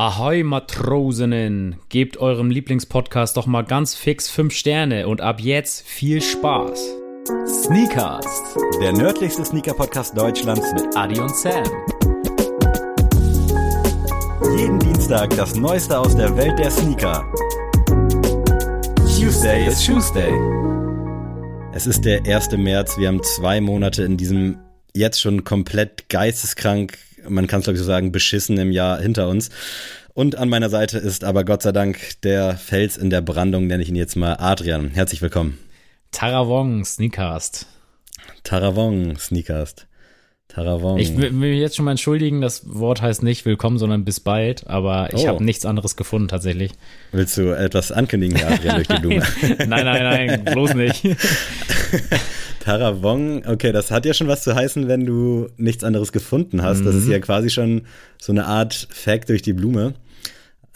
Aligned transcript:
Ahoi 0.00 0.44
Matrosinnen, 0.44 1.76
gebt 1.90 2.16
eurem 2.16 2.48
Lieblingspodcast 2.48 3.36
doch 3.36 3.44
mal 3.44 3.60
ganz 3.60 3.94
fix 3.94 4.30
5 4.30 4.50
Sterne 4.50 5.06
und 5.06 5.20
ab 5.20 5.40
jetzt 5.40 5.86
viel 5.86 6.22
Spaß. 6.22 6.94
Sneakers, 7.46 8.24
Der 8.80 8.94
nördlichste 8.94 9.44
Sneaker-Podcast 9.44 10.16
Deutschlands 10.16 10.72
mit 10.72 10.96
Adi 10.96 11.20
und 11.20 11.36
Sam. 11.36 11.64
jeden 14.56 14.78
Dienstag 14.78 15.36
das 15.36 15.54
Neueste 15.56 15.98
aus 15.98 16.16
der 16.16 16.34
Welt 16.34 16.58
der 16.58 16.70
Sneaker. 16.70 17.22
Tuesday 19.18 19.66
is 19.66 19.84
Tuesday. 19.84 20.32
Es 21.74 21.86
ist 21.86 22.06
der 22.06 22.24
1. 22.24 22.52
März. 22.52 22.96
Wir 22.96 23.08
haben 23.08 23.22
zwei 23.22 23.60
Monate 23.60 24.04
in 24.04 24.16
diesem 24.16 24.60
jetzt 24.94 25.20
schon 25.20 25.44
komplett 25.44 26.08
geisteskrank, 26.08 26.96
man 27.28 27.46
kann 27.46 27.60
es 27.60 27.64
glaube 27.64 27.76
ich 27.76 27.80
so 27.80 27.86
sagen, 27.86 28.12
beschissenen 28.12 28.72
Jahr 28.72 29.00
hinter 29.00 29.28
uns. 29.28 29.50
Und 30.14 30.36
an 30.36 30.48
meiner 30.48 30.68
Seite 30.70 30.98
ist 30.98 31.22
aber 31.24 31.44
Gott 31.44 31.62
sei 31.62 31.72
Dank 31.72 32.20
der 32.22 32.56
Fels 32.56 32.96
in 32.96 33.10
der 33.10 33.20
Brandung, 33.20 33.66
nenne 33.68 33.82
ich 33.82 33.88
ihn 33.88 33.96
jetzt 33.96 34.16
mal 34.16 34.34
Adrian. 34.38 34.90
Herzlich 34.90 35.22
willkommen. 35.22 35.58
Taravong 36.12 36.84
Sneakast. 36.84 37.66
Taravong 38.42 39.16
Sneakers. 39.18 39.74
Taravong. 40.48 40.98
Ich 40.98 41.16
will 41.16 41.30
mich 41.30 41.60
jetzt 41.60 41.76
schon 41.76 41.84
mal 41.84 41.92
entschuldigen, 41.92 42.40
das 42.40 42.62
Wort 42.66 43.00
heißt 43.00 43.22
nicht 43.22 43.44
willkommen, 43.46 43.78
sondern 43.78 44.04
bis 44.04 44.18
bald, 44.18 44.66
aber 44.66 45.10
ich 45.14 45.20
Oh. 45.22 45.28
habe 45.28 45.44
nichts 45.44 45.64
anderes 45.64 45.94
gefunden 45.94 46.26
tatsächlich. 46.26 46.72
Willst 47.12 47.36
du 47.36 47.56
etwas 47.56 47.92
ankündigen, 47.92 48.36
Adrian, 48.42 48.74
durch 48.74 48.88
die 48.88 48.94
Blume? 49.00 49.22
nein, 49.68 49.84
nein, 49.84 50.02
nein, 50.02 50.44
bloß 50.44 50.74
nicht. 50.74 51.04
Taravong, 52.60 53.46
okay, 53.46 53.72
das 53.72 53.90
hat 53.90 54.06
ja 54.06 54.14
schon 54.14 54.28
was 54.28 54.42
zu 54.44 54.54
heißen, 54.54 54.86
wenn 54.86 55.04
du 55.04 55.48
nichts 55.56 55.82
anderes 55.82 56.12
gefunden 56.12 56.62
hast. 56.62 56.84
Das 56.84 56.94
ist 56.94 57.06
Mhm. 57.06 57.12
ja 57.12 57.18
quasi 57.18 57.50
schon 57.50 57.82
so 58.20 58.32
eine 58.32 58.46
Art 58.46 58.86
Fact 58.90 59.28
durch 59.28 59.42
die 59.42 59.52
Blume. 59.52 59.94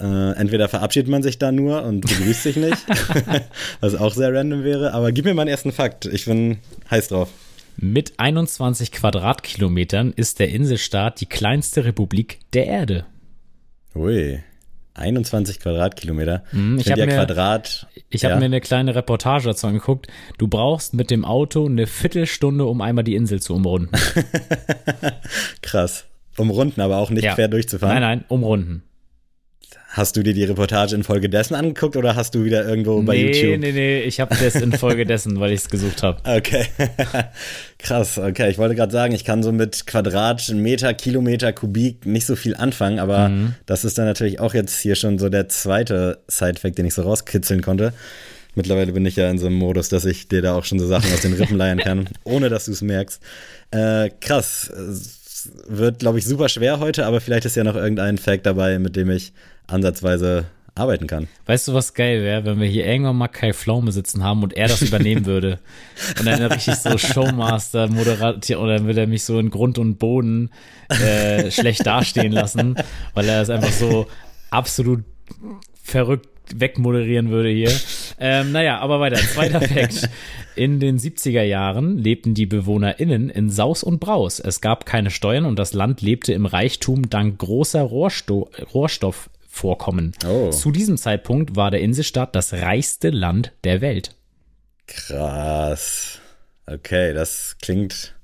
Äh, 0.01 0.33
entweder 0.33 0.69
verabschiedet 0.69 1.09
man 1.09 1.23
sich 1.23 1.39
da 1.39 1.53
nur 1.53 1.85
und 1.85 2.01
begrüßt 2.01 2.43
sich 2.43 2.57
nicht, 2.57 2.79
was 3.81 3.95
auch 3.95 4.13
sehr 4.13 4.35
random 4.35 4.65
wäre. 4.65 4.93
Aber 4.93 5.13
gib 5.13 5.25
mir 5.25 5.35
mal 5.35 5.43
einen 5.43 5.51
ersten 5.51 5.71
Fakt. 5.73 6.07
Ich 6.07 6.25
bin 6.25 6.59
heiß 6.91 7.09
drauf. 7.09 7.29
Mit 7.77 8.15
21 8.19 8.91
Quadratkilometern 8.93 10.13
ist 10.15 10.39
der 10.41 10.49
Inselstaat 10.49 11.21
die 11.21 11.27
kleinste 11.27 11.85
Republik 11.85 12.41
der 12.53 12.67
Erde. 12.67 13.05
Ui, 13.95 14.41
21 14.95 15.61
Quadratkilometer. 15.61 16.45
Mhm, 16.53 16.79
ich 16.79 16.91
hab 16.91 16.99
finde 16.99 17.13
ja 17.15 17.21
mir- 17.21 17.27
Quadrat. 17.27 17.87
Ich 18.11 18.25
habe 18.25 18.35
ja, 18.35 18.39
mir 18.39 18.45
eine 18.47 18.61
kleine 18.61 18.95
Reportage 18.95 19.45
dazu 19.49 19.67
angeguckt. 19.67 20.07
Du 20.39 20.47
brauchst 20.49 20.95
mit 20.95 21.11
dem 21.11 21.25
Auto 21.25 21.67
eine 21.67 21.87
Viertelstunde, 21.87 22.65
um 22.65 22.81
einmal 22.81 23.03
die 23.05 23.17
Insel 23.17 23.43
zu 23.43 23.55
umrunden. 23.55 23.91
krass. 25.63 26.05
Umrunden, 26.37 26.81
aber 26.81 26.99
auch 26.99 27.11
nicht 27.11 27.25
Ja. 27.25 27.35
quer 27.35 27.49
durchzufahren. 27.49 27.95
Nein, 28.01 28.19
nein, 28.19 28.25
umrunden. 28.29 28.83
Hast 29.95 30.17
du 30.17 30.25
dir 30.25 30.35
die 30.35 30.43
Reportage 30.43 30.97
in 30.97 31.31
dessen 31.31 31.55
angeguckt 31.55 31.97
oder 31.97 32.17
hast 32.17 32.35
du 32.35 32.43
wieder 32.43 32.67
irgendwo 32.67 33.01
bei 33.03 33.15
nee, 33.15 33.27
YouTube? 33.27 33.61
nee, 33.61 33.71
nee, 33.71 34.01
ich 34.01 34.19
habe 34.19 34.35
das 34.35 34.57
infolgedessen, 34.57 35.39
weil 35.39 35.53
ich 35.53 35.61
es 35.61 35.69
gesucht 35.69 36.03
habe. 36.03 36.21
Okay, 36.25 36.67
krass. 37.79 38.19
Okay, 38.19 38.51
ich 38.51 38.59
wollte 38.59 38.75
gerade 38.75 38.91
sagen, 38.91 39.15
ich 39.15 39.25
kann 39.25 39.45
so 39.45 39.53
mit 39.53 39.87
Quadratmeter, 39.87 40.95
Kilometer, 40.95 41.53
Kubik 41.53 42.07
nicht 42.07 42.27
so 42.27 42.35
viel 42.35 42.57
anfangen, 42.57 42.99
aber 42.99 43.31
das 43.67 43.85
ist 43.85 43.97
dann 43.97 44.07
natürlich 44.07 44.41
auch 44.41 44.53
jetzt 44.53 44.81
hier 44.81 44.97
schon 44.97 45.21
so 45.21 45.29
der 45.29 45.49
zweite 45.49 46.19
Sidefact, 46.27 46.77
den 46.77 46.87
ich 46.87 46.95
so 46.95 47.03
rauskitzeln 47.03 47.63
konnte. 47.63 47.93
Mittlerweile 48.57 48.93
bin 48.93 49.07
ich 49.07 49.15
ja 49.15 49.31
in 49.31 49.39
so 49.39 49.47
einem 49.47 49.57
Modus, 49.57 49.91
dass 49.91 50.05
ich 50.07 50.27
dir 50.27 50.43
da 50.43 50.57
auch 50.57 50.65
schon 50.65 50.81
so 50.81 50.89
Sachen 50.89 51.13
aus 51.13 51.21
den 51.21 51.35
Rippen 51.35 51.57
leiern 51.57 51.79
kann, 51.79 52.09
ohne 52.25 52.49
dass 52.49 52.65
du 52.65 52.73
es 52.73 52.83
merkst. 52.83 53.23
Äh, 53.71 54.11
krass. 54.21 54.73
Wird, 55.69 56.01
glaube 56.01 56.19
ich, 56.19 56.25
super 56.25 56.49
schwer 56.49 56.81
heute, 56.81 57.07
aber 57.07 57.21
vielleicht 57.21 57.45
ist 57.45 57.55
ja 57.55 57.65
noch 57.65 57.77
irgendein 57.77 58.19
Fact 58.19 58.47
dabei, 58.47 58.79
mit 58.79 58.97
dem 58.97 59.11
ich 59.11 59.33
ansatzweise 59.67 60.47
arbeiten 60.75 61.07
kann. 61.07 61.29
Weißt 61.47 61.69
du, 61.69 61.75
was 61.75 61.95
geil 61.95 62.23
wäre, 62.23 62.45
wenn 62.45 62.61
wir 62.61 62.67
hier 62.67 62.85
irgendwann 62.85 63.17
mal 63.17 63.29
Kai 63.29 63.53
Pflaume 63.53 63.93
sitzen 63.93 64.25
haben 64.25 64.43
und 64.43 64.57
er 64.57 64.67
das 64.67 64.83
übernehmen 64.83 65.25
würde? 65.25 65.61
Und 66.19 66.27
dann 66.27 66.43
richtig 66.43 66.75
so 66.75 66.99
Showmaster, 66.99 67.89
Moderator, 67.89 68.61
oder 68.61 68.79
dann 68.79 68.87
würde 68.87 69.03
er 69.03 69.07
mich 69.07 69.23
so 69.23 69.39
in 69.39 69.51
Grund 69.51 69.79
und 69.79 69.99
Boden 69.99 70.51
äh, 70.89 71.51
schlecht 71.51 71.87
dastehen 71.87 72.33
lassen, 72.33 72.75
weil 73.15 73.29
er 73.29 73.43
es 73.43 73.51
einfach 73.51 73.71
so 73.71 74.09
absolut 74.51 75.05
verrückt 75.83 76.29
wegmoderieren 76.55 77.31
würde 77.31 77.49
hier. 77.49 77.73
Ähm, 78.19 78.53
naja, 78.53 78.79
aber 78.79 79.01
weiter. 79.01 79.17
Zweiter 79.17 79.61
Fakt. 79.61 80.09
In 80.57 80.79
den 80.79 80.99
70er 80.99 81.43
Jahren 81.43 81.99
lebten 81.99 82.35
die 82.35 82.47
BewohnerInnen 82.47 83.31
in 83.31 83.51
Saus 83.51 83.83
und 83.83 83.99
Braus. 83.99 84.41
Es 84.41 84.61
gab 84.61 84.87
keine 84.87 85.11
Steuern 85.11 85.47
und 85.47 85.59
das 85.59 85.73
Land 85.73 86.03
lebte 86.03 86.33
im 86.33 86.47
Reichtum 86.47 87.09
dank 87.09 87.39
großer 87.39 87.83
Rohrsto 87.83 88.51
Rohstoffvorkommen. 89.55 90.13
Oh. 90.27 90.51
Zu 90.51 90.71
diesem 90.71 90.97
Zeitpunkt 90.97 91.57
war 91.57 91.71
der 91.71 91.81
Inselstaat 91.81 92.35
das 92.35 92.53
reichste 92.53 93.11
Land 93.11 93.53
der 93.65 93.81
Welt. 93.81 94.15
Krass. 94.87 96.19
Okay, 96.67 97.13
das 97.15 97.57
klingt. 97.61 98.15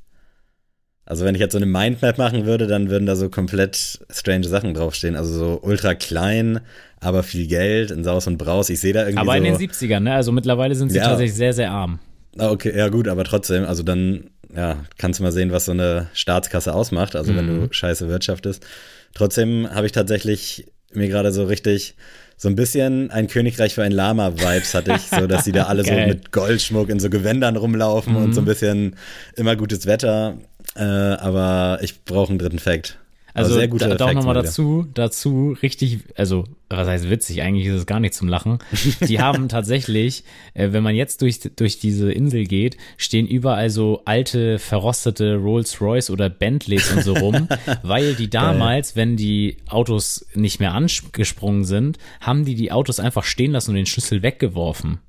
Also 1.04 1.24
wenn 1.24 1.34
ich 1.34 1.40
jetzt 1.40 1.52
so 1.52 1.58
eine 1.58 1.66
Mindmap 1.66 2.18
machen 2.18 2.46
würde, 2.46 2.66
dann 2.66 2.88
würden 2.88 3.06
da 3.06 3.16
so 3.16 3.28
komplett 3.28 4.00
strange 4.10 4.46
Sachen 4.46 4.74
draufstehen. 4.74 5.16
Also 5.16 5.32
so 5.36 5.60
ultra 5.62 5.94
klein, 5.94 6.60
aber 7.00 7.22
viel 7.22 7.48
Geld 7.48 7.90
in 7.90 8.04
Saus 8.04 8.26
und 8.28 8.38
Braus. 8.38 8.70
Ich 8.70 8.80
sehe 8.80 8.92
da 8.92 9.00
irgendwie 9.00 9.18
Aber 9.18 9.32
so. 9.32 9.38
in 9.38 9.44
den 9.44 9.56
70ern, 9.56 10.00
ne? 10.00 10.14
Also 10.14 10.30
mittlerweile 10.30 10.74
sind 10.76 10.90
sie 10.90 10.98
Ja. 10.98 11.04
tatsächlich 11.08 11.34
sehr, 11.34 11.52
sehr 11.52 11.70
arm. 11.72 11.98
Ah, 12.38 12.50
okay, 12.50 12.76
ja 12.76 12.88
gut, 12.88 13.08
aber 13.08 13.24
trotzdem, 13.24 13.64
also 13.64 13.82
dann, 13.82 14.30
ja, 14.54 14.84
kannst 14.98 15.18
du 15.18 15.24
mal 15.24 15.32
sehen, 15.32 15.50
was 15.50 15.64
so 15.64 15.72
eine 15.72 16.06
Staatskasse 16.12 16.72
ausmacht, 16.72 17.16
also 17.16 17.34
wenn 17.34 17.46
Mhm. 17.46 17.66
du 17.68 17.72
scheiße 17.74 18.06
wirtschaftest. 18.08 18.64
Trotzdem 19.14 19.68
habe 19.68 19.86
ich 19.86 19.92
tatsächlich 19.92 20.66
mir 20.92 21.08
gerade 21.08 21.32
so 21.32 21.44
richtig 21.44 21.94
so 22.36 22.48
ein 22.48 22.56
bisschen 22.56 23.10
ein 23.10 23.26
Königreich 23.28 23.74
für 23.74 23.82
ein 23.82 23.92
Lama-Vibes 23.92 24.72
hatte 24.74 24.94
ich, 24.96 25.02
so 25.02 25.26
dass 25.26 25.44
die 25.44 25.52
da 25.52 25.64
alle 25.66 25.84
so 25.84 25.92
mit 25.92 26.32
Goldschmuck 26.32 26.88
in 26.88 26.98
so 26.98 27.10
Gewändern 27.10 27.56
rumlaufen 27.56 28.16
und 28.16 28.28
Mhm. 28.28 28.32
so 28.32 28.40
ein 28.40 28.46
bisschen 28.46 28.96
immer 29.36 29.56
gutes 29.56 29.84
Wetter. 29.86 30.38
Äh, 30.74 30.82
aber 30.82 31.78
ich 31.82 32.04
brauche 32.04 32.30
einen 32.30 32.38
dritten 32.38 32.58
Fact. 32.58 32.96
Also 33.34 33.54
sehr 33.54 33.68
guter 33.68 33.88
da, 33.90 33.94
da 33.96 34.06
auch 34.06 34.12
nochmal 34.12 34.34
dazu, 34.34 34.86
dazu 34.94 35.56
richtig, 35.62 36.00
also 36.16 36.44
was 36.68 36.86
heißt 36.86 37.10
witzig, 37.10 37.42
eigentlich 37.42 37.66
ist 37.66 37.74
es 37.74 37.86
gar 37.86 38.00
nicht 38.00 38.14
zum 38.14 38.28
Lachen. 38.28 38.58
Die 39.08 39.20
haben 39.20 39.48
tatsächlich, 39.48 40.24
äh, 40.54 40.72
wenn 40.72 40.82
man 40.82 40.94
jetzt 40.94 41.22
durch, 41.22 41.40
durch 41.56 41.78
diese 41.78 42.12
Insel 42.12 42.44
geht, 42.44 42.76
stehen 42.96 43.26
überall 43.26 43.70
so 43.70 44.02
alte, 44.04 44.58
verrostete 44.58 45.36
Rolls-Royce 45.36 46.10
oder 46.10 46.28
Bentleys 46.28 46.92
und 46.92 47.02
so 47.02 47.14
rum, 47.14 47.48
weil 47.82 48.14
die 48.14 48.30
damals, 48.30 48.96
wenn 48.96 49.16
die 49.16 49.56
Autos 49.68 50.26
nicht 50.34 50.60
mehr 50.60 50.72
angesprungen 50.72 51.64
sind, 51.64 51.98
haben 52.20 52.44
die 52.44 52.54
die 52.54 52.72
Autos 52.72 53.00
einfach 53.00 53.24
stehen 53.24 53.52
lassen 53.52 53.70
und 53.70 53.76
den 53.76 53.86
Schlüssel 53.86 54.22
weggeworfen. 54.22 55.00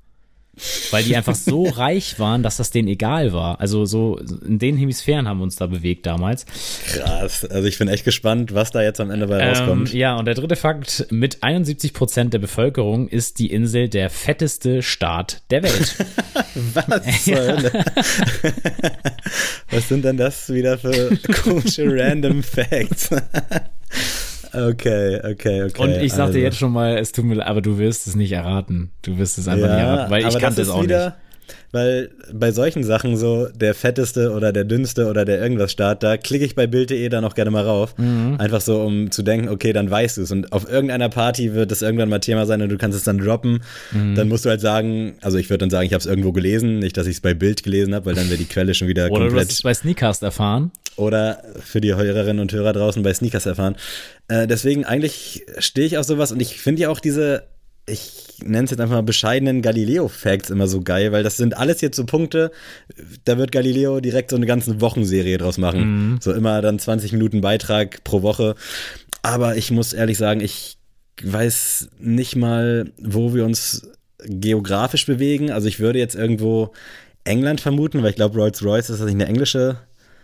Weil 0.90 1.02
die 1.04 1.16
einfach 1.16 1.34
so 1.34 1.64
reich 1.68 2.18
waren, 2.18 2.42
dass 2.42 2.58
das 2.58 2.70
denen 2.70 2.88
egal 2.88 3.32
war. 3.32 3.60
Also 3.60 3.86
so 3.86 4.18
in 4.46 4.58
den 4.58 4.76
Hemisphären 4.76 5.26
haben 5.26 5.38
wir 5.38 5.44
uns 5.44 5.56
da 5.56 5.66
bewegt 5.66 6.04
damals. 6.04 6.44
Krass. 6.86 7.44
Also 7.46 7.66
ich 7.66 7.78
bin 7.78 7.88
echt 7.88 8.04
gespannt, 8.04 8.52
was 8.54 8.70
da 8.70 8.82
jetzt 8.82 9.00
am 9.00 9.10
Ende 9.10 9.26
bei 9.26 9.48
rauskommt. 9.48 9.92
Ähm, 9.92 9.98
ja, 9.98 10.16
und 10.16 10.26
der 10.26 10.34
dritte 10.34 10.56
Fakt, 10.56 11.06
mit 11.10 11.42
71 11.42 11.94
Prozent 11.94 12.34
der 12.34 12.38
Bevölkerung 12.38 13.08
ist 13.08 13.38
die 13.38 13.50
Insel 13.50 13.88
der 13.88 14.10
fetteste 14.10 14.82
Staat 14.82 15.42
der 15.50 15.62
Welt. 15.62 15.96
Was 16.74 17.24
zur 17.24 17.36
Hölle? 17.36 17.84
Was 19.70 19.88
sind 19.88 20.04
denn 20.04 20.16
das 20.18 20.52
wieder 20.52 20.76
für 20.78 21.16
komische 21.42 21.86
random 21.86 22.42
Facts? 22.42 23.10
Okay, 24.52 25.18
okay, 25.18 25.64
okay. 25.64 25.82
und 25.82 25.90
ich 26.02 26.12
sag 26.12 26.26
also. 26.26 26.38
jetzt 26.38 26.58
schon 26.58 26.72
mal, 26.72 26.98
es 26.98 27.12
tut 27.12 27.24
mir 27.24 27.34
leid, 27.34 27.48
aber 27.48 27.62
du 27.62 27.78
wirst 27.78 28.06
es 28.06 28.14
nicht 28.14 28.32
erraten. 28.32 28.92
Du 29.02 29.18
wirst 29.18 29.38
es 29.38 29.48
einfach 29.48 29.68
nicht 29.68 29.78
erraten, 29.78 30.10
weil 30.10 30.26
ich 30.26 30.38
kannte 30.38 30.60
das 30.60 30.68
es 30.68 30.70
auch 30.70 30.82
wieder, 30.82 31.06
nicht. 31.06 31.16
Weil 31.72 32.10
bei 32.32 32.52
solchen 32.52 32.84
Sachen 32.84 33.16
so 33.16 33.48
der 33.48 33.74
fetteste 33.74 34.32
oder 34.32 34.52
der 34.52 34.64
dünnste 34.64 35.08
oder 35.08 35.24
der 35.24 35.40
irgendwas 35.40 35.72
Staat, 35.72 36.02
da 36.02 36.18
klicke 36.18 36.44
ich 36.44 36.54
bei 36.54 36.66
Bild.de 36.66 37.08
dann 37.08 37.24
auch 37.24 37.34
gerne 37.34 37.50
mal 37.50 37.64
rauf. 37.64 37.96
Mhm. 37.96 38.36
Einfach 38.38 38.60
so, 38.60 38.82
um 38.82 39.10
zu 39.10 39.22
denken, 39.22 39.48
okay, 39.48 39.72
dann 39.72 39.90
weißt 39.90 40.18
du 40.18 40.22
es. 40.22 40.30
Und 40.30 40.52
auf 40.52 40.70
irgendeiner 40.70 41.08
Party 41.08 41.54
wird 41.54 41.70
das 41.70 41.80
irgendwann 41.80 42.10
mal 42.10 42.18
Thema 42.18 42.44
sein 42.44 42.60
und 42.60 42.68
du 42.68 42.76
kannst 42.76 42.96
es 42.98 43.04
dann 43.04 43.18
droppen. 43.18 43.62
Mhm. 43.92 44.14
Dann 44.14 44.28
musst 44.28 44.44
du 44.44 44.50
halt 44.50 44.60
sagen, 44.60 45.14
also 45.22 45.38
ich 45.38 45.48
würde 45.48 45.58
dann 45.58 45.70
sagen, 45.70 45.86
ich 45.86 45.94
habe 45.94 46.00
es 46.00 46.06
irgendwo 46.06 46.32
gelesen, 46.32 46.78
nicht, 46.78 46.96
dass 46.96 47.06
ich 47.06 47.16
es 47.16 47.20
bei 47.22 47.32
Bild 47.32 47.62
gelesen 47.62 47.94
habe, 47.94 48.04
weil 48.06 48.14
dann 48.14 48.28
wäre 48.28 48.38
die 48.38 48.44
Quelle 48.44 48.74
schon 48.74 48.88
wieder 48.88 49.06
Oder 49.06 49.20
du 49.20 49.24
hast 49.24 49.30
komplett 49.30 49.50
es 49.52 49.62
bei 49.62 49.72
Sneakcast 49.74 50.22
erfahren. 50.22 50.72
oder 50.96 51.42
für 51.64 51.80
die 51.80 51.94
Hörerinnen 51.94 52.40
und 52.40 52.52
Hörer 52.52 52.74
draußen 52.74 53.02
bei 53.02 53.14
Sneakers 53.14 53.46
erfahren. 53.46 53.76
Äh, 54.28 54.46
deswegen 54.46 54.84
eigentlich 54.84 55.42
stehe 55.58 55.86
ich 55.86 55.96
auf 55.96 56.04
sowas 56.04 56.32
und 56.32 56.40
ich 56.40 56.60
finde 56.60 56.82
ja 56.82 56.90
auch 56.90 57.00
diese, 57.00 57.44
ich 57.86 58.31
nenne 58.44 58.64
es 58.64 58.70
jetzt 58.70 58.80
einfach 58.80 58.96
mal 58.96 59.02
bescheidenen 59.02 59.62
Galileo-Facts 59.62 60.50
immer 60.50 60.66
so 60.66 60.80
geil, 60.82 61.12
weil 61.12 61.22
das 61.22 61.36
sind 61.36 61.56
alles 61.56 61.80
jetzt 61.80 61.96
so 61.96 62.04
Punkte, 62.04 62.50
da 63.24 63.38
wird 63.38 63.52
Galileo 63.52 64.00
direkt 64.00 64.30
so 64.30 64.36
eine 64.36 64.46
ganze 64.46 64.80
Wochenserie 64.80 65.38
draus 65.38 65.58
machen. 65.58 66.18
So 66.20 66.32
immer 66.32 66.62
dann 66.62 66.78
20 66.78 67.12
Minuten 67.12 67.40
Beitrag 67.40 68.04
pro 68.04 68.22
Woche. 68.22 68.54
Aber 69.22 69.56
ich 69.56 69.70
muss 69.70 69.92
ehrlich 69.92 70.18
sagen, 70.18 70.40
ich 70.40 70.76
weiß 71.22 71.90
nicht 71.98 72.36
mal, 72.36 72.90
wo 72.98 73.34
wir 73.34 73.44
uns 73.44 73.88
geografisch 74.24 75.06
bewegen. 75.06 75.50
Also 75.50 75.68
ich 75.68 75.80
würde 75.80 75.98
jetzt 75.98 76.14
irgendwo 76.14 76.72
England 77.24 77.60
vermuten, 77.60 78.02
weil 78.02 78.10
ich 78.10 78.16
glaube, 78.16 78.38
Rolls-Royce 78.38 78.90
ist 78.90 79.00
das 79.00 79.06
nicht 79.06 79.14
eine 79.14 79.26
englische, 79.26 79.78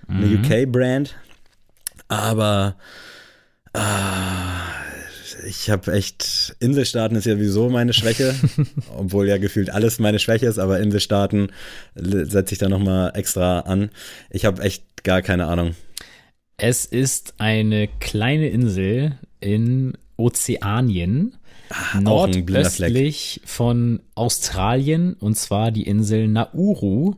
eine 0.08 0.26
UK-Brand. 0.26 1.14
Aber 2.08 2.76
ah, 3.74 4.72
ich 5.48 5.70
habe 5.70 5.92
echt, 5.92 6.56
Inselstaaten 6.60 7.16
ist 7.16 7.24
ja 7.24 7.34
sowieso 7.34 7.68
meine 7.70 7.92
Schwäche, 7.92 8.34
obwohl 8.96 9.26
ja 9.28 9.38
gefühlt 9.38 9.70
alles 9.70 9.98
meine 9.98 10.18
Schwäche 10.18 10.46
ist, 10.46 10.58
aber 10.58 10.80
Inselstaaten 10.80 11.50
setze 11.94 12.54
ich 12.54 12.58
da 12.58 12.68
nochmal 12.68 13.12
extra 13.14 13.60
an. 13.60 13.90
Ich 14.30 14.44
habe 14.44 14.62
echt 14.62 15.04
gar 15.04 15.22
keine 15.22 15.46
Ahnung. 15.46 15.74
Es 16.56 16.84
ist 16.84 17.34
eine 17.38 17.88
kleine 18.00 18.48
Insel 18.48 19.18
in 19.40 19.96
Ozeanien, 20.16 21.36
ah, 21.70 22.00
nordöstlich 22.00 23.40
von 23.44 24.00
Australien, 24.14 25.14
und 25.14 25.36
zwar 25.36 25.70
die 25.70 25.84
Insel 25.84 26.28
Nauru. 26.28 27.14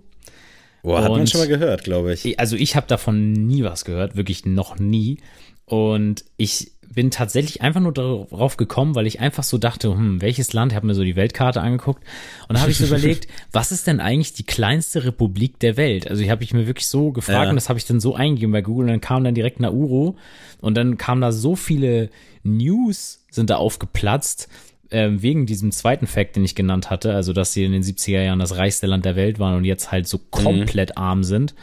Boah, 0.83 1.03
hat 1.03 1.11
man 1.11 1.27
schon 1.27 1.41
mal 1.41 1.49
gehört, 1.49 1.85
glaube 1.85 2.15
ich. 2.15 2.39
Also 2.39 2.57
ich 2.57 2.77
habe 2.77 2.87
davon 2.87 3.33
nie 3.33 3.65
was 3.65 3.85
gehört, 3.85 4.17
wirklich 4.17 4.47
noch 4.47 4.79
nie. 4.79 5.19
Und 5.67 6.25
ich 6.37 6.70
bin 6.93 7.11
tatsächlich 7.11 7.63
einfach 7.63 7.81
nur 7.81 7.93
darauf 7.93 8.57
gekommen, 8.57 8.97
weil 8.97 9.07
ich 9.07 9.21
einfach 9.21 9.45
so 9.45 9.59
dachte, 9.59 9.91
hm, 9.91 10.21
welches 10.21 10.53
Land, 10.53 10.73
ich 10.73 10.77
habe 10.77 10.87
mir 10.87 10.95
so 10.95 11.05
die 11.05 11.15
Weltkarte 11.15 11.61
angeguckt 11.61 12.03
und 12.49 12.57
da 12.57 12.63
habe 12.63 12.71
ich 12.73 12.79
so 12.79 12.85
überlegt, 12.87 13.29
was 13.53 13.71
ist 13.71 13.87
denn 13.87 14.01
eigentlich 14.01 14.33
die 14.33 14.45
kleinste 14.45 15.05
Republik 15.05 15.61
der 15.61 15.77
Welt? 15.77 16.09
Also 16.11 16.23
ich 16.23 16.31
habe 16.31 16.41
mich 16.41 16.53
mir 16.53 16.67
wirklich 16.67 16.89
so 16.89 17.13
gefragt 17.13 17.45
ja. 17.45 17.51
und 17.51 17.57
das 17.57 17.69
habe 17.69 17.79
ich 17.79 17.87
dann 17.87 18.01
so 18.01 18.15
eingegeben 18.15 18.53
bei 18.53 18.63
Google 18.63 18.87
und 18.87 18.91
dann 18.91 19.01
kam 19.01 19.23
dann 19.23 19.35
direkt 19.35 19.61
Nauru 19.61 20.17
und 20.61 20.77
dann 20.77 20.97
kamen 20.97 21.21
da 21.21 21.31
so 21.31 21.55
viele 21.55 22.11
News 22.43 23.25
sind 23.31 23.51
da 23.51 23.57
aufgeplatzt 23.57 24.49
ähm, 24.93 25.23
wegen 25.23 25.47
diesem 25.47 25.71
zweiten 25.71 26.07
Fact, 26.07 26.37
den 26.37 26.45
ich 26.45 26.55
genannt 26.55 26.91
hatte, 26.91 27.15
also 27.15 27.33
dass 27.33 27.53
sie 27.53 27.65
in 27.65 27.73
den 27.73 27.83
70er 27.83 28.23
Jahren 28.23 28.41
das 28.41 28.57
reichste 28.57 28.87
Land 28.87 29.05
der 29.05 29.17
Welt 29.17 29.39
waren 29.39 29.55
und 29.57 29.65
jetzt 29.65 29.93
halt 29.93 30.09
so 30.09 30.19
mhm. 30.19 30.31
komplett 30.31 30.91
mhm. 30.91 31.03
arm 31.03 31.25
sind. 31.25 31.55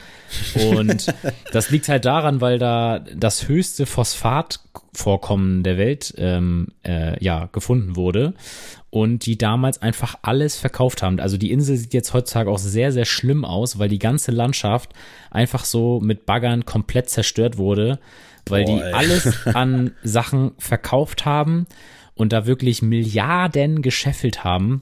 Und 0.56 1.14
das 1.52 1.70
liegt 1.70 1.90
halt 1.90 2.06
daran, 2.06 2.40
weil 2.42 2.58
da 2.58 3.00
das 3.00 3.48
höchste 3.48 3.86
Phosphatvorkommen 3.86 5.64
der 5.64 5.78
Welt 5.78 6.14
ähm, 6.18 6.68
äh, 6.86 7.22
ja 7.24 7.50
gefunden 7.52 7.96
wurde 7.96 8.34
und 8.90 9.26
die 9.26 9.38
damals 9.38 9.82
einfach 9.82 10.16
alles 10.22 10.56
verkauft 10.56 11.04
haben. 11.04 11.20
Also 11.20 11.38
die 11.38 11.52
Insel 11.52 11.76
sieht 11.76 11.94
jetzt 11.94 12.14
heutzutage 12.14 12.50
auch 12.50 12.58
sehr, 12.58 12.94
sehr 12.94 13.06
schlimm 13.06 13.44
aus, 13.44 13.78
weil 13.78 13.90
die 13.90 14.00
ganze 14.00 14.32
Landschaft 14.32 14.94
einfach 15.32 15.66
so 15.66 16.00
mit 16.00 16.26
Baggern 16.26 16.66
komplett 16.66 17.10
zerstört 17.10 17.58
wurde, 17.58 18.00
weil 18.48 18.64
Boah, 18.64 18.78
die 18.78 18.84
alles 18.84 19.46
an 19.54 19.92
Sachen 20.04 20.52
verkauft 20.58 21.26
haben 21.26 21.68
und 22.18 22.34
da 22.34 22.46
wirklich 22.46 22.82
Milliarden 22.82 23.82
gescheffelt 23.82 24.44
haben, 24.44 24.82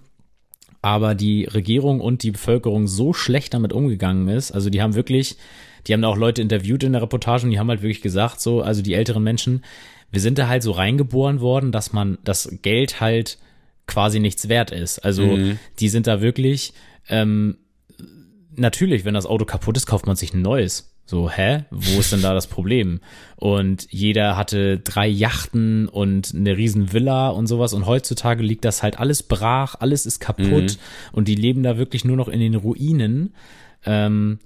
aber 0.81 1.15
die 1.15 1.45
Regierung 1.45 1.99
und 1.99 2.23
die 2.23 2.31
Bevölkerung 2.31 2.87
so 2.87 3.13
schlecht 3.13 3.53
damit 3.53 3.73
umgegangen 3.73 4.27
ist. 4.29 4.51
Also 4.51 4.69
die 4.69 4.81
haben 4.81 4.95
wirklich, 4.95 5.37
die 5.85 5.93
haben 5.93 6.01
da 6.01 6.07
auch 6.07 6.17
Leute 6.17 6.41
interviewt 6.41 6.83
in 6.83 6.93
der 6.93 7.01
Reportage 7.01 7.43
und 7.45 7.51
die 7.51 7.59
haben 7.59 7.69
halt 7.69 7.81
wirklich 7.81 8.01
gesagt, 8.01 8.39
so, 8.39 8.61
also 8.61 8.81
die 8.81 8.93
älteren 8.93 9.23
Menschen, 9.23 9.63
wir 10.11 10.21
sind 10.21 10.37
da 10.37 10.47
halt 10.47 10.63
so 10.63 10.71
reingeboren 10.71 11.41
worden, 11.41 11.71
dass 11.71 11.91
man 11.91 12.17
das 12.23 12.57
Geld 12.61 13.01
halt 13.01 13.37
quasi 13.87 14.19
nichts 14.19 14.47
wert 14.47 14.71
ist. 14.71 14.99
Also 14.99 15.23
mhm. 15.23 15.59
die 15.79 15.89
sind 15.89 16.07
da 16.07 16.21
wirklich, 16.21 16.73
ähm, 17.09 17.57
natürlich, 18.55 19.05
wenn 19.05 19.13
das 19.13 19.25
Auto 19.25 19.45
kaputt 19.45 19.77
ist, 19.77 19.85
kauft 19.85 20.07
man 20.07 20.15
sich 20.15 20.33
ein 20.33 20.41
neues. 20.41 20.94
So, 21.05 21.29
hä? 21.29 21.65
Wo 21.69 21.99
ist 21.99 22.11
denn 22.11 22.23
da 22.23 22.33
das 22.33 22.47
Problem? 22.47 22.99
Und 23.35 23.87
jeder 23.91 24.35
hatte 24.35 24.79
drei 24.79 25.07
Yachten 25.07 25.87
und 25.87 26.33
eine 26.33 26.57
riesen 26.57 26.93
Villa 26.93 27.29
und 27.29 27.45
sowas. 27.45 27.73
Und 27.73 27.85
heutzutage 27.85 28.41
liegt 28.41 28.65
das 28.65 28.81
halt 28.81 28.99
alles 28.99 29.21
brach, 29.21 29.75
alles 29.79 30.07
ist 30.07 30.19
kaputt 30.19 30.49
mhm. 30.49 31.11
und 31.11 31.27
die 31.27 31.35
leben 31.35 31.61
da 31.61 31.77
wirklich 31.77 32.05
nur 32.05 32.17
noch 32.17 32.27
in 32.27 32.39
den 32.39 32.55
Ruinen. 32.55 33.33
Ähm, 33.85 34.39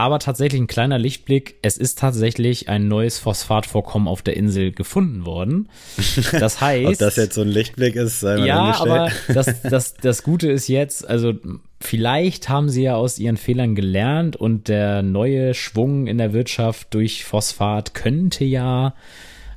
aber 0.00 0.18
tatsächlich 0.18 0.60
ein 0.60 0.66
kleiner 0.66 0.98
Lichtblick. 0.98 1.56
Es 1.62 1.76
ist 1.76 1.98
tatsächlich 1.98 2.68
ein 2.68 2.88
neues 2.88 3.18
Phosphatvorkommen 3.18 4.08
auf 4.08 4.22
der 4.22 4.36
Insel 4.36 4.72
gefunden 4.72 5.26
worden. 5.26 5.68
Das 6.38 6.60
heißt. 6.60 6.86
Ob 6.86 6.98
das 6.98 7.16
jetzt 7.16 7.34
so 7.34 7.42
ein 7.42 7.48
Lichtblick 7.48 7.96
ist, 7.96 8.20
sei 8.20 8.36
mal 8.36 8.46
Ja, 8.46 8.80
aber 8.80 9.10
das, 9.28 9.62
das, 9.62 9.94
das 9.94 10.22
Gute 10.22 10.50
ist 10.50 10.68
jetzt, 10.68 11.06
also 11.06 11.34
vielleicht 11.80 12.48
haben 12.48 12.68
sie 12.68 12.84
ja 12.84 12.94
aus 12.94 13.18
ihren 13.18 13.36
Fehlern 13.36 13.74
gelernt 13.74 14.36
und 14.36 14.68
der 14.68 15.02
neue 15.02 15.54
Schwung 15.54 16.06
in 16.06 16.18
der 16.18 16.32
Wirtschaft 16.32 16.94
durch 16.94 17.24
Phosphat 17.24 17.94
könnte 17.94 18.44
ja 18.44 18.94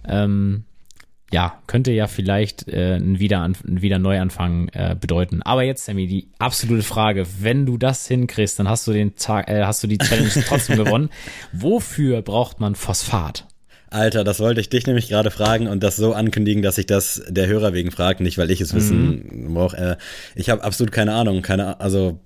ähm, 0.08 0.66
ja, 1.34 1.60
könnte 1.66 1.92
ja 1.92 2.06
vielleicht 2.06 2.68
äh, 2.68 2.96
ein, 2.96 3.18
Wiederan 3.18 3.58
ein 3.68 3.82
Wiederneuanfang 3.82 4.70
äh, 4.70 4.96
bedeuten. 5.00 5.42
Aber 5.42 5.64
jetzt, 5.64 5.86
Sammy, 5.86 6.06
die 6.06 6.28
absolute 6.38 6.84
Frage, 6.84 7.26
wenn 7.42 7.66
du 7.66 7.78
das 7.78 8.08
hinkriegst, 8.08 8.60
dann 8.60 8.70
hast 8.70 8.86
du 8.86 8.94
den 8.94 9.16
Tag, 9.16 9.50
äh, 9.50 9.64
hast 9.64 9.84
du 9.84 9.88
die 9.88 9.98
Challenge 9.98 10.30
trotzdem 10.48 10.78
gewonnen. 10.78 11.10
Wofür 11.52 12.22
braucht 12.22 12.60
man 12.60 12.76
Phosphat? 12.76 13.48
Alter, 13.90 14.24
das 14.24 14.40
wollte 14.40 14.62
ich 14.62 14.70
dich 14.70 14.86
nämlich 14.86 15.10
gerade 15.10 15.32
fragen 15.32 15.68
und 15.68 15.82
das 15.82 15.96
so 15.96 16.14
ankündigen, 16.14 16.62
dass 16.62 16.78
ich 16.78 16.86
das 16.86 17.24
der 17.28 17.48
Hörer 17.48 17.74
wegen 17.74 17.92
fragt, 17.92 18.22
nicht 18.22 18.38
weil 18.38 18.52
ich 18.52 18.62
es 18.62 18.74
wissen 18.76 19.46
mhm. 19.48 19.54
brauche. 19.56 19.78
Äh, 19.78 19.96
ich 20.36 20.52
habe 20.52 20.64
absolut 20.64 20.92
keine 20.92 21.14
Ahnung, 21.14 21.42
keine, 21.42 21.80
also 21.80 22.20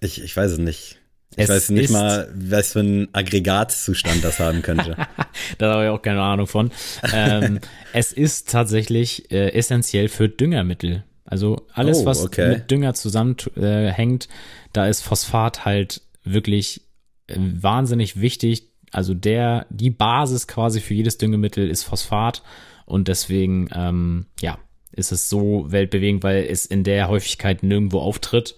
ich, 0.00 0.22
ich 0.22 0.36
weiß 0.36 0.52
es 0.52 0.58
nicht. 0.58 0.98
Ich 1.36 1.44
es 1.44 1.50
weiß 1.50 1.70
nicht 1.70 1.90
mal, 1.90 2.28
was 2.34 2.72
für 2.72 2.80
ein 2.80 3.08
Aggregatzustand 3.12 4.22
das 4.22 4.38
haben 4.38 4.62
könnte. 4.62 4.96
da 5.58 5.72
habe 5.72 5.84
ich 5.84 5.90
auch 5.90 6.02
keine 6.02 6.22
Ahnung 6.22 6.46
von. 6.46 6.70
Ähm, 7.12 7.60
es 7.92 8.12
ist 8.12 8.50
tatsächlich 8.50 9.30
äh, 9.32 9.50
essentiell 9.50 10.08
für 10.08 10.28
Düngermittel. 10.28 11.04
Also 11.24 11.66
alles, 11.72 12.00
oh, 12.00 12.06
was 12.06 12.22
okay. 12.22 12.50
mit 12.50 12.70
Dünger 12.70 12.94
zusammenhängt, 12.94 14.24
äh, 14.26 14.28
da 14.72 14.86
ist 14.86 15.02
Phosphat 15.02 15.64
halt 15.64 16.02
wirklich 16.22 16.82
äh, 17.26 17.36
wahnsinnig 17.38 18.20
wichtig. 18.20 18.68
Also 18.92 19.14
der, 19.14 19.66
die 19.70 19.90
Basis 19.90 20.46
quasi 20.46 20.80
für 20.80 20.94
jedes 20.94 21.18
Düngemittel 21.18 21.68
ist 21.68 21.82
Phosphat 21.82 22.42
und 22.86 23.08
deswegen, 23.08 23.68
ähm, 23.74 24.26
ja, 24.40 24.58
ist 24.92 25.10
es 25.10 25.28
so 25.28 25.66
weltbewegend, 25.72 26.22
weil 26.22 26.44
es 26.44 26.66
in 26.66 26.84
der 26.84 27.08
Häufigkeit 27.08 27.64
nirgendwo 27.64 27.98
auftritt 27.98 28.54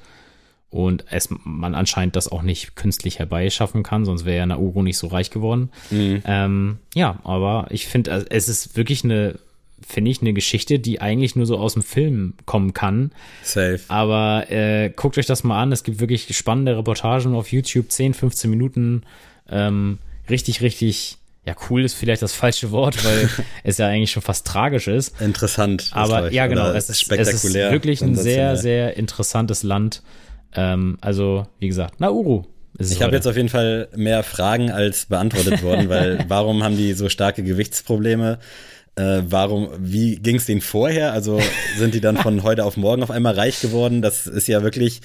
und 0.76 1.05
es, 1.11 1.28
man 1.44 1.75
anscheinend 1.75 2.17
das 2.17 2.31
auch 2.31 2.43
nicht 2.43 2.76
künstlich 2.76 3.19
herbeischaffen 3.19 3.82
kann, 3.82 4.05
sonst 4.05 4.25
wäre 4.26 4.37
ja 4.37 4.46
Nauru 4.46 4.82
nicht 4.82 4.99
so 4.99 5.06
reich 5.06 5.31
geworden. 5.31 5.70
Mhm. 5.90 6.23
Ähm, 6.26 6.78
ja, 6.94 7.19
aber 7.25 7.69
ich 7.70 7.87
finde, 7.87 8.12
also 8.12 8.26
es 8.28 8.49
ist 8.49 8.76
wirklich 8.76 9.02
eine, 9.02 9.38
finde 9.87 10.11
ich, 10.11 10.20
eine 10.20 10.34
Geschichte, 10.34 10.78
die 10.78 11.00
eigentlich 11.00 11.34
nur 11.34 11.46
so 11.46 11.56
aus 11.56 11.73
dem 11.73 11.82
Film 11.82 12.34
kommen 12.44 12.75
kann. 12.75 13.12
Safe. 13.43 13.81
Aber 13.88 14.50
äh, 14.50 14.90
guckt 14.94 15.17
euch 15.17 15.26
das 15.26 15.44
mal 15.44 15.61
an, 15.61 15.73
es 15.73 15.82
gibt 15.82 15.99
wirklich 15.99 16.37
spannende 16.37 16.76
Reportagen 16.76 17.34
auf 17.34 17.50
YouTube, 17.50 17.90
10, 17.90 18.12
15 18.12 18.50
Minuten, 18.50 19.02
ähm, 19.49 19.99
richtig, 20.29 20.61
richtig 20.61 21.17
ja, 21.46 21.55
cool 21.70 21.84
ist 21.84 21.94
vielleicht 21.94 22.22
das 22.22 22.32
falsche 22.32 22.72
Wort, 22.72 23.05
weil 23.05 23.31
es 23.62 23.79
ja 23.79 23.87
eigentlich 23.87 24.11
schon 24.11 24.22
fast 24.22 24.46
tragisch 24.46 24.88
ist. 24.88 25.20
Interessant. 25.20 25.90
Aber 25.93 26.32
ja, 26.32 26.49
genau, 26.49 26.72
es 26.72 26.90
ist, 26.90 27.00
spektakulär, 27.00 27.34
es 27.34 27.44
ist 27.44 27.55
wirklich 27.55 28.03
ein 28.03 28.17
sehr, 28.17 28.56
sehr 28.56 28.96
interessantes 28.96 29.62
Land. 29.62 30.03
Ähm, 30.55 30.98
also, 31.00 31.46
wie 31.58 31.69
gesagt, 31.69 32.00
Nauru. 32.00 32.44
Ich 32.79 33.03
habe 33.03 33.15
jetzt 33.15 33.26
auf 33.26 33.36
jeden 33.36 33.48
Fall 33.48 33.88
mehr 33.96 34.22
Fragen 34.22 34.70
als 34.70 35.06
beantwortet 35.06 35.62
worden, 35.62 35.88
weil 35.88 36.24
warum 36.29 36.62
haben 36.62 36.76
die 36.76 36.93
so 36.93 37.08
starke 37.08 37.43
Gewichtsprobleme? 37.43 38.38
Äh, 38.96 39.22
warum, 39.29 39.69
wie 39.79 40.17
ging 40.17 40.36
es 40.36 40.46
denen 40.46 40.60
vorher? 40.60 41.12
Also 41.12 41.41
sind 41.76 41.94
die 41.94 42.00
dann 42.00 42.17
von 42.17 42.43
heute 42.43 42.65
auf 42.65 42.76
morgen 42.76 43.03
auf 43.03 43.10
einmal 43.10 43.34
reich 43.34 43.60
geworden? 43.60 44.00
Das 44.00 44.26
ist 44.26 44.48
ja 44.48 44.62
wirklich, 44.62 45.03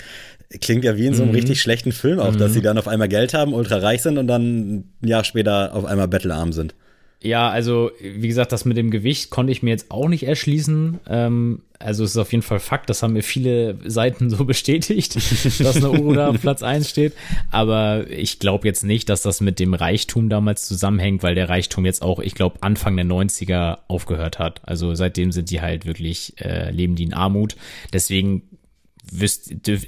klingt 0.61 0.85
ja 0.85 0.97
wie 0.97 1.07
in 1.07 1.13
so 1.13 1.23
einem 1.23 1.31
mhm. 1.31 1.37
richtig 1.37 1.61
schlechten 1.61 1.91
Film 1.91 2.19
auch, 2.19 2.31
mhm. 2.31 2.37
dass 2.37 2.53
sie 2.53 2.61
dann 2.61 2.77
auf 2.77 2.87
einmal 2.87 3.09
Geld 3.09 3.33
haben, 3.33 3.53
ultra 3.53 3.77
reich 3.77 4.01
sind 4.01 4.17
und 4.17 4.27
dann 4.27 4.85
ein 5.01 5.07
Jahr 5.07 5.23
später 5.25 5.73
auf 5.73 5.85
einmal 5.85 6.07
bettelarm 6.07 6.53
sind. 6.53 6.73
Ja, 7.21 7.49
also 7.49 7.91
wie 8.01 8.27
gesagt, 8.27 8.51
das 8.51 8.65
mit 8.65 8.77
dem 8.77 8.91
Gewicht 8.91 9.29
konnte 9.29 9.51
ich 9.51 9.61
mir 9.61 9.69
jetzt 9.69 9.91
auch 9.91 10.07
nicht 10.07 10.23
erschließen. 10.23 10.99
Ähm, 11.07 11.61
also 11.83 12.03
es 12.03 12.11
ist 12.11 12.17
auf 12.17 12.31
jeden 12.31 12.41
Fall 12.41 12.59
Fakt, 12.59 12.89
das 12.89 13.03
haben 13.03 13.13
mir 13.13 13.23
viele 13.23 13.77
Seiten 13.85 14.29
so 14.29 14.45
bestätigt, 14.45 15.15
dass 15.15 15.77
eine 15.77 15.91
Uru 15.91 16.13
da 16.13 16.29
auf 16.29 16.41
Platz 16.41 16.63
1 16.63 16.89
steht. 16.89 17.13
Aber 17.49 18.09
ich 18.09 18.39
glaube 18.39 18.67
jetzt 18.67 18.83
nicht, 18.83 19.09
dass 19.09 19.21
das 19.21 19.41
mit 19.41 19.59
dem 19.59 19.73
Reichtum 19.73 20.29
damals 20.29 20.65
zusammenhängt, 20.65 21.23
weil 21.23 21.35
der 21.35 21.49
Reichtum 21.49 21.85
jetzt 21.85 22.01
auch, 22.01 22.19
ich 22.19 22.35
glaube, 22.35 22.57
Anfang 22.61 22.95
der 22.95 23.05
90er 23.05 23.79
aufgehört 23.87 24.39
hat. 24.39 24.61
Also 24.63 24.93
seitdem 24.95 25.31
sind 25.31 25.49
die 25.49 25.61
halt 25.61 25.85
wirklich, 25.85 26.33
äh, 26.39 26.71
leben 26.71 26.95
die 26.95 27.03
in 27.03 27.13
Armut. 27.13 27.55
Deswegen 27.93 28.43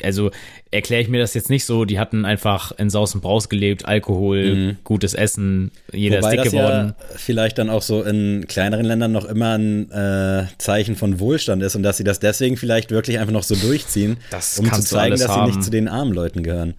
also 0.03 0.31
erkläre 0.71 1.01
ich 1.01 1.09
mir 1.09 1.19
das 1.19 1.33
jetzt 1.33 1.49
nicht 1.49 1.65
so, 1.65 1.85
die 1.85 1.99
hatten 1.99 2.25
einfach 2.25 2.71
in 2.73 2.89
Saus 2.89 3.15
und 3.15 3.21
Braus 3.21 3.49
gelebt, 3.49 3.85
Alkohol, 3.85 4.55
mhm. 4.55 4.77
gutes 4.83 5.13
Essen, 5.13 5.71
jeder 5.91 6.17
Wobei 6.17 6.35
ist 6.35 6.43
dick 6.43 6.51
geworden. 6.51 6.95
Ja 6.99 7.05
vielleicht 7.15 7.57
dann 7.57 7.69
auch 7.69 7.81
so 7.81 8.03
in 8.03 8.45
kleineren 8.47 8.85
Ländern 8.85 9.11
noch 9.11 9.25
immer 9.25 9.57
ein 9.57 9.91
äh, 9.91 10.45
Zeichen 10.57 10.95
von 10.95 11.19
Wohlstand 11.19 11.63
ist 11.63 11.75
und 11.75 11.83
dass 11.83 11.97
sie 11.97 12.03
das 12.03 12.19
deswegen 12.19 12.57
vielleicht 12.57 12.91
wirklich 12.91 13.19
einfach 13.19 13.33
noch 13.33 13.43
so 13.43 13.55
durchziehen, 13.55 14.17
das 14.29 14.59
um 14.59 14.71
zu 14.71 14.81
zeigen, 14.81 15.17
dass 15.17 15.27
haben. 15.27 15.51
sie 15.51 15.57
nicht 15.57 15.63
zu 15.63 15.71
den 15.71 15.87
armen 15.87 16.13
Leuten 16.13 16.43
gehören. 16.43 16.75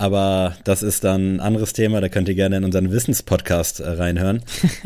Aber 0.00 0.56
das 0.64 0.82
ist 0.82 1.04
dann 1.04 1.36
ein 1.36 1.40
anderes 1.40 1.74
Thema, 1.74 2.00
da 2.00 2.08
könnt 2.08 2.26
ihr 2.26 2.34
gerne 2.34 2.56
in 2.56 2.64
unseren 2.64 2.90
Wissenspodcast 2.90 3.80
äh, 3.80 3.86
reinhören, 3.86 4.40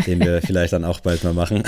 den 0.09 0.19
wir 0.19 0.43
vielleicht 0.45 0.73
dann 0.73 0.85
auch 0.85 0.99
bald 0.99 1.23
mal 1.23 1.33
machen. 1.33 1.63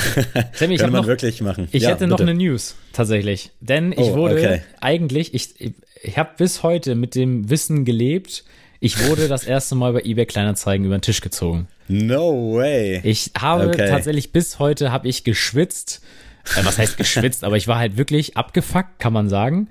Sammy, 0.53 0.75
ich 0.75 0.81
Kann 0.81 0.91
man 0.91 1.03
noch, 1.03 1.07
wirklich 1.07 1.41
machen. 1.43 1.69
Ich 1.71 1.85
ja, 1.85 1.91
hätte 1.91 2.09
noch 2.09 2.17
bitte. 2.17 2.31
eine 2.31 2.39
News, 2.41 2.75
tatsächlich. 2.93 3.53
Denn 3.61 3.93
ich 3.93 4.01
oh, 4.01 4.17
wurde 4.17 4.35
okay. 4.35 4.63
eigentlich, 4.81 5.33
ich, 5.33 5.75
ich 6.03 6.19
habe 6.19 6.31
bis 6.37 6.65
heute 6.65 6.97
mit 6.97 7.15
dem 7.15 7.49
Wissen 7.49 7.85
gelebt, 7.85 8.43
ich 8.81 9.07
wurde 9.07 9.29
das 9.29 9.45
erste 9.47 9.77
Mal 9.77 9.93
bei 9.93 10.01
eBay 10.01 10.27
Kleinanzeigen 10.27 10.85
über 10.85 10.99
den 10.99 11.03
Tisch 11.03 11.21
gezogen. 11.21 11.69
No 11.87 12.57
way. 12.57 13.01
Ich 13.05 13.31
habe 13.39 13.69
okay. 13.69 13.89
tatsächlich 13.89 14.33
bis 14.33 14.59
heute 14.59 14.91
habe 14.91 15.07
ich 15.07 15.23
geschwitzt 15.23 16.03
äh, 16.57 16.65
was 16.65 16.79
heißt 16.79 16.97
geschwitzt, 16.97 17.45
aber 17.45 17.57
ich 17.57 17.67
war 17.69 17.79
halt 17.79 17.97
wirklich 17.97 18.37
abgefuckt, 18.37 18.99
kann 18.99 19.13
man 19.13 19.29
sagen. 19.29 19.69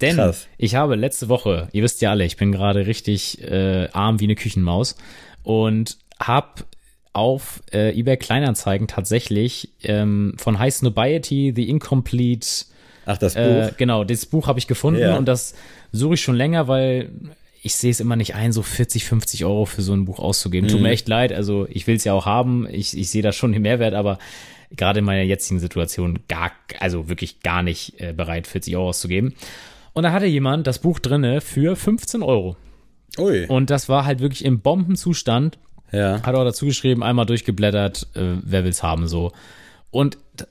Denn 0.00 0.16
Krass. 0.16 0.46
ich 0.58 0.74
habe 0.74 0.94
letzte 0.96 1.28
Woche, 1.28 1.68
ihr 1.72 1.82
wisst 1.82 2.00
ja 2.00 2.10
alle, 2.10 2.24
ich 2.24 2.36
bin 2.36 2.52
gerade 2.52 2.86
richtig 2.86 3.42
äh, 3.42 3.88
arm 3.92 4.20
wie 4.20 4.24
eine 4.24 4.34
Küchenmaus 4.34 4.96
und 5.42 5.98
habe 6.18 6.64
auf 7.12 7.62
äh, 7.72 7.96
eBay 7.98 8.16
Kleinanzeigen 8.16 8.88
tatsächlich 8.88 9.68
ähm, 9.82 10.34
von 10.36 10.58
High 10.58 10.74
Snobiety 10.74 11.52
The 11.54 11.68
Incomplete 11.68 12.46
Ach, 13.06 13.18
das 13.18 13.34
Buch. 13.34 13.40
äh, 13.42 13.70
genau, 13.76 14.02
das 14.04 14.26
Buch 14.26 14.48
habe 14.48 14.58
ich 14.58 14.66
gefunden 14.66 15.00
Ja. 15.00 15.16
und 15.16 15.26
das 15.26 15.54
suche 15.92 16.14
ich 16.14 16.22
schon 16.22 16.34
länger, 16.34 16.66
weil 16.66 17.10
ich 17.62 17.76
sehe 17.76 17.90
es 17.90 18.00
immer 18.00 18.16
nicht 18.16 18.34
ein, 18.34 18.52
so 18.52 18.62
40, 18.62 19.04
50 19.04 19.44
Euro 19.44 19.64
für 19.64 19.80
so 19.82 19.94
ein 19.94 20.04
Buch 20.04 20.18
auszugeben. 20.18 20.66
Mhm. 20.68 20.72
Tut 20.72 20.80
mir 20.82 20.90
echt 20.90 21.08
leid, 21.08 21.32
also 21.32 21.66
ich 21.70 21.86
will 21.86 21.96
es 21.96 22.04
ja 22.04 22.12
auch 22.14 22.26
haben, 22.26 22.66
ich, 22.70 22.96
ich 22.98 23.08
sehe 23.10 23.22
da 23.22 23.32
schon 23.32 23.52
den 23.52 23.62
Mehrwert, 23.62 23.94
aber 23.94 24.18
gerade 24.76 25.00
in 25.00 25.04
meiner 25.04 25.22
jetzigen 25.22 25.60
Situation 25.60 26.20
gar, 26.28 26.52
also 26.80 27.08
wirklich 27.08 27.40
gar 27.40 27.62
nicht 27.62 28.00
äh, 28.00 28.12
bereit, 28.12 28.46
40 28.46 28.76
Euro 28.76 28.88
auszugeben. 28.88 29.34
Und 29.92 30.02
da 30.02 30.12
hatte 30.12 30.26
jemand 30.26 30.66
das 30.66 30.80
Buch 30.80 30.98
drinne 30.98 31.40
für 31.40 31.76
15 31.76 32.22
Euro. 32.22 32.56
Ui. 33.18 33.46
Und 33.46 33.70
das 33.70 33.88
war 33.88 34.04
halt 34.04 34.20
wirklich 34.20 34.44
im 34.44 34.60
Bombenzustand. 34.60 35.58
ja. 35.92 36.20
Hat 36.22 36.34
auch 36.34 36.44
dazu 36.44 36.66
geschrieben, 36.66 37.02
einmal 37.02 37.26
durchgeblättert, 37.26 38.08
äh, 38.14 38.36
wer 38.42 38.64
will's 38.64 38.82
haben, 38.82 39.06
so. 39.06 39.32
Und 39.90 40.18
da 40.36 40.46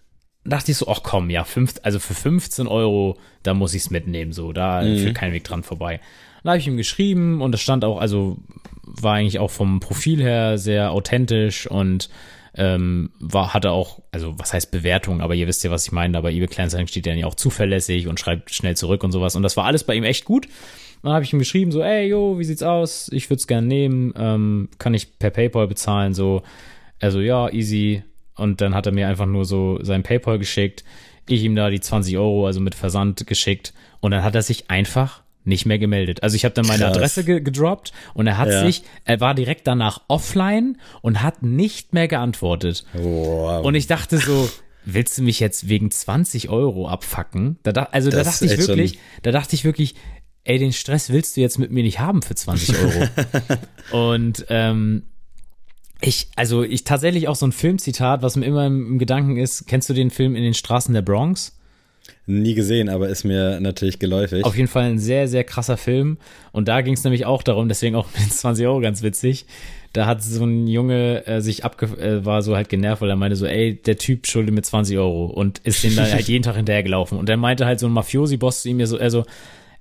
dachte 0.46 0.72
ich 0.72 0.77
so, 0.77 0.88
ach 0.88 1.01
komm, 1.03 1.30
ja, 1.30 1.44
fünf, 1.44 1.75
also 1.84 2.00
für 2.00 2.13
15 2.13 2.68
Euro, 2.68 3.18
da 3.44 3.53
muss 3.53 3.74
ich's 3.74 3.89
mitnehmen, 3.89 4.32
so, 4.32 4.53
da 4.53 4.82
führt 4.82 5.15
kein 5.15 5.34
Weg 5.34 5.44
dran 5.44 5.63
vorbei. 5.63 6.00
Da 6.44 6.51
habe 6.51 6.60
ich 6.60 6.68
ihm 6.68 6.77
geschrieben 6.77 7.42
und 7.42 7.53
das 7.53 7.62
stand 7.62 7.86
auch, 7.86 8.00
also 8.00 8.38
war 8.84 9.15
eigentlich 9.15 9.39
auch 9.39 9.51
vom 9.51 9.80
Profil 9.80 10.22
her 10.22 10.58
sehr 10.58 10.92
authentisch 10.92 11.68
und 11.68 12.10
ähm, 12.55 13.12
war, 13.19 13.53
hatte 13.53 13.72
auch, 13.72 14.01
also 14.12 14.38
was 14.38 14.53
heißt 14.53 14.72
Bewertung, 14.72 15.22
aber 15.22 15.36
ihr 15.36 15.48
wisst 15.48 15.63
ja, 15.63 15.72
was 15.72 15.86
ich 15.86 15.91
meine, 15.91 16.17
aber 16.17 16.31
eBay 16.31 16.48
Kleinanzeigen 16.48 16.88
steht 16.88 17.05
ja 17.05 17.25
auch 17.25 17.36
zuverlässig 17.36 18.07
und 18.07 18.19
schreibt 18.19 18.51
schnell 18.51 18.77
zurück 18.77 19.03
und 19.03 19.12
sowas 19.12 19.36
und 19.36 19.43
das 19.43 19.57
war 19.57 19.65
alles 19.65 19.83
bei 19.83 19.95
ihm 19.95 20.03
echt 20.03 20.25
gut. 20.25 20.48
Dann 21.01 21.13
habe 21.13 21.25
ich 21.25 21.33
ihm 21.33 21.39
geschrieben, 21.39 21.72
so, 21.72 21.81
ey, 21.81 22.07
yo, 22.07 22.39
wie 22.39 22.45
sieht's 22.45 22.63
aus? 22.63 23.10
Ich 23.12 23.29
würde 23.29 23.39
es 23.39 23.48
gerne 23.48 23.67
nehmen, 23.67 24.13
ähm, 24.17 24.69
kann 24.77 24.93
ich 24.93 25.19
per 25.19 25.31
PayPal 25.31 25.67
bezahlen, 25.67 26.13
so, 26.13 26.43
also 27.01 27.19
ja, 27.19 27.50
easy. 27.50 28.03
Und 28.36 28.62
dann 28.62 28.74
hat 28.74 28.86
er 28.86 28.93
mir 28.93 29.07
einfach 29.07 29.25
nur 29.25 29.45
so 29.45 29.79
sein 29.83 30.03
PayPal 30.03 30.39
geschickt, 30.39 30.83
ich 31.27 31.43
ihm 31.43 31.55
da 31.55 31.69
die 31.69 31.79
20 31.79 32.17
Euro, 32.17 32.45
also 32.45 32.62
mit 32.62 32.75
Versand 32.75 33.27
geschickt 33.27 33.74
und 34.00 34.12
dann 34.12 34.24
hat 34.24 34.36
er 34.36 34.41
sich 34.41 34.69
einfach 34.69 35.23
nicht 35.45 35.65
mehr 35.65 35.79
gemeldet. 35.79 36.23
Also 36.23 36.35
ich 36.35 36.45
habe 36.45 36.53
dann 36.55 36.65
meine 36.67 36.83
Krass. 36.85 36.95
Adresse 36.97 37.23
ge 37.23 37.41
gedroppt 37.41 37.91
und 38.13 38.27
er 38.27 38.38
hat 38.38 38.50
Ja. 38.50 38.65
sich, 38.65 38.83
er 39.05 39.19
war 39.19 39.33
direkt 39.35 39.67
danach 39.67 40.01
offline 40.07 40.77
und 41.01 41.21
hat 41.21 41.43
nicht 41.43 41.93
mehr 41.93 42.07
geantwortet. 42.07 42.85
Wow. 42.93 43.65
Und 43.65 43.75
ich 43.75 43.88
dachte 43.88 44.17
so, 44.17 44.50
willst 44.85 45.17
du 45.17 45.23
mich 45.23 45.39
jetzt 45.39 45.69
wegen 45.69 45.91
20 45.91 46.50
Euro 46.50 46.88
abfacken? 46.89 47.57
Da, 47.63 47.71
da, 47.71 47.83
also 47.91 48.09
da 48.09 48.17
Das 48.17 48.27
dachte 48.39 48.45
ist 48.45 48.51
ich 48.62 48.67
wirklich, 48.67 48.91
schon- 48.91 49.00
da 49.23 49.31
dachte 49.31 49.55
ich 49.55 49.63
wirklich, 49.65 49.95
ey, 50.45 50.59
den 50.59 50.73
Stress 50.73 51.09
willst 51.09 51.38
du 51.38 51.41
jetzt 51.41 51.57
mit 51.59 51.71
mir 51.71 51.83
nicht 51.83 52.00
haben 52.00 52.21
für 52.21 52.35
20 52.35 52.75
Euro. 52.77 53.07
Und 54.12 54.45
ähm, 54.50 55.03
ich, 56.01 56.27
also 56.35 56.63
ich 56.63 56.83
tatsächlich 56.83 57.27
auch 57.29 57.35
so 57.35 57.45
ein 57.47 57.53
Filmzitat, 57.53 58.21
was 58.21 58.35
mir 58.35 58.45
immer 58.45 58.65
im, 58.67 58.88
im 58.93 59.00
Gedanken 59.00 59.38
ist, 59.38 59.67
kennst 59.67 59.89
du 59.89 59.93
den 59.93 60.09
Film 60.09 60.35
in 60.35 60.43
den 60.43 60.53
Straßen 60.53 60.93
der 60.93 61.01
Bronx? 61.01 61.57
Nie 62.25 62.53
gesehen, 62.53 62.88
aber 62.88 63.10
ist 63.10 63.25
mir 63.25 63.60
natürlich 63.60 64.00
geläufig. 64.00 64.46
Auf 64.46 64.56
jeden 64.56 64.70
Fall 64.70 64.84
ein 64.84 65.00
sehr, 65.00 65.27
sehr 65.27 65.44
krasser 65.44 65.75
Film. 65.75 66.18
Und 66.53 66.70
da 66.70 66.80
ging 66.82 66.94
es 66.94 67.03
nämlich 67.03 67.25
auch 67.25 67.44
darum, 67.44 67.68
deswegen 67.68 67.96
auch 67.96 68.08
mit 68.20 68.32
20 68.32 68.65
Euro 68.65 68.80
ganz 68.80 69.03
witzig. 69.03 69.46
Da 69.92 70.06
hat 70.06 70.24
so 70.24 70.46
ein 70.46 70.65
Junge 70.68 71.27
äh, 71.27 71.42
sich 71.42 71.65
abge 71.65 71.86
äh, 71.86 72.25
war 72.25 72.42
so 72.42 72.56
halt 72.56 72.70
genervt, 72.70 73.01
weil 73.01 73.10
er 73.10 73.18
meinte 73.18 73.36
so, 73.36 73.46
ey, 73.46 73.75
der 73.75 73.98
Typ 73.98 74.25
schuldet 74.25 74.56
mir 74.56 74.62
20 74.62 74.98
Euro 74.98 75.25
und 75.25 75.60
ist 75.60 75.84
den 75.84 75.96
dann 75.96 76.12
halt 76.12 76.27
jeden 76.27 76.44
Tag 76.44 76.56
hinterhergelaufen. 76.56 77.18
Und 77.18 77.27
dann 77.27 77.39
meinte 77.39 77.65
halt 77.65 77.80
so 77.80 77.88
ein 77.88 77.94
Mafiosi-Boss 77.94 78.62
zu 78.62 78.70
ihm 78.70 78.84
so, 78.86 78.98
also, 78.98 79.25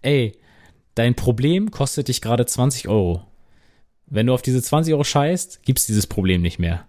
ey, 0.03 0.33
dein 0.97 1.15
Problem 1.15 1.71
kostet 1.71 2.09
dich 2.09 2.21
gerade 2.21 2.45
20 2.45 2.89
Euro. 2.89 3.23
Wenn 4.07 4.27
du 4.27 4.35
auf 4.35 4.43
diese 4.43 4.61
20 4.61 4.93
Euro 4.93 5.05
scheißt, 5.05 5.63
gibt's 5.65 5.87
dieses 5.87 6.07
Problem 6.07 6.43
nicht 6.43 6.59
mehr. 6.59 6.87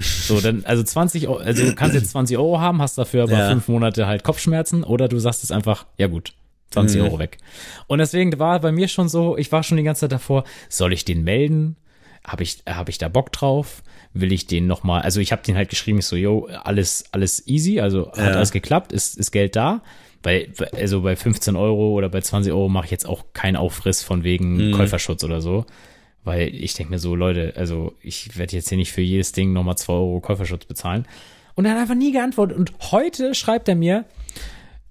So, 0.00 0.40
dann, 0.40 0.64
also 0.64 0.82
20 0.82 1.26
Euro, 1.28 1.38
also 1.38 1.64
du 1.64 1.74
kannst 1.74 1.94
jetzt 1.94 2.10
20 2.10 2.36
Euro 2.38 2.60
haben, 2.60 2.80
hast 2.80 2.98
dafür 2.98 3.24
aber 3.24 3.38
Ja. 3.38 3.48
fünf 3.50 3.66
Monate 3.68 4.06
halt 4.06 4.22
Kopfschmerzen 4.22 4.84
oder 4.84 5.08
du 5.08 5.18
sagst 5.18 5.42
es 5.42 5.50
einfach, 5.50 5.86
ja 5.96 6.06
gut, 6.06 6.34
20 6.70 7.00
Mhm. 7.00 7.06
Euro 7.06 7.18
weg. 7.18 7.38
Und 7.88 7.98
deswegen 7.98 8.38
war 8.38 8.60
bei 8.60 8.70
mir 8.70 8.86
schon 8.88 9.08
so, 9.08 9.36
ich 9.36 9.50
war 9.50 9.62
schon 9.62 9.76
die 9.76 9.82
ganze 9.82 10.02
Zeit 10.02 10.12
davor, 10.12 10.44
soll 10.68 10.92
ich 10.92 11.04
den 11.04 11.24
melden? 11.24 11.76
Habe 12.24 12.42
ich, 12.42 12.62
hab 12.68 12.88
ich 12.88 12.98
da 12.98 13.08
Bock 13.08 13.32
drauf? 13.32 13.82
Will 14.12 14.32
ich 14.32 14.46
den 14.46 14.66
nochmal, 14.66 15.02
also 15.02 15.20
ich 15.20 15.32
habe 15.32 15.42
den 15.42 15.56
halt 15.56 15.68
geschrieben, 15.70 15.98
ich 15.98 16.06
so, 16.06 16.14
yo, 16.16 16.48
alles, 16.64 17.04
alles 17.12 17.46
easy, 17.48 17.80
also 17.80 18.08
hat 18.12 18.18
Ja. 18.18 18.26
alles 18.36 18.52
geklappt, 18.52 18.92
ist, 18.92 19.16
ist 19.18 19.30
Geld 19.32 19.56
da? 19.56 19.82
Weil, 20.22 20.52
also 20.74 21.02
bei 21.02 21.14
15 21.16 21.56
Euro 21.56 21.92
oder 21.92 22.08
bei 22.08 22.20
20 22.20 22.52
Euro 22.52 22.68
mache 22.68 22.86
ich 22.86 22.90
jetzt 22.90 23.06
auch 23.08 23.24
keinen 23.34 23.56
Aufriss 23.56 24.02
von 24.02 24.24
wegen 24.24 24.68
Mhm. 24.68 24.72
Käuferschutz 24.74 25.22
oder 25.24 25.40
so. 25.40 25.64
Weil 26.24 26.48
ich 26.54 26.74
denke 26.74 26.92
mir 26.92 26.98
so, 26.98 27.14
Leute, 27.14 27.54
also 27.56 27.94
ich 28.02 28.36
werde 28.36 28.56
jetzt 28.56 28.68
hier 28.68 28.78
nicht 28.78 28.92
für 28.92 29.00
jedes 29.00 29.32
Ding 29.32 29.52
nochmal 29.52 29.76
2 29.78 29.92
Euro 29.92 30.20
Käuferschutz 30.20 30.64
bezahlen. 30.66 31.06
Und 31.54 31.64
er 31.64 31.72
hat 31.72 31.78
einfach 31.80 31.94
nie 31.94 32.12
geantwortet. 32.12 32.56
Und 32.56 32.72
heute 32.92 33.34
schreibt 33.34 33.68
er 33.68 33.74
mir, 33.74 34.04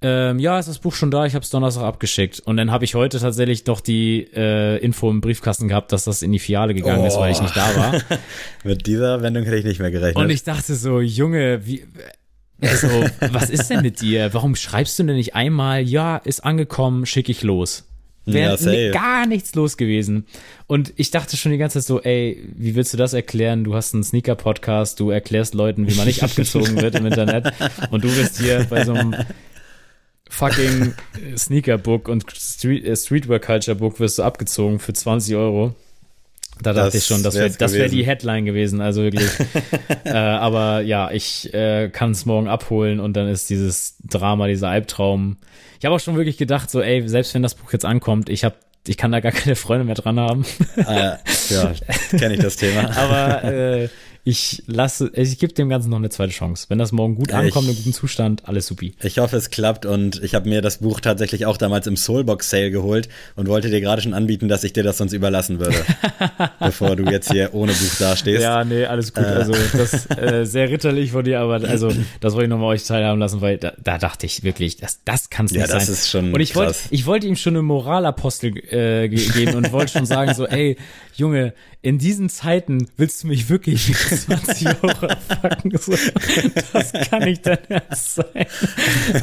ähm, 0.01 0.37
ja, 0.39 0.59
ist 0.59 0.67
das 0.67 0.79
Buch 0.79 0.93
schon 0.93 1.09
da, 1.11 1.25
ich 1.25 1.33
habe 1.33 1.43
es 1.43 1.49
Donnerstag 1.49 1.83
abgeschickt. 1.83 2.39
Und 2.41 2.57
dann 2.57 2.71
habe 2.71 2.85
ich 2.85 2.93
heute 2.95 3.19
tatsächlich 3.19 3.63
doch 3.63 3.81
die 3.81 4.27
äh, 4.35 4.77
Info 4.77 5.09
im 5.09 5.21
Briefkasten 5.21 5.67
gehabt, 5.67 5.91
dass 5.91 6.03
das 6.03 6.21
in 6.21 6.31
die 6.31 6.39
Filiale 6.39 6.73
gegangen 6.73 7.05
ist, 7.05 7.15
Oh. 7.15 7.21
weil 7.21 7.31
ich 7.31 7.41
nicht 7.41 7.55
da 7.57 7.75
war. 7.75 8.01
Mit 8.63 8.85
dieser 8.85 9.21
Wendung 9.21 9.43
hätte 9.43 9.57
ich 9.57 9.65
nicht 9.65 9.79
mehr 9.79 9.89
gerechnet. 9.91 10.23
Und 10.23 10.29
ich 10.29 10.43
dachte 10.43 10.75
so, 10.75 10.99
Junge, 11.01 11.65
wie, 11.65 11.85
also, 12.61 12.87
was 13.31 13.49
ist 13.49 13.69
denn 13.69 13.81
mit 13.81 14.01
dir? 14.01 14.33
Warum 14.33 14.55
schreibst 14.55 14.97
du 14.99 15.03
denn 15.03 15.15
nicht 15.15 15.35
einmal, 15.35 15.81
ja, 15.87 16.17
ist 16.17 16.43
angekommen, 16.43 17.05
schick 17.05 17.29
ich 17.29 17.43
los? 17.43 17.87
Wäre 18.33 18.57
Ja, 18.87 18.91
gar 18.91 19.25
nichts 19.25 19.55
los 19.55 19.77
gewesen. 19.77 20.25
Und 20.67 20.93
ich 20.97 21.11
dachte 21.11 21.37
schon 21.37 21.51
die 21.51 21.57
ganze 21.57 21.79
Zeit 21.79 21.87
so, 21.87 22.01
ey, 22.01 22.43
wie 22.55 22.75
willst 22.75 22.93
du 22.93 22.97
das 22.97 23.13
erklären? 23.13 23.63
Du 23.63 23.73
hast 23.73 23.93
einen 23.93 24.03
Sneaker-Podcast, 24.03 24.99
du 24.99 25.09
erklärst 25.09 25.53
Leuten, 25.53 25.87
wie 25.87 25.95
man 25.95 26.07
nicht 26.07 26.23
abgezogen 26.23 26.81
wird 26.81 26.95
im 26.95 27.05
Internet. 27.05 27.53
Und 27.91 28.03
du 28.03 28.09
bist 28.09 28.39
hier 28.39 28.65
bei 28.69 28.83
so 28.85 28.93
einem 28.93 29.15
fucking 30.29 30.93
Sneaker-Book 31.37 32.07
und 32.07 32.25
Street, 32.35 32.85
äh, 32.85 32.95
Streetwear-Culture-Book 32.95 33.99
wirst 33.99 34.19
du 34.19 34.23
abgezogen 34.23 34.79
für 34.79 34.93
20 34.93 35.35
Euro. 35.35 35.75
Da 36.61 36.73
dachte 36.73 36.87
Das 36.87 36.95
ich 36.95 37.05
schon, 37.05 37.23
das 37.23 37.35
wäre 37.35 37.49
das 37.49 37.73
wär 37.73 37.89
die. 37.89 38.05
Headline 38.05 38.45
gewesen, 38.45 38.81
also 38.81 39.03
wirklich. 39.03 39.29
äh, 40.05 40.11
aber 40.11 40.81
ja, 40.81 41.11
ich 41.11 41.53
äh, 41.53 41.89
kann 41.89 42.11
es 42.11 42.25
morgen 42.25 42.47
abholen 42.47 42.99
und 42.99 43.13
dann 43.15 43.27
ist 43.27 43.49
dieses 43.49 43.97
Drama, 44.03 44.47
dieser 44.47 44.69
Albtraum. 44.69 45.37
Ich 45.79 45.85
habe 45.85 45.95
auch 45.95 45.99
schon 45.99 46.15
wirklich 46.15 46.37
gedacht, 46.37 46.69
so, 46.69 46.81
ey, 46.81 47.07
selbst 47.07 47.33
wenn 47.33 47.43
das 47.43 47.55
Buch 47.55 47.71
jetzt 47.73 47.85
ankommt, 47.85 48.29
ich 48.29 48.43
habe 48.43 48.55
ich 48.87 48.97
kann 48.97 49.11
da 49.11 49.19
gar 49.19 49.31
keine 49.33 49.55
Freunde 49.55 49.83
mehr 49.83 49.95
dran 49.95 50.19
haben. 50.19 50.45
äh, 50.77 51.17
ja, 51.49 51.73
kenne 52.11 52.35
ich 52.35 52.39
das 52.39 52.55
Thema. 52.55 52.89
Aber 52.97 53.43
äh, 53.43 53.89
ich 54.27 54.61
lasse, 54.67 55.09
ich 55.13 55.39
gebe 55.39 55.53
dem 55.53 55.69
Ganzen 55.69 55.89
noch 55.89 55.97
eine 55.99 56.09
zweite 56.09 56.33
Chance. 56.33 56.65
Wenn 56.67 56.77
das 56.77 56.91
morgen 56.91 57.15
gut 57.15 57.29
Ich- 57.29 57.33
ankommt, 57.35 57.69
in 57.69 57.75
gutem 57.77 57.93
Zustand, 57.93 58.45
alles 58.45 58.67
supi. 58.67 58.93
Ich 59.01 59.19
hoffe, 59.19 59.37
es 59.37 59.49
klappt 59.51 59.85
und 59.85 60.21
ich 60.21 60.35
habe 60.35 60.49
mir 60.49 60.61
das 60.61 60.79
Buch 60.79 60.99
tatsächlich 60.99 61.45
auch 61.45 61.55
damals 61.55 61.87
im 61.87 61.95
Soulbox 61.95 62.49
Sale 62.49 62.69
geholt 62.69 63.07
und 63.37 63.47
wollte 63.47 63.69
dir 63.69 63.79
gerade 63.79 64.01
schon 64.01 64.13
anbieten, 64.13 64.49
dass 64.49 64.65
ich 64.65 64.73
dir 64.73 64.83
das 64.83 64.97
sonst 64.97 65.13
überlassen 65.13 65.59
würde, 65.59 65.77
bevor 66.59 66.97
du 66.97 67.03
jetzt 67.09 67.31
hier 67.31 67.53
ohne 67.53 67.71
Buch 67.71 67.95
dastehst. 67.99 68.41
Ja, 68.43 68.65
nee, 68.65 68.85
alles 68.85 69.13
gut. 69.13 69.23
Also 69.23 69.53
das 69.77 70.09
äh, 70.17 70.45
sehr 70.45 70.69
ritterlich 70.71 71.11
von 71.11 71.23
dir, 71.23 71.39
aber 71.39 71.55
also 71.63 71.89
das 72.19 72.33
wollte 72.33 72.45
ich 72.45 72.49
nochmal 72.49 72.73
euch 72.75 72.83
teilhaben 72.83 73.19
lassen, 73.19 73.39
weil 73.39 73.57
da, 73.57 73.71
da 73.81 73.97
dachte 73.97 74.25
ich 74.25 74.43
wirklich, 74.43 74.75
das, 74.75 74.99
das 75.05 75.29
kann 75.29 75.45
es 75.45 75.53
Ja, 75.53 75.61
nicht 75.61 75.73
das 75.73 75.85
sein. 75.85 75.93
ist 75.93 76.09
schon 76.09 76.33
und 76.33 76.41
ich 76.41 76.53
wollte, 76.55 76.75
ich 76.89 77.05
wollte 77.05 77.27
ihm 77.27 77.37
schon 77.37 77.53
eine 77.53 77.61
Moralapostel 77.63 78.57
äh, 78.73 79.07
ge 79.07 79.25
geben 79.29 79.55
und 79.55 79.71
wollte 79.71 79.93
schon 79.93 80.05
sagen 80.05 80.33
so, 80.33 80.45
ey, 80.47 80.75
Junge, 81.15 81.53
in 81.81 81.97
diesen 81.97 82.27
Zeiten 82.29 82.87
willst 82.97 83.23
du 83.23 83.27
mich 83.27 83.49
wirklich 83.49 83.93
20 84.17 84.67
Euro 84.83 85.07
abfacken? 85.07 85.77
So, 85.77 85.95
das 86.73 86.91
kann 87.09 87.23
nicht 87.23 87.45
dein 87.45 87.59
Ernst 87.69 88.15
sein. 88.15 88.45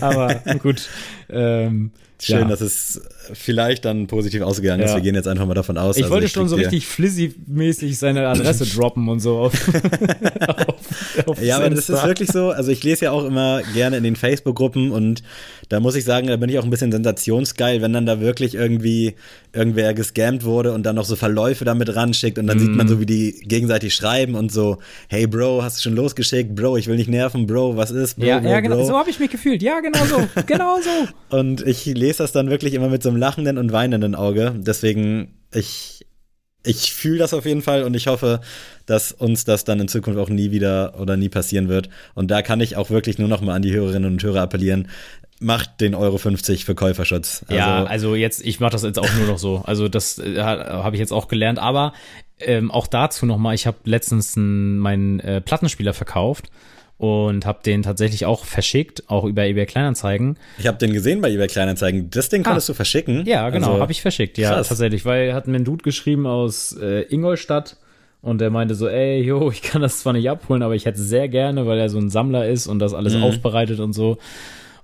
Aber 0.01 0.35
gut. 0.63 0.89
Ähm, 1.31 1.91
Schön, 2.23 2.39
ja. 2.39 2.45
dass 2.45 2.61
es 2.61 3.03
vielleicht 3.35 3.85
dann 3.85 4.07
positiv 4.07 4.41
ausgegangen 4.43 4.83
ist. 4.83 4.91
Ja. 4.91 4.97
Wir 4.97 5.03
gehen 5.03 5.15
jetzt 5.15 5.27
einfach 5.29 5.47
mal 5.47 5.55
davon 5.55 5.77
aus. 5.77 5.97
Ich 5.97 6.05
Also 6.05 6.15
wollte 6.15 6.29
schon 6.29 6.45
krieg 6.45 6.51
so 6.51 6.57
richtig 6.57 6.87
flizzy-mäßig 6.87 7.99
seine 7.99 8.29
Adresse 8.29 8.65
droppen 8.77 9.09
und 9.09 9.21
so 9.21 9.37
auf, 9.39 9.53
auf, 10.49 11.29
auf 11.29 11.43
Ja, 11.43 11.57
aber 11.57 11.71
das 11.71 11.89
ist 11.91 12.05
wirklich 12.07 12.31
so. 12.31 12.51
Also 12.51 12.71
ich 12.71 12.83
lese 12.85 13.07
ja 13.07 13.11
auch 13.11 13.25
immer 13.25 13.63
gerne 13.75 13.97
in 13.97 14.05
den 14.05 14.17
Facebook-Gruppen 14.17 14.91
und 14.91 15.23
da 15.69 15.81
muss 15.81 15.97
ich 15.97 16.05
sagen, 16.05 16.27
da 16.29 16.37
bin 16.37 16.49
ich 16.51 16.59
auch 16.59 16.65
ein 16.65 16.71
bisschen 16.71 16.93
sensationsgeil, 16.93 17.83
wenn 17.83 17.93
dann 17.93 18.07
da 18.07 18.21
wirklich 18.21 18.55
irgendwie 18.55 19.15
irgendwer 19.53 19.95
gescammt 19.95 20.45
wurde 20.45 20.73
und 20.73 20.85
dann 20.85 20.97
noch 20.97 21.05
so 21.05 21.17
Verläufe 21.17 21.65
damit 21.65 21.95
ranschickt 21.95 22.39
und 22.39 22.47
dann 22.47 22.59
sieht 22.59 22.71
Mhm. 22.71 22.77
man 22.77 22.89
so, 22.89 23.01
wie 23.01 23.07
die 23.07 23.33
gegenseitig 23.45 23.95
schreiben 23.95 24.35
und 24.35 24.53
so, 24.53 24.79
hey 25.09 25.27
Bro, 25.27 25.63
hast 25.63 25.79
du 25.79 25.83
schon 25.83 25.95
losgeschickt? 25.97 26.55
Bro, 26.55 26.77
ich 26.77 26.87
will 26.87 26.97
nicht 26.97 27.09
nerven, 27.09 27.47
Bro, 27.47 27.77
was 27.77 27.91
ist? 27.91 28.17
Bro, 28.19 28.27
Ja, 28.27 28.39
Bro, 28.41 28.49
ja, 28.51 28.61
genau. 28.61 28.77
Bro? 28.77 28.87
So 28.87 28.99
habe 28.99 29.11
ich 29.11 29.19
mich 29.21 29.31
gefühlt. 29.31 29.63
Ja, 29.63 29.81
genau 29.81 30.05
so. 30.05 30.17
Genau 30.47 30.79
so. 30.81 31.09
Und 31.31 31.67
ich 31.67 31.85
lese 31.87 32.19
das 32.19 32.33
dann 32.33 32.51
wirklich 32.51 32.75
immer 32.75 32.89
mit 32.89 33.03
so 33.03 33.09
einem 33.09 33.19
lachenden 33.19 33.59
und 33.59 33.73
weinenden 33.73 34.15
Auge. 34.15 34.55
Deswegen, 34.57 35.35
ich 35.53 36.05
ich 36.67 36.95
fühle 36.95 37.19
das 37.19 37.35
auf 37.35 37.45
jeden 37.45 37.63
Fall 37.63 37.85
und 37.85 37.95
ich 37.95 38.07
hoffe, 38.07 38.41
dass 38.87 39.13
uns 39.13 39.45
das 39.45 39.65
dann 39.65 39.81
in 39.81 39.89
Zukunft 39.89 40.19
auch 40.19 40.31
nie 40.31 40.51
wieder 40.51 40.95
oder 40.99 41.17
nie 41.17 41.29
passieren 41.29 41.69
wird. 41.69 41.91
Und 42.15 42.31
da 42.31 42.43
kann 42.43 42.61
ich 42.61 42.77
auch 42.77 42.91
wirklich 42.91 43.19
nur 43.19 43.29
noch 43.29 43.43
mal 43.43 43.55
an 43.55 43.63
die 43.63 43.73
Hörerinnen 43.73 44.13
und 44.13 44.23
Hörer 44.23 44.43
appellieren. 44.43 44.89
Macht 45.41 45.81
den 45.81 45.95
Euro 45.95 46.17
50 46.17 46.65
für 46.65 46.75
Käuferschutz. 46.75 47.45
Also, 47.49 47.55
ja, 47.55 47.85
also 47.85 48.15
jetzt, 48.15 48.45
ich 48.45 48.61
mache 48.61 48.73
das 48.73 48.83
jetzt 48.83 48.99
auch 48.99 49.15
nur 49.19 49.27
noch 49.27 49.39
so. 49.39 49.63
Also 49.67 49.89
das 49.89 50.19
äh, 50.19 50.41
habe 50.41 50.97
ich 50.97 51.01
jetzt 51.01 51.13
auch 51.13 51.29
gelernt. 51.29 51.59
Aber 51.59 51.93
ähm, 52.39 52.71
auch 52.71 52.87
dazu 52.87 53.27
noch 53.27 53.37
mal, 53.37 53.55
ich 53.55 53.67
habe 53.67 53.77
letztens 53.85 54.35
meinen 54.37 55.21
äh, 55.21 55.41
Plattenspieler 55.43 55.93
verkauft 55.93 56.51
und 57.05 57.47
habe 57.47 57.61
den 57.65 57.83
tatsächlich 57.83 58.27
auch 58.27 58.45
verschickt, 58.45 59.05
auch 59.09 59.25
über 59.25 59.45
eBay 59.45 59.67
Kleinanzeigen. 59.67 60.39
Ich 60.59 60.67
habe 60.67 60.79
den 60.79 60.93
gesehen 60.93 61.21
bei 61.21 61.31
eBay 61.31 61.49
Kleinanzeigen. 61.49 62.11
Das 62.11 62.29
Ding 62.29 62.43
konntest 62.43 62.69
ah, 62.69 62.73
du 62.73 62.77
verschicken? 62.77 63.27
Ja, 63.27 63.51
genau, 63.51 63.73
also, 63.73 63.81
habe 63.81 63.93
ich 63.93 64.03
verschickt. 64.03 64.39
Ja, 64.39 64.55
krass. 64.55 64.69
tatsächlich, 64.69 65.05
weil 65.05 65.35
hat 65.35 65.47
mir 65.47 65.57
ein 65.57 65.65
Dude 65.65 65.83
geschrieben 65.83 66.27
aus 66.27 66.77
äh, 66.81 67.03
Ingolstadt 67.03 67.77
und 68.23 68.41
der 68.41 68.51
meinte 68.51 68.75
so, 68.75 68.89
ey, 68.89 69.21
yo, 69.23 69.51
ich 69.51 69.63
kann 69.63 69.83
das 69.83 70.01
zwar 70.01 70.15
nicht 70.15 70.29
abholen, 70.31 70.63
aber 70.63 70.75
ich 70.75 70.87
hätte 70.87 71.01
sehr 71.01 71.29
gerne, 71.29 71.67
weil 71.67 71.79
er 71.79 71.91
so 71.91 71.99
ein 71.99 72.11
Sammler 72.11 72.49
ist 72.49 72.67
und 72.67 72.79
das 72.79 72.95
alles 72.95 73.15
mhm. 73.15 73.25
aufbereitet 73.25 73.81
und 73.81 73.93
so. 73.93 74.19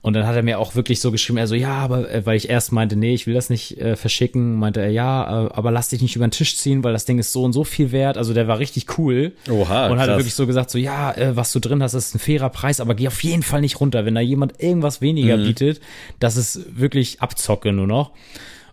Und 0.03 0.15
dann 0.15 0.27
hat 0.27 0.35
er 0.35 0.43
mir 0.43 0.59
auch 0.59 0.75
wirklich 0.75 1.01
so 1.01 1.13
geschrieben, 1.13 1.37
er 1.37 1.47
so, 1.47 1.55
ja, 1.55 1.75
aber 1.75 2.11
äh, 2.11 2.25
weil 2.25 2.37
ich 2.37 2.49
erst 2.49 2.73
meinte, 2.73 2.97
nee, 2.97 3.13
ich 3.13 3.27
will 3.27 3.35
das 3.35 3.51
nicht 3.51 3.79
äh, 3.79 3.97
verschicken, 3.97 4.55
meinte 4.55 4.81
er, 4.81 4.91
ja, 4.91 5.47
äh, 5.47 5.51
aber 5.53 5.71
lass 5.71 5.91
dich 5.91 6.01
nicht 6.01 6.17
über 6.17 6.27
den 6.27 6.31
Tisch 6.31 6.57
ziehen, 6.57 6.83
weil 6.83 6.95
das 6.95 7.05
Ding 7.05 7.19
ist 7.19 7.33
so 7.33 7.45
und 7.45 7.53
so 7.53 7.65
viel 7.65 7.93
wert. 7.93 8.17
Also 8.17 8.33
der 8.33 8.49
war 8.49 8.59
richtig 8.59 8.99
cool. 8.99 9.33
Oha. 9.51 9.89
Und 9.89 9.99
hat 9.99 10.09
wirklich 10.09 10.35
so 10.35 10.47
gesagt, 10.47 10.71
so, 10.71 10.79
ja, 10.79 11.13
äh, 11.13 11.37
was 11.37 11.53
du 11.53 11.61
drin 11.61 11.83
hast, 11.83 11.93
ist 11.93 12.15
ein 12.15 12.19
fairer 12.19 12.49
Preis, 12.49 12.81
aber 12.81 12.95
geh 12.95 13.09
auf 13.09 13.23
jeden 13.23 13.43
Fall 13.43 13.61
nicht 13.61 13.79
runter. 13.81 14.07
Wenn 14.07 14.15
da 14.15 14.23
jemand 14.23 14.63
irgendwas 14.63 15.03
weniger 15.03 15.37
mhm. 15.37 15.45
bietet, 15.45 15.81
das 16.19 16.39
ist 16.39 16.79
wirklich 16.81 17.21
Abzocke 17.21 17.73
nur 17.73 17.87
noch. 17.87 18.13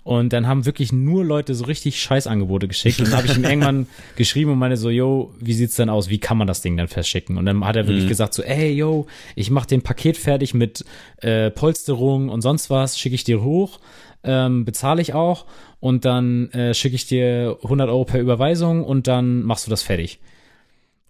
Und 0.07 0.31
dann 0.31 0.47
haben 0.47 0.65
wirklich 0.65 0.93
nur 0.93 1.25
Leute 1.25 1.53
so 1.53 1.65
richtig 1.65 2.01
Scheißangebote 2.01 2.69
geschickt. 2.69 2.99
Und 2.99 3.09
dann 3.09 3.17
habe 3.17 3.27
ich 3.27 3.35
ihm 3.35 3.43
irgendwann 3.43 3.87
geschrieben 4.15 4.53
und 4.53 4.57
meine 4.57 4.77
so, 4.77 4.89
yo, 4.89 5.33
wie 5.41 5.51
sieht's 5.51 5.75
denn 5.75 5.89
aus? 5.89 6.09
Wie 6.09 6.17
kann 6.17 6.37
man 6.37 6.47
das 6.47 6.61
Ding 6.61 6.77
dann 6.77 6.87
verschicken? 6.87 7.35
Und 7.37 7.45
dann 7.45 7.65
hat 7.65 7.75
er 7.75 7.87
wirklich 7.87 8.05
mhm. 8.05 8.07
gesagt 8.07 8.33
so, 8.33 8.41
ey, 8.41 8.71
yo, 8.71 9.07
ich 9.35 9.51
mach 9.51 9.65
den 9.65 9.81
Paket 9.81 10.15
fertig 10.15 10.53
mit 10.53 10.85
äh, 11.17 11.51
Polsterung 11.51 12.29
und 12.29 12.39
sonst 12.39 12.69
was, 12.69 12.97
schicke 12.97 13.15
ich 13.15 13.25
dir 13.25 13.43
hoch, 13.43 13.81
ähm, 14.23 14.63
bezahle 14.63 15.01
ich 15.01 15.13
auch 15.13 15.45
und 15.81 16.05
dann 16.05 16.51
äh, 16.51 16.73
schicke 16.73 16.95
ich 16.95 17.07
dir 17.07 17.57
100 17.63 17.89
Euro 17.89 18.05
per 18.05 18.21
Überweisung 18.21 18.85
und 18.85 19.07
dann 19.07 19.43
machst 19.43 19.67
du 19.67 19.69
das 19.69 19.83
fertig. 19.83 20.21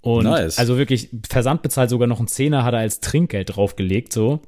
Und 0.01 0.23
nice. 0.23 0.57
also 0.57 0.79
wirklich, 0.79 1.09
Versand 1.29 1.61
bezahlt 1.61 1.91
sogar 1.91 2.07
noch 2.07 2.19
ein 2.19 2.27
Zehner, 2.27 2.63
hat 2.63 2.73
er 2.73 2.79
als 2.79 2.99
Trinkgeld 2.99 3.55
draufgelegt, 3.55 4.11
so. 4.11 4.39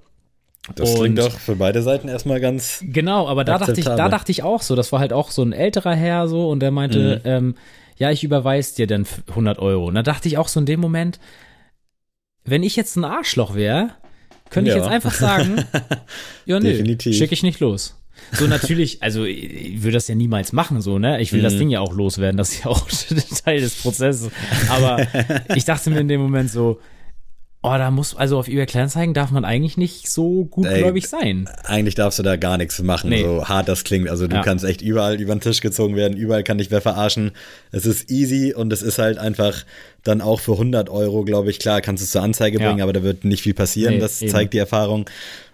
Das 0.75 0.94
klingt 0.96 1.18
doch 1.18 1.32
für 1.32 1.56
beide 1.56 1.82
Seiten 1.82 2.08
erstmal 2.08 2.39
ganz. 2.39 2.84
Genau, 2.86 3.28
aber 3.28 3.44
da 3.44 3.58
dachte 3.58 3.80
ich, 3.80 3.86
da 3.86 4.10
dachte 4.10 4.32
ich 4.32 4.44
auch 4.44 4.62
so, 4.62 4.75
das 4.75 4.92
war 4.92 5.00
halt 5.00 5.13
auch 5.13 5.32
so 5.32 5.42
ein 5.42 5.54
älterer 5.54 5.96
Herr 5.96 6.28
so 6.28 6.50
und 6.50 6.60
der 6.60 6.72
meinte, 6.72 7.22
mhm. 7.24 7.30
ähm, 7.30 7.56
ja, 7.98 8.12
ich 8.12 8.24
überweise 8.24 8.75
dir 8.75 8.88
dann 8.88 9.06
100 9.30 9.60
Euro. 9.60 9.88
Und 9.88 9.96
da 9.96 10.04
dachte 10.04 10.28
ich 10.28 10.38
auch 10.38 10.48
so 10.48 10.60
in 10.60 10.66
dem 10.66 10.80
Moment, 10.80 11.20
wenn 12.46 12.63
ich 12.63 12.75
jetzt 12.75 12.96
ein 12.96 13.04
Arschloch 13.04 13.56
wäre, 13.56 13.92
könnte 14.50 14.72
ja. 14.72 14.78
ich 14.78 14.84
jetzt 14.84 14.92
einfach 14.92 15.13
sagen, 15.13 15.63
ja, 16.46 16.60
nee, 16.60 16.98
schicke 17.00 17.34
ich 17.34 17.44
nicht 17.44 17.60
los. 17.60 17.96
So 18.32 18.48
natürlich, 18.48 19.01
also 19.01 19.24
ich 19.25 19.82
würde 19.82 19.94
das 19.94 20.08
ja 20.08 20.16
niemals 20.16 20.51
machen, 20.54 20.82
so, 20.82 21.00
ne? 21.00 21.22
Ich 21.22 21.32
will 21.32 21.39
mhm. 21.39 21.46
das 21.46 21.58
Ding 21.58 21.70
ja 21.70 21.80
auch 21.80 21.94
loswerden, 21.94 22.38
das 22.38 22.51
ist 22.51 22.63
ja 22.63 22.72
auch 22.72 22.88
Teil 23.46 23.62
des 23.62 23.75
Prozesses. 23.75 24.32
Aber 24.70 25.06
ich 25.56 25.66
dachte 25.66 25.89
mir 25.89 26.00
in 26.00 26.08
dem 26.08 26.22
Moment 26.22 26.51
so, 26.51 26.80
Oh, 27.62 27.75
da 27.78 27.92
muss, 27.92 28.16
also 28.16 28.39
auf 28.39 28.48
eBay 28.48 28.66
Kleinanzeigen 28.66 29.13
darf 29.13 29.32
man 29.32 29.44
eigentlich 29.44 29.75
nicht 29.75 30.10
so 30.10 30.46
gutgläubig 30.46 31.04
Ey, 31.04 31.10
sein. 31.10 31.50
Eigentlich 31.66 31.94
darfst 31.94 32.18
du 32.18 32.24
da 32.24 32.38
gar 32.38 32.58
nichts 32.58 32.82
machen, 32.82 33.10
nee. 33.10 33.22
so 33.22 33.50
hart 33.50 33.68
das 33.68 33.84
klingt. 33.84 34.10
Also 34.10 34.28
du 34.28 34.38
ja. 34.38 34.44
kannst 34.44 34.63
echt 34.63 34.82
überall 34.82 35.20
über 35.20 35.36
den 35.36 35.42
Tisch 35.42 35.60
gezogen 35.60 35.98
werden, 35.98 36.18
überall 36.18 36.44
kann 36.44 36.58
dich 36.58 36.72
wer 36.72 36.80
verarschen. 36.80 37.32
Es 37.72 37.86
ist 37.86 38.10
easy 38.10 38.54
und 38.54 38.72
es 38.72 38.82
ist 38.82 38.98
halt 38.98 39.18
einfach 39.18 39.66
dann 40.04 40.22
auch 40.22 40.39
für 40.39 40.54
100 40.54 40.89
Euro, 40.89 41.25
glaube 41.25 41.50
ich, 41.50 41.60
klar, 41.60 41.82
kannst 41.82 42.01
du 42.01 42.06
es 42.06 42.12
zur 42.12 42.22
Anzeige 42.22 42.60
bringen, 42.60 42.78
ja. 42.78 42.86
aber 42.86 42.94
da 42.94 43.04
wird 43.04 43.25
nicht 43.25 43.44
viel 43.44 43.54
passieren, 43.54 43.96
nee, 43.96 44.00
das 44.00 44.22
eben. 44.22 44.32
zeigt 44.32 44.54
die 44.54 44.60
Erfahrung. 44.60 45.10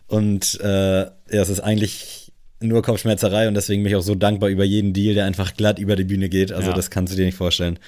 Und 0.05 0.59
äh, 0.61 0.99
ja, 0.99 1.11
es 1.29 1.49
ist 1.49 1.61
eigentlich 1.61 2.31
nur 2.59 2.83
Kopfschmerzerei 2.83 3.47
und 3.47 3.55
deswegen 3.55 3.81
bin 3.81 3.91
ich 3.91 3.95
auch 3.95 4.03
so 4.03 4.13
dankbar 4.13 4.49
über 4.49 4.63
jeden 4.63 4.93
Deal, 4.93 5.15
der 5.15 5.25
einfach 5.25 5.55
glatt 5.55 5.79
über 5.79 5.95
die 5.95 6.03
Bühne 6.03 6.29
geht. 6.29 6.51
Also 6.51 6.69
ja. 6.69 6.75
das 6.75 6.91
kannst 6.91 7.13
du 7.13 7.17
dir 7.17 7.25
nicht 7.25 7.37
vorstellen. 7.37 7.79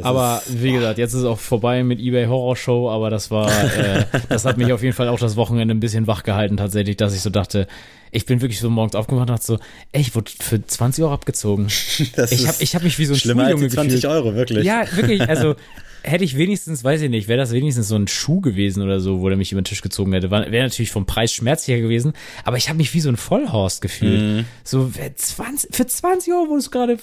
Das 0.00 0.06
aber 0.06 0.42
ist, 0.46 0.62
wie 0.62 0.72
gesagt, 0.72 0.98
jetzt 0.98 1.12
ist 1.12 1.20
es 1.20 1.24
auch 1.24 1.38
vorbei 1.38 1.82
mit 1.82 2.00
eBay 2.00 2.26
Horror 2.26 2.56
Show, 2.56 2.90
aber 2.90 3.10
das 3.10 3.30
war, 3.30 3.48
äh, 3.78 4.04
das 4.28 4.44
hat 4.44 4.58
mich 4.58 4.72
auf 4.72 4.82
jeden 4.82 4.94
Fall 4.94 5.08
auch 5.08 5.18
das 5.18 5.36
Wochenende 5.36 5.74
ein 5.74 5.80
bisschen 5.80 6.06
wach 6.06 6.22
gehalten 6.22 6.56
tatsächlich, 6.56 6.96
dass 6.96 7.14
ich 7.14 7.20
so 7.20 7.30
dachte, 7.30 7.66
ich 8.12 8.26
bin 8.26 8.40
wirklich 8.40 8.60
so 8.60 8.70
morgens 8.70 8.94
aufgewacht 8.94 9.22
und 9.22 9.30
dachte 9.30 9.44
so, 9.44 9.58
ey, 9.92 10.00
ich 10.00 10.14
wurde 10.14 10.30
für 10.38 10.64
20 10.64 11.04
Euro 11.04 11.14
abgezogen. 11.14 11.68
Das 12.16 12.32
ich 12.32 12.46
habe 12.46 12.56
ich 12.60 12.74
hab 12.74 12.82
mich 12.82 12.98
wie 12.98 13.04
so 13.04 13.14
ein 13.14 13.20
schlimmer 13.20 13.44
als 13.44 13.60
20 13.60 13.74
gefühlt. 13.74 14.04
Euro, 14.06 14.34
wirklich. 14.34 14.64
Ja, 14.64 14.84
wirklich, 14.96 15.20
also 15.28 15.54
hätte 16.02 16.24
ich 16.24 16.36
wenigstens, 16.36 16.82
weiß 16.82 17.02
ich 17.02 17.10
nicht, 17.10 17.28
wäre 17.28 17.38
das 17.38 17.52
wenigstens 17.52 17.88
so 17.88 17.96
ein 17.96 18.08
Schuh 18.08 18.40
gewesen 18.40 18.82
oder 18.82 19.00
so, 19.00 19.20
wo 19.20 19.28
der 19.28 19.36
mich 19.36 19.52
über 19.52 19.60
den 19.60 19.66
Tisch 19.66 19.82
gezogen 19.82 20.12
hätte, 20.12 20.30
wäre 20.30 20.64
natürlich 20.64 20.90
vom 20.90 21.06
Preis 21.06 21.32
schmerzlicher 21.32 21.80
gewesen, 21.80 22.14
aber 22.44 22.56
ich 22.56 22.68
habe 22.68 22.78
mich 22.78 22.94
wie 22.94 23.00
so 23.00 23.08
ein 23.08 23.16
Vollhorst 23.16 23.80
gefühlt. 23.80 24.20
Mhm. 24.20 24.44
So, 24.64 24.88
für 24.88 25.14
20, 25.14 25.74
für 25.74 25.86
20 25.86 26.32
Euro 26.32 26.48
wurdest 26.48 26.68
du 26.68 26.70
gerade 26.70 26.98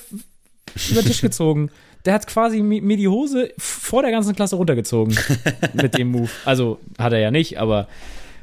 über 0.89 1.01
den 1.01 1.07
Tisch 1.07 1.21
gezogen 1.21 1.69
der 2.07 2.13
hat 2.13 2.25
quasi 2.25 2.61
mir 2.61 2.95
die 2.95 3.09
Hose 3.09 3.51
vor 3.57 4.01
der 4.01 4.11
ganzen 4.11 4.33
Klasse 4.33 4.55
runtergezogen 4.55 5.17
mit 5.73 5.97
dem 5.97 6.07
Move. 6.07 6.29
Also 6.45 6.79
hat 6.97 7.11
er 7.11 7.19
ja 7.19 7.31
nicht, 7.31 7.59
aber 7.59 7.87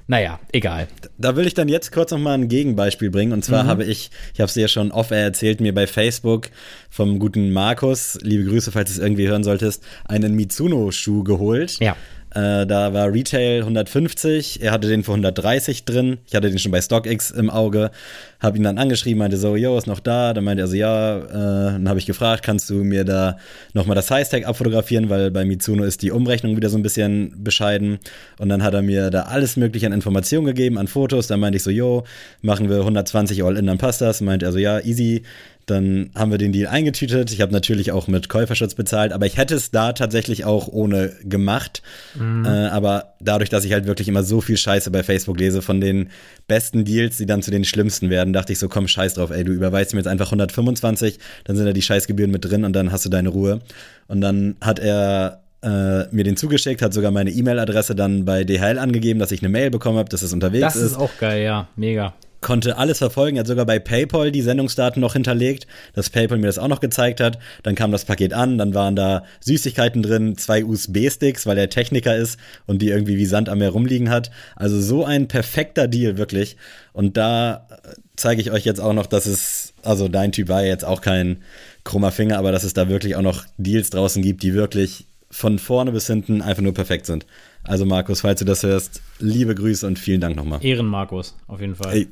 naja, 0.06 0.38
egal. 0.52 0.86
Da 1.16 1.34
will 1.34 1.46
ich 1.46 1.54
dann 1.54 1.68
jetzt 1.68 1.90
kurz 1.90 2.10
nochmal 2.10 2.34
ein 2.34 2.48
Gegenbeispiel 2.48 3.08
bringen. 3.08 3.32
Und 3.32 3.42
zwar 3.42 3.64
mhm. 3.64 3.68
habe 3.68 3.84
ich, 3.84 4.10
ich 4.34 4.40
habe 4.40 4.48
es 4.48 4.54
dir 4.54 4.60
ja 4.60 4.68
schon 4.68 4.92
off 4.92 5.10
erzählt, 5.10 5.62
mir 5.62 5.74
bei 5.74 5.86
Facebook 5.86 6.50
vom 6.90 7.18
guten 7.18 7.54
Markus, 7.54 8.18
liebe 8.20 8.44
Grüße, 8.44 8.70
falls 8.70 8.90
du 8.92 9.00
es 9.00 9.02
irgendwie 9.02 9.26
hören 9.28 9.44
solltest, 9.44 9.82
einen 10.04 10.34
Mitsuno-Schuh 10.34 11.24
geholt. 11.24 11.78
Ja. 11.80 11.96
Äh, 12.34 12.66
da 12.66 12.92
war 12.92 13.12
Retail 13.12 13.60
150, 13.60 14.60
er 14.60 14.72
hatte 14.72 14.88
den 14.88 15.04
für 15.04 15.12
130 15.12 15.84
drin. 15.84 16.18
Ich 16.26 16.34
hatte 16.34 16.50
den 16.50 16.58
schon 16.58 16.72
bei 16.72 16.80
StockX 16.80 17.30
im 17.30 17.48
Auge. 17.48 17.92
Habe 18.40 18.56
ihn 18.56 18.64
dann 18.64 18.76
angeschrieben, 18.76 19.20
meinte 19.20 19.36
so, 19.36 19.54
yo, 19.54 19.78
ist 19.78 19.86
noch 19.86 20.00
da? 20.00 20.34
Dann 20.34 20.42
meinte 20.42 20.64
er 20.64 20.66
so, 20.66 20.74
ja. 20.74 21.18
Äh, 21.18 21.72
dann 21.72 21.88
habe 21.88 22.00
ich 22.00 22.06
gefragt, 22.06 22.42
kannst 22.42 22.68
du 22.70 22.74
mir 22.82 23.04
da 23.04 23.38
nochmal 23.72 23.94
das 23.94 24.08
Size-Tag 24.08 24.46
abfotografieren, 24.46 25.10
weil 25.10 25.30
bei 25.30 25.44
Mitsuno 25.44 25.84
ist 25.84 26.02
die 26.02 26.10
Umrechnung 26.10 26.56
wieder 26.56 26.70
so 26.70 26.76
ein 26.76 26.82
bisschen 26.82 27.44
bescheiden. 27.44 28.00
Und 28.38 28.48
dann 28.48 28.64
hat 28.64 28.74
er 28.74 28.82
mir 28.82 29.10
da 29.10 29.22
alles 29.22 29.56
mögliche 29.56 29.86
an 29.86 29.92
Informationen 29.92 30.46
gegeben, 30.46 30.76
an 30.76 30.88
Fotos. 30.88 31.28
Dann 31.28 31.38
meinte 31.38 31.56
ich 31.56 31.62
so, 31.62 31.70
yo, 31.70 32.02
machen 32.42 32.68
wir 32.68 32.80
120 32.80 33.44
All-In, 33.44 33.66
dann 33.66 33.78
passt 33.78 34.00
das. 34.00 34.20
Meinte 34.20 34.46
er 34.46 34.52
so, 34.52 34.58
ja, 34.58 34.80
easy. 34.80 35.22
Dann 35.66 36.10
haben 36.14 36.30
wir 36.30 36.38
den 36.38 36.52
Deal 36.52 36.68
eingetütet. 36.68 37.32
Ich 37.32 37.40
habe 37.40 37.52
natürlich 37.52 37.92
auch 37.92 38.06
mit 38.06 38.28
Käuferschutz 38.28 38.74
bezahlt, 38.74 39.12
aber 39.12 39.26
ich 39.26 39.36
hätte 39.36 39.54
es 39.54 39.70
da 39.70 39.92
tatsächlich 39.92 40.44
auch 40.44 40.68
ohne 40.68 41.12
gemacht. 41.22 41.82
Mhm. 42.14 42.44
Äh, 42.44 42.48
aber 42.48 43.14
dadurch, 43.20 43.48
dass 43.48 43.64
ich 43.64 43.72
halt 43.72 43.86
wirklich 43.86 44.08
immer 44.08 44.22
so 44.22 44.40
viel 44.40 44.56
Scheiße 44.56 44.90
bei 44.90 45.02
Facebook 45.02 45.38
lese, 45.38 45.62
von 45.62 45.80
den 45.80 46.10
besten 46.46 46.84
Deals, 46.84 47.16
die 47.16 47.26
dann 47.26 47.42
zu 47.42 47.50
den 47.50 47.64
schlimmsten 47.64 48.10
werden, 48.10 48.32
dachte 48.32 48.52
ich 48.52 48.58
so, 48.58 48.68
komm, 48.68 48.88
scheiß 48.88 49.14
drauf, 49.14 49.30
ey, 49.30 49.44
du 49.44 49.52
überweist 49.52 49.94
mir 49.94 50.00
jetzt 50.00 50.08
einfach 50.08 50.26
125, 50.26 51.18
dann 51.44 51.56
sind 51.56 51.66
da 51.66 51.72
die 51.72 51.82
Scheißgebühren 51.82 52.30
mit 52.30 52.44
drin 52.44 52.64
und 52.64 52.74
dann 52.74 52.92
hast 52.92 53.04
du 53.06 53.08
deine 53.08 53.30
Ruhe. 53.30 53.60
Und 54.06 54.20
dann 54.20 54.56
hat 54.60 54.78
er 54.78 55.44
äh, 55.62 56.14
mir 56.14 56.24
den 56.24 56.36
zugeschickt, 56.36 56.82
hat 56.82 56.92
sogar 56.92 57.10
meine 57.10 57.30
E-Mail-Adresse 57.30 57.94
dann 57.94 58.26
bei 58.26 58.44
DHL 58.44 58.78
angegeben, 58.78 59.18
dass 59.18 59.32
ich 59.32 59.40
eine 59.40 59.48
Mail 59.48 59.70
bekommen 59.70 59.96
habe, 59.96 60.10
dass 60.10 60.20
es 60.20 60.32
unterwegs 60.34 60.74
ist. 60.74 60.82
Das 60.82 60.90
ist 60.92 60.98
auch 60.98 61.16
geil, 61.18 61.42
ja, 61.42 61.68
mega 61.76 62.12
konnte 62.44 62.76
alles 62.76 62.98
verfolgen. 62.98 63.36
Er 63.36 63.40
hat 63.40 63.48
sogar 63.48 63.66
bei 63.66 63.80
PayPal 63.80 64.30
die 64.30 64.42
Sendungsdaten 64.42 65.00
noch 65.00 65.14
hinterlegt, 65.14 65.66
dass 65.94 66.10
PayPal 66.10 66.38
mir 66.38 66.46
das 66.46 66.58
auch 66.58 66.68
noch 66.68 66.78
gezeigt 66.78 67.18
hat. 67.20 67.38
Dann 67.64 67.74
kam 67.74 67.90
das 67.90 68.04
Paket 68.04 68.32
an, 68.32 68.58
dann 68.58 68.74
waren 68.74 68.94
da 68.94 69.24
Süßigkeiten 69.40 70.02
drin, 70.02 70.36
zwei 70.36 70.64
USB-Sticks, 70.64 71.46
weil 71.46 71.58
er 71.58 71.70
Techniker 71.70 72.14
ist 72.14 72.38
und 72.66 72.82
die 72.82 72.90
irgendwie 72.90 73.16
wie 73.16 73.26
Sand 73.26 73.48
am 73.48 73.58
Meer 73.58 73.70
rumliegen 73.70 74.10
hat. 74.10 74.30
Also 74.54 74.80
so 74.80 75.04
ein 75.04 75.26
perfekter 75.26 75.88
Deal, 75.88 76.18
wirklich. 76.18 76.56
Und 76.92 77.16
da 77.16 77.66
zeige 78.14 78.40
ich 78.42 78.52
euch 78.52 78.64
jetzt 78.64 78.80
auch 78.80 78.92
noch, 78.92 79.06
dass 79.06 79.26
es, 79.26 79.72
also 79.82 80.08
dein 80.08 80.30
Typ 80.30 80.48
war 80.48 80.62
jetzt 80.62 80.84
auch 80.84 81.00
kein 81.00 81.38
krummer 81.82 82.12
Finger, 82.12 82.38
aber 82.38 82.52
dass 82.52 82.62
es 82.62 82.74
da 82.74 82.88
wirklich 82.88 83.16
auch 83.16 83.22
noch 83.22 83.44
Deals 83.56 83.90
draußen 83.90 84.22
gibt, 84.22 84.42
die 84.42 84.54
wirklich 84.54 85.06
von 85.30 85.58
vorne 85.58 85.92
bis 85.92 86.06
hinten 86.06 86.42
einfach 86.42 86.62
nur 86.62 86.74
perfekt 86.74 87.06
sind. 87.06 87.26
Also 87.64 87.86
Markus, 87.86 88.20
falls 88.20 88.38
du 88.38 88.44
das 88.44 88.62
hörst, 88.62 89.00
liebe 89.18 89.54
Grüße 89.54 89.86
und 89.86 89.98
vielen 89.98 90.20
Dank 90.20 90.36
nochmal. 90.36 90.62
Ehren 90.62 90.86
Markus, 90.86 91.34
auf 91.48 91.60
jeden 91.60 91.74
Fall. 91.74 91.94
Ey, 91.94 92.08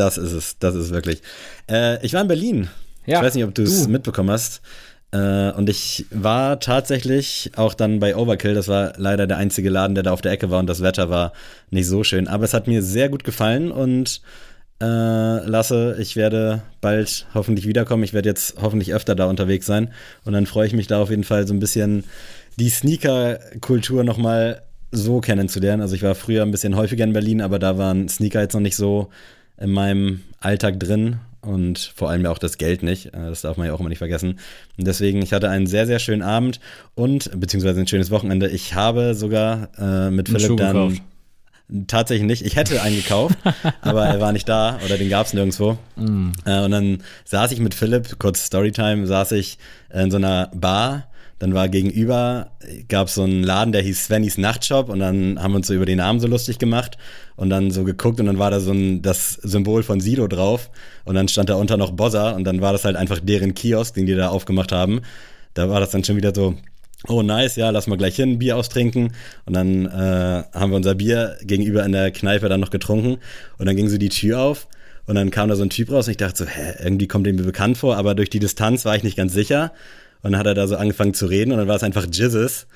das 0.00 0.18
ist 0.18 0.32
es, 0.32 0.58
das 0.58 0.74
ist 0.74 0.90
wirklich. 0.90 1.22
Äh, 1.70 2.04
ich 2.04 2.14
war 2.14 2.22
in 2.22 2.28
Berlin. 2.28 2.68
Ja, 3.06 3.18
ich 3.18 3.26
weiß 3.26 3.34
nicht, 3.34 3.44
ob 3.44 3.54
du 3.54 3.62
es 3.62 3.86
mitbekommen 3.86 4.30
hast. 4.30 4.62
Äh, 5.12 5.50
und 5.52 5.68
ich 5.68 6.06
war 6.10 6.60
tatsächlich 6.60 7.50
auch 7.56 7.74
dann 7.74 8.00
bei 8.00 8.16
Overkill. 8.16 8.54
Das 8.54 8.68
war 8.68 8.94
leider 8.96 9.26
der 9.26 9.36
einzige 9.36 9.70
Laden, 9.70 9.94
der 9.94 10.04
da 10.04 10.12
auf 10.12 10.22
der 10.22 10.32
Ecke 10.32 10.50
war 10.50 10.60
und 10.60 10.66
das 10.66 10.82
Wetter 10.82 11.10
war 11.10 11.32
nicht 11.70 11.86
so 11.86 12.04
schön. 12.04 12.28
Aber 12.28 12.44
es 12.44 12.54
hat 12.54 12.66
mir 12.66 12.82
sehr 12.82 13.08
gut 13.08 13.24
gefallen 13.24 13.72
und 13.72 14.22
äh, 14.80 15.46
Lasse, 15.46 15.96
ich 15.98 16.16
werde 16.16 16.62
bald 16.80 17.26
hoffentlich 17.34 17.66
wiederkommen. 17.66 18.04
Ich 18.04 18.14
werde 18.14 18.28
jetzt 18.28 18.56
hoffentlich 18.60 18.94
öfter 18.94 19.14
da 19.14 19.26
unterwegs 19.26 19.66
sein. 19.66 19.92
Und 20.24 20.32
dann 20.32 20.46
freue 20.46 20.66
ich 20.66 20.72
mich 20.72 20.86
da 20.86 21.02
auf 21.02 21.10
jeden 21.10 21.24
Fall 21.24 21.46
so 21.46 21.52
ein 21.52 21.60
bisschen 21.60 22.04
die 22.56 22.70
Sneaker-Kultur 22.70 24.04
nochmal 24.04 24.62
so 24.92 25.20
kennenzulernen. 25.20 25.82
Also 25.82 25.94
ich 25.94 26.02
war 26.02 26.14
früher 26.14 26.42
ein 26.42 26.50
bisschen 26.50 26.76
häufiger 26.76 27.04
in 27.04 27.12
Berlin, 27.12 27.42
aber 27.42 27.58
da 27.58 27.78
waren 27.78 28.08
Sneaker 28.08 28.40
jetzt 28.40 28.54
noch 28.54 28.60
nicht 28.60 28.76
so 28.76 29.10
in 29.60 29.70
meinem 29.70 30.22
Alltag 30.40 30.80
drin. 30.80 31.20
und 31.42 31.92
vor 31.96 32.10
allem 32.10 32.26
auch 32.26 32.36
das 32.36 32.58
Geld 32.58 32.82
nicht. 32.82 33.06
Äh, 33.06 33.28
das 33.28 33.40
darf 33.42 33.56
man 33.56 33.66
ja 33.66 33.72
auch 33.72 33.80
immer 33.80 33.88
nicht 33.88 33.98
vergessen. 33.98 34.38
Und 34.76 34.86
deswegen, 34.86 35.22
ich 35.22 35.32
hatte 35.32 35.48
einen 35.48 35.66
sehr, 35.66 35.86
sehr 35.86 35.98
schönen 35.98 36.20
Abend 36.20 36.60
und 36.94 37.30
beziehungsweise 37.38 37.80
ein 37.80 37.86
schönes 37.86 38.10
Wochenende. 38.10 38.48
Ich 38.48 38.74
habe 38.74 39.14
sogar 39.14 39.68
äh, 39.78 40.10
mit 40.10 40.28
Philipp 40.28 40.56
dann. 40.58 40.88
Gekauft. 40.88 41.02
Tatsächlich 41.86 42.26
nicht. 42.26 42.44
Ich 42.44 42.56
hätte 42.56 42.82
einen 42.82 42.96
gekauft, 42.96 43.38
aber 43.80 44.04
er 44.04 44.20
war 44.20 44.32
nicht 44.32 44.48
da 44.48 44.78
oder 44.84 44.98
den 44.98 45.08
gab 45.08 45.26
es 45.26 45.32
nirgendwo. 45.32 45.78
Mm. 45.96 46.32
Äh, 46.44 46.64
und 46.64 46.72
dann 46.72 47.02
saß 47.24 47.52
ich 47.52 47.60
mit 47.60 47.74
Philipp, 47.74 48.18
kurz 48.18 48.44
Storytime, 48.44 49.06
saß 49.06 49.32
ich 49.32 49.56
in 49.94 50.10
so 50.10 50.16
einer 50.16 50.50
Bar 50.52 51.09
dann 51.40 51.54
war 51.54 51.70
gegenüber, 51.70 52.52
gab 52.88 53.08
es 53.08 53.14
so 53.14 53.22
einen 53.22 53.42
Laden, 53.42 53.72
der 53.72 53.80
hieß 53.80 54.04
Svennys 54.04 54.36
Nachtshop 54.36 54.90
und 54.90 55.00
dann 55.00 55.42
haben 55.42 55.52
wir 55.52 55.56
uns 55.56 55.66
so 55.66 55.74
über 55.74 55.86
den 55.86 55.96
Namen 55.96 56.20
so 56.20 56.28
lustig 56.28 56.58
gemacht 56.58 56.98
und 57.34 57.48
dann 57.48 57.70
so 57.70 57.82
geguckt 57.82 58.20
und 58.20 58.26
dann 58.26 58.38
war 58.38 58.50
da 58.50 58.60
so 58.60 58.72
ein, 58.72 59.00
das 59.00 59.32
Symbol 59.42 59.82
von 59.82 60.00
Silo 60.00 60.28
drauf 60.28 60.70
und 61.04 61.14
dann 61.14 61.28
stand 61.28 61.48
da 61.48 61.54
unter 61.54 61.78
noch 61.78 61.92
Bossa 61.92 62.32
und 62.32 62.44
dann 62.44 62.60
war 62.60 62.72
das 62.72 62.84
halt 62.84 62.94
einfach 62.94 63.20
deren 63.22 63.54
Kiosk, 63.54 63.94
den 63.94 64.04
die 64.04 64.14
da 64.14 64.28
aufgemacht 64.28 64.70
haben. 64.70 65.00
Da 65.54 65.70
war 65.70 65.80
das 65.80 65.90
dann 65.90 66.04
schon 66.04 66.16
wieder 66.16 66.34
so, 66.34 66.56
oh 67.08 67.22
nice, 67.22 67.56
ja, 67.56 67.70
lass 67.70 67.86
mal 67.86 67.96
gleich 67.96 68.16
hin, 68.16 68.38
Bier 68.38 68.58
austrinken. 68.58 69.14
Und 69.46 69.54
dann 69.54 69.86
äh, 69.86 70.44
haben 70.52 70.70
wir 70.70 70.76
unser 70.76 70.94
Bier 70.94 71.38
gegenüber 71.42 71.86
in 71.86 71.92
der 71.92 72.10
Kneipe 72.10 72.50
dann 72.50 72.60
noch 72.60 72.70
getrunken 72.70 73.16
und 73.56 73.64
dann 73.64 73.76
ging 73.76 73.88
so 73.88 73.96
die 73.96 74.10
Tür 74.10 74.40
auf 74.40 74.68
und 75.06 75.14
dann 75.14 75.30
kam 75.30 75.48
da 75.48 75.56
so 75.56 75.62
ein 75.62 75.70
Typ 75.70 75.90
raus 75.90 76.06
und 76.06 76.12
ich 76.12 76.16
dachte 76.18 76.44
so, 76.44 76.46
hä, 76.46 76.74
irgendwie 76.84 77.08
kommt 77.08 77.26
dem 77.26 77.36
mir 77.36 77.44
bekannt 77.44 77.78
vor, 77.78 77.96
aber 77.96 78.14
durch 78.14 78.28
die 78.28 78.40
Distanz 78.40 78.84
war 78.84 78.94
ich 78.94 79.02
nicht 79.02 79.16
ganz 79.16 79.32
sicher. 79.32 79.72
Und 80.22 80.32
dann 80.32 80.38
hat 80.38 80.46
er 80.46 80.54
da 80.54 80.66
so 80.66 80.76
angefangen 80.76 81.14
zu 81.14 81.26
reden 81.26 81.52
und 81.52 81.58
dann 81.58 81.68
war 81.68 81.76
es 81.76 81.82
einfach 81.82 82.06
Jizzes, 82.10 82.66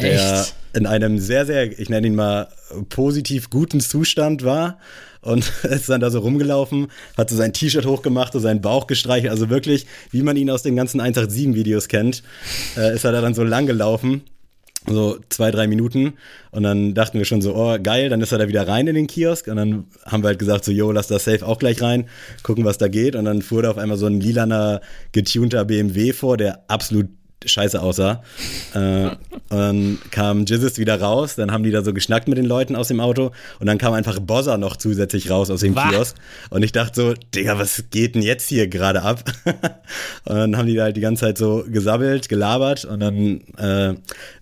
der 0.00 0.40
Echt? 0.40 0.54
in 0.74 0.86
einem 0.86 1.18
sehr, 1.18 1.46
sehr, 1.46 1.78
ich 1.78 1.88
nenne 1.88 2.06
ihn 2.06 2.14
mal, 2.14 2.48
positiv 2.88 3.50
guten 3.50 3.80
Zustand 3.80 4.44
war 4.44 4.78
und 5.20 5.50
ist 5.62 5.88
dann 5.88 6.00
da 6.00 6.10
so 6.10 6.20
rumgelaufen, 6.20 6.88
hat 7.16 7.30
so 7.30 7.36
sein 7.36 7.52
T-Shirt 7.52 7.86
hochgemacht, 7.86 8.32
so 8.32 8.38
seinen 8.38 8.60
Bauch 8.60 8.86
gestreichelt, 8.86 9.30
also 9.30 9.50
wirklich, 9.50 9.86
wie 10.10 10.22
man 10.22 10.36
ihn 10.36 10.50
aus 10.50 10.62
den 10.62 10.76
ganzen 10.76 11.00
187-Videos 11.00 11.88
kennt, 11.88 12.22
äh, 12.76 12.94
ist 12.94 13.04
er 13.04 13.12
da 13.12 13.20
dann 13.20 13.34
so 13.34 13.44
lang 13.44 13.66
gelaufen 13.66 14.22
so 14.86 15.18
zwei, 15.28 15.50
drei 15.50 15.66
Minuten. 15.66 16.14
Und 16.50 16.62
dann 16.62 16.94
dachten 16.94 17.18
wir 17.18 17.24
schon 17.24 17.42
so, 17.42 17.54
oh, 17.54 17.78
geil, 17.82 18.08
dann 18.08 18.20
ist 18.20 18.32
er 18.32 18.38
da 18.38 18.48
wieder 18.48 18.68
rein 18.68 18.86
in 18.86 18.94
den 18.94 19.06
Kiosk. 19.06 19.48
Und 19.48 19.56
dann 19.56 19.84
haben 20.06 20.22
wir 20.22 20.28
halt 20.28 20.38
gesagt, 20.38 20.64
so, 20.64 20.72
yo, 20.72 20.92
lass 20.92 21.08
das 21.08 21.24
Safe 21.24 21.46
auch 21.46 21.58
gleich 21.58 21.80
rein, 21.82 22.06
gucken, 22.42 22.64
was 22.64 22.78
da 22.78 22.88
geht. 22.88 23.16
Und 23.16 23.24
dann 23.24 23.42
fuhr 23.42 23.62
da 23.62 23.70
auf 23.70 23.78
einmal 23.78 23.96
so 23.96 24.06
ein 24.06 24.20
lilaner, 24.20 24.80
getunter 25.12 25.64
BMW 25.64 26.12
vor, 26.12 26.36
der 26.36 26.64
absolut 26.68 27.08
scheiße 27.46 27.80
aussah. 27.80 28.22
äh, 28.74 29.10
und 29.50 29.58
dann 29.58 29.98
kam 30.10 30.44
Jizzes 30.46 30.78
wieder 30.78 31.00
raus, 31.00 31.36
dann 31.36 31.52
haben 31.52 31.64
die 31.64 31.70
da 31.70 31.82
so 31.82 31.92
geschnackt 31.92 32.28
mit 32.28 32.38
den 32.38 32.46
Leuten 32.46 32.76
aus 32.76 32.88
dem 32.88 33.00
Auto 33.00 33.30
und 33.60 33.66
dann 33.66 33.78
kam 33.78 33.92
einfach 33.92 34.18
Bozza 34.18 34.58
noch 34.58 34.76
zusätzlich 34.76 35.30
raus 35.30 35.50
aus 35.50 35.60
dem 35.60 35.74
was? 35.74 35.90
Kiosk. 35.90 36.16
Und 36.50 36.62
ich 36.62 36.72
dachte 36.72 37.00
so, 37.00 37.14
Digga, 37.34 37.58
was 37.58 37.84
geht 37.90 38.14
denn 38.14 38.22
jetzt 38.22 38.48
hier 38.48 38.68
gerade 38.68 39.02
ab? 39.02 39.24
und 40.24 40.34
dann 40.36 40.56
haben 40.56 40.66
die 40.66 40.74
da 40.74 40.84
halt 40.84 40.96
die 40.96 41.00
ganze 41.00 41.22
Zeit 41.26 41.38
so 41.38 41.64
gesabbelt, 41.68 42.28
gelabert 42.28 42.84
und 42.84 43.00
dann 43.00 43.40
äh, 43.58 43.94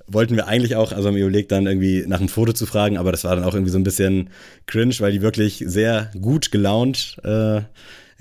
wollten 0.06 0.36
wir 0.36 0.46
eigentlich 0.46 0.76
auch, 0.76 0.92
also 0.92 1.08
haben 1.08 1.16
wir 1.16 1.22
überlegt, 1.22 1.52
dann 1.52 1.66
irgendwie 1.66 2.04
nach 2.06 2.20
einem 2.20 2.28
Foto 2.28 2.52
zu 2.52 2.66
fragen, 2.66 2.98
aber 2.98 3.12
das 3.12 3.24
war 3.24 3.34
dann 3.34 3.44
auch 3.44 3.54
irgendwie 3.54 3.72
so 3.72 3.78
ein 3.78 3.84
bisschen 3.84 4.30
cringe, 4.66 4.94
weil 4.98 5.12
die 5.12 5.22
wirklich 5.22 5.64
sehr 5.66 6.10
gut 6.20 6.50
gelaunt 6.50 7.16
äh, 7.24 7.62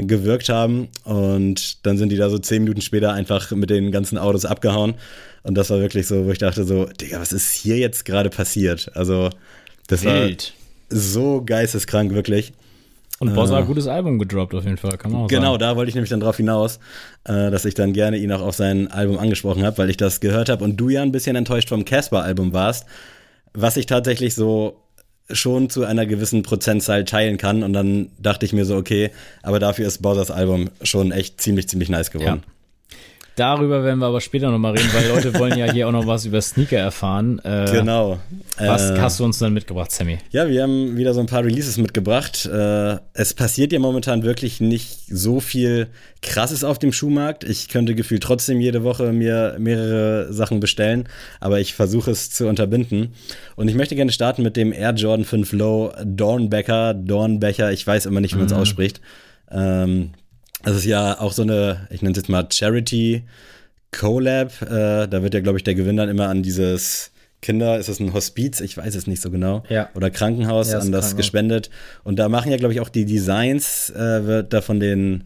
gewirkt 0.07 0.49
haben. 0.49 0.89
Und 1.03 1.85
dann 1.85 1.97
sind 1.97 2.09
die 2.09 2.17
da 2.17 2.29
so 2.29 2.37
zehn 2.39 2.63
Minuten 2.63 2.81
später 2.81 3.13
einfach 3.13 3.51
mit 3.51 3.69
den 3.69 3.91
ganzen 3.91 4.17
Autos 4.17 4.45
abgehauen. 4.45 4.95
Und 5.43 5.55
das 5.55 5.69
war 5.69 5.79
wirklich 5.79 6.07
so, 6.07 6.25
wo 6.25 6.31
ich 6.31 6.37
dachte 6.37 6.63
so, 6.63 6.85
Digga, 6.85 7.19
was 7.19 7.31
ist 7.31 7.51
hier 7.51 7.77
jetzt 7.77 8.05
gerade 8.05 8.29
passiert? 8.29 8.91
Also, 8.95 9.29
das 9.87 10.03
Wild. 10.03 10.53
war 10.89 10.97
so 10.99 11.41
geisteskrank, 11.43 12.13
wirklich. 12.13 12.53
Und 13.19 13.35
Boss 13.35 13.49
äh, 13.49 13.53
hat 13.53 13.61
ein 13.61 13.67
gutes 13.67 13.87
Album 13.87 14.17
gedroppt, 14.17 14.55
auf 14.55 14.63
jeden 14.63 14.77
Fall, 14.77 14.97
kann 14.97 15.11
man 15.11 15.21
auch 15.21 15.27
Genau, 15.27 15.51
sagen. 15.53 15.59
da 15.59 15.75
wollte 15.75 15.89
ich 15.89 15.95
nämlich 15.95 16.09
dann 16.09 16.19
drauf 16.19 16.37
hinaus, 16.37 16.79
äh, 17.25 17.51
dass 17.51 17.65
ich 17.65 17.75
dann 17.75 17.93
gerne 17.93 18.17
ihn 18.17 18.31
auch 18.31 18.41
auf 18.41 18.55
sein 18.55 18.87
Album 18.89 19.19
angesprochen 19.19 19.63
habe, 19.63 19.77
weil 19.77 19.89
ich 19.91 19.97
das 19.97 20.21
gehört 20.21 20.49
habe 20.49 20.63
und 20.63 20.77
du 20.77 20.89
ja 20.89 21.03
ein 21.03 21.11
bisschen 21.11 21.35
enttäuscht 21.35 21.69
vom 21.69 21.85
Casper-Album 21.85 22.51
warst, 22.51 22.85
was 23.53 23.77
ich 23.77 23.85
tatsächlich 23.85 24.33
so 24.33 24.80
schon 25.33 25.69
zu 25.69 25.83
einer 25.83 26.05
gewissen 26.05 26.43
Prozentzahl 26.43 27.05
teilen 27.05 27.37
kann. 27.37 27.63
Und 27.63 27.73
dann 27.73 28.09
dachte 28.19 28.45
ich 28.45 28.53
mir 28.53 28.65
so, 28.65 28.75
okay, 28.75 29.11
aber 29.43 29.59
dafür 29.59 29.87
ist 29.87 30.01
Bowsers 30.01 30.31
Album 30.31 30.69
schon 30.81 31.11
echt 31.11 31.41
ziemlich, 31.41 31.67
ziemlich 31.67 31.89
nice 31.89 32.11
geworden. 32.11 32.43
Ja. 32.45 32.53
Darüber 33.35 33.83
werden 33.83 33.99
wir 33.99 34.07
aber 34.07 34.19
später 34.19 34.51
nochmal 34.51 34.73
reden, 34.73 34.89
weil 34.93 35.07
Leute 35.07 35.39
wollen 35.39 35.57
ja 35.57 35.71
hier 35.71 35.87
auch 35.87 35.91
noch 35.91 36.05
was 36.05 36.25
über 36.25 36.41
Sneaker 36.41 36.77
erfahren. 36.77 37.39
Äh, 37.39 37.71
genau. 37.71 38.19
Was 38.57 38.91
äh, 38.91 38.99
hast 38.99 39.19
du 39.19 39.25
uns 39.25 39.39
dann 39.39 39.53
mitgebracht, 39.53 39.91
Sammy? 39.91 40.17
Ja, 40.31 40.49
wir 40.49 40.61
haben 40.63 40.97
wieder 40.97 41.13
so 41.13 41.21
ein 41.21 41.27
paar 41.27 41.43
Releases 41.43 41.77
mitgebracht. 41.77 42.45
Äh, 42.45 42.97
es 43.13 43.33
passiert 43.33 43.71
ja 43.71 43.79
momentan 43.79 44.23
wirklich 44.23 44.59
nicht 44.59 45.07
so 45.07 45.39
viel 45.39 45.87
Krasses 46.21 46.65
auf 46.65 46.77
dem 46.77 46.91
Schuhmarkt. 46.91 47.45
Ich 47.45 47.69
könnte 47.69 47.95
gefühlt 47.95 48.21
trotzdem 48.21 48.59
jede 48.59 48.83
Woche 48.83 49.13
mir 49.13 49.55
mehrere 49.57 50.33
Sachen 50.33 50.59
bestellen, 50.59 51.07
aber 51.39 51.61
ich 51.61 51.73
versuche 51.73 52.11
es 52.11 52.31
zu 52.31 52.47
unterbinden. 52.47 53.13
Und 53.55 53.69
ich 53.69 53.75
möchte 53.75 53.95
gerne 53.95 54.11
starten 54.11 54.43
mit 54.43 54.57
dem 54.57 54.73
Air 54.73 54.93
Jordan 54.93 55.25
5 55.25 55.53
Low 55.53 55.93
Dornbecker. 56.03 56.93
Dornbecher, 56.93 57.71
ich 57.71 57.87
weiß 57.87 58.07
immer 58.07 58.19
nicht, 58.19 58.33
wie 58.33 58.39
man 58.39 58.47
es 58.47 58.53
mhm. 58.53 58.59
ausspricht. 58.59 58.99
Ähm, 59.49 60.11
das 60.63 60.77
ist 60.77 60.85
ja 60.85 61.19
auch 61.19 61.33
so 61.33 61.41
eine, 61.41 61.87
ich 61.89 62.01
nenne 62.01 62.11
es 62.11 62.17
jetzt 62.17 62.29
mal 62.29 62.47
Charity 62.51 63.23
Collab. 63.91 64.61
Äh, 64.61 65.07
da 65.07 65.23
wird 65.23 65.33
ja, 65.33 65.41
glaube 65.41 65.57
ich, 65.57 65.63
der 65.63 65.75
Gewinn 65.75 65.97
dann 65.97 66.09
immer 66.09 66.29
an 66.29 66.43
dieses 66.43 67.11
Kinder, 67.41 67.79
ist 67.79 67.89
das 67.89 67.99
ein 67.99 68.13
Hospiz? 68.13 68.61
Ich 68.61 68.77
weiß 68.77 68.95
es 68.95 69.07
nicht 69.07 69.21
so 69.21 69.31
genau. 69.31 69.63
Ja. 69.69 69.89
Oder 69.95 70.11
Krankenhaus 70.11 70.71
ja, 70.71 70.79
an 70.79 70.91
das 70.91 71.15
gespendet. 71.15 71.69
Und 72.03 72.19
da 72.19 72.29
machen 72.29 72.51
ja, 72.51 72.57
glaube 72.57 72.73
ich, 72.73 72.79
auch 72.79 72.89
die 72.89 73.05
Designs, 73.05 73.89
äh, 73.89 74.25
wird 74.25 74.53
da 74.53 74.61
von 74.61 74.79
den, 74.79 75.23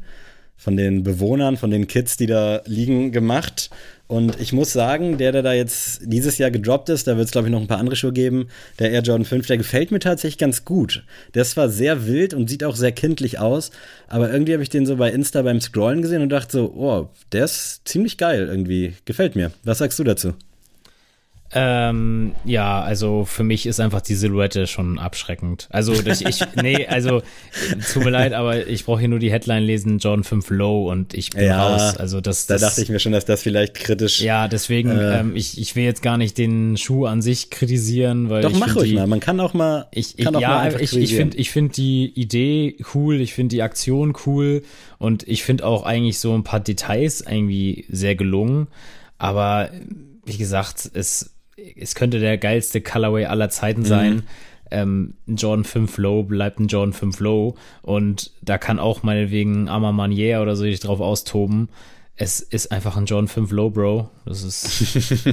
von 0.57 0.77
den 0.77 1.03
Bewohnern, 1.03 1.57
von 1.57 1.71
den 1.71 1.87
Kids, 1.87 2.17
die 2.17 2.27
da 2.27 2.61
liegen, 2.65 3.11
gemacht. 3.11 3.69
Und 4.07 4.39
ich 4.39 4.53
muss 4.53 4.71
sagen, 4.71 5.17
der, 5.17 5.31
der 5.31 5.41
da 5.41 5.53
jetzt 5.53 6.01
dieses 6.03 6.37
Jahr 6.37 6.51
gedroppt 6.51 6.89
ist, 6.89 7.07
da 7.07 7.17
wird 7.17 7.25
es, 7.25 7.31
glaube 7.31 7.47
ich, 7.47 7.51
noch 7.51 7.59
ein 7.59 7.67
paar 7.67 7.79
andere 7.79 7.95
Schuhe 7.95 8.13
geben. 8.13 8.49
Der 8.77 8.91
Air 8.91 9.01
Jordan 9.01 9.25
5, 9.25 9.47
der 9.47 9.57
gefällt 9.57 9.91
mir 9.91 9.99
tatsächlich 9.99 10.37
ganz 10.37 10.63
gut. 10.63 11.03
Der 11.33 11.41
ist 11.41 11.51
zwar 11.51 11.69
sehr 11.69 12.05
wild 12.05 12.33
und 12.33 12.49
sieht 12.49 12.63
auch 12.63 12.75
sehr 12.75 12.91
kindlich 12.91 13.39
aus, 13.39 13.71
aber 14.07 14.31
irgendwie 14.31 14.53
habe 14.53 14.63
ich 14.63 14.69
den 14.69 14.85
so 14.85 14.95
bei 14.97 15.11
Insta 15.11 15.41
beim 15.41 15.59
Scrollen 15.59 16.03
gesehen 16.03 16.21
und 16.21 16.29
dachte 16.29 16.51
so, 16.51 16.73
oh, 16.75 17.09
der 17.31 17.45
ist 17.45 17.81
ziemlich 17.85 18.17
geil 18.17 18.47
irgendwie. 18.47 18.93
Gefällt 19.05 19.35
mir. 19.35 19.51
Was 19.63 19.79
sagst 19.79 19.97
du 19.97 20.03
dazu? 20.03 20.33
Ähm, 21.57 22.33
ja, 22.43 22.81
also 22.81 23.23
für 23.23 23.45
mich 23.45 23.65
ist 23.65 23.79
einfach 23.79 24.01
die 24.01 24.15
Silhouette 24.15 24.67
schon 24.67 24.99
abschreckend. 24.99 25.69
Also 25.71 25.93
ich, 25.93 26.25
ich 26.25 26.41
nee, 26.61 26.85
also 26.85 27.21
tut 27.93 28.03
mir 28.03 28.09
leid, 28.09 28.33
aber 28.33 28.67
ich 28.67 28.83
brauche 28.83 28.99
hier 28.99 29.07
nur 29.07 29.19
die 29.19 29.31
Headline 29.31 29.63
lesen, 29.63 29.99
Jordan 29.99 30.25
5 30.25 30.49
Low 30.49 30.91
und 30.91 31.13
ich 31.13 31.29
bin 31.29 31.45
ja, 31.45 31.65
raus. 31.65 31.95
Also 31.95 32.19
das, 32.19 32.45
da 32.47 32.57
dachte 32.57 32.81
ich 32.81 32.89
mir 32.89 32.99
schon, 32.99 33.13
dass 33.13 33.23
das 33.23 33.41
vielleicht 33.41 33.73
kritisch. 33.75 34.19
Ja, 34.19 34.49
deswegen, 34.49 34.91
äh, 34.91 35.21
ähm, 35.21 35.35
ich, 35.37 35.57
ich 35.57 35.77
will 35.77 35.85
jetzt 35.85 36.01
gar 36.01 36.17
nicht 36.17 36.37
den 36.37 36.75
Schuh 36.75 37.05
an 37.05 37.21
sich 37.21 37.49
kritisieren, 37.51 38.29
weil 38.29 38.41
Doch, 38.41 38.51
ich 38.51 38.59
mach 38.59 38.75
ruhig 38.75 38.89
die, 38.89 38.95
mal. 38.95 39.07
Man 39.07 39.21
kann 39.21 39.39
auch 39.39 39.53
mal. 39.53 39.87
Ich, 39.91 40.19
ich, 40.19 40.29
ja, 40.29 40.69
ich, 40.77 40.93
ich 40.93 41.15
finde 41.15 41.37
ich 41.37 41.51
finde 41.51 41.71
die 41.71 42.11
Idee 42.19 42.75
cool, 42.93 43.21
ich 43.21 43.33
finde 43.33 43.55
die 43.55 43.61
Aktion 43.61 44.13
cool 44.25 44.63
und 44.99 45.25
ich 45.25 45.45
finde 45.45 45.65
auch 45.65 45.83
eigentlich 45.83 46.19
so 46.19 46.33
ein 46.33 46.43
paar 46.43 46.59
Details 46.59 47.21
irgendwie 47.21 47.85
sehr 47.87 48.15
gelungen. 48.15 48.67
Aber 49.17 49.69
wie 50.25 50.37
gesagt, 50.37 50.89
es 50.93 51.34
es 51.77 51.95
könnte 51.95 52.19
der 52.19 52.37
geilste 52.37 52.81
Colorway 52.81 53.25
aller 53.25 53.49
Zeiten 53.49 53.81
mhm. 53.81 53.85
sein. 53.85 54.23
Ähm, 54.71 55.13
ein 55.27 55.35
Jordan 55.35 55.63
5 55.63 55.97
Low 55.99 56.23
bleibt 56.23 56.59
ein 56.59 56.67
Jordan 56.67 56.93
5 56.93 57.19
Low 57.19 57.55
und 57.83 58.31
da 58.41 58.57
kann 58.57 58.79
auch 58.79 59.03
meinetwegen 59.03 59.69
Arma 59.69 59.91
Manier 59.91 60.41
oder 60.41 60.55
so 60.55 60.63
sich 60.63 60.79
drauf 60.79 60.99
austoben. 60.99 61.69
Es 62.17 62.39
ist 62.39 62.71
einfach 62.71 62.97
ein 62.97 63.05
Jordan 63.05 63.27
5 63.27 63.51
Low, 63.51 63.69
Bro. 63.69 64.09
Das 64.25 64.43
ist. 64.43 64.87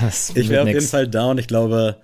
das 0.00 0.32
ich 0.34 0.48
wäre 0.48 0.62
auf 0.62 0.68
jeden 0.68 0.80
Fall 0.82 1.08
down. 1.08 1.38
Ich 1.38 1.46
glaube, 1.46 1.96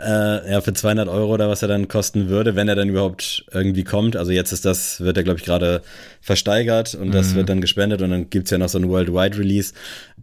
äh, 0.00 0.50
ja, 0.50 0.60
für 0.60 0.72
200 0.72 1.08
Euro 1.08 1.32
oder 1.32 1.48
was 1.48 1.62
er 1.62 1.68
dann 1.68 1.88
kosten 1.88 2.28
würde, 2.28 2.56
wenn 2.56 2.68
er 2.68 2.74
dann 2.74 2.88
überhaupt 2.88 3.46
irgendwie 3.52 3.84
kommt. 3.84 4.16
Also 4.16 4.32
jetzt 4.32 4.52
ist 4.52 4.64
das, 4.64 5.00
wird 5.00 5.16
er, 5.16 5.24
glaube 5.24 5.38
ich, 5.38 5.44
gerade 5.44 5.82
versteigert 6.20 6.94
und 6.94 7.12
das 7.12 7.32
mhm. 7.32 7.36
wird 7.36 7.48
dann 7.48 7.60
gespendet 7.60 8.02
und 8.02 8.10
dann 8.10 8.30
gibt 8.30 8.46
es 8.46 8.50
ja 8.50 8.58
noch 8.58 8.68
so 8.68 8.78
ein 8.78 8.88
Worldwide 8.88 9.38
Release. 9.38 9.72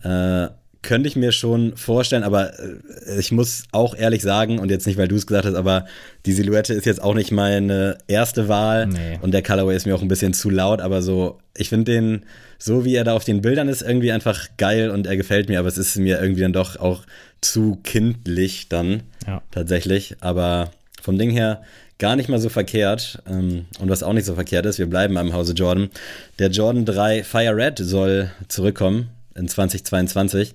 Äh, 0.03 0.47
könnte 0.81 1.07
ich 1.07 1.15
mir 1.15 1.31
schon 1.31 1.75
vorstellen, 1.77 2.23
aber 2.23 2.59
äh, 2.59 3.19
ich 3.19 3.31
muss 3.31 3.63
auch 3.71 3.95
ehrlich 3.95 4.21
sagen, 4.21 4.59
und 4.59 4.69
jetzt 4.69 4.87
nicht, 4.87 4.97
weil 4.97 5.07
du 5.07 5.15
es 5.15 5.27
gesagt 5.27 5.45
hast, 5.45 5.55
aber 5.55 5.85
die 6.25 6.33
Silhouette 6.33 6.73
ist 6.73 6.85
jetzt 6.85 7.01
auch 7.01 7.13
nicht 7.13 7.31
meine 7.31 7.97
erste 8.07 8.47
Wahl 8.47 8.87
nee. 8.87 9.19
und 9.21 9.31
der 9.31 9.43
Colorway 9.43 9.75
ist 9.75 9.85
mir 9.85 9.95
auch 9.95 10.01
ein 10.01 10.07
bisschen 10.07 10.33
zu 10.33 10.49
laut, 10.49 10.81
aber 10.81 11.01
so, 11.01 11.39
ich 11.55 11.69
finde 11.69 11.91
den, 11.91 12.25
so 12.57 12.83
wie 12.85 12.95
er 12.95 13.03
da 13.03 13.15
auf 13.15 13.23
den 13.23 13.41
Bildern 13.41 13.67
ist, 13.67 13.81
irgendwie 13.81 14.11
einfach 14.11 14.47
geil 14.57 14.89
und 14.89 15.07
er 15.07 15.17
gefällt 15.17 15.49
mir, 15.49 15.59
aber 15.59 15.67
es 15.67 15.77
ist 15.77 15.97
mir 15.97 16.19
irgendwie 16.19 16.41
dann 16.41 16.53
doch 16.53 16.77
auch 16.77 17.03
zu 17.41 17.79
kindlich 17.83 18.69
dann 18.69 19.03
ja. 19.27 19.41
tatsächlich, 19.51 20.15
aber 20.19 20.71
vom 21.01 21.17
Ding 21.17 21.31
her 21.31 21.61
gar 21.97 22.15
nicht 22.15 22.29
mal 22.29 22.39
so 22.39 22.49
verkehrt. 22.49 23.21
Ähm, 23.29 23.65
und 23.79 23.89
was 23.89 24.01
auch 24.01 24.13
nicht 24.13 24.25
so 24.25 24.33
verkehrt 24.33 24.65
ist, 24.65 24.79
wir 24.79 24.87
bleiben 24.87 25.17
am 25.17 25.33
Hause 25.33 25.53
Jordan. 25.53 25.91
Der 26.39 26.49
Jordan 26.49 26.83
3 26.83 27.23
Fire 27.23 27.55
Red 27.55 27.77
soll 27.77 28.31
zurückkommen 28.47 29.09
in 29.35 29.47
2022. 29.47 30.53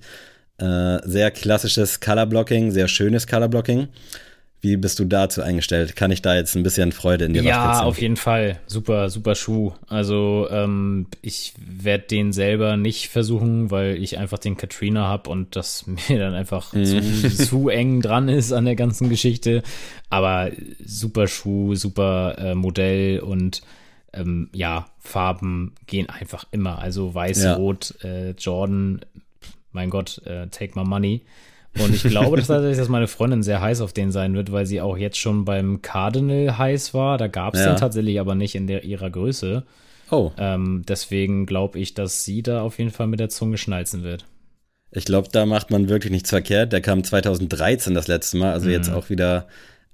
Äh, 0.59 0.99
sehr 1.03 1.31
klassisches 1.31 1.99
Colorblocking, 1.99 2.71
sehr 2.71 2.87
schönes 2.87 3.27
Colorblocking. 3.27 3.87
Wie 4.59 4.75
bist 4.75 4.97
du 4.97 5.05
dazu 5.05 5.43
eingestellt? 5.43 5.95
Kann 5.95 6.09
ich 6.09 6.23
da 6.23 6.35
jetzt 6.35 6.55
ein 6.55 6.63
bisschen 6.63 6.91
Freude 6.91 7.25
in 7.25 7.33
dir 7.33 7.43
Ja, 7.43 7.83
auf 7.83 8.01
jeden 8.01 8.17
Fall. 8.17 8.59
Super, 8.65 9.11
super 9.11 9.35
Schuh. 9.35 9.73
Also 9.87 10.47
ähm, 10.49 11.05
ich 11.21 11.53
werde 11.59 12.05
den 12.07 12.33
selber 12.33 12.75
nicht 12.75 13.09
versuchen, 13.09 13.69
weil 13.69 14.01
ich 14.01 14.17
einfach 14.17 14.39
den 14.39 14.57
Katrina 14.57 15.07
habe 15.07 15.29
und 15.29 15.55
das 15.55 15.85
mir 16.09 16.17
dann 16.17 16.33
einfach 16.33 16.73
mhm. 16.73 16.85
zu, 16.85 17.29
zu, 17.29 17.69
eng 17.69 18.01
dran 18.01 18.29
ist 18.29 18.51
an 18.51 18.65
der 18.65 18.75
ganzen 18.75 19.09
Geschichte. 19.09 19.61
Aber 20.09 20.49
super 20.83 21.27
Schuh, 21.27 21.75
super 21.75 22.35
äh, 22.39 22.55
Modell 22.55 23.19
und 23.19 23.61
ähm, 24.17 24.49
ja, 24.53 24.87
Farben 24.99 25.75
gehen 25.85 26.09
einfach 26.09 26.45
immer. 26.51 26.79
Also 26.79 27.13
weiß, 27.13 27.43
ja. 27.43 27.55
rot, 27.55 27.95
äh, 28.03 28.31
Jordan, 28.31 29.01
mein 29.71 29.89
Gott, 29.89 30.21
äh, 30.25 30.47
take 30.47 30.79
my 30.79 30.85
money. 30.85 31.21
Und 31.79 31.93
ich 31.93 32.03
glaube 32.03 32.37
dass 32.37 32.47
tatsächlich, 32.47 32.77
dass 32.77 32.89
meine 32.89 33.07
Freundin 33.07 33.43
sehr 33.43 33.61
heiß 33.61 33.81
auf 33.81 33.93
den 33.93 34.11
sein 34.11 34.33
wird, 34.33 34.51
weil 34.51 34.65
sie 34.65 34.81
auch 34.81 34.97
jetzt 34.97 35.17
schon 35.17 35.45
beim 35.45 35.81
Cardinal 35.81 36.57
heiß 36.57 36.93
war. 36.93 37.17
Da 37.17 37.27
gab 37.27 37.53
es 37.53 37.61
ja. 37.61 37.67
den 37.67 37.77
tatsächlich 37.77 38.19
aber 38.19 38.35
nicht 38.35 38.55
in 38.55 38.67
der, 38.67 38.83
ihrer 38.83 39.09
Größe. 39.09 39.63
Oh. 40.09 40.31
Ähm, 40.37 40.83
deswegen 40.87 41.45
glaube 41.45 41.79
ich, 41.79 41.93
dass 41.93 42.23
sie 42.23 42.41
da 42.41 42.61
auf 42.61 42.79
jeden 42.79 42.91
Fall 42.91 43.07
mit 43.07 43.19
der 43.19 43.29
Zunge 43.29 43.57
schnalzen 43.57 44.03
wird. 44.03 44.25
Ich 44.91 45.05
glaube, 45.05 45.27
da 45.31 45.45
macht 45.45 45.69
man 45.69 45.89
wirklich 45.89 46.11
nichts 46.11 46.29
verkehrt. 46.29 46.71
Der 46.71 46.81
kam 46.81 47.03
2013 47.03 47.93
das 47.93 48.07
letzte 48.07 48.37
Mal, 48.37 48.53
also 48.53 48.67
mhm. 48.67 48.73
jetzt 48.73 48.89
auch 48.89 49.09
wieder 49.09 49.47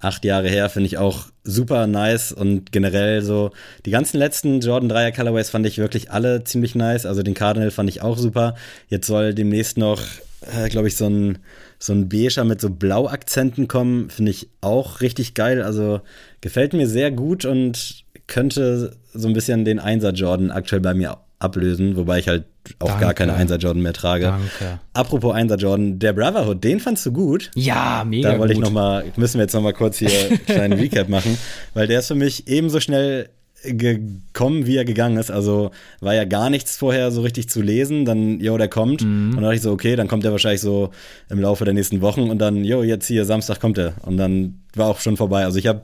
acht 0.03 0.25
Jahre 0.25 0.49
her, 0.49 0.69
finde 0.69 0.87
ich 0.87 0.97
auch 0.97 1.25
super 1.43 1.87
nice 1.87 2.31
und 2.31 2.71
generell 2.71 3.21
so 3.21 3.51
die 3.85 3.91
ganzen 3.91 4.17
letzten 4.17 4.61
Jordan 4.61 4.91
3er 4.91 5.15
Colorways 5.15 5.49
fand 5.49 5.65
ich 5.65 5.77
wirklich 5.77 6.11
alle 6.11 6.43
ziemlich 6.43 6.75
nice. 6.75 7.05
Also 7.05 7.23
den 7.23 7.33
Cardinal 7.33 7.71
fand 7.71 7.89
ich 7.89 8.01
auch 8.01 8.17
super. 8.17 8.55
Jetzt 8.87 9.07
soll 9.07 9.33
demnächst 9.33 9.77
noch, 9.77 10.01
äh, 10.41 10.69
glaube 10.69 10.87
ich, 10.87 10.95
so 10.95 11.07
ein 11.07 11.39
so 11.79 11.91
ein 11.91 12.07
Beiger 12.07 12.45
mit 12.45 12.61
so 12.61 12.69
Blauakzenten 12.69 13.67
kommen, 13.67 14.09
finde 14.09 14.31
ich 14.31 14.49
auch 14.61 15.01
richtig 15.01 15.33
geil. 15.33 15.61
Also 15.61 15.99
gefällt 16.39 16.71
mir 16.71 16.87
sehr 16.87 17.11
gut 17.11 17.43
und 17.43 18.05
könnte 18.27 18.95
so 19.13 19.27
ein 19.27 19.33
bisschen 19.33 19.65
den 19.65 19.79
Einser 19.79 20.11
Jordan 20.11 20.49
aktuell 20.49 20.81
bei 20.81 20.93
mir 20.93 21.17
ablösen, 21.43 21.95
wobei 21.95 22.19
ich 22.19 22.27
halt 22.27 22.45
auch 22.79 22.87
Danke. 22.87 23.01
gar 23.05 23.13
keine 23.13 23.33
Einser 23.33 23.57
Jordan 23.57 23.81
mehr 23.81 23.93
trage. 23.93 24.25
Danke. 24.25 24.79
Apropos 24.93 25.33
Einser 25.33 25.57
Jordan, 25.57 25.99
der 25.99 26.13
Brotherhood, 26.13 26.63
den 26.63 26.79
fandst 26.79 27.05
du 27.05 27.11
gut? 27.11 27.51
Ja, 27.55 28.03
mega 28.05 28.31
Da 28.31 28.39
wollte 28.39 28.53
ich 28.53 28.59
noch 28.59 28.71
mal, 28.71 29.03
müssen 29.17 29.37
wir 29.37 29.43
jetzt 29.43 29.53
noch 29.53 29.61
mal 29.61 29.73
kurz 29.73 29.97
hier 29.97 30.09
einen 30.09 30.45
kleinen 30.45 30.79
Recap 30.79 31.09
machen, 31.09 31.37
weil 31.73 31.87
der 31.87 31.99
ist 31.99 32.07
für 32.07 32.15
mich 32.15 32.47
ebenso 32.47 32.79
schnell 32.79 33.29
gekommen, 33.63 34.65
wie 34.65 34.75
er 34.75 34.85
gegangen 34.85 35.17
ist. 35.17 35.31
Also 35.31 35.71
war 36.01 36.13
ja 36.13 36.25
gar 36.25 36.49
nichts 36.49 36.77
vorher 36.77 37.11
so 37.11 37.21
richtig 37.21 37.49
zu 37.49 37.61
lesen. 37.61 38.05
Dann, 38.05 38.39
jo, 38.39 38.57
der 38.57 38.67
kommt. 38.67 39.03
Mhm. 39.03 39.29
Und 39.29 39.35
dann 39.35 39.43
dachte 39.43 39.55
ich 39.55 39.61
so, 39.61 39.71
okay, 39.71 39.95
dann 39.95 40.07
kommt 40.07 40.25
er 40.25 40.31
wahrscheinlich 40.31 40.61
so 40.61 40.91
im 41.29 41.39
Laufe 41.39 41.65
der 41.65 41.73
nächsten 41.73 42.01
Wochen. 42.01 42.29
Und 42.29 42.39
dann, 42.39 42.63
jo, 42.63 42.83
jetzt 42.83 43.07
hier 43.07 43.25
Samstag 43.25 43.59
kommt 43.59 43.77
er. 43.77 43.93
Und 44.01 44.17
dann 44.17 44.61
war 44.75 44.87
auch 44.87 44.99
schon 44.99 45.17
vorbei. 45.17 45.45
Also 45.45 45.59
ich 45.59 45.67
habe 45.67 45.81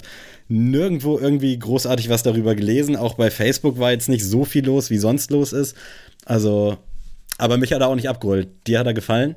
nirgendwo 0.49 1.17
irgendwie 1.17 1.57
großartig 1.57 2.09
was 2.09 2.23
darüber 2.23 2.55
gelesen. 2.55 2.95
Auch 2.95 3.13
bei 3.13 3.31
Facebook 3.31 3.79
war 3.79 3.91
jetzt 3.91 4.09
nicht 4.09 4.25
so 4.25 4.43
viel 4.43 4.65
los, 4.65 4.89
wie 4.89 4.97
sonst 4.97 5.31
los 5.31 5.53
ist. 5.53 5.77
Also, 6.25 6.77
aber 7.37 7.57
mich 7.57 7.71
hat 7.71 7.81
er 7.81 7.87
auch 7.87 7.95
nicht 7.95 8.09
abgeholt. 8.09 8.49
Dir 8.67 8.79
hat 8.79 8.87
er 8.87 8.93
gefallen? 8.93 9.35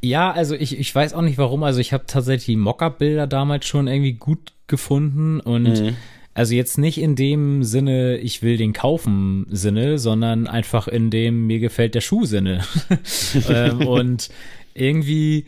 Ja, 0.00 0.30
also 0.30 0.54
ich, 0.54 0.78
ich 0.78 0.94
weiß 0.94 1.12
auch 1.14 1.22
nicht 1.22 1.36
warum. 1.36 1.64
Also 1.64 1.80
ich 1.80 1.92
habe 1.92 2.04
tatsächlich 2.06 2.46
die 2.46 2.56
Mockup-Bilder 2.56 3.26
damals 3.26 3.66
schon 3.66 3.88
irgendwie 3.88 4.14
gut 4.14 4.52
gefunden 4.66 5.40
und 5.40 5.64
mhm. 5.64 5.96
Also 6.36 6.56
jetzt 6.56 6.78
nicht 6.78 6.98
in 6.98 7.14
dem 7.14 7.62
Sinne, 7.62 8.18
ich 8.18 8.42
will 8.42 8.56
den 8.56 8.72
kaufen 8.72 9.46
Sinne, 9.50 9.98
sondern 10.00 10.48
einfach 10.48 10.88
in 10.88 11.08
dem, 11.08 11.46
mir 11.46 11.60
gefällt 11.60 11.94
der 11.94 12.00
Schuh 12.00 12.24
Sinne. 12.24 12.64
ähm, 13.48 13.78
und 13.86 14.30
irgendwie, 14.74 15.46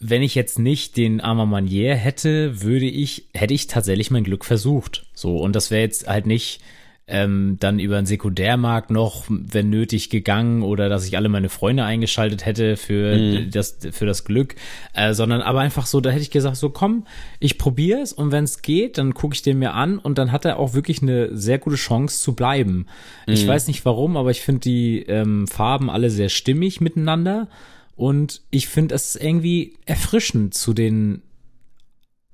wenn 0.00 0.22
ich 0.22 0.34
jetzt 0.34 0.58
nicht 0.58 0.96
den 0.96 1.20
Arma 1.20 1.44
Manier 1.44 1.94
hätte, 1.94 2.62
würde 2.62 2.86
ich, 2.86 3.28
hätte 3.34 3.54
ich 3.54 3.66
tatsächlich 3.66 4.10
mein 4.10 4.24
Glück 4.24 4.46
versucht. 4.46 5.04
So, 5.14 5.36
und 5.36 5.54
das 5.54 5.70
wäre 5.70 5.82
jetzt 5.82 6.08
halt 6.08 6.26
nicht 6.26 6.60
ähm, 7.06 7.56
dann 7.60 7.78
über 7.78 7.96
den 7.96 8.06
Sekundärmarkt 8.06 8.90
noch, 8.90 9.24
wenn 9.28 9.68
nötig, 9.68 10.08
gegangen 10.08 10.62
oder 10.62 10.88
dass 10.88 11.06
ich 11.06 11.16
alle 11.16 11.28
meine 11.28 11.48
Freunde 11.48 11.84
eingeschaltet 11.84 12.46
hätte 12.46 12.76
für 12.76 13.16
mhm. 13.16 13.50
das 13.50 13.78
für 13.90 14.06
das 14.06 14.24
Glück, 14.24 14.54
äh, 14.94 15.12
sondern 15.12 15.42
aber 15.42 15.60
einfach 15.60 15.86
so, 15.86 16.00
da 16.00 16.10
hätte 16.10 16.22
ich 16.22 16.30
gesagt, 16.30 16.56
so 16.56 16.70
komm, 16.70 17.04
ich 17.40 17.58
probiere 17.58 18.00
es 18.00 18.12
und 18.12 18.30
wenn 18.30 18.44
es 18.44 18.62
geht, 18.62 18.96
dann 18.96 19.12
gucke 19.12 19.34
ich 19.34 19.42
den 19.42 19.58
mir 19.58 19.74
an 19.74 19.98
und 19.98 20.18
dann 20.18 20.32
hat 20.32 20.44
er 20.44 20.58
auch 20.58 20.72
wirklich 20.72 21.02
eine 21.02 21.36
sehr 21.36 21.58
gute 21.58 21.76
Chance 21.76 22.20
zu 22.22 22.34
bleiben. 22.34 22.86
Mhm. 23.26 23.34
Ich 23.34 23.46
weiß 23.46 23.66
nicht 23.66 23.84
warum, 23.84 24.16
aber 24.16 24.30
ich 24.30 24.40
finde 24.40 24.60
die 24.60 25.02
ähm, 25.02 25.46
Farben 25.48 25.90
alle 25.90 26.10
sehr 26.10 26.28
stimmig 26.28 26.80
miteinander 26.80 27.48
und 28.00 28.40
ich 28.50 28.66
finde 28.68 28.94
es 28.94 29.14
irgendwie 29.14 29.74
erfrischend 29.84 30.54
zu 30.54 30.72
den 30.72 31.20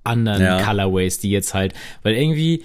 anderen 0.05 0.41
ja. 0.43 0.63
Colorways, 0.63 1.19
die 1.19 1.31
jetzt 1.31 1.55
halt, 1.55 1.75
weil 2.05 2.15
irgendwie 2.15 2.63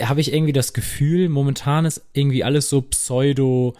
habe 0.00 0.20
ich 0.20 0.32
irgendwie 0.32 0.52
das 0.52 0.74
Gefühl, 0.74 1.28
momentan 1.28 1.84
ist 1.84 2.02
irgendwie 2.12 2.44
alles 2.44 2.68
so 2.68 2.82
pseudo-retro, 2.82 3.74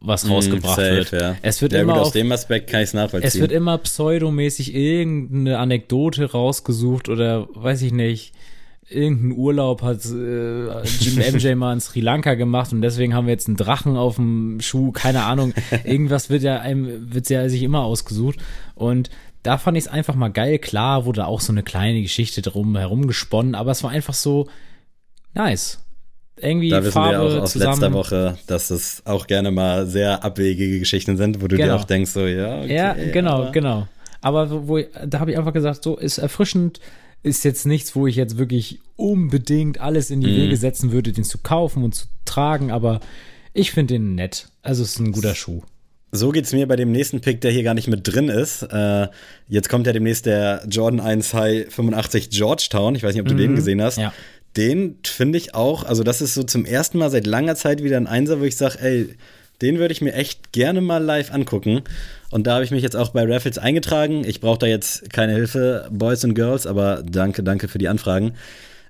was 0.00 0.24
mm, 0.24 0.30
rausgebracht 0.30 0.76
safe, 0.76 0.94
wird. 0.94 1.10
Ja. 1.10 1.34
Es 1.42 1.60
wird 1.62 1.72
ja, 1.72 1.80
immer 1.80 1.94
gut, 1.94 2.02
auf, 2.02 2.06
aus 2.06 2.12
dem 2.12 2.30
Aspekt 2.30 2.70
kann 2.70 2.82
ich 2.82 2.90
es 2.90 2.94
nachvollziehen. 2.94 3.26
Es 3.26 3.40
wird 3.40 3.50
immer 3.50 3.76
pseudomäßig 3.78 4.72
irgendeine 4.72 5.58
Anekdote 5.58 6.30
rausgesucht 6.30 7.08
oder 7.08 7.48
weiß 7.54 7.82
ich 7.82 7.92
nicht. 7.92 8.34
Irgendein 8.88 9.32
Urlaub 9.32 9.82
hat 9.82 10.04
äh, 10.04 10.82
Jim 10.84 11.34
MJ 11.34 11.54
mal 11.56 11.72
in 11.72 11.80
Sri 11.80 12.00
Lanka 12.00 12.34
gemacht 12.34 12.72
und 12.72 12.82
deswegen 12.82 13.14
haben 13.14 13.26
wir 13.26 13.32
jetzt 13.32 13.48
einen 13.48 13.56
Drachen 13.56 13.96
auf 13.96 14.16
dem 14.16 14.60
Schuh. 14.60 14.92
Keine 14.92 15.24
Ahnung. 15.24 15.54
Irgendwas 15.84 16.30
wird 16.30 16.42
ja 16.42 16.60
einem 16.60 17.12
wird 17.12 17.28
ja 17.28 17.48
sich 17.48 17.62
immer 17.62 17.82
ausgesucht 17.82 18.38
und 18.74 19.10
da 19.42 19.58
fand 19.58 19.76
ich 19.76 19.84
es 19.84 19.88
einfach 19.88 20.14
mal 20.14 20.28
geil. 20.28 20.58
Klar 20.58 21.04
wurde 21.04 21.26
auch 21.26 21.40
so 21.40 21.52
eine 21.52 21.62
kleine 21.62 22.02
Geschichte 22.02 22.42
drum 22.42 22.76
herum 22.76 23.06
gesponnen, 23.06 23.54
aber 23.54 23.72
es 23.72 23.82
war 23.82 23.90
einfach 23.90 24.14
so 24.14 24.48
nice. 25.34 25.80
Irgendwie 26.38 26.68
da 26.68 26.82
wissen 26.82 26.92
Farbe 26.92 27.12
wir 27.12 27.38
auch 27.38 27.42
aus 27.42 27.52
zusammen. 27.52 27.80
letzter 27.80 27.92
Woche, 27.92 28.38
dass 28.46 28.70
es 28.70 29.02
auch 29.06 29.26
gerne 29.26 29.50
mal 29.50 29.86
sehr 29.86 30.22
abwegige 30.22 30.78
Geschichten 30.78 31.16
sind, 31.16 31.40
wo 31.40 31.48
du 31.48 31.56
genau. 31.56 31.74
dir 31.74 31.80
auch 31.80 31.84
denkst, 31.84 32.10
so, 32.10 32.26
ja, 32.26 32.60
okay, 32.60 32.74
Ja, 32.76 32.92
genau, 32.92 33.42
aber. 33.42 33.52
genau. 33.52 33.88
Aber 34.20 34.68
wo, 34.68 34.80
da 35.06 35.20
habe 35.20 35.30
ich 35.30 35.38
einfach 35.38 35.52
gesagt, 35.52 35.82
so 35.82 35.96
ist 35.96 36.18
erfrischend, 36.18 36.80
ist 37.22 37.44
jetzt 37.44 37.66
nichts, 37.66 37.96
wo 37.96 38.06
ich 38.06 38.16
jetzt 38.16 38.38
wirklich 38.38 38.80
unbedingt 38.96 39.80
alles 39.80 40.10
in 40.10 40.20
die 40.20 40.30
mm. 40.30 40.36
Wege 40.36 40.56
setzen 40.56 40.92
würde, 40.92 41.12
den 41.12 41.24
zu 41.24 41.38
kaufen 41.38 41.82
und 41.82 41.94
zu 41.94 42.06
tragen, 42.24 42.70
aber 42.70 43.00
ich 43.52 43.72
finde 43.72 43.94
den 43.94 44.14
nett. 44.14 44.48
Also 44.62 44.82
es 44.82 44.90
ist 44.90 45.00
ein 45.00 45.12
guter 45.12 45.34
Schuh. 45.34 45.62
So 46.12 46.30
geht's 46.30 46.52
mir 46.52 46.68
bei 46.68 46.76
dem 46.76 46.92
nächsten 46.92 47.20
Pick, 47.20 47.40
der 47.40 47.50
hier 47.50 47.62
gar 47.62 47.74
nicht 47.74 47.88
mit 47.88 48.06
drin 48.06 48.28
ist. 48.28 48.62
Äh, 48.62 49.08
jetzt 49.48 49.68
kommt 49.68 49.86
ja 49.86 49.92
demnächst 49.92 50.26
der 50.26 50.64
Jordan 50.68 51.00
1 51.00 51.34
High 51.34 51.72
85 51.72 52.30
Georgetown. 52.30 52.94
Ich 52.94 53.02
weiß 53.02 53.14
nicht, 53.14 53.22
ob 53.22 53.28
du 53.28 53.34
mhm. 53.34 53.38
den 53.38 53.56
gesehen 53.56 53.82
hast. 53.82 53.98
Ja. 53.98 54.12
Den 54.56 54.98
finde 55.04 55.36
ich 55.36 55.54
auch, 55.54 55.84
also 55.84 56.02
das 56.02 56.22
ist 56.22 56.34
so 56.34 56.42
zum 56.42 56.64
ersten 56.64 56.98
Mal 56.98 57.10
seit 57.10 57.26
langer 57.26 57.56
Zeit 57.56 57.82
wieder 57.82 57.98
ein 57.98 58.06
Einser, 58.06 58.40
wo 58.40 58.44
ich 58.44 58.56
sage, 58.56 58.78
ey, 58.80 59.08
den 59.62 59.78
würde 59.78 59.92
ich 59.92 60.00
mir 60.00 60.14
echt 60.14 60.52
gerne 60.52 60.80
mal 60.80 61.02
live 61.02 61.32
angucken. 61.32 61.82
Und 62.30 62.46
da 62.46 62.54
habe 62.54 62.64
ich 62.64 62.70
mich 62.70 62.82
jetzt 62.82 62.96
auch 62.96 63.10
bei 63.10 63.24
Raffles 63.24 63.58
eingetragen. 63.58 64.24
Ich 64.24 64.40
brauche 64.40 64.58
da 64.58 64.66
jetzt 64.66 65.10
keine 65.12 65.32
Hilfe, 65.32 65.88
Boys 65.90 66.24
und 66.24 66.34
Girls, 66.34 66.66
aber 66.66 67.02
danke, 67.02 67.42
danke 67.42 67.68
für 67.68 67.78
die 67.78 67.88
Anfragen. 67.88 68.34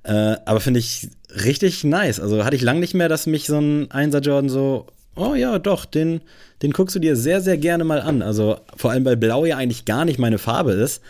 Äh, 0.03 0.37
aber 0.45 0.61
finde 0.61 0.81
ich 0.81 1.09
richtig 1.45 1.85
nice. 1.85 2.21
Also 2.21 2.45
hatte 2.45 2.57
ich 2.57 2.63
lange 2.63 2.81
nicht 2.81 2.95
mehr, 2.95 3.09
dass 3.09 3.27
mich 3.27 3.47
so 3.47 3.59
ein 3.59 3.91
Einser 3.91 4.21
Jordan 4.21 4.49
so 4.49 4.87
oh 5.17 5.35
ja, 5.35 5.59
doch, 5.59 5.85
den, 5.85 6.21
den 6.63 6.73
guckst 6.73 6.95
du 6.95 7.01
dir 7.01 7.17
sehr, 7.17 7.41
sehr 7.41 7.59
gerne 7.59 7.85
mal 7.85 8.01
an. 8.01 8.23
Also 8.23 8.59
vor 8.77 8.91
allem, 8.91 9.05
weil 9.05 9.17
Blau 9.17 9.45
ja 9.45 9.57
eigentlich 9.57 9.85
gar 9.85 10.05
nicht 10.05 10.19
meine 10.19 10.39
Farbe 10.39 10.73
ist. 10.73 11.03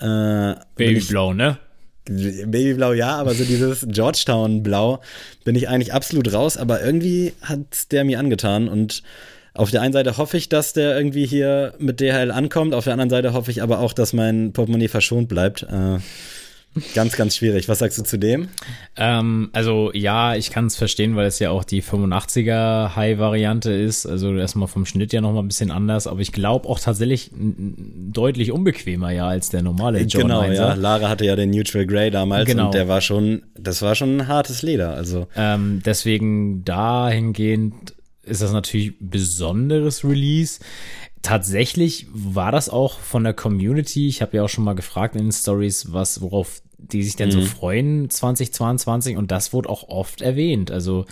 Äh, 0.00 0.54
Babyblau, 0.76 1.34
ne? 1.34 1.58
Babyblau 2.08 2.92
ja, 2.92 3.16
aber 3.16 3.34
so 3.34 3.44
dieses 3.44 3.86
Georgetown-Blau 3.88 5.00
bin 5.44 5.54
ich 5.54 5.68
eigentlich 5.68 5.92
absolut 5.92 6.32
raus, 6.32 6.56
aber 6.56 6.82
irgendwie 6.82 7.34
hat 7.42 7.92
der 7.92 8.04
mir 8.04 8.18
angetan 8.18 8.68
und 8.68 9.02
auf 9.54 9.70
der 9.72 9.82
einen 9.82 9.92
Seite 9.92 10.16
hoffe 10.16 10.36
ich, 10.36 10.48
dass 10.48 10.72
der 10.72 10.96
irgendwie 10.96 11.26
hier 11.26 11.74
mit 11.78 12.00
DHL 12.00 12.30
ankommt, 12.30 12.74
auf 12.74 12.84
der 12.84 12.92
anderen 12.92 13.10
Seite 13.10 13.32
hoffe 13.32 13.50
ich 13.50 13.62
aber 13.62 13.80
auch, 13.80 13.92
dass 13.92 14.12
mein 14.12 14.52
Portemonnaie 14.52 14.88
verschont 14.88 15.28
bleibt. 15.28 15.64
Äh, 15.64 15.98
Ganz, 16.94 17.16
ganz 17.16 17.36
schwierig. 17.36 17.68
Was 17.68 17.80
sagst 17.80 17.98
du 17.98 18.02
zu 18.02 18.18
dem? 18.18 18.48
Ähm, 18.96 19.50
also 19.52 19.90
ja, 19.94 20.36
ich 20.36 20.50
kann 20.50 20.66
es 20.66 20.76
verstehen, 20.76 21.16
weil 21.16 21.26
es 21.26 21.38
ja 21.38 21.50
auch 21.50 21.64
die 21.64 21.82
85er 21.82 22.94
High-Variante 22.94 23.72
ist. 23.72 24.06
Also 24.06 24.36
erstmal 24.36 24.68
vom 24.68 24.86
Schnitt 24.86 25.12
ja 25.12 25.20
nochmal 25.20 25.42
ein 25.42 25.48
bisschen 25.48 25.70
anders, 25.70 26.06
aber 26.06 26.20
ich 26.20 26.32
glaube 26.32 26.68
auch 26.68 26.78
tatsächlich 26.78 27.30
deutlich 27.34 28.52
unbequemer 28.52 29.10
ja 29.10 29.26
als 29.26 29.50
der 29.50 29.62
normale 29.62 30.00
John 30.02 30.22
Genau, 30.22 30.44
ja. 30.44 30.74
Lara 30.74 31.08
hatte 31.08 31.24
ja 31.24 31.36
den 31.36 31.50
Neutral 31.50 31.86
Grey 31.86 32.10
damals 32.10 32.46
genau. 32.46 32.66
und 32.66 32.74
der 32.74 32.88
war 32.88 33.00
schon, 33.00 33.42
das 33.58 33.82
war 33.82 33.94
schon 33.94 34.18
ein 34.18 34.28
hartes 34.28 34.62
Leder. 34.62 34.94
Also 34.94 35.26
ähm, 35.36 35.82
deswegen 35.84 36.64
dahingehend 36.64 37.94
ist 38.22 38.42
das 38.42 38.52
natürlich 38.52 38.92
besonderes 39.00 40.04
Release. 40.04 40.60
Tatsächlich 41.22 42.06
war 42.12 42.52
das 42.52 42.68
auch 42.68 42.98
von 43.00 43.24
der 43.24 43.34
Community. 43.34 44.08
Ich 44.08 44.22
habe 44.22 44.36
ja 44.36 44.44
auch 44.44 44.48
schon 44.48 44.64
mal 44.64 44.74
gefragt 44.74 45.16
in 45.16 45.22
den 45.22 45.32
Stories, 45.32 45.92
was 45.92 46.20
worauf 46.20 46.62
die 46.78 47.02
sich 47.02 47.16
denn 47.16 47.28
mhm. 47.28 47.32
so 47.32 47.40
freuen 47.42 48.10
2022 48.10 49.16
und 49.16 49.30
das 49.30 49.52
wurde 49.52 49.68
auch 49.68 49.88
oft 49.88 50.22
erwähnt. 50.22 50.70
Also 50.70 51.06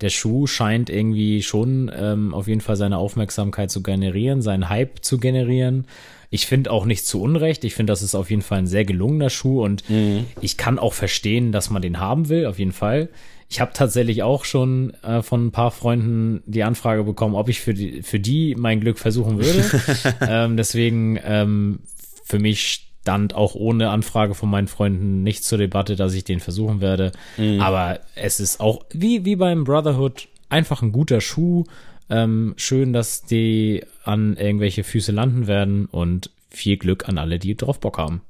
der 0.00 0.10
Schuh 0.10 0.46
scheint 0.46 0.90
irgendwie 0.90 1.42
schon 1.42 1.90
ähm, 1.94 2.34
auf 2.34 2.48
jeden 2.48 2.60
Fall 2.60 2.76
seine 2.76 2.98
Aufmerksamkeit 2.98 3.70
zu 3.70 3.82
generieren, 3.82 4.42
seinen 4.42 4.68
Hype 4.68 5.04
zu 5.04 5.18
generieren. 5.18 5.86
Ich 6.28 6.46
finde 6.46 6.72
auch 6.72 6.86
nicht 6.86 7.06
zu 7.06 7.22
Unrecht. 7.22 7.62
Ich 7.62 7.74
finde, 7.74 7.92
das 7.92 8.02
ist 8.02 8.14
auf 8.14 8.30
jeden 8.30 8.42
Fall 8.42 8.58
ein 8.58 8.66
sehr 8.66 8.84
gelungener 8.84 9.30
Schuh 9.30 9.62
und 9.62 9.88
mhm. 9.88 10.26
ich 10.40 10.56
kann 10.56 10.78
auch 10.78 10.94
verstehen, 10.94 11.52
dass 11.52 11.70
man 11.70 11.82
den 11.82 12.00
haben 12.00 12.28
will, 12.28 12.46
auf 12.46 12.58
jeden 12.58 12.72
Fall. 12.72 13.10
Ich 13.52 13.60
habe 13.60 13.72
tatsächlich 13.74 14.22
auch 14.22 14.46
schon 14.46 14.94
äh, 15.02 15.20
von 15.20 15.48
ein 15.48 15.52
paar 15.52 15.70
Freunden 15.70 16.42
die 16.46 16.62
Anfrage 16.62 17.04
bekommen, 17.04 17.34
ob 17.34 17.50
ich 17.50 17.60
für 17.60 17.74
die, 17.74 18.02
für 18.02 18.18
die 18.18 18.54
mein 18.54 18.80
Glück 18.80 18.98
versuchen 18.98 19.38
würde. 19.44 19.62
ähm, 20.26 20.56
deswegen 20.56 21.20
ähm, 21.22 21.80
für 22.24 22.38
mich 22.38 22.88
stand 23.02 23.34
auch 23.34 23.54
ohne 23.54 23.90
Anfrage 23.90 24.34
von 24.34 24.48
meinen 24.48 24.68
Freunden 24.68 25.22
nicht 25.22 25.44
zur 25.44 25.58
Debatte, 25.58 25.96
dass 25.96 26.14
ich 26.14 26.24
den 26.24 26.40
versuchen 26.40 26.80
werde. 26.80 27.12
Mhm. 27.36 27.60
Aber 27.60 28.00
es 28.14 28.40
ist 28.40 28.58
auch 28.58 28.86
wie, 28.90 29.26
wie 29.26 29.36
beim 29.36 29.64
Brotherhood 29.64 30.28
einfach 30.48 30.80
ein 30.80 30.92
guter 30.92 31.20
Schuh. 31.20 31.64
Ähm, 32.08 32.54
schön, 32.56 32.94
dass 32.94 33.20
die 33.20 33.84
an 34.02 34.38
irgendwelche 34.38 34.82
Füße 34.82 35.12
landen 35.12 35.46
werden 35.46 35.84
und 35.84 36.30
viel 36.48 36.78
Glück 36.78 37.06
an 37.06 37.18
alle, 37.18 37.38
die 37.38 37.54
drauf 37.54 37.80
Bock 37.80 37.98
haben. 37.98 38.22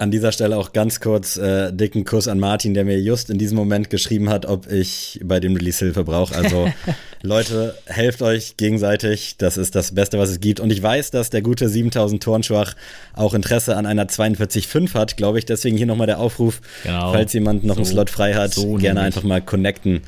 An 0.00 0.10
dieser 0.10 0.32
Stelle 0.32 0.56
auch 0.56 0.72
ganz 0.72 1.00
kurz 1.00 1.36
äh, 1.36 1.74
dicken 1.74 2.06
Kuss 2.06 2.26
an 2.26 2.40
Martin, 2.40 2.72
der 2.72 2.86
mir 2.86 2.98
just 2.98 3.28
in 3.28 3.36
diesem 3.36 3.58
Moment 3.58 3.90
geschrieben 3.90 4.30
hat, 4.30 4.46
ob 4.46 4.72
ich 4.72 5.20
bei 5.22 5.40
dem 5.40 5.54
Release 5.54 5.84
Hilfe 5.84 6.04
brauche. 6.04 6.34
Also 6.34 6.72
Leute, 7.22 7.74
helft 7.84 8.22
euch 8.22 8.56
gegenseitig. 8.56 9.36
Das 9.36 9.58
ist 9.58 9.74
das 9.74 9.94
Beste, 9.94 10.18
was 10.18 10.30
es 10.30 10.40
gibt. 10.40 10.58
Und 10.58 10.72
ich 10.72 10.82
weiß, 10.82 11.10
dass 11.10 11.28
der 11.28 11.42
gute 11.42 11.68
7000 11.68 12.22
Tornschwach 12.22 12.76
auch 13.12 13.34
Interesse 13.34 13.76
an 13.76 13.84
einer 13.84 14.06
42.5 14.06 14.94
hat, 14.94 15.18
glaube 15.18 15.38
ich. 15.38 15.44
Deswegen 15.44 15.76
hier 15.76 15.84
nochmal 15.84 16.06
der 16.06 16.18
Aufruf, 16.18 16.62
genau. 16.82 17.12
falls 17.12 17.34
jemand 17.34 17.64
noch 17.64 17.74
so, 17.74 17.82
einen 17.82 17.90
Slot 17.90 18.08
frei 18.08 18.32
hat, 18.32 18.54
so 18.54 18.76
gerne 18.76 19.02
einfach 19.02 19.22
mal 19.22 19.42
connecten. 19.42 20.00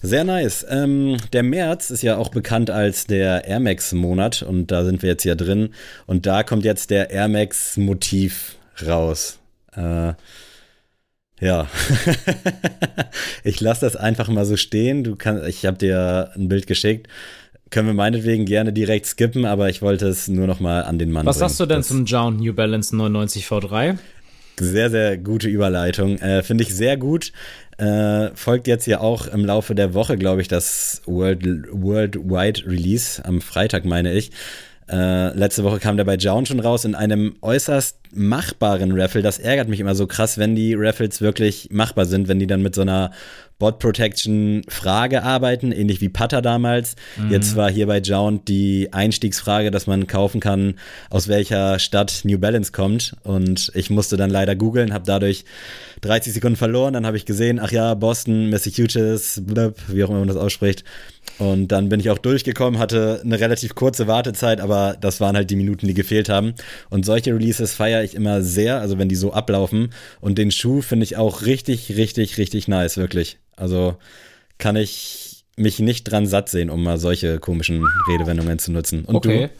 Sehr 0.00 0.22
nice. 0.22 0.64
Ähm, 0.70 1.16
der 1.32 1.42
März 1.42 1.90
ist 1.90 2.02
ja 2.02 2.18
auch 2.18 2.28
bekannt 2.28 2.70
als 2.70 3.08
der 3.08 3.46
Air 3.46 3.58
Max-Monat 3.58 4.42
und 4.42 4.70
da 4.70 4.84
sind 4.84 5.02
wir 5.02 5.10
jetzt 5.10 5.24
ja 5.24 5.34
drin. 5.34 5.70
Und 6.06 6.24
da 6.26 6.44
kommt 6.44 6.64
jetzt 6.64 6.90
der 6.90 7.10
Air 7.10 7.26
Max-Motiv 7.26 8.58
raus. 8.86 9.38
Äh, 9.76 10.14
ja, 11.40 11.66
ich 13.44 13.60
lasse 13.60 13.82
das 13.82 13.96
einfach 13.96 14.28
mal 14.28 14.44
so 14.44 14.56
stehen. 14.56 15.04
Du 15.04 15.16
kannst, 15.16 15.46
ich 15.46 15.66
habe 15.66 15.76
dir 15.76 16.30
ein 16.36 16.48
Bild 16.48 16.66
geschickt. 16.66 17.08
Können 17.70 17.88
wir 17.88 17.94
meinetwegen 17.94 18.44
gerne 18.44 18.72
direkt 18.72 19.06
skippen, 19.06 19.44
aber 19.44 19.68
ich 19.68 19.82
wollte 19.82 20.06
es 20.06 20.28
nur 20.28 20.46
noch 20.46 20.60
mal 20.60 20.84
an 20.84 20.98
den 20.98 21.10
Mann 21.10 21.26
Was 21.26 21.38
bringen. 21.38 21.48
sagst 21.48 21.60
du 21.60 21.66
denn 21.66 21.78
das 21.78 21.88
zum 21.88 22.04
John 22.04 22.36
New 22.36 22.52
Balance 22.54 22.94
99 22.96 23.46
V3? 23.46 23.98
Sehr, 24.60 24.90
sehr 24.90 25.18
gute 25.18 25.48
Überleitung. 25.48 26.18
Äh, 26.18 26.44
Finde 26.44 26.62
ich 26.62 26.74
sehr 26.74 26.96
gut. 26.96 27.32
Äh, 27.78 28.28
folgt 28.36 28.68
jetzt 28.68 28.86
ja 28.86 29.00
auch 29.00 29.26
im 29.26 29.44
Laufe 29.44 29.74
der 29.74 29.94
Woche, 29.94 30.16
glaube 30.16 30.40
ich, 30.42 30.46
das 30.48 31.02
World, 31.06 31.44
Worldwide 31.72 32.64
Release 32.66 33.24
am 33.24 33.40
Freitag, 33.40 33.84
meine 33.84 34.12
ich. 34.12 34.30
Äh, 34.88 35.36
letzte 35.36 35.64
Woche 35.64 35.78
kam 35.78 35.96
der 35.96 36.04
bei 36.04 36.16
Jown 36.16 36.44
schon 36.44 36.60
raus 36.60 36.84
in 36.84 36.94
einem 36.94 37.36
äußerst 37.40 37.96
machbaren 38.12 38.92
Raffle. 38.92 39.22
Das 39.22 39.38
ärgert 39.38 39.68
mich 39.68 39.80
immer 39.80 39.94
so 39.94 40.06
krass, 40.06 40.38
wenn 40.38 40.54
die 40.54 40.74
Raffles 40.74 41.20
wirklich 41.20 41.68
machbar 41.70 42.04
sind, 42.04 42.28
wenn 42.28 42.38
die 42.38 42.46
dann 42.46 42.62
mit 42.62 42.74
so 42.74 42.82
einer 42.82 43.10
Bot 43.58 43.78
Protection 43.78 44.62
Frage 44.68 45.22
arbeiten, 45.22 45.72
ähnlich 45.72 46.00
wie 46.00 46.08
Putter 46.08 46.42
damals. 46.42 46.96
Mhm. 47.16 47.30
Jetzt 47.30 47.56
war 47.56 47.70
hier 47.70 47.86
bei 47.86 47.98
Jound 47.98 48.48
die 48.48 48.92
Einstiegsfrage, 48.92 49.70
dass 49.70 49.86
man 49.86 50.06
kaufen 50.06 50.40
kann, 50.40 50.74
aus 51.08 51.28
welcher 51.28 51.78
Stadt 51.78 52.20
New 52.24 52.38
Balance 52.38 52.72
kommt. 52.72 53.16
Und 53.22 53.70
ich 53.74 53.90
musste 53.90 54.16
dann 54.16 54.30
leider 54.30 54.56
googeln, 54.56 54.92
habe 54.92 55.04
dadurch 55.06 55.44
30 56.02 56.32
Sekunden 56.32 56.56
verloren. 56.56 56.94
Dann 56.94 57.06
habe 57.06 57.16
ich 57.16 57.26
gesehen, 57.26 57.60
ach 57.60 57.70
ja, 57.70 57.94
Boston, 57.94 58.50
Massachusetts, 58.50 59.40
blub, 59.46 59.76
wie 59.88 60.02
auch 60.04 60.10
immer 60.10 60.18
man 60.18 60.28
das 60.28 60.36
ausspricht. 60.36 60.84
Und 61.38 61.68
dann 61.68 61.88
bin 61.88 61.98
ich 61.98 62.10
auch 62.10 62.18
durchgekommen, 62.18 62.78
hatte 62.78 63.20
eine 63.24 63.40
relativ 63.40 63.74
kurze 63.74 64.06
Wartezeit, 64.06 64.60
aber 64.60 64.96
das 65.00 65.20
waren 65.20 65.36
halt 65.36 65.50
die 65.50 65.56
Minuten, 65.56 65.86
die 65.86 65.94
gefehlt 65.94 66.28
haben. 66.28 66.54
Und 66.90 67.04
solche 67.04 67.34
Releases 67.34 67.74
feiere 67.74 68.04
ich 68.04 68.14
immer 68.14 68.42
sehr, 68.42 68.80
also 68.80 68.98
wenn 68.98 69.08
die 69.08 69.16
so 69.16 69.32
ablaufen. 69.32 69.90
Und 70.20 70.38
den 70.38 70.50
Schuh 70.50 70.80
finde 70.80 71.04
ich 71.04 71.16
auch 71.16 71.42
richtig, 71.42 71.96
richtig, 71.96 72.38
richtig 72.38 72.68
nice, 72.68 72.96
wirklich. 72.96 73.38
Also 73.56 73.96
kann 74.58 74.76
ich 74.76 75.44
mich 75.56 75.80
nicht 75.80 76.04
dran 76.04 76.26
satt 76.26 76.48
sehen, 76.48 76.70
um 76.70 76.82
mal 76.82 76.98
solche 76.98 77.38
komischen 77.38 77.84
Redewendungen 78.08 78.58
zu 78.58 78.72
nutzen. 78.72 79.04
Und 79.04 79.16
okay. 79.16 79.48
du? 79.48 79.50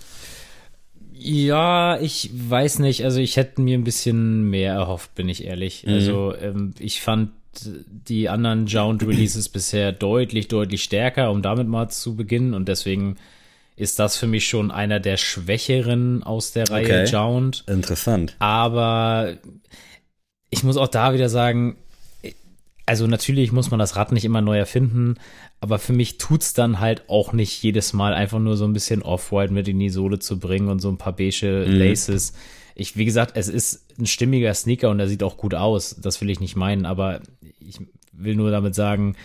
Ja, 1.16 1.98
ich 2.00 2.31
weiß 2.33 2.81
nicht. 2.81 3.05
Also 3.05 3.20
ich 3.20 3.37
hätte 3.37 3.62
mir 3.62 3.79
ein 3.79 3.85
bisschen 3.85 4.50
mehr 4.50 4.74
erhofft, 4.74 5.14
bin 5.14 5.29
ich 5.29 5.44
ehrlich. 5.44 5.85
Mhm. 5.87 5.92
Also 5.92 6.35
ähm, 6.37 6.74
ich 6.79 7.00
fand 7.00 7.31
die 7.64 8.28
anderen 8.28 8.66
Jound 8.66 9.06
Releases 9.06 9.48
bisher 9.48 9.92
deutlich, 9.92 10.48
deutlich 10.48 10.82
stärker, 10.82 11.30
um 11.30 11.42
damit 11.42 11.68
mal 11.68 11.88
zu 11.88 12.16
beginnen. 12.16 12.54
Und 12.54 12.68
deswegen 12.68 13.16
ist 13.76 13.98
das 13.98 14.16
für 14.16 14.26
mich 14.26 14.46
schon 14.46 14.70
einer 14.70 15.00
der 15.00 15.16
schwächeren 15.16 16.22
aus 16.22 16.52
der 16.52 16.70
Reihe 16.70 16.84
okay. 16.84 17.04
Jound. 17.04 17.64
Interessant. 17.66 18.36
Aber 18.38 19.36
ich 20.50 20.62
muss 20.62 20.76
auch 20.76 20.88
da 20.88 21.12
wieder 21.12 21.28
sagen, 21.28 21.76
also 22.86 23.06
natürlich 23.06 23.50
muss 23.50 23.70
man 23.70 23.80
das 23.80 23.96
Rad 23.96 24.12
nicht 24.12 24.24
immer 24.24 24.42
neu 24.42 24.58
erfinden, 24.58 25.16
aber 25.60 25.78
für 25.78 25.92
mich 25.94 26.18
tut's 26.18 26.52
dann 26.52 26.80
halt 26.80 27.08
auch 27.08 27.32
nicht 27.32 27.62
jedes 27.62 27.92
Mal 27.94 28.12
einfach 28.12 28.38
nur 28.38 28.56
so 28.56 28.64
ein 28.64 28.74
bisschen 28.74 29.02
Off-White 29.02 29.52
mit 29.52 29.66
in 29.68 29.78
die 29.78 29.90
Sohle 29.90 30.18
zu 30.18 30.38
bringen 30.38 30.68
und 30.68 30.80
so 30.80 30.90
ein 30.90 30.98
paar 30.98 31.16
beige 31.16 31.64
mhm. 31.66 31.78
Ich, 32.74 32.96
wie 32.96 33.04
gesagt, 33.04 33.37
es 33.37 33.48
ist 33.48 33.87
ein 33.98 34.06
stimmiger 34.06 34.52
Sneaker 34.52 34.90
und 34.90 34.98
er 34.98 35.08
sieht 35.08 35.22
auch 35.22 35.37
gut 35.37 35.54
aus. 35.54 35.96
Das 36.00 36.20
will 36.20 36.30
ich 36.30 36.40
nicht 36.40 36.56
meinen, 36.56 36.87
aber 36.87 37.20
ich 37.60 37.78
will 38.12 38.34
nur 38.34 38.50
damit 38.50 38.74
sagen, 38.74 39.16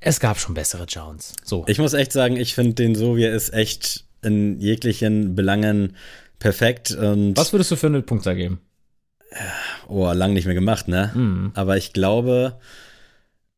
es 0.00 0.18
gab 0.18 0.38
schon 0.38 0.54
bessere 0.54 0.84
Jones. 0.84 1.34
So. 1.44 1.64
Ich 1.68 1.78
muss 1.78 1.92
echt 1.92 2.12
sagen, 2.12 2.36
ich 2.36 2.54
finde 2.54 2.74
den 2.74 2.94
so, 2.94 3.16
wie 3.16 3.24
er 3.24 3.32
ist, 3.32 3.52
echt 3.54 4.04
in 4.22 4.58
jeglichen 4.58 5.34
Belangen 5.34 5.96
perfekt. 6.38 6.90
Und 6.90 7.36
Was 7.36 7.52
würdest 7.52 7.70
du 7.70 7.76
für 7.76 7.86
eine 7.86 8.02
Punktzahl 8.02 8.36
geben? 8.36 8.60
Oh, 9.88 10.10
lang 10.12 10.32
nicht 10.32 10.44
mehr 10.44 10.54
gemacht, 10.54 10.88
ne? 10.88 11.12
Mm. 11.14 11.52
Aber 11.54 11.76
ich 11.76 11.92
glaube, 11.92 12.58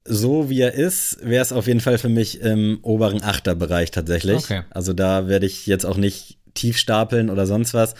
so 0.04 0.50
wie 0.50 0.60
er 0.60 0.74
ist, 0.74 1.18
wäre 1.22 1.42
es 1.42 1.52
auf 1.52 1.66
jeden 1.66 1.80
Fall 1.80 1.98
für 1.98 2.08
mich 2.08 2.40
im 2.40 2.78
oberen 2.82 3.22
Achterbereich 3.22 3.90
tatsächlich. 3.90 4.36
Okay. 4.36 4.62
Also 4.70 4.92
da 4.92 5.28
werde 5.28 5.46
ich 5.46 5.66
jetzt 5.66 5.84
auch 5.86 5.96
nicht 5.96 6.38
tief 6.52 6.78
stapeln 6.78 7.30
oder 7.30 7.46
sonst 7.46 7.74
was 7.74 7.94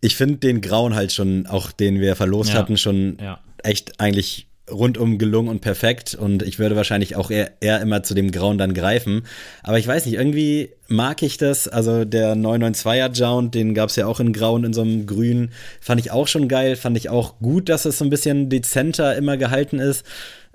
ich 0.00 0.16
finde 0.16 0.36
den 0.38 0.60
Grauen 0.60 0.94
halt 0.94 1.12
schon, 1.12 1.46
auch 1.46 1.72
den 1.72 2.00
wir 2.00 2.16
verlost 2.16 2.50
ja. 2.50 2.56
hatten, 2.56 2.76
schon 2.76 3.18
ja. 3.20 3.40
echt 3.62 4.00
eigentlich 4.00 4.46
rundum 4.70 5.18
gelungen 5.18 5.48
und 5.48 5.60
perfekt. 5.60 6.14
Und 6.14 6.42
ich 6.42 6.58
würde 6.58 6.76
wahrscheinlich 6.76 7.16
auch 7.16 7.30
eher, 7.30 7.52
eher 7.60 7.80
immer 7.80 8.02
zu 8.02 8.14
dem 8.14 8.30
Grauen 8.30 8.58
dann 8.58 8.74
greifen. 8.74 9.22
Aber 9.62 9.78
ich 9.78 9.86
weiß 9.86 10.06
nicht, 10.06 10.14
irgendwie 10.14 10.70
mag 10.88 11.22
ich 11.22 11.36
das. 11.36 11.68
Also 11.68 12.04
der 12.04 12.34
992er 12.34 13.12
Jound, 13.12 13.54
den 13.54 13.74
gab 13.74 13.90
es 13.90 13.96
ja 13.96 14.06
auch 14.06 14.20
in 14.20 14.32
Grauen, 14.32 14.64
in 14.64 14.72
so 14.72 14.82
einem 14.82 15.06
Grün. 15.06 15.50
Fand 15.80 16.00
ich 16.00 16.10
auch 16.10 16.28
schon 16.28 16.48
geil. 16.48 16.76
Fand 16.76 16.96
ich 16.96 17.08
auch 17.08 17.38
gut, 17.40 17.68
dass 17.68 17.84
es 17.84 17.98
so 17.98 18.04
ein 18.04 18.10
bisschen 18.10 18.48
dezenter 18.48 19.16
immer 19.16 19.36
gehalten 19.36 19.78
ist. 19.78 20.04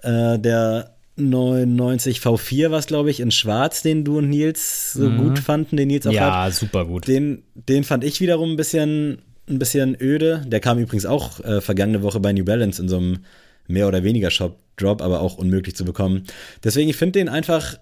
Äh, 0.02 0.40
der 0.40 0.96
99 1.18 2.20
V4 2.20 2.72
war 2.72 2.80
es, 2.80 2.88
glaube 2.88 3.10
ich, 3.10 3.22
in 3.22 3.32
Schwarz, 3.32 3.82
den 3.82 4.04
du 4.04 4.18
und 4.18 4.30
Nils 4.30 4.94
so 4.94 5.10
mhm. 5.10 5.18
gut 5.18 5.40
fanden, 5.40 5.78
den 5.78 5.88
Nils 5.88 6.06
auch 6.08 6.12
ja, 6.12 6.22
hat. 6.22 6.50
Ja, 6.50 6.52
super 6.52 6.86
gut. 6.86 7.08
Den, 7.08 7.44
den 7.54 7.84
fand 7.84 8.04
ich 8.04 8.20
wiederum 8.20 8.52
ein 8.52 8.58
bisschen 8.58 9.20
ein 9.50 9.60
bisschen 9.60 9.96
öde. 10.00 10.44
Der 10.48 10.60
kam 10.60 10.80
übrigens 10.80 11.06
auch 11.06 11.40
äh, 11.42 11.62
vergangene 11.62 12.02
Woche 12.02 12.20
bei 12.20 12.34
New 12.34 12.46
Balance 12.46 12.82
in 12.82 12.90
so 12.90 12.98
einem 12.98 13.20
mehr 13.68 13.88
oder 13.88 14.04
weniger 14.04 14.32
Shop-Drop, 14.32 15.02
aber 15.02 15.22
auch 15.22 15.38
unmöglich 15.38 15.76
zu 15.76 15.86
bekommen. 15.86 16.24
Deswegen, 16.64 16.90
ich 16.90 16.96
finde 16.96 17.20
den 17.20 17.30
einfach 17.30 17.78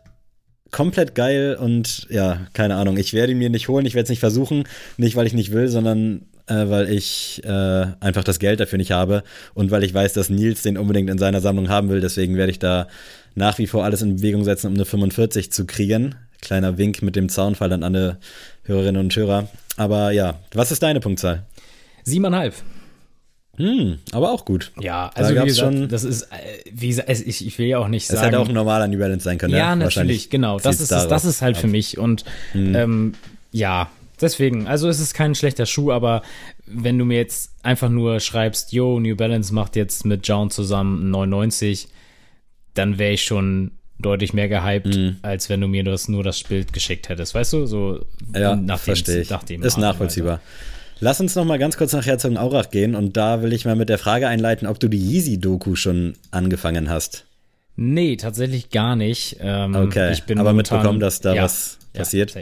komplett 0.71 1.15
geil 1.15 1.55
und 1.59 2.07
ja, 2.09 2.47
keine 2.53 2.75
Ahnung. 2.75 2.97
Ich 2.97 3.13
werde 3.13 3.31
ihn 3.31 3.37
mir 3.37 3.49
nicht 3.49 3.67
holen, 3.67 3.85
ich 3.85 3.93
werde 3.93 4.05
es 4.05 4.09
nicht 4.09 4.19
versuchen. 4.19 4.63
Nicht, 4.97 5.15
weil 5.15 5.27
ich 5.27 5.33
nicht 5.33 5.51
will, 5.51 5.67
sondern 5.69 6.25
äh, 6.47 6.67
weil 6.67 6.89
ich 6.89 7.41
äh, 7.45 7.85
einfach 7.99 8.23
das 8.23 8.39
Geld 8.39 8.59
dafür 8.59 8.77
nicht 8.77 8.91
habe 8.91 9.23
und 9.53 9.71
weil 9.71 9.83
ich 9.83 9.93
weiß, 9.93 10.13
dass 10.13 10.29
Nils 10.29 10.63
den 10.63 10.77
unbedingt 10.77 11.09
in 11.09 11.17
seiner 11.17 11.41
Sammlung 11.41 11.69
haben 11.69 11.89
will. 11.89 12.01
Deswegen 12.01 12.35
werde 12.35 12.51
ich 12.51 12.59
da 12.59 12.87
nach 13.35 13.57
wie 13.57 13.67
vor 13.67 13.85
alles 13.85 14.01
in 14.01 14.17
Bewegung 14.17 14.43
setzen, 14.43 14.67
um 14.67 14.73
eine 14.73 14.85
45 14.85 15.51
zu 15.51 15.65
kriegen. 15.65 16.15
Kleiner 16.41 16.77
Wink 16.77 17.01
mit 17.01 17.15
dem 17.15 17.29
Zaunfall 17.29 17.71
an 17.71 17.83
alle 17.83 18.17
Hörerinnen 18.63 18.99
und 18.99 19.15
Hörer. 19.15 19.47
Aber 19.77 20.11
ja, 20.11 20.39
was 20.53 20.71
ist 20.71 20.83
deine 20.83 20.99
Punktzahl? 20.99 21.45
Siebeneinhalb. 22.03 22.55
Hm, 23.57 23.99
aber 24.11 24.31
auch 24.31 24.45
gut. 24.45 24.71
Ja, 24.79 25.11
also 25.13 25.33
da 25.33 25.43
wie 25.43 25.47
gesagt, 25.47 25.75
schon, 25.75 25.87
das 25.87 26.03
ist, 26.03 26.23
äh, 26.23 26.63
wie 26.71 26.87
gesagt, 26.87 27.09
ich, 27.09 27.45
ich 27.45 27.59
will 27.59 27.67
ja 27.67 27.77
auch 27.77 27.87
nicht 27.87 28.07
sagen. 28.07 28.19
Es 28.19 28.25
hätte 28.25 28.39
auch 28.39 28.47
ein 28.47 28.55
normaler 28.55 28.87
New 28.87 28.97
Balance 28.97 29.23
sein 29.23 29.37
können. 29.37 29.53
Ja, 29.53 29.75
ne? 29.75 29.85
natürlich, 29.85 30.31
genau. 30.31 30.59
Das 30.59 30.79
ist, 30.79 30.91
das 30.91 31.25
ist 31.25 31.41
halt 31.43 31.57
für 31.57 31.67
mich. 31.67 31.99
Und 31.99 32.25
hm. 32.53 32.75
ähm, 32.75 33.13
ja, 33.51 33.91
deswegen, 34.19 34.67
also 34.67 34.89
es 34.89 34.99
ist 34.99 35.13
kein 35.13 35.35
schlechter 35.35 35.67
Schuh, 35.67 35.91
aber 35.91 36.23
wenn 36.65 36.97
du 36.97 37.05
mir 37.05 37.17
jetzt 37.17 37.51
einfach 37.61 37.89
nur 37.89 38.19
schreibst, 38.19 38.73
yo, 38.73 38.99
New 38.99 39.15
Balance 39.15 39.53
macht 39.53 39.75
jetzt 39.75 40.03
mit 40.03 40.27
John 40.27 40.49
zusammen 40.49 41.11
99, 41.11 41.89
dann 42.73 42.97
wäre 42.97 43.13
ich 43.13 43.23
schon 43.23 43.71
deutlich 43.99 44.33
mehr 44.33 44.49
gehypt, 44.49 44.87
mhm. 44.87 45.17
als 45.21 45.49
wenn 45.49 45.61
du 45.61 45.67
mir 45.67 45.83
das, 45.83 46.09
nur 46.09 46.23
das 46.23 46.41
Bild 46.43 46.73
geschickt 46.73 47.09
hättest. 47.09 47.35
Weißt 47.35 47.53
du, 47.53 47.67
so 47.67 48.03
ja, 48.35 48.55
nach 48.55 48.79
verstehe 48.79 49.21
ich. 49.21 49.29
Nach 49.29 49.43
dem 49.43 49.61
ist 49.61 49.77
nachvollziehbar. 49.77 50.39
Lass 50.99 51.19
uns 51.19 51.35
noch 51.35 51.45
mal 51.45 51.59
ganz 51.59 51.77
kurz 51.77 51.93
nach 51.93 52.05
Herzogenaurach 52.05 52.69
gehen 52.69 52.95
und 52.95 53.17
da 53.17 53.41
will 53.41 53.53
ich 53.53 53.65
mal 53.65 53.75
mit 53.75 53.89
der 53.89 53.97
Frage 53.97 54.27
einleiten, 54.27 54.67
ob 54.67 54.79
du 54.79 54.87
die 54.87 54.97
Yeezy-Doku 54.97 55.75
schon 55.75 56.13
angefangen 56.31 56.89
hast. 56.89 57.25
Nee, 57.75 58.17
tatsächlich 58.17 58.69
gar 58.69 58.95
nicht. 58.95 59.37
Ähm, 59.39 59.75
okay, 59.75 60.13
ich 60.13 60.23
bin 60.23 60.39
aber 60.39 60.51
momentan, 60.51 60.77
mitbekommen, 60.77 60.99
dass 60.99 61.21
da 61.21 61.33
ja, 61.33 61.43
was 61.43 61.79
passiert. 61.93 62.35
Ja. 62.35 62.41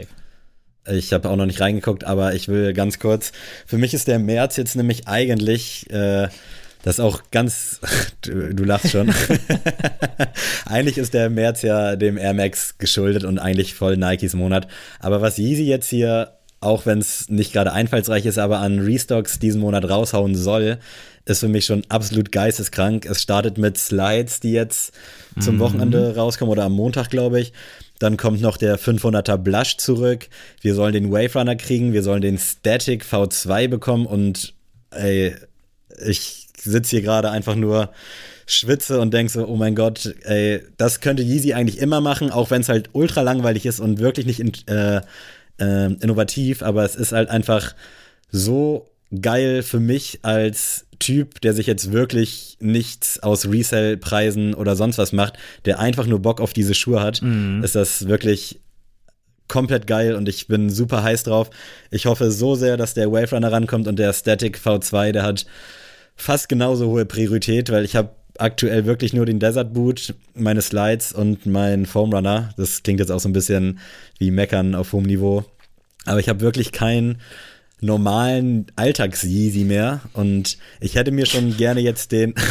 Ich 0.92 1.12
habe 1.12 1.30
auch 1.30 1.36
noch 1.36 1.46
nicht 1.46 1.60
reingeguckt, 1.60 2.04
aber 2.04 2.34
ich 2.34 2.48
will 2.48 2.72
ganz 2.72 2.98
kurz. 2.98 3.32
Für 3.66 3.78
mich 3.78 3.94
ist 3.94 4.08
der 4.08 4.18
März 4.18 4.56
jetzt 4.56 4.76
nämlich 4.76 5.08
eigentlich, 5.08 5.90
äh, 5.90 6.28
das 6.82 7.00
auch 7.00 7.22
ganz, 7.30 7.80
du, 8.22 8.52
du 8.52 8.64
lachst 8.64 8.90
schon. 8.90 9.12
eigentlich 10.66 10.98
ist 10.98 11.14
der 11.14 11.30
März 11.30 11.62
ja 11.62 11.96
dem 11.96 12.18
Air 12.18 12.34
Max 12.34 12.76
geschuldet 12.78 13.24
und 13.24 13.38
eigentlich 13.38 13.74
voll 13.74 13.96
Nikes 13.96 14.34
Monat. 14.34 14.66
Aber 14.98 15.20
was 15.20 15.38
Yeezy 15.38 15.64
jetzt 15.64 15.88
hier, 15.88 16.32
auch 16.62 16.86
wenn 16.86 16.98
es 16.98 17.28
nicht 17.28 17.52
gerade 17.52 17.72
einfallsreich 17.72 18.26
ist, 18.26 18.38
aber 18.38 18.60
an 18.60 18.78
Restocks 18.78 19.38
diesen 19.38 19.60
Monat 19.60 19.88
raushauen 19.88 20.34
soll, 20.34 20.78
ist 21.24 21.40
für 21.40 21.48
mich 21.48 21.66
schon 21.66 21.84
absolut 21.88 22.32
geisteskrank. 22.32 23.06
Es 23.06 23.22
startet 23.22 23.58
mit 23.58 23.78
Slides, 23.78 24.40
die 24.40 24.52
jetzt 24.52 24.92
zum 25.40 25.58
Wochenende 25.58 26.16
rauskommen 26.16 26.52
oder 26.52 26.64
am 26.64 26.72
Montag, 26.72 27.10
glaube 27.10 27.40
ich. 27.40 27.52
Dann 27.98 28.16
kommt 28.16 28.40
noch 28.40 28.56
der 28.56 28.78
500er 28.78 29.36
Blush 29.36 29.76
zurück. 29.76 30.28
Wir 30.60 30.74
sollen 30.74 30.92
den 30.92 31.12
Wave 31.12 31.38
Runner 31.38 31.54
kriegen. 31.54 31.92
Wir 31.92 32.02
sollen 32.02 32.22
den 32.22 32.38
Static 32.38 33.04
V2 33.04 33.68
bekommen. 33.68 34.06
Und 34.06 34.54
ey, 34.90 35.36
ich 36.04 36.48
sitze 36.58 36.90
hier 36.90 37.02
gerade 37.02 37.30
einfach 37.30 37.54
nur 37.54 37.90
schwitze 38.46 39.00
und 39.00 39.14
denke 39.14 39.32
so, 39.32 39.46
oh 39.46 39.56
mein 39.56 39.74
Gott, 39.76 40.14
ey, 40.24 40.62
das 40.76 41.00
könnte 41.00 41.22
Yeezy 41.22 41.52
eigentlich 41.52 41.78
immer 41.78 42.00
machen, 42.00 42.30
auch 42.30 42.50
wenn 42.50 42.60
es 42.60 42.68
halt 42.68 42.90
ultra 42.92 43.22
langweilig 43.22 43.66
ist 43.66 43.80
und 43.80 44.00
wirklich 44.00 44.26
nicht 44.26 44.40
in, 44.40 44.52
äh, 44.66 45.00
äh, 45.62 45.92
innovativ. 46.02 46.62
Aber 46.62 46.84
es 46.84 46.96
ist 46.96 47.12
halt 47.12 47.28
einfach 47.30 47.74
so 48.30 48.88
geil 49.20 49.62
für 49.62 49.80
mich 49.80 50.20
als 50.22 50.86
Typ, 50.98 51.40
der 51.40 51.52
sich 51.52 51.66
jetzt 51.66 51.92
wirklich 51.92 52.56
nichts 52.60 53.18
aus 53.22 53.46
Resell-Preisen 53.50 54.54
oder 54.54 54.76
sonst 54.76 54.98
was 54.98 55.12
macht, 55.12 55.34
der 55.64 55.78
einfach 55.80 56.06
nur 56.06 56.20
Bock 56.20 56.40
auf 56.40 56.52
diese 56.52 56.74
Schuhe 56.74 57.00
hat, 57.02 57.20
Mhm. 57.22 57.62
ist 57.64 57.74
das 57.74 58.06
wirklich 58.08 58.60
komplett 59.48 59.86
geil 59.86 60.14
und 60.14 60.28
ich 60.28 60.46
bin 60.46 60.70
super 60.70 61.02
heiß 61.02 61.24
drauf. 61.24 61.50
Ich 61.90 62.06
hoffe 62.06 62.30
so 62.30 62.54
sehr, 62.54 62.76
dass 62.76 62.94
der 62.94 63.10
Wave 63.12 63.34
Runner 63.34 63.52
rankommt 63.52 63.86
und 63.88 63.98
der 63.98 64.12
Static 64.14 64.56
V2, 64.58 65.12
der 65.12 65.24
hat 65.24 65.44
fast 66.16 66.48
genauso 66.48 66.86
hohe 66.86 67.04
Priorität, 67.04 67.70
weil 67.70 67.84
ich 67.84 67.96
habe 67.96 68.10
aktuell 68.38 68.86
wirklich 68.86 69.12
nur 69.12 69.26
den 69.26 69.40
Desert 69.40 69.74
Boot, 69.74 70.14
meine 70.34 70.62
Slides 70.62 71.12
und 71.12 71.44
mein 71.44 71.84
Foam 71.84 72.14
Runner. 72.14 72.54
Das 72.56 72.82
klingt 72.82 73.00
jetzt 73.00 73.10
auch 73.12 73.20
so 73.20 73.28
ein 73.28 73.34
bisschen 73.34 73.78
wie 74.18 74.30
Meckern 74.30 74.74
auf 74.74 74.92
hohem 74.94 75.04
Niveau. 75.04 75.44
Aber 76.06 76.20
ich 76.20 76.28
habe 76.28 76.40
wirklich 76.40 76.72
keinen 76.72 77.18
normalen 77.80 78.66
Alltags-Yeezy 78.76 79.64
mehr 79.64 80.00
und 80.12 80.56
ich 80.80 80.94
hätte 80.94 81.10
mir 81.10 81.26
schon 81.26 81.56
gerne 81.56 81.80
jetzt 81.80 82.12
den 82.12 82.32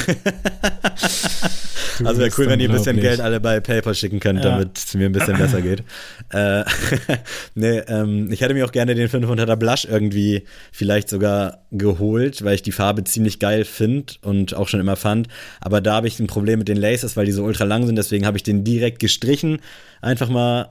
also 2.03 2.19
wäre 2.19 2.31
cool, 2.37 2.47
wenn 2.47 2.59
ihr 2.59 2.69
ein 2.69 2.75
bisschen. 2.75 2.99
Geld 2.99 3.19
alle 3.21 3.39
bei 3.39 3.59
PayPal 3.59 3.95
schicken 3.95 4.19
könnt, 4.19 4.43
Ja. 4.43 4.51
damit 4.51 4.77
es 4.77 4.93
mir 4.93 5.05
ein 5.05 5.11
bisschen 5.13 5.37
besser 5.37 5.61
geht. 5.61 5.83
Äh, 6.29 6.63
nee, 7.55 7.79
ähm, 7.87 8.31
ich 8.31 8.41
hätte 8.41 8.53
mir 8.53 8.65
auch 8.65 8.71
gerne 8.71 8.95
den 8.95 9.07
500er 9.07 9.55
Blush 9.55 9.85
irgendwie 9.85 10.43
vielleicht 10.71 11.09
sogar 11.09 11.65
geholt, 11.71 12.43
weil 12.43 12.55
ich 12.55 12.63
die 12.63 12.71
Farbe 12.71 13.03
ziemlich 13.03 13.39
geil 13.39 13.65
finde 13.65 14.13
und 14.23 14.53
auch 14.55 14.67
schon 14.67 14.79
immer 14.79 14.95
fand. 14.95 15.27
Aber 15.59 15.81
da 15.81 15.95
habe 15.95 16.07
ich 16.07 16.19
ein 16.19 16.27
Problem 16.27 16.59
mit 16.59 16.67
den 16.67 16.77
Laces, 16.77 17.17
weil 17.17 17.25
die 17.25 17.31
so 17.31 17.43
ultra 17.43 17.63
lang 17.63 17.85
sind. 17.85 17.95
Deswegen 17.95 18.25
habe 18.25 18.37
ich 18.37 18.43
den 18.43 18.63
direkt 18.63 18.99
gestrichen. 18.99 19.59
Einfach 20.01 20.29
mal 20.29 20.69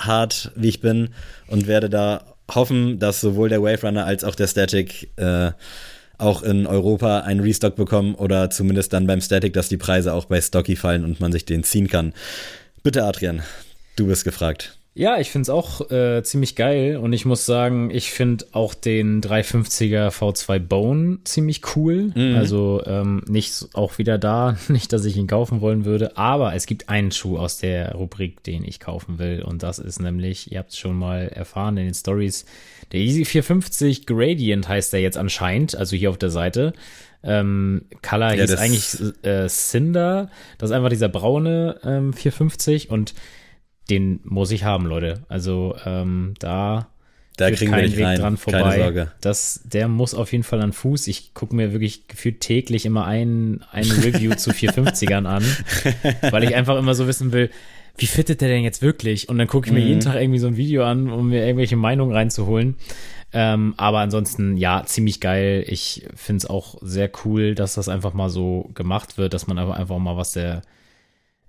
hart, 0.00 0.52
wie 0.56 0.68
ich 0.68 0.80
bin 0.80 1.10
und 1.46 1.66
werde 1.66 1.90
da 1.90 2.24
hoffen, 2.54 2.98
dass 2.98 3.20
sowohl 3.20 3.48
der 3.48 3.62
Wave 3.62 3.86
Runner 3.86 4.04
als 4.06 4.24
auch 4.24 4.34
der 4.34 4.48
Static 4.48 5.10
äh, 5.16 5.52
auch 6.18 6.42
in 6.42 6.66
Europa 6.66 7.20
einen 7.20 7.40
Restock 7.40 7.76
bekommen 7.76 8.14
oder 8.14 8.50
zumindest 8.50 8.92
dann 8.92 9.06
beim 9.06 9.20
Static, 9.20 9.52
dass 9.54 9.68
die 9.68 9.76
Preise 9.76 10.12
auch 10.12 10.26
bei 10.26 10.40
Stocky 10.40 10.76
fallen 10.76 11.04
und 11.04 11.20
man 11.20 11.32
sich 11.32 11.44
den 11.44 11.64
ziehen 11.64 11.88
kann. 11.88 12.12
Bitte, 12.82 13.04
Adrian, 13.04 13.42
du 13.96 14.06
bist 14.06 14.24
gefragt. 14.24 14.79
Ja, 15.00 15.18
ich 15.18 15.30
finde 15.30 15.44
es 15.44 15.48
auch 15.48 15.90
äh, 15.90 16.22
ziemlich 16.22 16.56
geil. 16.56 16.98
Und 16.98 17.14
ich 17.14 17.24
muss 17.24 17.46
sagen, 17.46 17.88
ich 17.90 18.10
finde 18.10 18.44
auch 18.52 18.74
den 18.74 19.22
350er 19.22 20.10
V2 20.10 20.58
Bone 20.58 21.20
ziemlich 21.24 21.62
cool. 21.74 22.12
Also 22.36 22.82
ähm, 22.84 23.22
nicht 23.26 23.68
auch 23.72 23.96
wieder 23.96 24.18
da, 24.18 24.58
nicht, 24.68 24.92
dass 24.92 25.06
ich 25.06 25.16
ihn 25.16 25.26
kaufen 25.26 25.62
wollen 25.62 25.86
würde, 25.86 26.18
aber 26.18 26.54
es 26.54 26.66
gibt 26.66 26.90
einen 26.90 27.12
Schuh 27.12 27.38
aus 27.38 27.56
der 27.56 27.94
Rubrik, 27.94 28.44
den 28.44 28.62
ich 28.62 28.78
kaufen 28.78 29.18
will. 29.18 29.42
Und 29.42 29.62
das 29.62 29.78
ist 29.78 30.02
nämlich, 30.02 30.52
ihr 30.52 30.58
habt 30.58 30.72
es 30.72 30.78
schon 30.78 30.98
mal 30.98 31.28
erfahren 31.28 31.78
in 31.78 31.86
den 31.86 31.94
Stories, 31.94 32.44
der 32.92 33.00
Easy 33.00 33.24
450 33.24 34.04
Gradient 34.04 34.68
heißt 34.68 34.92
der 34.92 35.00
jetzt 35.00 35.16
anscheinend, 35.16 35.76
also 35.76 35.96
hier 35.96 36.10
auf 36.10 36.18
der 36.18 36.28
Seite. 36.28 36.74
Ähm, 37.22 37.86
Color 38.02 38.34
Ja, 38.34 38.42
hieß 38.42 38.54
eigentlich 38.56 39.24
äh, 39.24 39.48
Cinder, 39.48 40.30
das 40.58 40.68
ist 40.68 40.76
einfach 40.76 40.90
dieser 40.90 41.08
braune 41.08 41.80
ähm, 41.84 42.12
450 42.12 42.90
und 42.90 43.14
den 43.88 44.20
muss 44.24 44.50
ich 44.50 44.64
haben, 44.64 44.86
Leute. 44.86 45.24
Also 45.28 45.74
ähm, 45.84 46.34
da 46.38 46.88
Da 47.36 47.50
kriegen 47.50 47.72
wir 47.74 47.82
nicht 47.82 47.96
Weg 47.96 48.04
rein. 48.06 48.20
dran 48.20 48.36
vorbei. 48.36 48.60
Keine 48.62 48.82
Sorge. 48.82 49.12
Das, 49.20 49.62
der 49.64 49.88
muss 49.88 50.14
auf 50.14 50.30
jeden 50.32 50.44
Fall 50.44 50.60
an 50.60 50.72
Fuß. 50.72 51.06
Ich 51.08 51.32
gucke 51.34 51.56
mir 51.56 51.72
wirklich 51.72 52.06
gefühlt 52.06 52.40
täglich 52.40 52.84
immer 52.86 53.06
ein, 53.06 53.64
ein 53.72 53.90
Review 53.90 54.34
zu 54.34 54.50
450ern 54.50 55.24
an, 55.26 55.44
weil 56.30 56.44
ich 56.44 56.54
einfach 56.54 56.78
immer 56.78 56.94
so 56.94 57.06
wissen 57.06 57.32
will, 57.32 57.50
wie 57.96 58.06
fittet 58.06 58.40
der 58.40 58.48
denn 58.48 58.62
jetzt 58.62 58.82
wirklich? 58.82 59.28
Und 59.28 59.38
dann 59.38 59.48
gucke 59.48 59.66
ich 59.68 59.72
mir 59.72 59.80
Mhm. 59.80 59.86
jeden 59.86 60.00
Tag 60.00 60.14
irgendwie 60.20 60.38
so 60.38 60.46
ein 60.46 60.56
Video 60.56 60.84
an, 60.84 61.10
um 61.10 61.28
mir 61.30 61.44
irgendwelche 61.44 61.76
Meinungen 61.76 62.14
reinzuholen. 62.14 62.76
Ähm, 63.32 63.74
aber 63.76 63.98
ansonsten, 63.98 64.56
ja, 64.56 64.84
ziemlich 64.86 65.20
geil. 65.20 65.64
Ich 65.66 66.06
finde 66.16 66.38
es 66.38 66.46
auch 66.50 66.78
sehr 66.82 67.10
cool, 67.24 67.54
dass 67.54 67.74
das 67.74 67.88
einfach 67.88 68.12
mal 68.12 68.28
so 68.30 68.70
gemacht 68.74 69.18
wird, 69.18 69.34
dass 69.34 69.46
man 69.46 69.58
einfach, 69.58 69.76
einfach 69.76 69.98
mal 69.98 70.16
was 70.16 70.32
der 70.32 70.62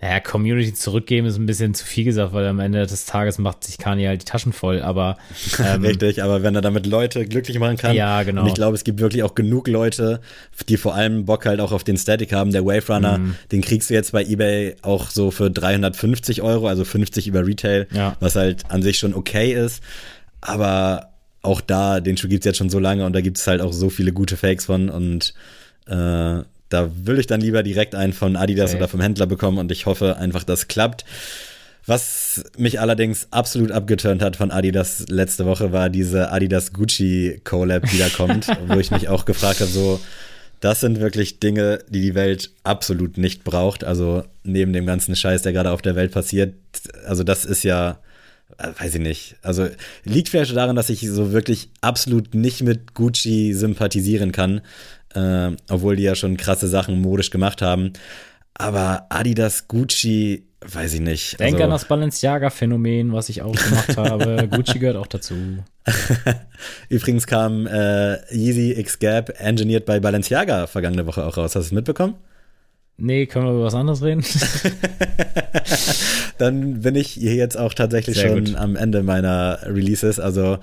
naja, 0.01 0.19
Community 0.19 0.73
zurückgeben 0.73 1.27
ist 1.27 1.37
ein 1.37 1.45
bisschen 1.45 1.73
zu 1.75 1.85
viel 1.85 2.03
gesagt, 2.05 2.33
weil 2.33 2.47
am 2.47 2.59
Ende 2.59 2.85
des 2.87 3.05
Tages 3.05 3.37
macht 3.37 3.63
sich 3.63 3.77
Kanye 3.77 4.07
halt 4.07 4.21
die 4.21 4.25
Taschen 4.25 4.51
voll, 4.51 4.81
aber 4.81 5.17
ähm, 5.63 5.83
Richtig, 5.85 6.23
aber 6.23 6.41
wenn 6.41 6.55
er 6.55 6.61
damit 6.61 6.87
Leute 6.87 7.25
glücklich 7.27 7.59
machen 7.59 7.77
kann. 7.77 7.95
Ja, 7.95 8.23
genau. 8.23 8.41
Und 8.41 8.47
ich 8.47 8.55
glaube, 8.55 8.75
es 8.75 8.83
gibt 8.83 8.99
wirklich 8.99 9.21
auch 9.21 9.35
genug 9.35 9.67
Leute, 9.67 10.19
die 10.67 10.77
vor 10.77 10.95
allem 10.95 11.25
Bock 11.25 11.45
halt 11.45 11.59
auch 11.59 11.71
auf 11.71 11.83
den 11.83 11.97
Static 11.97 12.33
haben. 12.33 12.51
Der 12.51 12.65
Wave 12.65 12.91
Runner, 12.91 13.19
Mhm. 13.19 13.35
den 13.51 13.61
kriegst 13.61 13.89
du 13.91 13.93
jetzt 13.93 14.11
bei 14.11 14.23
eBay 14.23 14.75
auch 14.81 15.09
so 15.11 15.29
für 15.29 15.51
350 15.51 16.41
Euro, 16.41 16.67
also 16.67 16.83
50 16.83 17.27
über 17.27 17.45
Retail, 17.45 17.87
Ja. 17.93 18.17
was 18.19 18.35
halt 18.35 18.63
an 18.71 18.81
sich 18.81 18.97
schon 18.97 19.13
okay 19.13 19.53
ist. 19.53 19.83
Aber 20.41 21.09
auch 21.43 21.61
da, 21.61 21.99
den 21.99 22.17
Schuh 22.17 22.27
gibt's 22.27 22.45
jetzt 22.45 22.57
schon 22.57 22.69
so 22.69 22.79
lange 22.79 23.05
und 23.05 23.13
da 23.13 23.21
gibt's 23.21 23.45
halt 23.47 23.61
auch 23.61 23.73
so 23.73 23.89
viele 23.89 24.13
gute 24.13 24.37
Fakes 24.37 24.65
von 24.65 24.89
und 24.89 25.33
äh, 25.87 26.39
da 26.71 26.89
will 27.03 27.19
ich 27.19 27.27
dann 27.27 27.41
lieber 27.41 27.63
direkt 27.63 27.93
einen 27.95 28.13
von 28.13 28.35
Adidas 28.35 28.71
Okay. 28.71 28.77
oder 28.77 28.87
vom 28.87 29.01
Händler 29.01 29.27
bekommen 29.27 29.57
und 29.59 29.71
ich 29.71 29.85
hoffe 29.85 30.17
einfach, 30.17 30.43
das 30.43 30.67
klappt. 30.67 31.05
Was 31.85 32.43
mich 32.57 32.79
allerdings 32.79 33.27
absolut 33.31 33.71
abgeturnt 33.71 34.21
hat 34.21 34.35
von 34.35 34.51
Adidas 34.51 35.05
letzte 35.09 35.45
Woche, 35.45 35.71
war 35.71 35.89
diese 35.89 36.31
Adidas 36.31 36.73
Gucci 36.73 37.41
Collab, 37.43 37.89
die 37.89 37.97
da 37.97 38.07
kommt, 38.09 38.47
wo 38.67 38.79
ich 38.79 38.91
mich 38.91 39.09
auch 39.09 39.25
gefragt 39.25 39.61
habe, 39.61 39.71
so, 39.71 39.99
das 40.59 40.79
sind 40.79 40.99
wirklich 40.99 41.39
Dinge, 41.39 41.79
die 41.89 42.01
die 42.01 42.13
Welt 42.15 42.51
absolut 42.63 43.17
nicht 43.17 43.43
braucht. 43.43 43.83
Also 43.83 44.23
neben 44.43 44.73
dem 44.73 44.85
ganzen 44.85 45.15
Scheiß, 45.15 45.41
der 45.41 45.53
gerade 45.53 45.71
auf 45.71 45.81
der 45.81 45.95
Welt 45.95 46.11
passiert, 46.11 46.53
also 47.07 47.23
das 47.23 47.45
ist 47.45 47.63
ja, 47.63 47.97
äh, 48.59 48.67
weiß 48.79 48.93
ich 48.95 49.01
nicht. 49.01 49.35
Also 49.41 49.67
liegt 50.05 50.29
vielleicht 50.29 50.55
daran, 50.55 50.75
dass 50.75 50.91
ich 50.91 51.01
so 51.09 51.31
wirklich 51.31 51.69
absolut 51.81 52.35
nicht 52.35 52.61
mit 52.61 52.93
Gucci 52.93 53.53
sympathisieren 53.53 54.31
kann, 54.31 54.61
äh, 55.15 55.55
obwohl 55.69 55.95
die 55.95 56.03
ja 56.03 56.15
schon 56.15 56.37
krasse 56.37 56.67
Sachen 56.67 57.01
modisch 57.01 57.29
gemacht 57.29 57.61
haben. 57.61 57.93
Aber 58.53 59.07
Adidas 59.09 59.67
Gucci, 59.67 60.45
weiß 60.61 60.93
ich 60.93 60.99
nicht. 60.99 61.39
denk 61.39 61.53
also, 61.53 61.63
an 61.63 61.69
das 61.71 61.85
Balenciaga-Phänomen, 61.85 63.13
was 63.13 63.29
ich 63.29 63.41
auch 63.41 63.55
gemacht 63.55 63.97
habe. 63.97 64.47
Gucci 64.51 64.79
gehört 64.79 64.97
auch 64.97 65.07
dazu. 65.07 65.35
Übrigens 66.89 67.27
kam 67.27 67.67
äh, 67.67 68.17
Yeezy 68.33 68.73
X 68.73 68.99
Gap 68.99 69.33
engineert 69.39 69.85
bei 69.85 69.99
Balenciaga 69.99 70.67
vergangene 70.67 71.07
Woche 71.07 71.25
auch 71.25 71.37
raus. 71.37 71.55
Hast 71.55 71.55
du 71.55 71.59
es 71.59 71.71
mitbekommen? 71.71 72.15
Nee, 72.97 73.25
können 73.25 73.45
wir 73.45 73.53
über 73.53 73.63
was 73.63 73.73
anderes 73.73 74.03
reden? 74.03 74.23
Dann 76.37 76.81
bin 76.81 76.95
ich 76.95 77.07
hier 77.07 77.33
jetzt 77.33 77.57
auch 77.57 77.73
tatsächlich 77.73 78.17
Sehr 78.17 78.29
schon 78.29 78.45
gut. 78.45 78.55
am 78.55 78.75
Ende 78.75 79.01
meiner 79.01 79.59
Releases. 79.63 80.19
Also 80.19 80.59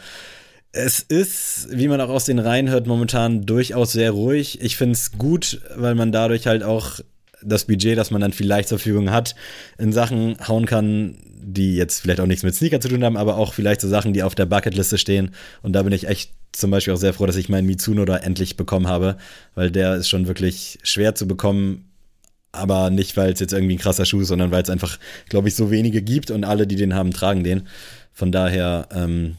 es 0.72 1.00
ist, 1.00 1.68
wie 1.70 1.88
man 1.88 2.00
auch 2.00 2.10
aus 2.10 2.24
den 2.24 2.38
Reihen 2.38 2.68
hört, 2.68 2.86
momentan 2.86 3.46
durchaus 3.46 3.92
sehr 3.92 4.10
ruhig. 4.10 4.60
Ich 4.60 4.76
finde 4.76 4.92
es 4.92 5.12
gut, 5.12 5.60
weil 5.76 5.94
man 5.94 6.12
dadurch 6.12 6.46
halt 6.46 6.62
auch 6.62 7.00
das 7.42 7.64
Budget, 7.64 7.96
das 7.96 8.10
man 8.10 8.20
dann 8.20 8.32
vielleicht 8.32 8.68
zur 8.68 8.78
Verfügung 8.78 9.10
hat, 9.10 9.34
in 9.78 9.92
Sachen 9.92 10.36
hauen 10.46 10.66
kann, 10.66 11.18
die 11.40 11.76
jetzt 11.76 12.00
vielleicht 12.00 12.20
auch 12.20 12.26
nichts 12.26 12.42
mit 12.42 12.54
Sneaker 12.54 12.80
zu 12.80 12.88
tun 12.88 13.04
haben, 13.04 13.16
aber 13.16 13.36
auch 13.36 13.54
vielleicht 13.54 13.80
so 13.80 13.88
Sachen, 13.88 14.12
die 14.12 14.22
auf 14.22 14.34
der 14.34 14.46
Bucketliste 14.46 14.98
stehen. 14.98 15.30
Und 15.62 15.72
da 15.72 15.82
bin 15.82 15.92
ich 15.92 16.08
echt 16.08 16.32
zum 16.52 16.70
Beispiel 16.70 16.94
auch 16.94 16.98
sehr 16.98 17.14
froh, 17.14 17.26
dass 17.26 17.36
ich 17.36 17.48
meinen 17.48 17.66
Mizuno 17.66 18.04
da 18.04 18.16
endlich 18.16 18.56
bekommen 18.56 18.88
habe, 18.88 19.16
weil 19.54 19.70
der 19.70 19.94
ist 19.94 20.08
schon 20.08 20.26
wirklich 20.26 20.78
schwer 20.82 21.14
zu 21.14 21.28
bekommen, 21.28 21.90
aber 22.52 22.90
nicht, 22.90 23.16
weil 23.16 23.32
es 23.32 23.40
jetzt 23.40 23.52
irgendwie 23.52 23.76
ein 23.76 23.80
krasser 23.80 24.04
Schuh 24.04 24.20
ist, 24.20 24.28
sondern 24.28 24.50
weil 24.50 24.62
es 24.62 24.70
einfach, 24.70 24.98
glaube 25.28 25.48
ich, 25.48 25.54
so 25.54 25.70
wenige 25.70 26.02
gibt 26.02 26.30
und 26.30 26.44
alle, 26.44 26.66
die 26.66 26.76
den 26.76 26.94
haben, 26.94 27.12
tragen 27.12 27.44
den. 27.44 27.68
Von 28.12 28.32
daher, 28.32 28.88
ähm, 28.92 29.36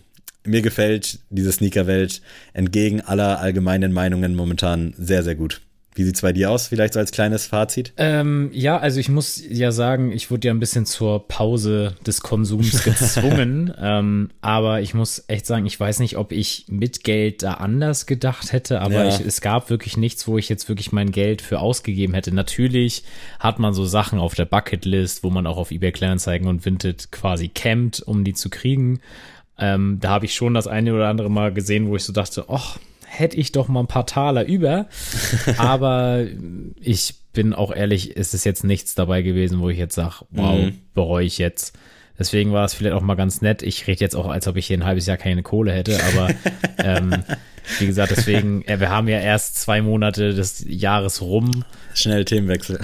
mir 0.50 0.62
gefällt 0.62 1.20
diese 1.30 1.52
Sneakerwelt 1.52 2.22
entgegen 2.54 3.02
aller 3.02 3.40
allgemeinen 3.40 3.94
Meinungen 3.94 4.36
momentan 4.36 4.94
sehr, 4.98 5.24
sehr 5.24 5.36
gut. 5.36 5.62
Wie 5.96 6.04
sieht 6.04 6.16
es 6.16 6.22
bei 6.22 6.32
dir 6.32 6.52
aus, 6.52 6.68
vielleicht 6.68 6.94
so 6.94 7.00
als 7.00 7.12
kleines 7.12 7.48
Fazit? 7.48 7.94
Ähm, 7.98 8.52
ja, 8.54 8.78
also 8.78 9.00
ich 9.00 9.10
muss 9.10 9.44
ja 9.50 9.72
sagen, 9.72 10.12
ich 10.12 10.32
wurde 10.32 10.48
ja 10.48 10.54
ein 10.54 10.60
bisschen 10.60 10.86
zur 10.86 11.28
Pause 11.28 11.96
des 12.06 12.22
Konsums 12.22 12.84
gezwungen. 12.86 13.74
ähm, 13.78 14.30
aber 14.40 14.82
ich 14.82 14.94
muss 14.94 15.26
echt 15.28 15.46
sagen, 15.46 15.66
ich 15.66 15.78
weiß 15.78 16.00
nicht, 16.00 16.16
ob 16.16 16.32
ich 16.32 16.66
mit 16.70 17.04
Geld 17.04 17.44
da 17.44 17.56
anders 17.56 18.06
gedacht 18.06 18.54
hätte, 18.54 18.82
aber 18.82 19.04
ja. 19.04 19.10
ich, 19.10 19.20
es 19.20 19.42
gab 19.42 19.70
wirklich 19.70 19.98
nichts, 19.98 20.26
wo 20.28 20.38
ich 20.38 20.48
jetzt 20.48 20.70
wirklich 20.70 20.92
mein 20.92 21.12
Geld 21.12 21.42
für 21.42 21.60
ausgegeben 21.60 22.14
hätte. 22.14 22.34
Natürlich 22.34 23.04
hat 23.40 23.60
man 23.60 23.74
so 23.74 23.84
Sachen 23.84 24.20
auf 24.20 24.36
der 24.36 24.46
Bucketlist, 24.46 25.24
wo 25.24 25.32
man 25.32 25.48
auch 25.48 25.58
auf 25.58 25.72
eBay 25.72 25.92
Kleinanzeigen 25.92 26.48
und 26.48 26.64
Vinted 26.66 27.12
quasi 27.12 27.50
campt, 27.50 28.02
um 28.02 28.24
die 28.24 28.34
zu 28.34 28.50
kriegen. 28.50 29.02
Ähm, 29.60 29.98
da 30.00 30.10
habe 30.10 30.26
ich 30.26 30.34
schon 30.34 30.54
das 30.54 30.68
eine 30.68 30.94
oder 30.94 31.08
andere 31.08 31.30
Mal 31.30 31.54
gesehen, 31.54 31.88
wo 31.88 31.96
ich 31.96 32.04
so 32.04 32.14
dachte, 32.14 32.46
ach, 32.50 32.78
hätte 33.06 33.38
ich 33.38 33.52
doch 33.52 33.68
mal 33.68 33.82
ein 33.82 33.88
paar 33.88 34.06
Taler 34.06 34.46
über. 34.46 34.88
Aber 35.58 36.26
ich 36.80 37.16
bin 37.34 37.54
auch 37.54 37.74
ehrlich, 37.74 38.16
ist 38.16 38.34
es 38.34 38.44
jetzt 38.44 38.64
nichts 38.64 38.96
dabei 38.96 39.22
gewesen, 39.22 39.60
wo 39.60 39.70
ich 39.70 39.78
jetzt 39.78 39.96
sage, 39.96 40.26
wow, 40.32 40.58
mhm. 40.58 40.80
bereue 40.94 41.26
ich 41.26 41.38
jetzt. 41.38 41.78
Deswegen 42.18 42.52
war 42.52 42.66
es 42.66 42.74
vielleicht 42.74 42.96
auch 42.96 43.02
mal 43.02 43.16
ganz 43.16 43.42
nett. 43.42 43.64
Ich 43.64 43.88
rede 43.88 44.02
jetzt 44.02 44.16
auch, 44.16 44.28
als 44.28 44.46
ob 44.48 44.58
ich 44.58 44.68
hier 44.68 44.78
ein 44.78 44.86
halbes 44.86 45.06
Jahr 45.06 45.16
keine 45.16 45.42
Kohle 45.42 45.72
hätte, 45.72 45.98
aber 46.04 46.30
ähm, 46.84 47.24
wie 47.78 47.86
gesagt, 47.86 48.12
deswegen, 48.12 48.64
äh, 48.66 48.80
wir 48.80 48.90
haben 48.90 49.08
ja 49.08 49.20
erst 49.20 49.62
zwei 49.62 49.82
Monate 49.82 50.34
des 50.34 50.66
Jahres 50.68 51.22
rum. 51.22 51.64
Schnell 51.94 52.26
Themenwechsel. 52.26 52.80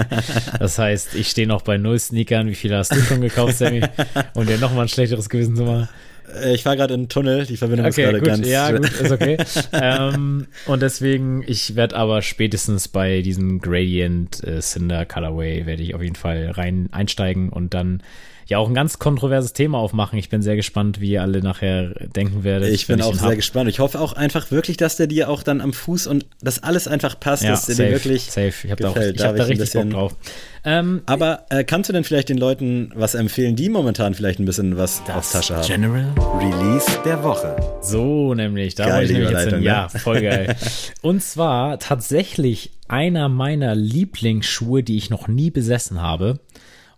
das 0.58 0.78
heißt, 0.78 1.14
ich 1.14 1.28
stehe 1.28 1.46
noch 1.46 1.62
bei 1.62 1.78
null 1.78 1.98
Sneakern. 1.98 2.48
Wie 2.48 2.54
viele 2.54 2.76
hast 2.76 2.92
du 2.92 3.00
schon 3.00 3.20
gekauft, 3.20 3.58
Sammy? 3.58 3.82
Und 4.34 4.48
dir 4.48 4.58
nochmal 4.58 4.86
ein 4.86 4.88
schlechteres 4.88 5.28
Gewissen 5.28 5.54
zu 5.54 5.62
machen. 5.62 5.88
Äh, 6.34 6.54
ich 6.54 6.64
war 6.64 6.76
gerade 6.76 6.94
in 6.94 7.08
Tunnel, 7.08 7.46
die 7.46 7.56
Verbindung 7.56 7.86
okay, 7.86 8.02
ist 8.02 8.10
gerade 8.10 8.20
ganz. 8.20 8.48
Ja, 8.48 8.70
gut, 8.76 8.90
ist 8.90 9.12
okay. 9.12 9.36
ähm, 9.72 10.46
und 10.66 10.82
deswegen, 10.82 11.42
ich 11.46 11.76
werde 11.76 11.96
aber 11.96 12.22
spätestens 12.22 12.88
bei 12.88 13.22
diesem 13.22 13.60
Gradient 13.60 14.42
äh, 14.44 14.60
Cinder 14.60 15.04
Colorway 15.06 15.66
werde 15.66 15.82
ich 15.82 15.94
auf 15.94 16.02
jeden 16.02 16.16
Fall 16.16 16.50
rein 16.50 16.88
einsteigen 16.92 17.48
und 17.48 17.74
dann 17.74 18.02
ja 18.46 18.58
auch 18.58 18.68
ein 18.68 18.74
ganz 18.74 18.98
kontroverses 18.98 19.52
Thema 19.52 19.78
aufmachen. 19.78 20.18
Ich 20.18 20.28
bin 20.28 20.42
sehr 20.42 20.56
gespannt, 20.56 21.00
wie 21.00 21.12
ihr 21.12 21.22
alle 21.22 21.40
nachher 21.40 21.90
denken 22.16 22.44
werdet. 22.44 22.70
Ich 22.70 22.86
bin 22.86 23.02
auch 23.02 23.14
sehr 23.14 23.28
hab. 23.28 23.36
gespannt. 23.36 23.68
Ich 23.68 23.80
hoffe 23.80 24.00
auch 24.00 24.12
einfach 24.12 24.50
wirklich, 24.50 24.76
dass 24.76 24.96
der 24.96 25.06
dir 25.06 25.28
auch 25.28 25.42
dann 25.42 25.60
am 25.60 25.72
Fuß 25.72 26.06
und 26.06 26.26
das 26.40 26.62
alles 26.62 26.88
einfach 26.88 27.18
passt, 27.18 27.44
ja, 27.44 27.50
dass 27.50 27.66
der 27.66 27.74
safe, 27.74 27.88
dir 27.88 27.94
wirklich 27.94 28.24
safe. 28.24 28.54
Ich 28.64 28.70
habe 28.70 28.82
da, 28.82 28.90
auch, 28.90 28.96
ich 28.96 29.24
hab 29.24 29.36
da 29.36 29.44
richtig 29.44 29.58
bisschen, 29.58 29.90
Bock 29.90 29.98
drauf. 29.98 30.16
Ähm, 30.64 31.02
Aber 31.06 31.46
äh, 31.50 31.64
kannst 31.64 31.88
du 31.88 31.92
denn 31.92 32.04
vielleicht 32.04 32.28
den 32.28 32.38
Leuten 32.38 32.92
was 32.94 33.14
empfehlen, 33.14 33.56
die 33.56 33.68
momentan 33.68 34.14
vielleicht 34.14 34.38
ein 34.38 34.44
bisschen 34.44 34.76
was 34.76 35.02
das 35.04 35.16
auf 35.16 35.32
Tasche 35.32 35.56
haben? 35.56 35.66
General 35.66 36.06
Release 36.38 36.86
der 37.04 37.22
Woche. 37.24 37.56
So 37.82 38.34
nämlich, 38.34 38.76
da 38.76 38.86
wollte 38.86 39.04
ich 39.04 39.12
nämlich 39.12 39.30
jetzt 39.30 39.48
hin. 39.48 39.58
Ne? 39.60 39.64
Ja, 39.64 39.88
voll 39.88 40.22
geil. 40.22 40.54
und 41.02 41.22
zwar 41.22 41.78
tatsächlich 41.80 42.70
einer 42.86 43.28
meiner 43.28 43.74
Lieblingsschuhe, 43.74 44.82
die 44.82 44.96
ich 44.96 45.10
noch 45.10 45.26
nie 45.26 45.50
besessen 45.50 46.00
habe. 46.00 46.38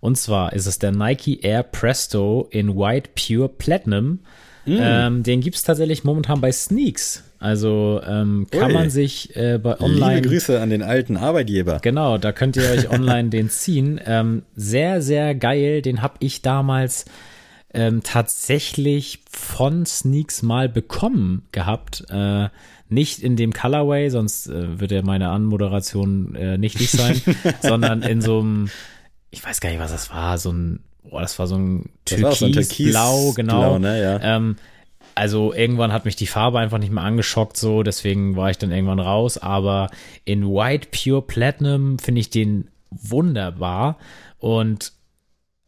Und 0.05 0.19
zwar 0.19 0.53
ist 0.53 0.67
es 0.67 0.79
der 0.79 0.93
Nike 0.93 1.41
Air 1.41 1.63
Presto 1.63 2.47
in 2.51 2.77
White 2.77 3.13
Pure 3.15 3.49
Platinum. 3.49 4.19
Mm. 4.67 4.77
Ähm, 4.79 5.23
den 5.23 5.41
gibt 5.41 5.57
es 5.57 5.63
tatsächlich 5.63 6.05
momentan 6.05 6.43
bei 6.43 6.53
Sneaks. 6.53 7.25
Also 7.39 8.03
ähm, 8.07 8.47
kann 8.51 8.67
Ui. 8.67 8.73
man 8.75 8.91
sich 8.91 9.35
äh, 9.35 9.57
bei 9.57 9.81
online. 9.81 10.17
Liebe 10.17 10.29
Grüße 10.29 10.61
an 10.61 10.69
den 10.69 10.83
alten 10.83 11.17
Arbeitgeber. 11.17 11.79
Genau, 11.81 12.19
da 12.19 12.33
könnt 12.33 12.57
ihr 12.57 12.69
euch 12.69 12.91
online 12.93 13.31
den 13.31 13.49
ziehen. 13.49 13.99
Ähm, 14.05 14.43
sehr, 14.55 15.01
sehr 15.01 15.35
geil. 15.35 15.81
Den 15.81 16.03
habe 16.03 16.17
ich 16.19 16.43
damals 16.43 17.07
ähm, 17.73 18.03
tatsächlich 18.03 19.21
von 19.31 19.87
Sneaks 19.87 20.43
mal 20.43 20.69
bekommen 20.69 21.45
gehabt. 21.51 22.05
Äh, 22.11 22.51
nicht 22.91 23.23
in 23.23 23.37
dem 23.37 23.55
Colorway, 23.55 24.11
sonst 24.11 24.49
äh, 24.49 24.79
wird 24.79 24.93
ja 24.93 25.01
meine 25.01 25.31
Anmoderation 25.31 26.35
äh, 26.35 26.59
nichtig 26.59 26.91
sein, 26.91 27.23
sondern 27.63 28.03
in 28.03 28.21
so 28.21 28.41
einem 28.41 28.69
ich 29.35 29.45
weiß 29.45 29.61
gar 29.61 29.71
nicht, 29.71 29.81
was 29.81 29.91
das 29.91 30.11
war, 30.11 30.39
so 30.39 30.53
ein, 30.53 30.81
boah, 31.03 31.21
das 31.21 31.39
war 31.39 31.47
so 31.47 31.57
ein 31.57 31.91
Türkisblau, 32.05 33.29
so 33.29 33.33
genau. 33.35 33.61
Blau, 33.61 33.79
ne, 33.79 34.01
ja. 34.01 34.37
ähm, 34.37 34.57
also 35.17 35.53
irgendwann 35.53 35.93
hat 35.93 36.05
mich 36.05 36.17
die 36.17 36.27
Farbe 36.27 36.59
einfach 36.61 36.79
nicht 36.79 36.93
mehr 36.93 37.05
angeschockt, 37.05 37.57
so, 37.57 37.83
deswegen 37.83 38.37
war 38.37 38.51
ich 38.51 38.59
dann 38.59 38.73
irgendwann 38.73 39.01
raus. 39.01 39.39
Aber 39.39 39.91
in 40.25 40.47
White 40.47 40.89
Pure 40.91 41.23
Platinum 41.23 41.99
finde 41.99 42.21
ich 42.21 42.31
den 42.31 42.69
wunderbar. 42.91 43.99
Und 44.39 44.93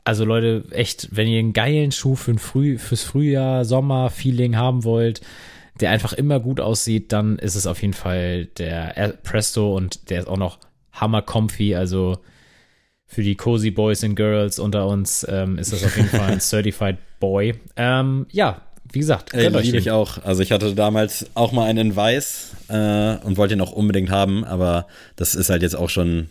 also 0.04 0.24
Leute, 0.24 0.64
echt, 0.70 1.08
wenn 1.12 1.28
ihr 1.28 1.38
einen 1.38 1.52
geilen 1.52 1.92
Schuh 1.92 2.14
für 2.14 2.32
ein 2.32 2.38
Früh, 2.38 2.78
fürs 2.78 3.02
Frühjahr, 3.02 3.64
Sommer-Feeling 3.64 4.56
haben 4.56 4.84
wollt, 4.84 5.20
der 5.80 5.90
einfach 5.90 6.12
immer 6.12 6.40
gut 6.40 6.60
aussieht, 6.60 7.12
dann 7.12 7.38
ist 7.38 7.56
es 7.56 7.66
auf 7.66 7.82
jeden 7.82 7.94
Fall 7.94 8.46
der 8.46 9.14
Presto 9.22 9.76
und 9.76 10.10
der 10.10 10.20
ist 10.20 10.28
auch 10.28 10.38
noch 10.38 10.58
hammer 10.92 11.22
comfy, 11.22 11.74
also 11.74 12.18
für 13.06 13.22
die 13.22 13.36
Cozy 13.36 13.70
Boys 13.70 14.02
and 14.04 14.16
Girls 14.16 14.58
unter 14.58 14.86
uns 14.86 15.24
ähm, 15.28 15.58
ist 15.58 15.72
das 15.72 15.84
auf 15.84 15.96
jeden 15.96 16.08
Fall 16.08 16.32
ein 16.32 16.40
Certified 16.40 16.96
Boy. 17.20 17.54
Ähm, 17.76 18.26
ja, 18.32 18.62
wie 18.92 18.98
gesagt, 18.98 19.32
Ey, 19.34 19.48
liebe 19.48 19.78
ich 19.78 19.90
auch. 19.90 20.24
Also 20.24 20.42
ich 20.42 20.52
hatte 20.52 20.74
damals 20.74 21.26
auch 21.34 21.52
mal 21.52 21.66
einen 21.66 21.90
in 21.90 21.96
Weiß 21.96 22.52
äh, 22.68 23.16
und 23.24 23.36
wollte 23.36 23.54
ihn 23.54 23.60
auch 23.60 23.72
unbedingt 23.72 24.10
haben, 24.10 24.44
aber 24.44 24.86
das 25.16 25.34
ist 25.34 25.50
halt 25.50 25.62
jetzt 25.62 25.76
auch 25.76 25.90
schon 25.90 26.28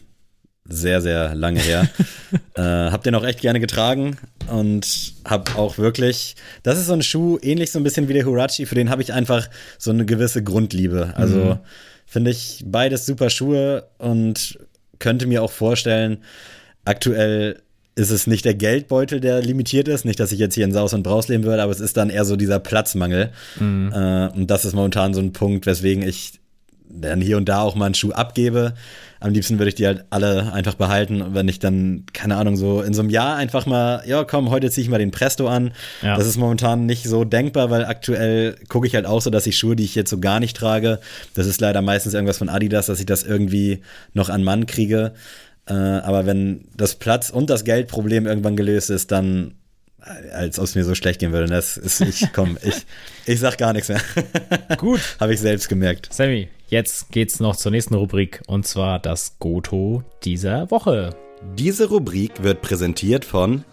sehr, 0.67 1.01
sehr 1.01 1.36
lange 1.36 1.59
her. 1.59 1.88
äh, 2.55 2.61
hab 2.61 3.03
den 3.03 3.15
auch 3.15 3.23
echt 3.23 3.41
gerne 3.41 3.59
getragen 3.59 4.17
und 4.51 5.13
hab 5.23 5.57
auch 5.57 5.78
wirklich, 5.78 6.36
das 6.63 6.80
ist 6.80 6.88
so 6.88 6.93
ein 6.93 7.03
Schuh, 7.03 7.38
ähnlich 7.41 7.71
so 7.71 7.80
ein 7.80 7.84
bisschen 7.84 8.07
wie 8.07 8.13
der 8.13 8.26
Hurachi, 8.26 8.65
für 8.65 8.76
den 8.76 8.89
habe 8.89 9.01
ich 9.01 9.13
einfach 9.13 9.47
so 9.78 9.91
eine 9.91 10.05
gewisse 10.05 10.43
Grundliebe. 10.43 11.13
Also 11.15 11.38
mhm. 11.38 11.59
finde 12.05 12.32
ich 12.32 12.63
beides 12.65 13.05
super 13.05 13.30
Schuhe 13.30 13.88
und 13.97 14.59
könnte 14.99 15.28
mir 15.28 15.43
auch 15.43 15.51
vorstellen, 15.51 16.19
Aktuell 16.86 17.62
ist 17.96 18.12
es 18.12 18.28
nicht 18.28 18.44
der 18.46 18.54
Geldbeutel, 18.54 19.22
der 19.22 19.42
limitiert 19.42 19.88
ist. 19.88 20.06
Nicht, 20.06 20.20
dass 20.20 20.32
ich 20.32 20.40
jetzt 20.40 20.56
hier 20.56 20.66
in 20.66 20.74
Saus 20.74 20.94
und 20.94 21.04
Braus 21.04 21.28
leben 21.28 21.46
würde, 21.46 21.64
aber 21.64 21.72
es 21.72 21.80
ist 21.80 21.98
dann 21.98 22.10
eher 22.10 22.26
so 22.26 22.36
dieser 22.36 22.60
Platzmangel. 22.60 23.32
Mhm. 23.60 23.92
Äh, 23.94 24.28
und 24.36 24.48
das 24.52 24.66
ist 24.66 24.74
momentan 24.74 25.14
so 25.14 25.22
ein 25.22 25.34
Punkt, 25.34 25.66
weswegen 25.66 26.04
ich 26.04 26.40
dann 26.90 27.22
hier 27.22 27.38
und 27.38 27.50
da 27.50 27.62
auch 27.62 27.76
mal 27.76 27.86
einen 27.86 27.96
Schuh 27.96 28.12
abgebe. 28.12 28.74
Am 29.20 29.34
liebsten 29.34 29.58
würde 29.58 29.70
ich 29.70 29.76
die 29.76 29.88
halt 29.88 30.06
alle 30.10 30.54
einfach 30.54 30.76
behalten. 30.76 31.34
wenn 31.34 31.48
ich 31.48 31.60
dann, 31.60 32.06
keine 32.14 32.36
Ahnung, 32.36 32.58
so 32.58 32.82
in 32.82 32.94
so 32.94 33.02
einem 33.02 33.10
Jahr 33.10 33.36
einfach 33.36 33.66
mal, 33.66 34.04
ja 34.06 34.24
komm, 34.24 34.50
heute 34.50 34.70
ziehe 34.70 34.84
ich 34.84 34.90
mal 34.90 35.00
den 35.00 35.12
Presto 35.12 35.48
an. 35.48 35.72
Ja. 36.02 36.16
Das 36.16 36.28
ist 36.28 36.38
momentan 36.38 36.86
nicht 36.86 37.06
so 37.08 37.24
denkbar, 37.24 37.70
weil 37.70 37.86
aktuell 37.86 38.56
gucke 38.70 38.88
ich 38.88 38.96
halt 38.96 39.06
auch 39.06 39.22
so, 39.22 39.30
dass 39.30 39.48
ich 39.48 39.58
Schuhe, 39.58 39.76
die 39.76 39.84
ich 39.84 39.96
jetzt 39.96 40.10
so 40.10 40.20
gar 40.20 40.40
nicht 40.40 40.56
trage, 40.56 41.00
das 41.34 41.48
ist 41.48 41.60
leider 41.60 41.82
meistens 41.82 42.14
irgendwas 42.14 42.38
von 42.38 42.50
Adidas, 42.50 42.86
dass 42.86 43.00
ich 43.00 43.06
das 43.06 43.24
irgendwie 43.24 43.82
noch 44.14 44.30
an 44.30 44.44
Mann 44.44 44.66
kriege. 44.68 45.14
Äh, 45.68 45.74
aber 45.74 46.26
wenn 46.26 46.68
das 46.76 46.95
Platz- 46.95 47.30
und 47.30 47.49
das 47.49 47.63
Geldproblem 47.63 48.28
irgendwann 48.28 48.55
gelöst 48.55 48.89
ist, 48.89 49.11
dann 49.11 49.55
äh, 50.05 50.32
als 50.32 50.59
ob 50.59 50.66
es 50.66 50.76
mir 50.76 50.84
so 50.84 50.95
schlecht 50.95 51.20
gehen 51.20 51.32
würde. 51.32 51.47
Das 51.47 51.78
ist, 51.78 52.01
ich 52.01 52.32
komm, 52.34 52.57
ich, 52.63 52.86
ich 53.26 53.39
sag 53.39 53.57
gar 53.57 53.74
nichts 53.74 53.89
mehr. 53.89 54.01
Gut. 54.78 55.01
Habe 55.20 55.34
ich 55.34 55.39
selbst 55.39 55.70
gemerkt. 55.70 56.09
Sammy, 56.11 56.49
jetzt 56.68 57.11
geht's 57.11 57.39
noch 57.39 57.55
zur 57.55 57.72
nächsten 57.72 57.95
Rubrik 57.95 58.41
und 58.47 58.68
zwar 58.68 58.99
das 58.99 59.38
Goto 59.39 60.03
dieser 60.24 60.70
Woche. 60.72 61.16
Diese 61.57 61.89
Rubrik 61.89 62.43
wird 62.43 62.61
präsentiert 62.61 63.24
von. 63.26 63.66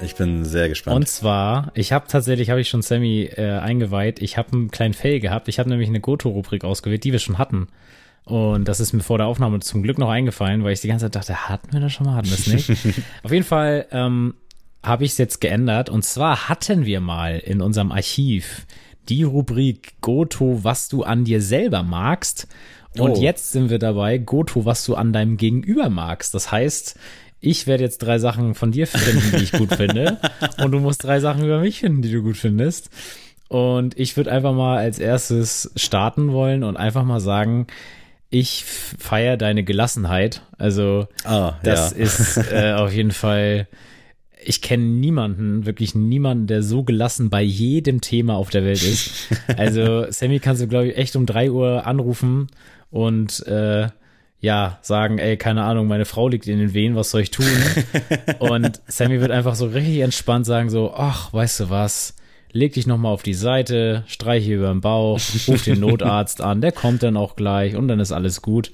Ich 0.00 0.16
bin 0.16 0.44
sehr 0.44 0.68
gespannt. 0.68 0.96
Und 0.96 1.08
zwar, 1.08 1.70
ich 1.74 1.92
habe 1.92 2.06
tatsächlich, 2.08 2.50
habe 2.50 2.60
ich 2.60 2.68
schon 2.68 2.82
Sammy 2.82 3.30
äh, 3.36 3.58
eingeweiht. 3.58 4.20
Ich 4.20 4.36
habe 4.36 4.52
einen 4.52 4.70
kleinen 4.70 4.94
Fail 4.94 5.20
gehabt. 5.20 5.48
Ich 5.48 5.58
habe 5.58 5.68
nämlich 5.68 5.88
eine 5.88 6.00
Goto-Rubrik 6.00 6.64
ausgewählt, 6.64 7.04
die 7.04 7.12
wir 7.12 7.20
schon 7.20 7.38
hatten. 7.38 7.68
Und 8.24 8.68
das 8.68 8.80
ist 8.80 8.92
mir 8.92 9.02
vor 9.02 9.18
der 9.18 9.26
Aufnahme 9.26 9.60
zum 9.60 9.82
Glück 9.82 9.98
noch 9.98 10.08
eingefallen, 10.08 10.64
weil 10.64 10.72
ich 10.72 10.80
die 10.80 10.88
ganze 10.88 11.06
Zeit 11.06 11.16
dachte, 11.16 11.48
hatten 11.48 11.72
wir 11.72 11.80
das 11.80 11.92
schon 11.92 12.06
mal, 12.06 12.16
hatten 12.16 12.28
wir 12.28 12.38
es 12.38 12.46
nicht. 12.46 12.70
Auf 13.22 13.32
jeden 13.32 13.44
Fall 13.44 13.86
ähm, 13.90 14.34
habe 14.82 15.04
ich 15.04 15.12
es 15.12 15.18
jetzt 15.18 15.40
geändert. 15.40 15.90
Und 15.90 16.04
zwar 16.04 16.48
hatten 16.48 16.86
wir 16.86 17.00
mal 17.00 17.38
in 17.38 17.60
unserem 17.60 17.92
Archiv 17.92 18.66
die 19.08 19.24
Rubrik 19.24 20.00
Goto, 20.00 20.60
was 20.62 20.88
du 20.88 21.02
an 21.02 21.24
dir 21.24 21.42
selber 21.42 21.82
magst. 21.82 22.48
Und 22.98 23.12
oh. 23.12 23.20
jetzt 23.20 23.52
sind 23.52 23.68
wir 23.68 23.78
dabei, 23.78 24.18
Goto, 24.18 24.64
was 24.64 24.84
du 24.84 24.94
an 24.94 25.12
deinem 25.12 25.36
Gegenüber 25.36 25.90
magst. 25.90 26.32
Das 26.32 26.50
heißt, 26.50 26.98
ich 27.40 27.66
werde 27.66 27.84
jetzt 27.84 27.98
drei 27.98 28.18
Sachen 28.18 28.54
von 28.54 28.72
dir 28.72 28.86
finden, 28.86 29.36
die 29.36 29.44
ich 29.44 29.52
gut 29.52 29.74
finde. 29.74 30.18
Und 30.62 30.70
du 30.70 30.78
musst 30.78 31.04
drei 31.04 31.20
Sachen 31.20 31.44
über 31.44 31.60
mich 31.60 31.80
finden, 31.80 32.00
die 32.00 32.10
du 32.10 32.22
gut 32.22 32.38
findest. 32.38 32.88
Und 33.48 33.98
ich 33.98 34.16
würde 34.16 34.32
einfach 34.32 34.54
mal 34.54 34.78
als 34.78 34.98
erstes 34.98 35.70
starten 35.76 36.32
wollen 36.32 36.64
und 36.64 36.76
einfach 36.76 37.04
mal 37.04 37.20
sagen, 37.20 37.66
ich 38.34 38.64
feiere 38.64 39.36
deine 39.36 39.62
Gelassenheit. 39.62 40.42
Also 40.58 41.06
ah, 41.24 41.54
das 41.62 41.92
ja. 41.92 41.96
ist 41.96 42.36
äh, 42.52 42.72
auf 42.76 42.92
jeden 42.92 43.12
Fall. 43.12 43.68
Ich 44.46 44.60
kenne 44.60 44.84
niemanden, 44.84 45.64
wirklich 45.64 45.94
niemanden, 45.94 46.46
der 46.46 46.62
so 46.62 46.82
gelassen 46.82 47.30
bei 47.30 47.40
jedem 47.40 48.02
Thema 48.02 48.34
auf 48.34 48.50
der 48.50 48.64
Welt 48.64 48.82
ist. 48.82 49.28
Also 49.56 50.10
Sammy 50.10 50.40
kannst 50.40 50.60
du 50.60 50.68
glaube 50.68 50.88
ich 50.88 50.96
echt 50.98 51.16
um 51.16 51.24
drei 51.24 51.50
Uhr 51.50 51.86
anrufen 51.86 52.48
und 52.90 53.46
äh, 53.46 53.88
ja 54.40 54.78
sagen, 54.82 55.18
ey, 55.18 55.38
keine 55.38 55.62
Ahnung, 55.62 55.86
meine 55.86 56.04
Frau 56.04 56.28
liegt 56.28 56.46
in 56.46 56.58
den 56.58 56.74
Wehen, 56.74 56.96
was 56.96 57.10
soll 57.10 57.22
ich 57.22 57.30
tun? 57.30 57.46
und 58.40 58.82
Sammy 58.86 59.20
wird 59.20 59.30
einfach 59.30 59.54
so 59.54 59.66
richtig 59.66 60.00
entspannt 60.00 60.44
sagen 60.44 60.68
so, 60.68 60.92
ach, 60.94 61.32
weißt 61.32 61.60
du 61.60 61.70
was? 61.70 62.16
Leg 62.54 62.72
dich 62.72 62.86
nochmal 62.86 63.12
auf 63.12 63.22
die 63.22 63.34
Seite, 63.34 64.04
streiche 64.06 64.54
über 64.54 64.68
den 64.68 64.80
Bauch, 64.80 65.20
ruf 65.48 65.64
den 65.64 65.80
Notarzt 65.80 66.40
an, 66.40 66.60
der 66.62 66.72
kommt 66.72 67.02
dann 67.02 67.16
auch 67.18 67.36
gleich 67.36 67.76
und 67.76 67.88
dann 67.88 68.00
ist 68.00 68.12
alles 68.12 68.40
gut. 68.40 68.70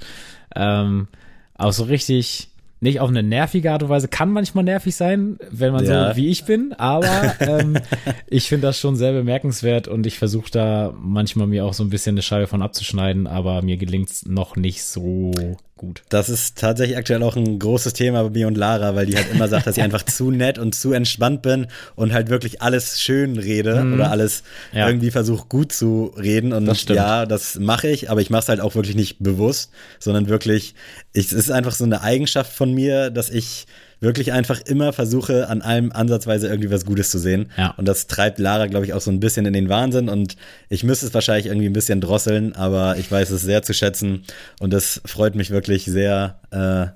Ähm, 0.54 1.08
auch 1.56 1.72
so 1.72 1.84
richtig, 1.84 2.48
nicht 2.80 3.00
auf 3.00 3.08
eine 3.08 3.22
nervige 3.22 3.72
Art 3.72 3.82
und 3.82 3.88
Weise, 3.88 4.08
kann 4.08 4.30
manchmal 4.32 4.64
nervig 4.64 4.94
sein, 4.94 5.38
wenn 5.50 5.72
man 5.72 5.84
Ja. 5.84 6.10
so 6.12 6.16
wie 6.16 6.28
ich 6.28 6.44
bin, 6.44 6.74
aber 6.76 7.34
ähm, 7.40 7.78
ich 8.28 8.48
finde 8.48 8.66
das 8.68 8.78
schon 8.78 8.96
sehr 8.96 9.12
bemerkenswert 9.12 9.88
und 9.88 10.06
ich 10.06 10.18
versuche 10.18 10.50
da 10.50 10.94
manchmal 11.00 11.46
mir 11.46 11.64
auch 11.64 11.74
so 11.74 11.82
ein 11.82 11.90
bisschen 11.90 12.14
eine 12.14 12.22
Scheibe 12.22 12.46
von 12.46 12.62
abzuschneiden, 12.62 13.26
aber 13.26 13.62
mir 13.62 13.78
gelingt's 13.78 14.26
noch 14.26 14.56
nicht 14.56 14.84
so 14.84 15.32
gut. 15.80 16.02
Das 16.10 16.28
ist 16.28 16.58
tatsächlich 16.58 16.96
aktuell 16.98 17.22
auch 17.22 17.36
ein 17.36 17.58
großes 17.58 17.94
Thema 17.94 18.22
bei 18.24 18.30
mir 18.30 18.46
und 18.48 18.56
Lara, 18.58 18.94
weil 18.94 19.06
die 19.06 19.16
halt 19.16 19.32
immer 19.32 19.48
sagt, 19.48 19.66
dass 19.66 19.78
ich 19.78 19.82
einfach 19.88 20.02
zu 20.04 20.30
nett 20.30 20.58
und 20.58 20.74
zu 20.74 20.92
entspannt 20.92 21.40
bin 21.40 21.68
und 21.96 22.12
halt 22.12 22.28
wirklich 22.28 22.60
alles 22.60 23.00
schön 23.00 23.38
rede 23.38 23.82
oder 23.94 24.10
alles 24.10 24.42
Mhm. 24.72 24.78
Ja. 24.78 24.86
irgendwie 24.88 25.10
versuche 25.10 25.46
gut 25.48 25.72
zu 25.72 26.12
reden. 26.18 26.52
Und 26.52 26.66
Das 26.66 26.84
ja, 26.86 27.24
das 27.24 27.58
mache 27.58 27.88
ich, 27.88 28.10
aber 28.10 28.20
ich 28.20 28.28
mache 28.30 28.42
es 28.42 28.48
halt 28.50 28.60
auch 28.60 28.74
wirklich 28.74 28.94
nicht 28.94 29.16
bewusst, 29.20 29.70
sondern 29.98 30.28
wirklich, 30.28 30.74
ich, 31.14 31.26
es 31.26 31.32
ist 31.32 31.50
einfach 31.50 31.72
so 31.72 31.84
eine 31.84 32.02
Eigenschaft 32.02 32.52
von 32.52 32.72
mir, 32.74 33.10
dass 33.10 33.30
ich 33.30 33.66
wirklich 34.00 34.32
einfach 34.32 34.60
immer 34.62 34.92
versuche, 34.92 35.48
an 35.48 35.62
allem 35.62 35.92
ansatzweise 35.92 36.48
irgendwie 36.48 36.70
was 36.70 36.84
Gutes 36.86 37.10
zu 37.10 37.18
sehen. 37.18 37.50
Ja. 37.56 37.74
Und 37.76 37.86
das 37.86 38.06
treibt 38.06 38.38
Lara, 38.38 38.66
glaube 38.66 38.86
ich, 38.86 38.94
auch 38.94 39.00
so 39.00 39.10
ein 39.10 39.20
bisschen 39.20 39.46
in 39.46 39.52
den 39.52 39.68
Wahnsinn. 39.68 40.08
Und 40.08 40.36
ich 40.68 40.84
müsste 40.84 41.06
es 41.06 41.14
wahrscheinlich 41.14 41.46
irgendwie 41.46 41.66
ein 41.66 41.74
bisschen 41.74 42.00
drosseln, 42.00 42.54
aber 42.54 42.96
ich 42.96 43.10
weiß 43.10 43.30
es 43.30 43.42
sehr 43.42 43.62
zu 43.62 43.74
schätzen. 43.74 44.24
Und 44.58 44.72
es 44.72 45.00
freut 45.04 45.34
mich 45.34 45.50
wirklich 45.50 45.84
sehr, 45.84 46.40
äh, 46.50 46.86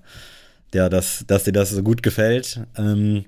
ja, 0.76 0.88
dass, 0.88 1.24
dass 1.26 1.44
dir 1.44 1.52
das 1.52 1.70
so 1.70 1.82
gut 1.82 2.02
gefällt. 2.02 2.60
Ähm, 2.76 3.26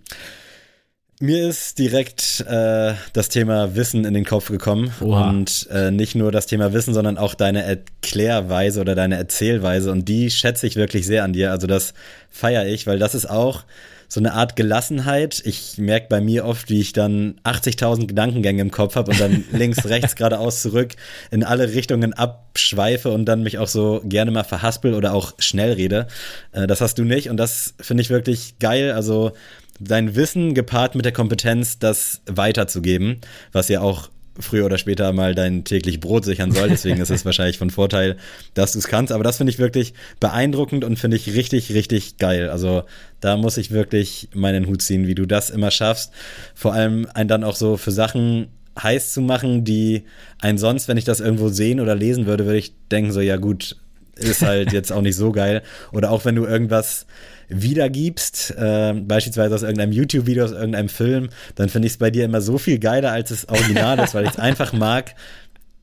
mir 1.18 1.48
ist 1.48 1.78
direkt 1.78 2.44
äh, 2.46 2.94
das 3.12 3.28
Thema 3.28 3.74
Wissen 3.74 4.04
in 4.04 4.12
den 4.12 4.24
Kopf 4.24 4.48
gekommen. 4.48 4.92
Oha. 5.00 5.30
Und 5.30 5.66
äh, 5.70 5.90
nicht 5.90 6.14
nur 6.14 6.30
das 6.30 6.46
Thema 6.46 6.72
Wissen, 6.72 6.92
sondern 6.92 7.16
auch 7.16 7.34
deine 7.34 7.62
Erklärweise 7.62 8.80
oder 8.80 8.94
deine 8.94 9.16
Erzählweise. 9.16 9.90
Und 9.90 10.08
die 10.08 10.30
schätze 10.30 10.66
ich 10.66 10.76
wirklich 10.76 11.06
sehr 11.06 11.24
an 11.24 11.32
dir. 11.32 11.52
Also 11.52 11.66
das 11.66 11.94
feiere 12.30 12.66
ich, 12.66 12.86
weil 12.86 12.98
das 12.98 13.14
ist 13.14 13.28
auch 13.30 13.64
so 14.08 14.20
eine 14.20 14.34
Art 14.34 14.56
Gelassenheit. 14.56 15.42
Ich 15.44 15.78
merke 15.78 16.06
bei 16.08 16.20
mir 16.20 16.44
oft, 16.44 16.70
wie 16.70 16.80
ich 16.80 16.92
dann 16.92 17.40
80.000 17.44 18.06
Gedankengänge 18.06 18.62
im 18.62 18.70
Kopf 18.70 18.94
habe 18.94 19.10
und 19.10 19.20
dann 19.20 19.44
links, 19.52 19.84
rechts, 19.86 20.16
geradeaus, 20.16 20.62
zurück 20.62 20.92
in 21.30 21.42
alle 21.42 21.72
Richtungen 21.72 22.12
abschweife 22.12 23.10
und 23.10 23.24
dann 23.24 23.42
mich 23.42 23.58
auch 23.58 23.68
so 23.68 24.00
gerne 24.04 24.30
mal 24.30 24.44
verhaspel 24.44 24.94
oder 24.94 25.12
auch 25.12 25.32
schnell 25.38 25.72
rede. 25.72 26.06
Äh, 26.52 26.66
das 26.66 26.80
hast 26.80 26.98
du 26.98 27.04
nicht 27.04 27.30
und 27.30 27.36
das 27.36 27.74
finde 27.80 28.02
ich 28.02 28.10
wirklich 28.10 28.58
geil. 28.58 28.92
Also 28.92 29.32
dein 29.81 30.14
Wissen 30.14 30.55
gepaart 30.55 30.95
mit 30.95 31.05
der 31.05 31.12
Kompetenz, 31.12 31.79
das 31.79 32.20
weiterzugeben, 32.27 33.20
was 33.53 33.68
ja 33.68 33.81
auch 33.81 34.11
früher 34.39 34.66
oder 34.66 34.79
später 34.79 35.12
mal 35.12 35.35
dein 35.35 35.64
täglich 35.64 36.01
Brot 36.01 36.24
sichern 36.24 36.53
soll. 36.53 36.68
Deswegen 36.68 37.01
ist 37.01 37.11
es 37.11 37.24
wahrscheinlich 37.24 37.59
von 37.59 37.70
Vorteil, 37.70 38.16
dass 38.55 38.72
du 38.72 38.79
es 38.79 38.89
kannst. 38.89 39.12
Aber 39.12 39.24
das 39.24 39.39
finde 39.39 39.53
ich 39.53 39.59
wirklich 39.59 39.95
beeindruckend 40.20 40.85
und 40.85 40.99
finde 40.99 41.16
ich 41.16 41.35
richtig, 41.35 41.72
richtig 41.72 42.18
geil. 42.18 42.51
Also 42.51 42.85
da 43.20 43.37
muss 43.37 43.57
ich 43.57 43.70
wirklich 43.70 44.29
meinen 44.35 44.66
Hut 44.66 44.83
ziehen, 44.83 45.07
wie 45.07 45.14
du 45.14 45.27
das 45.27 45.51
immer 45.51 45.70
schaffst. 45.70 46.12
Vor 46.55 46.72
allem 46.72 47.07
einen 47.14 47.29
dann 47.29 47.45
auch 47.45 47.57
so 47.57 47.77
für 47.77 47.93
Sachen 47.93 48.49
heiß 48.81 49.12
zu 49.12 49.22
machen, 49.22 49.64
die 49.64 50.05
ein 50.39 50.59
sonst, 50.59 50.87
wenn 50.89 50.99
ich 50.99 51.05
das 51.05 51.20
irgendwo 51.20 51.49
sehen 51.49 51.81
oder 51.81 51.95
lesen 51.95 52.27
würde, 52.27 52.45
würde 52.45 52.59
ich 52.59 52.74
denken 52.91 53.12
so, 53.12 53.20
ja 53.20 53.37
gut, 53.37 53.77
ist 54.16 54.43
halt 54.43 54.72
jetzt 54.74 54.93
auch 54.93 55.03
nicht 55.03 55.16
so 55.16 55.33
geil. 55.33 55.62
Oder 55.93 56.11
auch 56.11 56.24
wenn 56.24 56.35
du 56.35 56.45
irgendwas 56.45 57.07
wiedergibst, 57.49 58.55
äh, 58.57 58.92
beispielsweise 58.94 59.55
aus 59.55 59.62
irgendeinem 59.62 59.92
YouTube-Video, 59.92 60.44
aus 60.44 60.53
irgendeinem 60.53 60.88
Film, 60.88 61.28
dann 61.55 61.68
finde 61.68 61.86
ich 61.86 61.94
es 61.94 61.99
bei 61.99 62.11
dir 62.11 62.24
immer 62.24 62.40
so 62.40 62.59
viel 62.59 62.78
geiler, 62.78 63.12
als 63.12 63.30
es 63.30 63.49
Original 63.49 63.99
ist, 64.01 64.14
weil 64.14 64.24
ich 64.24 64.30
es 64.30 64.38
einfach 64.38 64.72
mag, 64.72 65.14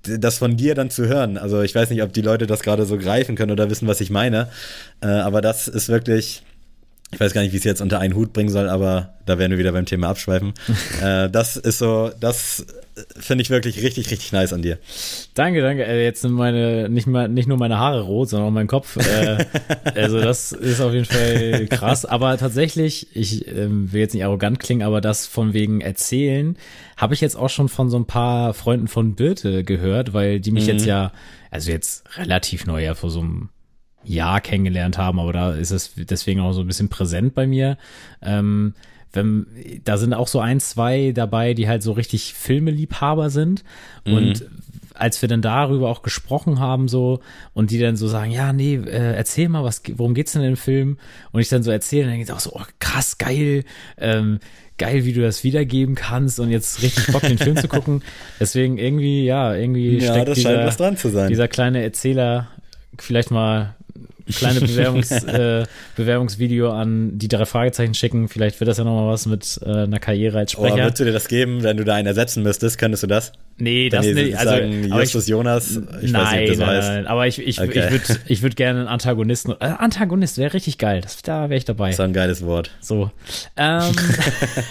das 0.03 0.37
von 0.37 0.57
dir 0.57 0.75
dann 0.75 0.89
zu 0.89 1.07
hören. 1.07 1.37
Also 1.37 1.61
ich 1.61 1.73
weiß 1.73 1.89
nicht, 1.89 2.03
ob 2.03 2.11
die 2.11 2.21
Leute 2.21 2.47
das 2.47 2.61
gerade 2.61 2.85
so 2.85 2.97
greifen 2.97 3.35
können 3.35 3.51
oder 3.51 3.69
wissen, 3.69 3.87
was 3.87 4.01
ich 4.01 4.09
meine. 4.09 4.49
Äh, 5.01 5.07
aber 5.07 5.41
das 5.41 5.67
ist 5.67 5.89
wirklich, 5.89 6.43
ich 7.13 7.19
weiß 7.19 7.33
gar 7.33 7.41
nicht, 7.41 7.51
wie 7.51 7.57
ich 7.57 7.61
es 7.61 7.65
jetzt 7.65 7.81
unter 7.81 7.99
einen 7.99 8.15
Hut 8.15 8.33
bringen 8.33 8.49
soll, 8.49 8.69
aber 8.69 9.13
da 9.25 9.37
werden 9.37 9.51
wir 9.51 9.57
wieder 9.57 9.71
beim 9.71 9.85
Thema 9.85 10.09
abschweifen. 10.09 10.53
äh, 11.01 11.29
das 11.29 11.57
ist 11.57 11.77
so, 11.77 12.11
das 12.19 12.65
finde 13.17 13.41
ich 13.41 13.49
wirklich 13.49 13.81
richtig, 13.81 14.11
richtig 14.11 14.31
nice 14.31 14.53
an 14.53 14.61
dir. 14.61 14.77
Danke, 15.33 15.61
danke. 15.61 15.85
Äh, 15.85 16.03
Jetzt 16.03 16.21
sind 16.21 16.33
meine, 16.33 16.89
nicht 16.89 17.07
mal, 17.07 17.27
nicht 17.27 17.47
nur 17.47 17.57
meine 17.57 17.79
Haare 17.79 18.01
rot, 18.01 18.29
sondern 18.29 18.49
auch 18.49 18.53
mein 18.53 18.67
Kopf. 18.67 18.97
Äh, 18.97 19.45
also 19.95 20.19
das 20.19 20.51
ist 20.51 20.81
auf 20.81 20.93
jeden 20.93 21.05
Fall 21.05 21.67
krass. 21.67 22.05
Aber 22.05 22.37
tatsächlich, 22.37 23.15
ich 23.15 23.47
ähm, 23.47 23.91
will 23.91 24.01
jetzt 24.01 24.13
nicht 24.13 24.23
arrogant 24.23 24.59
klingen, 24.59 24.83
aber 24.83 25.01
das 25.01 25.25
von 25.25 25.53
wegen 25.53 25.81
Erzählen 25.81 26.57
habe 26.97 27.13
ich 27.13 27.21
jetzt 27.21 27.35
auch 27.35 27.49
schon 27.49 27.69
von 27.69 27.89
so 27.89 27.97
ein 27.97 28.05
paar 28.05 28.53
Freunden 28.53 28.87
von 28.87 29.15
Birte 29.15 29.63
gehört, 29.63 30.13
weil 30.13 30.39
die 30.39 30.51
mich 30.51 30.67
jetzt 30.67 30.85
ja, 30.85 31.11
also 31.49 31.71
jetzt 31.71 32.03
relativ 32.17 32.65
neu 32.65 32.83
ja 32.83 32.93
vor 32.93 33.09
so 33.09 33.21
einem 33.21 33.49
Jahr 34.05 34.41
kennengelernt 34.41 34.97
haben, 34.97 35.19
aber 35.19 35.33
da 35.33 35.51
ist 35.53 35.71
es 35.71 35.93
deswegen 35.95 36.39
auch 36.41 36.53
so 36.53 36.61
ein 36.61 36.67
bisschen 36.67 36.89
präsent 36.89 37.33
bei 37.33 37.47
mir. 37.47 37.77
Ähm, 38.21 38.73
wenn, 39.13 39.45
da 39.85 39.97
sind 39.97 40.13
auch 40.13 40.27
so 40.27 40.39
ein, 40.39 40.59
zwei 40.59 41.11
dabei, 41.13 41.53
die 41.53 41.67
halt 41.67 41.83
so 41.83 41.91
richtig 41.91 42.33
Filmeliebhaber 42.33 43.29
sind. 43.29 43.63
Und 44.05 44.45
als 44.95 45.21
wir 45.21 45.29
dann 45.29 45.41
darüber 45.41 45.89
auch 45.89 46.01
gesprochen 46.01 46.59
haben, 46.59 46.87
so, 46.87 47.19
und 47.53 47.69
die 47.71 47.79
dann 47.79 47.95
so 47.95 48.07
sagen, 48.07 48.31
ja, 48.31 48.53
nee, 48.53 48.75
äh, 48.75 49.13
erzähl 49.15 49.49
mal, 49.49 49.63
was, 49.63 49.83
worum 49.95 50.13
geht's 50.15 50.33
denn 50.33 50.41
in 50.41 50.53
dem 50.53 50.57
Film? 50.57 50.97
Und 51.31 51.41
ich 51.41 51.49
dann 51.49 51.63
so 51.63 51.71
erzähle, 51.71 52.07
dann 52.07 52.17
geht's 52.17 52.31
auch 52.31 52.39
so, 52.39 52.53
oh, 52.53 52.63
krass, 52.79 53.17
geil, 53.19 53.65
ähm, 53.97 54.39
geil, 54.77 55.05
wie 55.05 55.13
du 55.13 55.21
das 55.21 55.43
wiedergeben 55.43 55.93
kannst 55.95 56.39
und 56.39 56.49
jetzt 56.49 56.81
richtig 56.81 57.07
Bock, 57.13 57.21
den 57.21 57.37
Film 57.37 57.57
zu 57.57 57.67
gucken. 57.67 58.01
Deswegen 58.39 58.77
irgendwie, 58.77 59.25
ja, 59.25 59.53
irgendwie 59.53 59.99
Ja, 59.99 60.13
steckt 60.13 60.27
das 60.29 60.37
dieser, 60.37 60.55
scheint 60.55 60.67
was 60.67 60.77
dran 60.77 60.97
zu 60.97 61.09
sein. 61.09 61.29
dieser 61.29 61.47
kleine 61.47 61.83
Erzähler 61.83 62.47
vielleicht 62.99 63.31
mal 63.31 63.75
kleine 64.35 64.61
Bewerbungs, 64.61 65.11
äh, 65.23 65.65
Bewerbungsvideo 65.95 66.71
an 66.71 67.17
die 67.17 67.27
drei 67.27 67.45
Fragezeichen 67.45 67.93
schicken. 67.93 68.27
Vielleicht 68.29 68.59
wird 68.59 68.67
das 68.69 68.77
ja 68.77 68.83
nochmal 68.83 69.07
was 69.11 69.25
mit 69.25 69.59
äh, 69.65 69.69
einer 69.69 69.99
Karriere 69.99 70.37
als 70.39 70.55
Oh, 70.55 70.59
Sprecher. 70.65 70.83
würdest 70.83 70.99
du 70.99 71.05
dir 71.05 71.11
das 71.13 71.27
geben, 71.27 71.63
wenn 71.63 71.77
du 71.77 71.83
da 71.83 71.95
einen 71.95 72.07
ersetzen 72.07 72.43
müsstest? 72.43 72.77
Könntest 72.77 73.03
du 73.03 73.07
das? 73.07 73.31
nee, 73.57 73.87
das 73.89 74.05
Wenn 74.05 74.15
die 74.15 74.23
nicht. 74.23 74.37
Also, 74.37 74.49
sagen, 74.51 74.91
aber 74.91 75.03
ich, 75.03 75.13
Justus 75.13 75.27
Jonas, 75.27 75.79
ich 76.01 76.11
nein, 76.11 76.23
weiß 76.25 76.31
nicht, 76.33 76.41
ob 76.41 76.47
das 76.47 76.57
nein, 76.57 76.67
heißt. 76.69 76.89
nein, 76.89 77.07
aber 77.07 77.27
ich, 77.27 77.39
ich, 77.39 77.61
Okay. 77.61 77.85
ich 77.85 77.91
würde 77.91 78.19
ich 78.27 78.41
würd 78.41 78.55
gerne 78.55 78.79
einen 78.79 78.87
Antagonisten. 78.87 79.51
Äh, 79.59 79.65
Antagonist 79.65 80.37
wäre 80.37 80.53
richtig 80.53 80.77
geil. 80.79 81.01
Das, 81.01 81.21
da 81.21 81.49
wäre 81.49 81.57
ich 81.57 81.65
dabei. 81.65 81.87
Das 81.89 81.95
ist 81.95 81.99
ein 81.99 82.13
geiles 82.13 82.43
Wort. 82.45 82.71
So. 82.81 83.11
Ähm, 83.55 83.91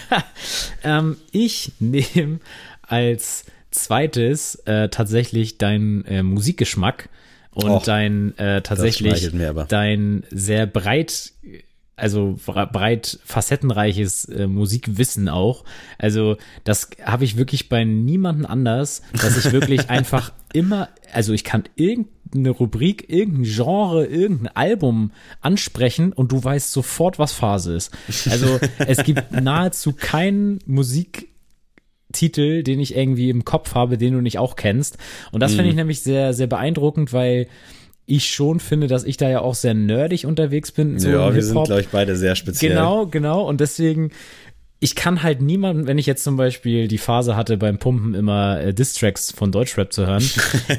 ähm, 0.83 1.17
ich 1.31 1.71
nehme 1.79 2.39
als 2.81 3.45
zweites 3.71 4.55
äh, 4.65 4.89
tatsächlich 4.89 5.57
deinen 5.57 6.05
äh, 6.05 6.21
Musikgeschmack 6.23 7.09
und 7.53 7.69
Och, 7.69 7.83
dein 7.83 8.37
äh, 8.37 8.61
tatsächlich 8.61 9.31
dein 9.69 10.23
sehr 10.29 10.65
breit 10.65 11.33
also 11.95 12.39
breit 12.45 13.19
facettenreiches 13.23 14.25
äh, 14.25 14.47
Musikwissen 14.47 15.29
auch. 15.29 15.63
Also 15.97 16.37
das 16.63 16.89
habe 17.03 17.23
ich 17.23 17.37
wirklich 17.37 17.69
bei 17.69 17.83
niemandem 17.83 18.45
anders, 18.45 19.03
dass 19.13 19.37
ich 19.37 19.51
wirklich 19.51 19.89
einfach 19.89 20.33
immer, 20.53 20.89
also 21.13 21.33
ich 21.33 21.43
kann 21.43 21.63
irgendeine 21.75 22.49
Rubrik, 22.49 23.09
irgendein 23.09 23.43
Genre, 23.43 24.05
irgendein 24.05 24.55
Album 24.55 25.11
ansprechen 25.41 26.13
und 26.13 26.31
du 26.31 26.43
weißt 26.43 26.71
sofort, 26.71 27.19
was 27.19 27.31
Phase 27.31 27.75
ist. 27.75 27.91
Also 28.29 28.59
es 28.79 29.03
gibt 29.03 29.31
nahezu 29.39 29.93
keinen 29.93 30.59
Musik 30.65 31.29
Titel, 32.13 32.63
den 32.63 32.79
ich 32.79 32.95
irgendwie 32.95 33.29
im 33.29 33.43
Kopf 33.43 33.75
habe, 33.75 33.97
den 33.97 34.13
du 34.13 34.21
nicht 34.21 34.39
auch 34.39 34.55
kennst. 34.55 34.97
Und 35.31 35.41
das 35.41 35.51
Mhm. 35.51 35.55
finde 35.57 35.69
ich 35.71 35.75
nämlich 35.75 36.01
sehr, 36.01 36.33
sehr 36.33 36.47
beeindruckend, 36.47 37.11
weil 37.11 37.47
ich 38.05 38.29
schon 38.29 38.59
finde, 38.59 38.87
dass 38.87 39.03
ich 39.03 39.17
da 39.17 39.29
ja 39.29 39.39
auch 39.41 39.55
sehr 39.55 39.73
nerdig 39.73 40.25
unterwegs 40.25 40.71
bin. 40.71 40.99
So 40.99 41.09
ja, 41.09 41.33
wir 41.33 41.43
sind, 41.43 41.63
glaube 41.63 41.81
ich, 41.81 41.87
beide 41.89 42.15
sehr 42.15 42.35
speziell. 42.35 42.71
Genau, 42.71 43.05
genau. 43.07 43.47
Und 43.47 43.61
deswegen, 43.61 44.11
ich 44.79 44.95
kann 44.95 45.23
halt 45.23 45.41
niemanden, 45.41 45.87
wenn 45.87 45.97
ich 45.97 46.05
jetzt 46.05 46.23
zum 46.23 46.35
Beispiel 46.35 46.89
die 46.89 46.97
Phase 46.97 47.37
hatte, 47.37 47.55
beim 47.57 47.77
Pumpen 47.77 48.13
immer 48.13 48.59
äh, 48.59 48.73
Distracks 48.73 49.31
von 49.31 49.51
Deutschrap 49.53 49.93
zu 49.93 50.05
hören, 50.05 50.23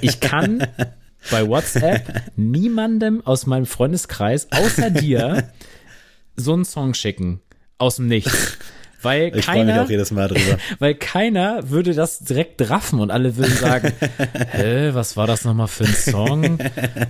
ich 0.02 0.20
kann 0.20 0.66
bei 1.30 1.48
WhatsApp 1.48 2.30
niemandem 2.36 3.22
aus 3.24 3.46
meinem 3.46 3.64
Freundeskreis, 3.64 4.48
außer 4.52 4.90
dir, 4.90 5.48
so 6.36 6.52
einen 6.52 6.66
Song 6.66 6.92
schicken. 6.92 7.40
Aus 7.78 7.96
dem 7.96 8.06
Nichts. 8.06 8.58
Weil 9.04 9.36
Ich 9.36 9.44
freue 9.44 9.64
mich 9.64 9.74
keiner, 9.74 9.84
auch 9.84 9.90
jedes 9.90 10.10
Mal 10.10 10.28
drüber. 10.28 10.58
weil 10.78 10.94
keiner 10.94 11.70
würde 11.70 11.94
das 11.94 12.20
direkt 12.20 12.70
raffen 12.70 13.00
und 13.00 13.10
alle 13.10 13.36
würden 13.36 13.54
sagen, 13.54 13.92
hä, 14.50 14.90
was 14.92 15.16
war 15.16 15.26
das 15.26 15.44
nochmal 15.44 15.68
für 15.68 15.84
ein 15.84 15.94
Song? 15.94 16.58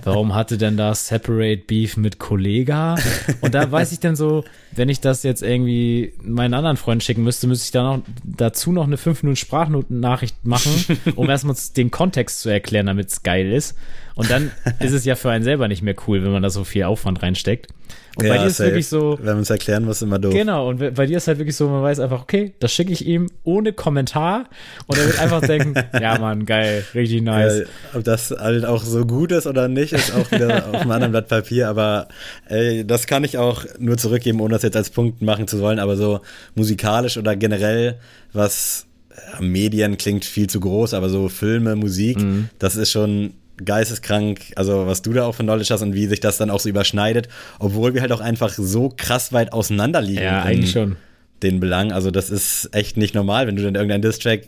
Warum 0.03 0.35
hatte 0.35 0.57
denn 0.57 0.77
da 0.77 0.93
Separate 0.93 1.63
Beef 1.67 1.97
mit 1.97 2.19
Kollega? 2.19 2.95
Und 3.41 3.55
da 3.55 3.71
weiß 3.71 3.91
ich 3.91 3.99
dann 3.99 4.15
so, 4.15 4.43
wenn 4.71 4.89
ich 4.89 4.99
das 4.99 5.23
jetzt 5.23 5.41
irgendwie 5.41 6.13
meinen 6.21 6.53
anderen 6.53 6.77
Freunden 6.77 7.01
schicken 7.01 7.23
müsste, 7.23 7.47
müsste 7.47 7.65
ich 7.65 7.71
da 7.71 7.83
noch 7.83 8.03
dazu 8.23 8.71
noch 8.71 8.85
eine 8.85 8.97
5 8.97 9.23
Minuten 9.23 9.37
Sprachnachricht 9.37 10.45
machen, 10.45 10.99
um 11.15 11.29
erstmal 11.29 11.55
den 11.77 11.91
Kontext 11.91 12.41
zu 12.41 12.49
erklären, 12.49 12.87
damit 12.87 13.09
es 13.09 13.23
geil 13.23 13.51
ist. 13.51 13.75
Und 14.15 14.29
dann 14.31 14.51
ist 14.79 14.93
es 14.93 15.03
ja 15.05 15.15
für 15.15 15.29
einen 15.29 15.43
selber 15.43 15.67
nicht 15.67 15.81
mehr 15.81 15.95
cool, 16.07 16.23
wenn 16.23 16.31
man 16.31 16.41
da 16.41 16.49
so 16.49 16.63
viel 16.63 16.83
Aufwand 16.83 17.21
reinsteckt. 17.21 17.67
Und 18.15 18.23
Ja, 18.25 18.33
bei 18.33 18.37
dir 18.39 18.45
ist 18.47 18.57
safe. 18.57 18.69
wirklich 18.69 18.87
so, 18.87 19.17
Wenn 19.21 19.33
man 19.33 19.41
es 19.41 19.49
erklären 19.49 19.83
muss, 19.83 20.01
immer 20.01 20.17
doof. 20.19 20.33
Genau, 20.33 20.69
und 20.69 20.95
bei 20.95 21.05
dir 21.05 21.17
ist 21.17 21.27
halt 21.27 21.37
wirklich 21.37 21.57
so, 21.57 21.67
man 21.67 21.83
weiß 21.83 21.99
einfach, 21.99 22.21
okay, 22.21 22.53
das 22.61 22.71
schicke 22.71 22.93
ich 22.93 23.05
ihm 23.05 23.29
ohne 23.43 23.73
Kommentar 23.73 24.45
und 24.87 24.97
er 24.97 25.07
wird 25.07 25.19
einfach 25.19 25.41
denken, 25.41 25.73
ja 26.01 26.17
Mann, 26.17 26.45
geil, 26.45 26.85
richtig 26.93 27.23
nice. 27.23 27.59
Äh, 27.59 27.65
ob 27.93 28.05
das 28.05 28.31
halt 28.31 28.63
auch 28.65 28.83
so 28.83 29.05
gut 29.05 29.33
ist 29.33 29.47
oder 29.47 29.67
nicht, 29.67 29.91
ist 29.91 30.15
auch 30.15 30.31
wieder 30.31 30.65
auf 30.69 30.75
einem 30.75 30.91
anderen 30.91 31.11
Blatt 31.11 31.27
Papier. 31.27 31.67
Aber 31.67 32.07
ey, 32.47 32.87
das 32.87 33.07
kann 33.07 33.25
ich 33.25 33.37
auch 33.37 33.65
nur 33.79 33.97
zurückgeben, 33.97 34.39
ohne 34.39 34.53
das 34.53 34.63
jetzt 34.63 34.77
als 34.77 34.91
Punkt 34.91 35.21
machen 35.21 35.45
zu 35.49 35.59
wollen. 35.59 35.77
Aber 35.79 35.97
so 35.97 36.21
musikalisch 36.55 37.17
oder 37.17 37.35
generell, 37.35 37.99
was 38.31 38.85
ja, 39.33 39.41
Medien 39.41 39.97
klingt 39.97 40.23
viel 40.23 40.47
zu 40.47 40.61
groß, 40.61 40.93
aber 40.93 41.09
so 41.09 41.27
Filme, 41.27 41.75
Musik, 41.75 42.17
Mhm. 42.21 42.47
das 42.59 42.77
ist 42.77 42.91
schon 42.91 43.33
geisteskrank, 43.63 44.53
also 44.55 44.85
was 44.87 45.01
du 45.01 45.13
da 45.13 45.25
auch 45.25 45.33
für 45.35 45.43
Knowledge 45.43 45.73
hast 45.73 45.81
und 45.81 45.93
wie 45.93 46.07
sich 46.07 46.19
das 46.19 46.37
dann 46.37 46.49
auch 46.49 46.59
so 46.59 46.69
überschneidet, 46.69 47.29
obwohl 47.59 47.93
wir 47.93 48.01
halt 48.01 48.11
auch 48.11 48.21
einfach 48.21 48.49
so 48.49 48.93
krass 48.95 49.31
weit 49.33 49.53
auseinander 49.53 50.01
liegen. 50.01 50.23
Ja, 50.23 50.41
eigentlich 50.43 50.71
schon. 50.71 50.97
Den 51.43 51.59
Belang. 51.59 51.91
Also 51.91 52.11
das 52.11 52.29
ist 52.29 52.69
echt 52.73 52.97
nicht 52.97 53.13
normal, 53.15 53.47
wenn 53.47 53.55
du 53.55 53.63
dann 53.63 53.75
irgendeinen 53.75 54.01
Distrack 54.01 54.41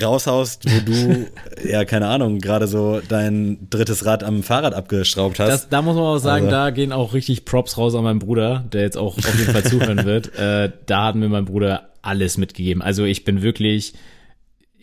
raushaust, 0.00 0.64
wo 0.66 0.80
du, 0.84 1.26
ja, 1.68 1.84
keine 1.84 2.06
Ahnung, 2.08 2.38
gerade 2.38 2.66
so 2.68 3.00
dein 3.08 3.66
drittes 3.70 4.04
Rad 4.06 4.22
am 4.24 4.42
Fahrrad 4.42 4.74
abgeschraubt 4.74 5.38
hast. 5.40 5.48
Das, 5.50 5.68
da 5.68 5.82
muss 5.82 5.96
man 5.96 6.04
auch 6.04 6.18
sagen, 6.18 6.46
Also- 6.46 6.56
da 6.56 6.70
gehen 6.70 6.92
auch 6.92 7.14
richtig 7.14 7.44
Props 7.44 7.76
raus 7.78 7.94
an 7.94 8.04
meinen 8.04 8.18
Bruder, 8.20 8.64
der 8.72 8.82
jetzt 8.82 8.96
auch 8.96 9.18
auf 9.18 9.38
jeden 9.38 9.52
Fall 9.52 9.64
zuhören 9.64 10.04
wird. 10.04 10.36
Äh, 10.38 10.70
da 10.86 11.06
hat 11.06 11.14
mir 11.16 11.28
mein 11.28 11.44
Bruder 11.46 11.88
alles 12.02 12.38
mitgegeben. 12.38 12.80
Also 12.80 13.04
ich 13.04 13.24
bin 13.24 13.42
wirklich 13.42 13.92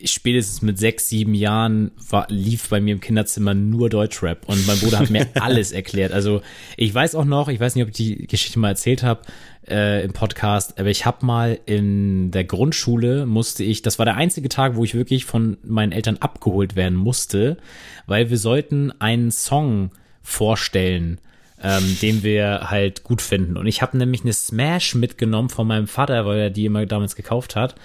spätestens 0.03 0.61
mit 0.61 0.77
sechs, 0.77 1.07
sieben 1.07 1.33
Jahren 1.33 1.91
war, 2.09 2.27
lief 2.29 2.69
bei 2.69 2.81
mir 2.81 2.93
im 2.93 2.99
Kinderzimmer 2.99 3.53
nur 3.53 3.89
Deutschrap 3.89 4.47
und 4.47 4.67
mein 4.67 4.77
Bruder 4.79 4.99
hat 4.99 5.09
mir 5.09 5.27
alles 5.35 5.71
erklärt. 5.71 6.11
Also 6.11 6.41
ich 6.75 6.93
weiß 6.93 7.15
auch 7.15 7.25
noch, 7.25 7.47
ich 7.47 7.59
weiß 7.59 7.75
nicht, 7.75 7.83
ob 7.83 7.89
ich 7.89 7.95
die 7.95 8.27
Geschichte 8.27 8.59
mal 8.59 8.69
erzählt 8.69 9.03
habe 9.03 9.21
äh, 9.67 10.03
im 10.03 10.11
Podcast, 10.11 10.79
aber 10.79 10.89
ich 10.89 11.05
habe 11.05 11.25
mal 11.25 11.59
in 11.65 12.31
der 12.31 12.43
Grundschule 12.43 13.25
musste 13.25 13.63
ich, 13.63 13.81
das 13.81 13.97
war 13.97 14.05
der 14.05 14.15
einzige 14.15 14.49
Tag, 14.49 14.75
wo 14.75 14.83
ich 14.83 14.95
wirklich 14.95 15.23
von 15.23 15.57
meinen 15.63 15.93
Eltern 15.93 16.17
abgeholt 16.17 16.75
werden 16.75 16.97
musste, 16.97 17.57
weil 18.05 18.29
wir 18.29 18.37
sollten 18.37 18.91
einen 18.99 19.31
Song 19.31 19.91
vorstellen, 20.21 21.19
ähm, 21.63 21.97
den 22.01 22.21
wir 22.21 22.69
halt 22.69 23.03
gut 23.03 23.21
finden. 23.21 23.55
Und 23.55 23.67
ich 23.67 23.81
habe 23.81 23.97
nämlich 23.97 24.23
eine 24.23 24.33
Smash 24.33 24.93
mitgenommen 24.95 25.49
von 25.49 25.67
meinem 25.67 25.87
Vater, 25.87 26.25
weil 26.25 26.39
er 26.39 26.49
die 26.49 26.65
immer 26.65 26.85
damals 26.85 27.15
gekauft 27.15 27.55
hat. 27.55 27.75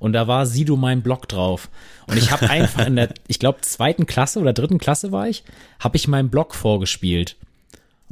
Und 0.00 0.12
da 0.14 0.26
war 0.26 0.46
Sido 0.46 0.74
mein 0.76 1.02
Blog 1.02 1.28
drauf. 1.28 1.68
Und 2.08 2.16
ich 2.16 2.32
habe 2.32 2.50
einfach 2.50 2.86
in 2.86 2.96
der, 2.96 3.10
ich 3.28 3.38
glaube, 3.38 3.60
zweiten 3.60 4.06
Klasse 4.06 4.40
oder 4.40 4.52
dritten 4.52 4.78
Klasse 4.78 5.12
war 5.12 5.28
ich, 5.28 5.44
habe 5.78 5.96
ich 5.96 6.08
meinen 6.08 6.30
Blog 6.30 6.54
vorgespielt. 6.56 7.36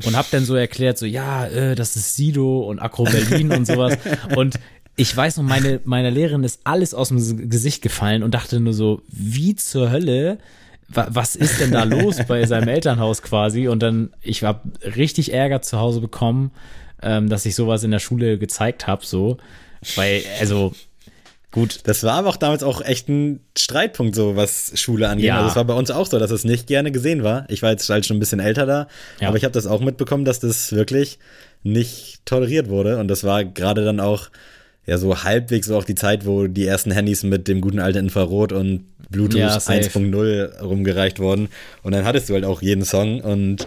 Und 0.05 0.17
habe 0.17 0.29
dann 0.31 0.45
so 0.45 0.55
erklärt, 0.55 0.97
so, 0.97 1.07
ja, 1.07 1.47
äh, 1.47 1.75
das 1.75 1.97
ist 1.97 2.15
Sido 2.15 2.61
und 2.61 2.79
Akro 2.79 3.03
Berlin 3.03 3.51
und 3.51 3.67
sowas. 3.67 3.99
Und 4.37 4.61
ich 4.95 5.17
weiß 5.17 5.39
noch, 5.39 5.45
meine, 5.45 5.81
meiner 5.85 6.13
Lehrerin 6.13 6.45
ist 6.45 6.61
alles 6.63 6.95
aus 6.95 7.09
dem 7.09 7.51
Gesicht 7.51 7.83
gefallen 7.83 8.23
und 8.23 8.33
dachte 8.33 8.61
nur 8.61 8.75
so, 8.75 9.03
wie 9.09 9.57
zur 9.57 9.91
Hölle 9.91 10.39
wa- 10.89 11.09
was 11.11 11.35
ist 11.37 11.59
denn 11.61 11.73
da 11.73 11.83
los 11.85 12.17
bei 12.29 12.47
seinem 12.47 12.69
Elternhaus 12.69 13.23
quasi? 13.23 13.67
Und 13.67 13.83
dann, 13.83 14.11
ich 14.23 14.45
habe 14.45 14.61
richtig 14.97 15.33
Ärger 15.33 15.63
zu 15.63 15.79
Hause 15.81 16.01
bekommen, 16.01 16.53
ähm, 17.03 17.29
dass 17.29 17.45
ich 17.47 17.55
sowas 17.57 17.83
in 17.83 17.91
der 17.91 17.99
Schule 17.99 18.39
gezeigt 18.39 18.87
habe, 18.87 19.05
so. 19.05 19.39
Weil, 19.97 20.23
also, 20.41 20.75
gut, 21.53 21.81
Das 21.85 22.03
war 22.03 22.15
aber 22.15 22.29
auch 22.29 22.37
damals 22.37 22.63
auch 22.63 22.81
echt 22.83 23.09
ein 23.09 23.41
Streitpunkt, 23.57 24.15
so 24.15 24.37
was 24.37 24.73
Schule 24.75 25.09
angeht. 25.09 25.27
Ja. 25.27 25.37
Also 25.39 25.51
es 25.51 25.57
war 25.57 25.65
bei 25.65 25.75
uns 25.75 25.91
auch 25.91 26.07
so, 26.07 26.19
dass 26.19 26.31
es 26.31 26.45
nicht 26.45 26.67
gerne 26.67 26.93
gesehen 26.93 27.23
war. 27.25 27.47
Ich 27.49 27.63
war 27.63 27.71
jetzt 27.71 27.89
halt 27.89 28.07
schon 28.07 28.17
ein 28.17 28.21
bisschen 28.21 28.41
älter 28.41 28.67
da, 28.67 28.87
Ja. 29.21 29.29
aber 29.29 29.37
ich 29.37 29.45
habe 29.45 29.53
das 29.53 29.67
auch 29.67 29.81
mitbekommen, 29.81 30.25
dass 30.25 30.41
das 30.41 30.73
wirklich 30.73 31.19
nicht 31.63 32.21
toleriert 32.27 32.69
wurde. 32.69 32.99
Und 32.99 33.09
das 33.09 33.25
war 33.25 33.45
gerade 33.45 33.85
dann 33.85 33.99
auch 34.01 34.29
ja 34.87 34.97
so 34.99 35.23
halbwegs 35.23 35.67
so 35.67 35.77
auch 35.77 35.85
die 35.85 35.95
Zeit, 35.95 36.25
wo 36.27 36.47
die 36.47 36.67
ersten 36.67 36.91
Handys 36.91 37.23
mit 37.23 37.47
dem 37.49 37.61
guten 37.61 37.79
alten 37.79 37.99
Infrarot 37.99 38.53
und 38.53 38.85
Bluetooth 39.11 39.39
Ja, 39.41 39.59
safe. 39.61 39.81
1.0 39.81 40.61
rumgereicht 40.61 41.19
wurden. 41.19 41.49
Und 41.83 41.93
dann 41.93 42.05
hattest 42.05 42.29
du 42.29 42.35
halt 42.35 42.45
auch 42.45 42.63
jeden 42.63 42.85
Song. 42.85 43.21
Und 43.23 43.67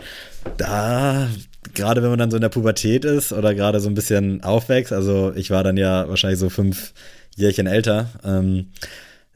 da, 0.58 1.28
gerade 1.74 2.02
wenn 2.04 2.10
man 2.10 2.20
dann 2.20 2.32
so 2.32 2.38
in 2.38 2.42
der 2.42 2.50
Pubertät 2.50 3.06
ist 3.06 3.34
oder 3.34 3.54
gerade 3.54 3.80
so 3.80 3.90
ein 3.90 3.94
bisschen 3.96 4.44
aufwächst, 4.44 4.94
also 4.94 5.32
ich 5.36 5.50
war 5.52 5.64
dann 5.64 5.78
ja 5.78 6.08
wahrscheinlich 6.10 6.40
so 6.40 6.50
fünf 6.50 6.94
Jährchen 7.36 7.68
älter, 7.68 8.10
ähm, 8.24 8.68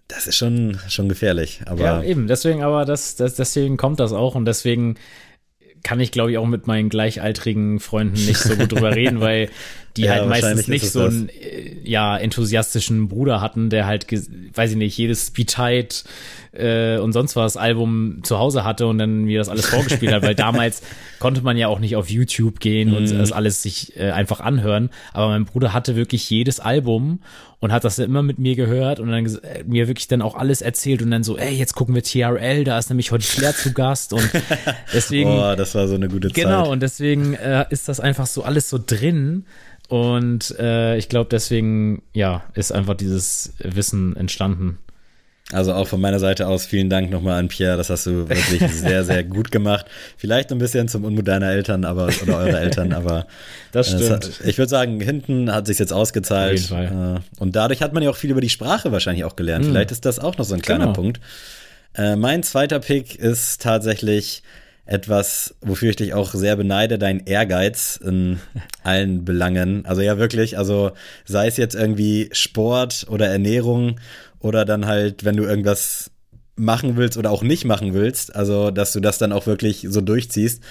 das 0.08 0.28
ist 0.28 0.36
schon, 0.36 0.78
schon 0.88 1.10
gefährlich. 1.10 1.62
Aber 1.66 1.82
ja, 1.82 2.04
eben, 2.04 2.28
deswegen, 2.28 2.62
aber 2.64 2.86
das, 2.86 3.16
das, 3.16 3.36
deswegen 3.36 3.78
kommt 3.78 4.00
das 4.00 4.14
auch 4.14 4.36
und 4.36 4.46
deswegen 4.46 4.96
kann 5.86 6.00
ich, 6.00 6.12
glaube 6.12 6.32
ich, 6.32 6.40
auch 6.40 6.48
mit 6.48 6.66
meinen 6.66 6.90
gleichaltrigen 6.90 7.80
Freunden 7.80 8.26
nicht 8.26 8.40
so 8.40 8.56
gut 8.56 8.72
drüber 8.72 8.96
reden, 8.96 9.20
weil 9.20 9.50
die 9.96 10.02
Ja, 10.06 10.14
halt 10.14 10.28
meistens 10.28 10.68
nicht 10.68 10.90
so 10.90 11.04
einen, 11.04 11.30
äh, 11.30 11.78
ja, 11.84 12.18
enthusiastischen 12.18 13.08
Bruder 13.08 13.40
hatten, 13.40 13.70
der 13.70 13.86
halt, 13.86 14.08
weiß 14.12 14.72
ich 14.72 14.78
nicht, 14.78 14.98
jedes 14.98 15.28
Speed 15.28 15.58
äh, 16.56 16.98
und 17.00 17.14
sonst 17.14 17.36
was 17.36 17.58
Album 17.58 18.20
zu 18.24 18.38
Hause 18.40 18.64
hatte 18.64 18.88
und 18.88 18.98
dann 18.98 19.26
mir 19.26 19.40
das 19.40 19.50
alles 19.50 19.66
vorgespielt 19.68 20.14
hat, 20.14 20.24
weil 20.24 20.36
damals 20.36 20.82
konnte 21.20 21.42
man 21.42 21.58
ja 21.58 21.68
auch 21.68 21.80
nicht 21.80 21.96
auf 21.96 22.10
YouTube 22.10 22.60
gehen 22.60 22.94
und 22.96 23.04
Mhm. 23.12 23.18
das 23.18 23.32
alles 23.32 23.62
sich 23.62 23.96
äh, 23.98 24.12
einfach 24.12 24.40
anhören, 24.40 24.90
aber 25.14 25.30
mein 25.30 25.46
Bruder 25.46 25.74
hatte 25.74 25.96
wirklich 25.96 26.30
jedes 26.30 26.60
Album 26.60 27.22
und 27.60 27.72
hat 27.72 27.84
das 27.84 27.98
immer 28.00 28.22
mit 28.22 28.38
mir 28.40 28.56
gehört 28.56 29.00
und 29.00 29.10
dann 29.12 29.26
äh, 29.26 29.64
mir 29.66 29.88
wirklich 29.88 30.08
dann 30.08 30.22
auch 30.22 30.36
alles 30.36 30.62
erzählt 30.62 31.02
und 31.02 31.12
dann 31.12 31.24
so, 31.24 31.38
ey, 31.38 31.54
jetzt 31.56 31.74
gucken 31.76 31.96
wir 31.96 32.04
TRL, 32.04 32.64
da 32.64 32.78
ist 32.78 32.90
nämlich 32.90 33.12
heute 33.12 33.26
Flair 33.26 33.56
zu 33.56 33.74
Gast 33.74 34.14
und 34.14 34.30
deswegen 34.94 35.30
Boah, 35.30 35.56
das 35.56 35.74
war 35.76 35.88
so 35.88 35.96
eine 35.96 36.08
gute 36.08 36.30
Genau, 36.30 36.64
Zeit. 36.64 36.72
und 36.72 36.80
deswegen 36.82 37.34
äh, 37.36 37.66
ist 37.70 37.88
das 37.88 38.00
einfach 38.00 38.28
so 38.28 38.44
alles 38.44 38.70
so 38.70 38.80
drin. 38.86 39.46
Und 39.88 40.56
äh, 40.58 40.98
ich 40.98 41.10
glaube, 41.10 41.28
deswegen, 41.32 42.02
ja, 42.12 42.44
ist 42.56 42.72
einfach 42.72 42.96
dieses 42.96 43.54
Wissen 43.60 44.16
entstanden. 44.16 44.80
Also 45.52 45.74
auch 45.74 45.88
von 45.88 46.02
meiner 46.02 46.18
Seite 46.20 46.48
aus 46.48 46.66
vielen 46.66 46.90
Dank 46.90 47.12
nochmal 47.12 47.38
an 47.40 47.50
Pierre. 47.50 47.78
Das 47.78 47.92
hast 47.92 48.08
du 48.08 48.28
wirklich 48.28 48.62
sehr, 48.74 49.06
sehr 49.06 49.24
gut 49.24 49.52
gemacht. 49.52 49.86
Vielleicht 50.18 50.52
ein 50.52 50.58
bisschen 50.58 50.88
zum 50.88 51.04
Unmut 51.06 51.28
deiner 51.28 51.50
Eltern, 51.52 51.86
aber 51.86 52.10
oder 52.24 52.38
eurer 52.38 52.60
Eltern, 52.62 52.94
aber 52.94 53.28
Das 53.72 53.94
äh, 53.94 53.98
stimmt. 53.98 54.10
hat, 54.12 54.42
ich 54.44 54.58
würde 54.58 54.70
sagen, 54.70 55.00
hinten 55.00 55.54
hat 55.54 55.68
sich 55.68 55.78
jetzt 55.78 55.94
ausgezahlt. 55.94 56.72
Äh, 56.72 57.20
Und 57.40 57.56
dadurch 57.56 57.82
hat 57.84 57.94
man 57.94 58.02
ja 58.02 58.10
auch 58.10 58.16
viel 58.18 58.32
über 58.32 58.42
die 58.42 58.50
Sprache 58.50 58.92
wahrscheinlich 58.92 59.24
auch 59.24 59.36
gelernt. 59.36 59.66
Vielleicht 59.66 59.92
ist 59.92 60.06
das 60.06 60.18
auch 60.18 60.36
noch 60.38 60.46
so 60.46 60.56
ein 60.56 60.62
kleiner 60.64 60.86
Genau. 60.86 60.94
Punkt. 60.94 61.20
Äh, 61.96 62.16
mein 62.16 62.42
zweiter 62.42 62.80
Pick 62.80 63.16
ist 63.16 63.62
tatsächlich 63.62 64.42
etwas, 64.88 65.56
wofür 65.62 65.90
ich 65.92 65.96
dich 65.96 66.14
auch 66.14 66.34
sehr 66.34 66.56
beneide, 66.56 67.00
dein 67.00 67.26
Ehrgeiz 67.26 68.00
in 68.04 68.40
allen 68.84 69.26
Belangen. 69.26 69.86
Also 69.86 70.02
ja, 70.02 70.18
wirklich, 70.18 70.58
also 70.58 70.92
sei 71.26 71.48
es 71.48 71.58
jetzt 71.58 71.76
irgendwie 71.76 72.30
Sport 72.34 73.06
oder 73.10 73.28
Ernährung 73.28 74.00
oder 74.40 74.66
dann 74.66 74.86
halt, 74.86 75.24
wenn 75.26 75.38
du 75.38 75.44
irgendwas 75.44 76.12
machen 76.56 76.96
willst 76.96 77.18
oder 77.18 77.32
auch 77.32 77.44
nicht 77.44 77.66
machen 77.66 77.94
willst, 77.94 78.36
also 78.36 78.72
dass 78.72 78.94
du 78.94 79.00
das 79.00 79.18
dann 79.18 79.34
auch 79.34 79.46
wirklich 79.46 79.86
so 79.90 80.02
durchziehst. 80.02 80.64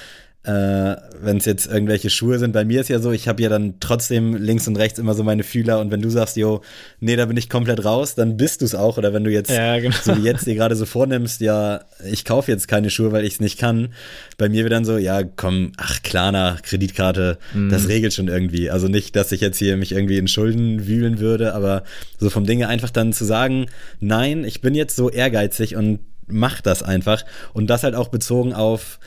Äh, 0.44 0.96
wenn 1.22 1.38
es 1.38 1.46
jetzt 1.46 1.66
irgendwelche 1.66 2.10
Schuhe 2.10 2.38
sind, 2.38 2.52
bei 2.52 2.66
mir 2.66 2.82
ist 2.82 2.88
ja 2.90 2.98
so, 2.98 3.12
ich 3.12 3.28
habe 3.28 3.42
ja 3.42 3.48
dann 3.48 3.76
trotzdem 3.80 4.34
links 4.36 4.68
und 4.68 4.76
rechts 4.76 4.98
immer 4.98 5.14
so 5.14 5.24
meine 5.24 5.42
Fühler 5.42 5.80
und 5.80 5.90
wenn 5.90 6.02
du 6.02 6.10
sagst, 6.10 6.36
jo, 6.36 6.60
nee, 7.00 7.16
da 7.16 7.24
bin 7.24 7.38
ich 7.38 7.48
komplett 7.48 7.82
raus, 7.86 8.14
dann 8.14 8.36
bist 8.36 8.60
du 8.60 8.66
es 8.66 8.74
auch. 8.74 8.98
Oder 8.98 9.14
wenn 9.14 9.24
du 9.24 9.30
jetzt, 9.30 9.50
Ja, 9.50 9.78
genau. 9.80 9.96
so 10.04 10.14
wie 10.18 10.20
jetzt 10.22 10.46
dir 10.46 10.54
gerade 10.54 10.76
so 10.76 10.84
vornimmst, 10.84 11.40
ja, 11.40 11.80
ich 12.10 12.26
kaufe 12.26 12.50
jetzt 12.50 12.68
keine 12.68 12.90
Schuhe, 12.90 13.10
weil 13.10 13.24
ich 13.24 13.34
es 13.34 13.40
nicht 13.40 13.58
kann. 13.58 13.94
Bei 14.36 14.50
mir 14.50 14.64
wird 14.64 14.72
dann 14.74 14.84
so, 14.84 14.98
ja, 14.98 15.22
komm, 15.22 15.72
ach, 15.78 16.02
Klarna, 16.02 16.58
Kreditkarte, 16.62 17.38
Mhm. 17.54 17.70
das 17.70 17.88
regelt 17.88 18.12
schon 18.12 18.28
irgendwie. 18.28 18.70
Also 18.70 18.88
nicht, 18.88 19.16
dass 19.16 19.32
ich 19.32 19.40
jetzt 19.40 19.56
hier 19.58 19.78
mich 19.78 19.92
irgendwie 19.92 20.18
in 20.18 20.28
Schulden 20.28 20.86
wühlen 20.86 21.20
würde, 21.20 21.54
aber 21.54 21.84
so 22.18 22.28
vom 22.28 22.44
Dinge 22.44 22.68
einfach 22.68 22.90
dann 22.90 23.14
zu 23.14 23.24
sagen, 23.24 23.66
nein, 23.98 24.44
ich 24.44 24.60
bin 24.60 24.74
jetzt 24.74 24.94
so 24.96 25.08
ehrgeizig 25.08 25.74
und 25.74 26.00
mach 26.26 26.60
das 26.60 26.82
einfach. 26.82 27.24
Und 27.54 27.68
das 27.70 27.82
halt 27.82 27.94
auch 27.94 28.08
bezogen 28.08 28.52
auf 28.52 28.98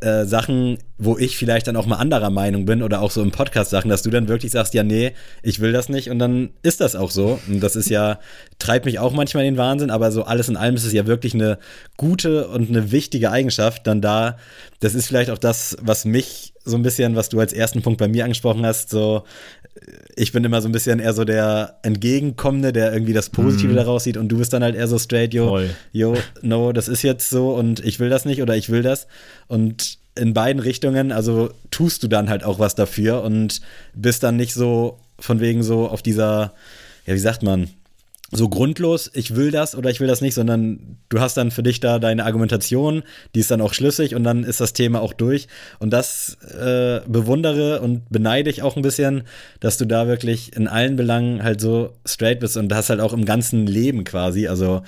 äh, 0.00 0.24
Sachen, 0.24 0.78
wo 0.98 1.18
ich 1.18 1.36
vielleicht 1.36 1.66
dann 1.66 1.76
auch 1.76 1.86
mal 1.86 1.96
anderer 1.96 2.30
Meinung 2.30 2.64
bin 2.66 2.82
oder 2.82 3.00
auch 3.00 3.10
so 3.10 3.22
im 3.22 3.30
Podcast 3.30 3.70
Sachen, 3.70 3.88
dass 3.88 4.02
du 4.02 4.10
dann 4.10 4.28
wirklich 4.28 4.52
sagst, 4.52 4.74
ja, 4.74 4.82
nee, 4.82 5.12
ich 5.42 5.60
will 5.60 5.72
das 5.72 5.88
nicht 5.88 6.10
und 6.10 6.18
dann 6.18 6.50
ist 6.62 6.80
das 6.80 6.96
auch 6.96 7.10
so. 7.10 7.40
Und 7.48 7.60
das 7.60 7.76
ist 7.76 7.90
ja, 7.90 8.20
treibt 8.58 8.86
mich 8.86 8.98
auch 8.98 9.12
manchmal 9.12 9.44
in 9.44 9.54
den 9.54 9.58
Wahnsinn, 9.58 9.90
aber 9.90 10.12
so 10.12 10.24
alles 10.24 10.48
in 10.48 10.56
allem 10.56 10.76
ist 10.76 10.84
es 10.84 10.92
ja 10.92 11.06
wirklich 11.06 11.34
eine 11.34 11.58
gute 11.96 12.48
und 12.48 12.68
eine 12.68 12.92
wichtige 12.92 13.30
Eigenschaft, 13.30 13.86
dann 13.86 14.00
da, 14.00 14.36
das 14.80 14.94
ist 14.94 15.06
vielleicht 15.06 15.30
auch 15.30 15.38
das, 15.38 15.76
was 15.80 16.04
mich 16.04 16.54
so 16.64 16.76
ein 16.76 16.82
bisschen, 16.82 17.16
was 17.16 17.28
du 17.28 17.40
als 17.40 17.52
ersten 17.52 17.82
Punkt 17.82 17.98
bei 17.98 18.08
mir 18.08 18.24
angesprochen 18.24 18.64
hast, 18.64 18.90
so, 18.90 19.24
ich 20.16 20.32
bin 20.32 20.44
immer 20.44 20.62
so 20.62 20.68
ein 20.68 20.72
bisschen 20.72 21.00
eher 21.00 21.12
so 21.12 21.24
der 21.24 21.78
Entgegenkommende, 21.82 22.72
der 22.72 22.92
irgendwie 22.92 23.12
das 23.12 23.30
Positive 23.30 23.74
daraus 23.74 24.04
sieht 24.04 24.16
und 24.16 24.28
du 24.28 24.38
bist 24.38 24.52
dann 24.52 24.62
halt 24.62 24.76
eher 24.76 24.86
so 24.86 24.98
straight, 24.98 25.34
yo, 25.34 25.48
Voll. 25.48 25.70
yo, 25.92 26.16
no, 26.42 26.72
das 26.72 26.88
ist 26.88 27.02
jetzt 27.02 27.28
so 27.30 27.54
und 27.54 27.84
ich 27.84 27.98
will 28.00 28.08
das 28.08 28.24
nicht 28.24 28.40
oder 28.40 28.56
ich 28.56 28.70
will 28.70 28.82
das. 28.82 29.06
Und 29.48 29.98
in 30.16 30.32
beiden 30.32 30.62
Richtungen, 30.62 31.10
also 31.10 31.50
tust 31.70 32.02
du 32.02 32.08
dann 32.08 32.30
halt 32.30 32.44
auch 32.44 32.58
was 32.58 32.74
dafür 32.74 33.22
und 33.22 33.60
bist 33.94 34.22
dann 34.22 34.36
nicht 34.36 34.54
so 34.54 34.98
von 35.18 35.40
wegen 35.40 35.62
so 35.62 35.88
auf 35.88 36.02
dieser, 36.02 36.54
ja, 37.06 37.14
wie 37.14 37.18
sagt 37.18 37.42
man, 37.42 37.68
so 38.36 38.48
grundlos, 38.48 39.10
ich 39.14 39.36
will 39.36 39.50
das 39.50 39.76
oder 39.76 39.90
ich 39.90 40.00
will 40.00 40.08
das 40.08 40.20
nicht, 40.20 40.34
sondern 40.34 40.98
du 41.08 41.20
hast 41.20 41.36
dann 41.36 41.52
für 41.52 41.62
dich 41.62 41.78
da 41.78 41.98
deine 41.98 42.24
Argumentation, 42.24 43.04
die 43.34 43.40
ist 43.40 43.50
dann 43.50 43.60
auch 43.60 43.72
schlüssig 43.72 44.14
und 44.14 44.24
dann 44.24 44.42
ist 44.42 44.60
das 44.60 44.72
Thema 44.72 45.00
auch 45.00 45.12
durch. 45.12 45.46
Und 45.78 45.90
das 45.90 46.36
äh, 46.42 47.00
bewundere 47.06 47.80
und 47.80 48.02
beneide 48.10 48.50
ich 48.50 48.62
auch 48.62 48.76
ein 48.76 48.82
bisschen, 48.82 49.22
dass 49.60 49.78
du 49.78 49.84
da 49.84 50.08
wirklich 50.08 50.56
in 50.56 50.66
allen 50.66 50.96
Belangen 50.96 51.42
halt 51.44 51.60
so 51.60 51.94
straight 52.04 52.40
bist 52.40 52.56
und 52.56 52.68
das 52.68 52.90
halt 52.90 53.00
auch 53.00 53.12
im 53.12 53.24
ganzen 53.24 53.66
Leben 53.66 54.02
quasi. 54.02 54.48
Also 54.48 54.82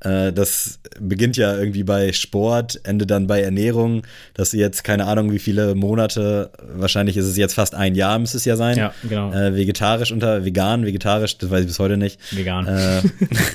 das 0.00 0.78
beginnt 1.00 1.36
ja 1.38 1.56
irgendwie 1.56 1.82
bei 1.82 2.12
Sport, 2.12 2.80
endet 2.84 3.10
dann 3.10 3.26
bei 3.26 3.40
Ernährung, 3.40 4.02
dass 4.34 4.50
du 4.50 4.58
jetzt 4.58 4.84
keine 4.84 5.06
Ahnung, 5.06 5.32
wie 5.32 5.38
viele 5.38 5.74
Monate, 5.74 6.50
wahrscheinlich 6.74 7.16
ist 7.16 7.24
es 7.24 7.36
jetzt 7.36 7.54
fast 7.54 7.74
ein 7.74 7.94
Jahr, 7.94 8.18
müsste 8.18 8.36
es 8.36 8.44
ja 8.44 8.56
sein. 8.56 8.76
Ja, 8.76 8.92
genau. 9.08 9.32
Äh, 9.32 9.56
vegetarisch 9.56 10.12
unter, 10.12 10.44
vegan, 10.44 10.84
vegetarisch, 10.84 11.38
das 11.38 11.50
weiß 11.50 11.60
ich 11.62 11.66
bis 11.68 11.78
heute 11.78 11.96
nicht. 11.96 12.18
Vegan. 12.30 12.66
Äh, 12.66 13.02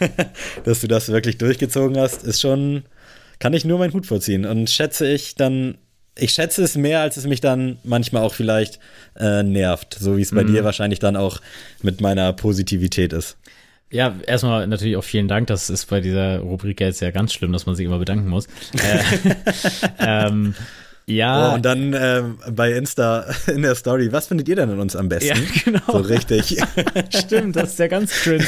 dass 0.63 0.81
du 0.81 0.87
das 0.87 1.09
wirklich 1.09 1.37
durchgezogen 1.37 1.97
hast, 1.97 2.23
ist 2.23 2.41
schon, 2.41 2.83
kann 3.39 3.53
ich 3.53 3.63
nur 3.63 3.77
meinen 3.77 3.93
Hut 3.93 4.07
vorziehen. 4.07 4.45
Und 4.45 4.69
schätze 4.69 5.07
ich 5.07 5.35
dann 5.35 5.75
ich 6.17 6.31
schätze 6.31 6.61
es 6.61 6.75
mehr, 6.75 6.99
als 6.99 7.15
es 7.15 7.25
mich 7.25 7.39
dann 7.39 7.77
manchmal 7.85 8.23
auch 8.23 8.33
vielleicht 8.33 8.79
äh, 9.17 9.43
nervt, 9.43 9.95
so 9.97 10.17
wie 10.17 10.21
es 10.21 10.31
bei 10.31 10.43
Mhm. 10.43 10.53
dir 10.53 10.63
wahrscheinlich 10.65 10.99
dann 10.99 11.15
auch 11.15 11.39
mit 11.81 12.01
meiner 12.01 12.33
Positivität 12.33 13.13
ist. 13.13 13.37
Ja, 13.91 14.15
erstmal 14.25 14.65
natürlich 14.67 14.95
auch 14.95 15.03
vielen 15.03 15.27
Dank. 15.27 15.47
Das 15.47 15.69
ist 15.69 15.85
bei 15.87 15.99
dieser 15.99 16.39
Rubrik 16.39 16.79
jetzt 16.79 17.01
ja 17.01 17.11
ganz 17.11 17.33
schlimm, 17.33 17.51
dass 17.51 17.65
man 17.65 17.75
sich 17.75 17.85
immer 17.85 17.99
bedanken 17.99 18.29
muss. 18.29 18.47
äh, 18.73 19.35
ähm, 19.99 20.55
ja, 21.07 21.51
Oh, 21.51 21.55
und 21.55 21.65
dann 21.65 21.93
ähm, 21.93 22.37
bei 22.51 22.71
Insta 22.71 23.25
in 23.47 23.63
der 23.63 23.75
Story, 23.75 24.11
was 24.13 24.27
findet 24.27 24.47
ihr 24.47 24.55
denn 24.55 24.69
an 24.69 24.79
uns 24.79 24.95
am 24.95 25.09
besten? 25.09 25.27
Ja, 25.27 25.61
genau. 25.65 25.81
So 25.87 25.97
richtig. 25.97 26.57
Stimmt, 27.09 27.55
das 27.57 27.71
ist 27.71 27.79
ja 27.79 27.87
ganz 27.87 28.11
cringe. 28.13 28.45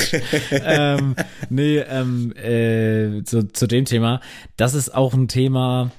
ähm, 0.51 1.15
nee, 1.49 1.79
ähm, 1.79 2.33
äh, 2.37 3.23
zu, 3.23 3.51
zu 3.51 3.67
dem 3.67 3.83
Thema. 3.85 4.21
Das 4.55 4.75
ist 4.75 4.95
auch 4.95 5.13
ein 5.13 5.27
Thema, 5.27 5.91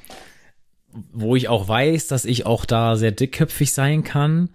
wo 1.13 1.37
ich 1.37 1.49
auch 1.49 1.69
weiß, 1.69 2.07
dass 2.07 2.25
ich 2.25 2.47
auch 2.47 2.65
da 2.65 2.97
sehr 2.97 3.11
dickköpfig 3.11 3.73
sein 3.73 4.05
kann. 4.05 4.49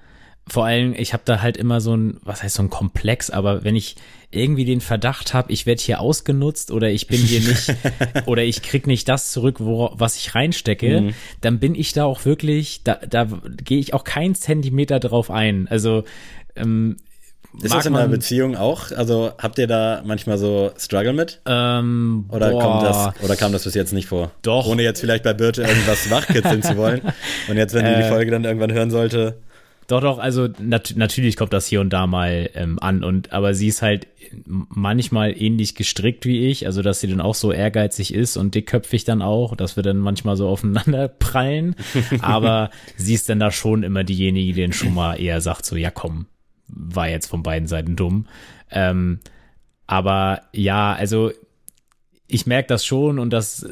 Vor 0.50 0.66
allem, 0.66 0.94
ich 0.98 1.14
habe 1.14 1.24
da 1.26 1.42
halt 1.42 1.58
immer 1.58 1.80
so 1.80 1.96
ein, 1.96 2.18
was 2.24 2.42
heißt 2.44 2.56
so 2.56 2.64
ein 2.64 2.70
Komplex, 2.70 3.30
aber 3.30 3.64
wenn 3.64 3.76
ich 3.76 3.96
irgendwie 4.32 4.66
den 4.66 4.82
Verdacht 4.82 5.34
habe, 5.34 5.52
ich 5.52 5.66
werde 5.66 5.82
hier 5.82 6.02
ausgenutzt 6.02 6.72
oder 6.72 6.90
ich 6.90 7.08
bin 7.08 7.20
hier 7.20 7.40
nicht 7.40 7.74
oder 8.28 8.44
ich 8.44 8.62
krieg 8.62 8.86
nicht 8.88 9.08
das 9.10 9.32
zurück, 9.32 9.58
wo, 9.60 9.92
was 9.94 10.18
ich 10.18 10.36
reinstecke, 10.36 11.02
Mhm. 11.02 11.14
dann 11.42 11.60
bin 11.60 11.74
ich 11.76 11.94
da 11.94 12.06
auch 12.06 12.26
wirklich, 12.26 12.82
da, 12.84 12.96
da 13.10 13.28
gehe 13.64 13.80
ich 13.80 13.94
auch 13.94 14.04
keinen 14.04 14.36
Zentimeter 14.36 15.00
drauf 15.00 15.32
ein. 15.32 15.68
Also 15.70 16.04
ähm, 16.56 16.98
Ist 17.62 17.74
das 17.74 17.86
in 17.88 17.96
einer 17.96 18.08
Beziehung 18.08 18.56
auch? 18.56 18.92
Also 18.92 19.32
habt 19.40 19.58
ihr 19.58 19.66
da 19.68 20.04
manchmal 20.06 20.38
so 20.38 20.72
Struggle 20.78 21.14
mit? 21.14 21.42
Ähm, 21.48 22.26
Oder 22.30 22.52
boah. 22.52 22.62
kommt 22.62 22.84
das, 22.84 23.24
oder 23.24 23.36
kam 23.36 23.52
das 23.52 23.64
bis 23.64 23.74
jetzt 23.74 23.94
nicht 23.94 24.08
vor? 24.08 24.32
Doch. 24.44 24.68
Ohne 24.68 24.84
jetzt 24.84 25.00
vielleicht 25.00 25.24
bei 25.24 25.34
Birte 25.34 25.64
irgendwas 25.64 26.10
wachkitzeln 26.12 26.62
zu 26.62 26.78
wollen. 26.78 27.02
Und 27.50 27.58
jetzt, 27.58 27.74
wenn 27.74 27.86
die 27.86 27.96
die 27.96 28.02
Äh. 28.02 28.10
Folge 28.10 28.30
dann 28.32 28.44
irgendwann 28.46 28.72
hören 28.72 28.92
sollte, 28.92 29.40
Doch, 29.90 30.02
doch, 30.02 30.20
also 30.20 30.48
nat 30.60 30.94
natürlich 30.96 31.36
kommt 31.36 31.52
das 31.52 31.66
hier 31.66 31.82
und 31.82 31.90
da 31.90 32.06
mal 32.06 32.52
ähm, 32.54 32.78
an 32.80 33.04
und 33.04 33.34
aber 33.34 33.56
sie 33.56 33.70
ist 33.70 33.82
halt 33.82 34.06
manchmal 34.46 35.34
ähnlich 35.36 35.74
gestrickt 35.74 36.28
wie 36.28 36.46
ich, 36.46 36.68
also 36.68 36.84
dass 36.84 37.00
sie 37.00 37.08
dann 37.08 37.22
auch 37.22 37.34
so 37.34 37.52
ehrgeizig 37.52 38.14
ist 38.14 38.38
und 38.38 38.54
dickköpfig 38.54 39.04
dann 39.04 39.24
auch, 39.24 39.56
dass 39.56 39.78
wir 39.78 39.82
dann 39.82 39.98
manchmal 39.98 40.38
so 40.38 40.48
aufeinander 40.48 41.08
prallen, 41.08 41.76
aber 42.22 42.70
sie 42.98 43.16
ist 43.16 43.30
dann 43.30 43.40
da 43.40 43.50
schon 43.50 43.82
immer 43.82 44.04
diejenige, 44.04 44.54
die 44.54 44.62
dann 44.62 44.74
schon 44.74 44.94
mal 44.94 45.20
eher 45.20 45.42
sagt 45.42 45.66
so, 45.66 45.76
ja 45.76 45.90
komm, 45.90 46.28
war 46.68 47.10
jetzt 47.10 47.26
von 47.26 47.42
beiden 47.42 47.68
Seiten 47.68 47.96
dumm. 47.96 48.28
Ähm, 48.70 49.22
aber 49.88 50.44
ja, 50.54 50.94
also 50.94 51.32
ich 52.28 52.46
merke 52.46 52.68
das 52.68 52.86
schon 52.86 53.18
und 53.18 53.32
das 53.32 53.68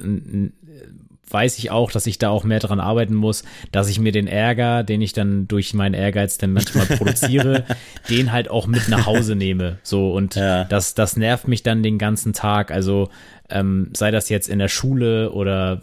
weiß 1.30 1.58
ich 1.58 1.72
auch, 1.72 1.92
dass 1.92 2.08
ich 2.08 2.20
da 2.20 2.30
auch 2.30 2.44
mehr 2.44 2.60
dran 2.60 2.80
arbeiten 2.80 3.14
muss, 3.14 3.44
dass 3.72 3.90
ich 3.90 4.00
mir 4.00 4.12
den 4.12 4.28
Ärger, 4.28 4.84
den 4.84 5.02
ich 5.02 5.14
dann 5.14 5.48
durch 5.48 5.74
meinen 5.74 5.94
Ehrgeiz 5.94 6.38
dann 6.38 6.54
manchmal 6.54 6.86
produziere, 6.98 7.66
den 8.10 8.32
halt 8.32 8.50
auch 8.50 8.68
mit 8.68 8.88
nach 8.90 9.06
Hause 9.06 9.36
nehme. 9.36 9.78
So 9.84 10.14
und 10.14 10.36
Ja. 10.36 10.64
das, 10.66 10.94
das 10.94 11.18
nervt 11.18 11.48
mich 11.48 11.64
dann 11.64 11.84
den 11.84 11.98
ganzen 11.98 12.34
Tag. 12.34 12.72
Also 12.72 13.10
ähm, 13.50 13.90
sei 13.94 14.12
das 14.12 14.30
jetzt 14.30 14.48
in 14.50 14.60
der 14.60 14.68
Schule 14.68 15.32
oder 15.32 15.82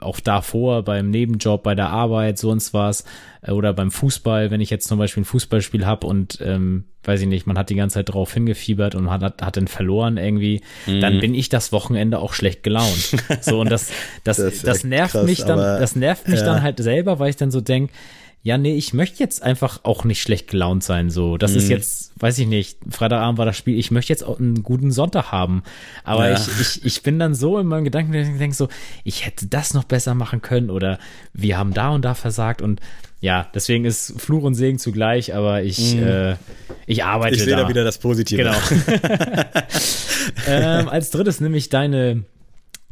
auch 0.00 0.20
davor 0.20 0.82
beim 0.84 1.10
Nebenjob, 1.10 1.62
bei 1.62 1.74
der 1.74 1.90
Arbeit, 1.90 2.38
sonst 2.38 2.72
was 2.74 3.04
oder 3.48 3.72
beim 3.72 3.90
Fußball, 3.90 4.50
wenn 4.50 4.60
ich 4.60 4.70
jetzt 4.70 4.88
zum 4.88 4.98
Beispiel 4.98 5.22
ein 5.22 5.26
Fußballspiel 5.26 5.86
habe 5.86 6.06
und 6.06 6.38
ähm, 6.40 6.84
weiß 7.04 7.20
ich 7.20 7.26
nicht, 7.28 7.46
man 7.46 7.56
hat 7.58 7.70
die 7.70 7.74
ganze 7.76 7.94
Zeit 7.94 8.08
drauf 8.12 8.32
hingefiebert 8.34 8.94
und 8.94 9.10
hat, 9.10 9.22
hat, 9.22 9.42
hat 9.42 9.56
dann 9.56 9.68
verloren 9.68 10.16
irgendwie, 10.16 10.62
Mhm. 10.86 11.00
dann 11.00 11.20
bin 11.20 11.34
ich 11.34 11.48
das 11.48 11.70
Wochenende 11.72 12.18
auch 12.18 12.32
schlecht 12.32 12.62
gelaunt. 12.62 13.14
So 13.40 13.60
und 13.60 13.70
das, 13.70 13.90
das, 14.24 14.36
Das 14.38 14.62
das, 14.62 14.84
nervt 14.84 15.12
krass, 15.12 15.24
mich 15.26 15.40
dann, 15.44 15.58
aber- 15.58 15.78
das 15.78 15.94
nervt 15.96 16.28
mich 16.28 16.40
ja. 16.40 16.46
dann 16.46 16.62
halt 16.62 16.78
selber, 16.78 17.18
weil 17.18 17.30
ich 17.30 17.36
dann 17.36 17.50
so 17.50 17.60
denk 17.60 17.90
ja, 18.42 18.58
nee, 18.58 18.76
ich 18.76 18.94
möchte 18.94 19.18
jetzt 19.18 19.42
einfach 19.42 19.80
auch 19.82 20.04
nicht 20.04 20.22
schlecht 20.22 20.48
gelaunt 20.48 20.84
sein. 20.84 21.10
So, 21.10 21.36
das 21.36 21.50
Mhm. 21.52 21.56
ist 21.56 21.68
jetzt, 21.68 22.12
weiß 22.22 22.38
ich 22.38 22.46
nicht, 22.46 22.78
Freitagabend 22.88 23.38
war 23.38 23.44
das 23.44 23.56
Spiel, 23.56 23.76
ich 23.76 23.90
möchte 23.90 24.12
jetzt 24.12 24.22
auch 24.22 24.38
einen 24.38 24.62
guten 24.62 24.92
Sonntag 24.92 25.32
haben. 25.32 25.64
Aber 26.04 26.30
Ja. 26.30 26.36
ich, 26.36 26.60
ich, 26.60 26.84
ich 26.84 27.02
bin 27.02 27.18
dann 27.18 27.34
so 27.34 27.58
in 27.58 27.66
meinem 27.66 27.82
Gedanken, 27.82 28.12
dass 28.12 28.28
ich 28.28 28.38
denke 28.38 28.54
so, 28.54 28.68
ich 29.02 29.26
hätte 29.26 29.48
das 29.48 29.74
noch 29.74 29.82
besser 29.82 30.14
machen 30.14 30.42
können 30.42 30.70
oder 30.70 31.00
wir 31.32 31.58
haben 31.58 31.74
da 31.74 31.88
und 31.88 32.04
da 32.04 32.14
versagt 32.14 32.62
und 32.62 32.80
ja, 33.20 33.48
deswegen 33.54 33.84
ist 33.84 34.14
Fluch 34.20 34.42
und 34.44 34.54
Segen 34.54 34.78
zugleich, 34.78 35.34
aber 35.34 35.62
ich, 35.62 35.96
äh, 35.96 36.36
ich 36.86 37.04
arbeite 37.04 37.32
Mhm. 37.34 37.38
ich 37.38 37.44
sehe 37.44 37.56
da. 37.56 37.62
da 37.62 37.68
wieder 37.68 37.84
das 37.84 37.98
Positive. 37.98 38.42
Genau. 38.42 38.54
ähm, 40.46 40.88
als 40.88 41.10
drittes 41.10 41.40
nehme 41.40 41.56
ich 41.56 41.68
deine 41.68 42.24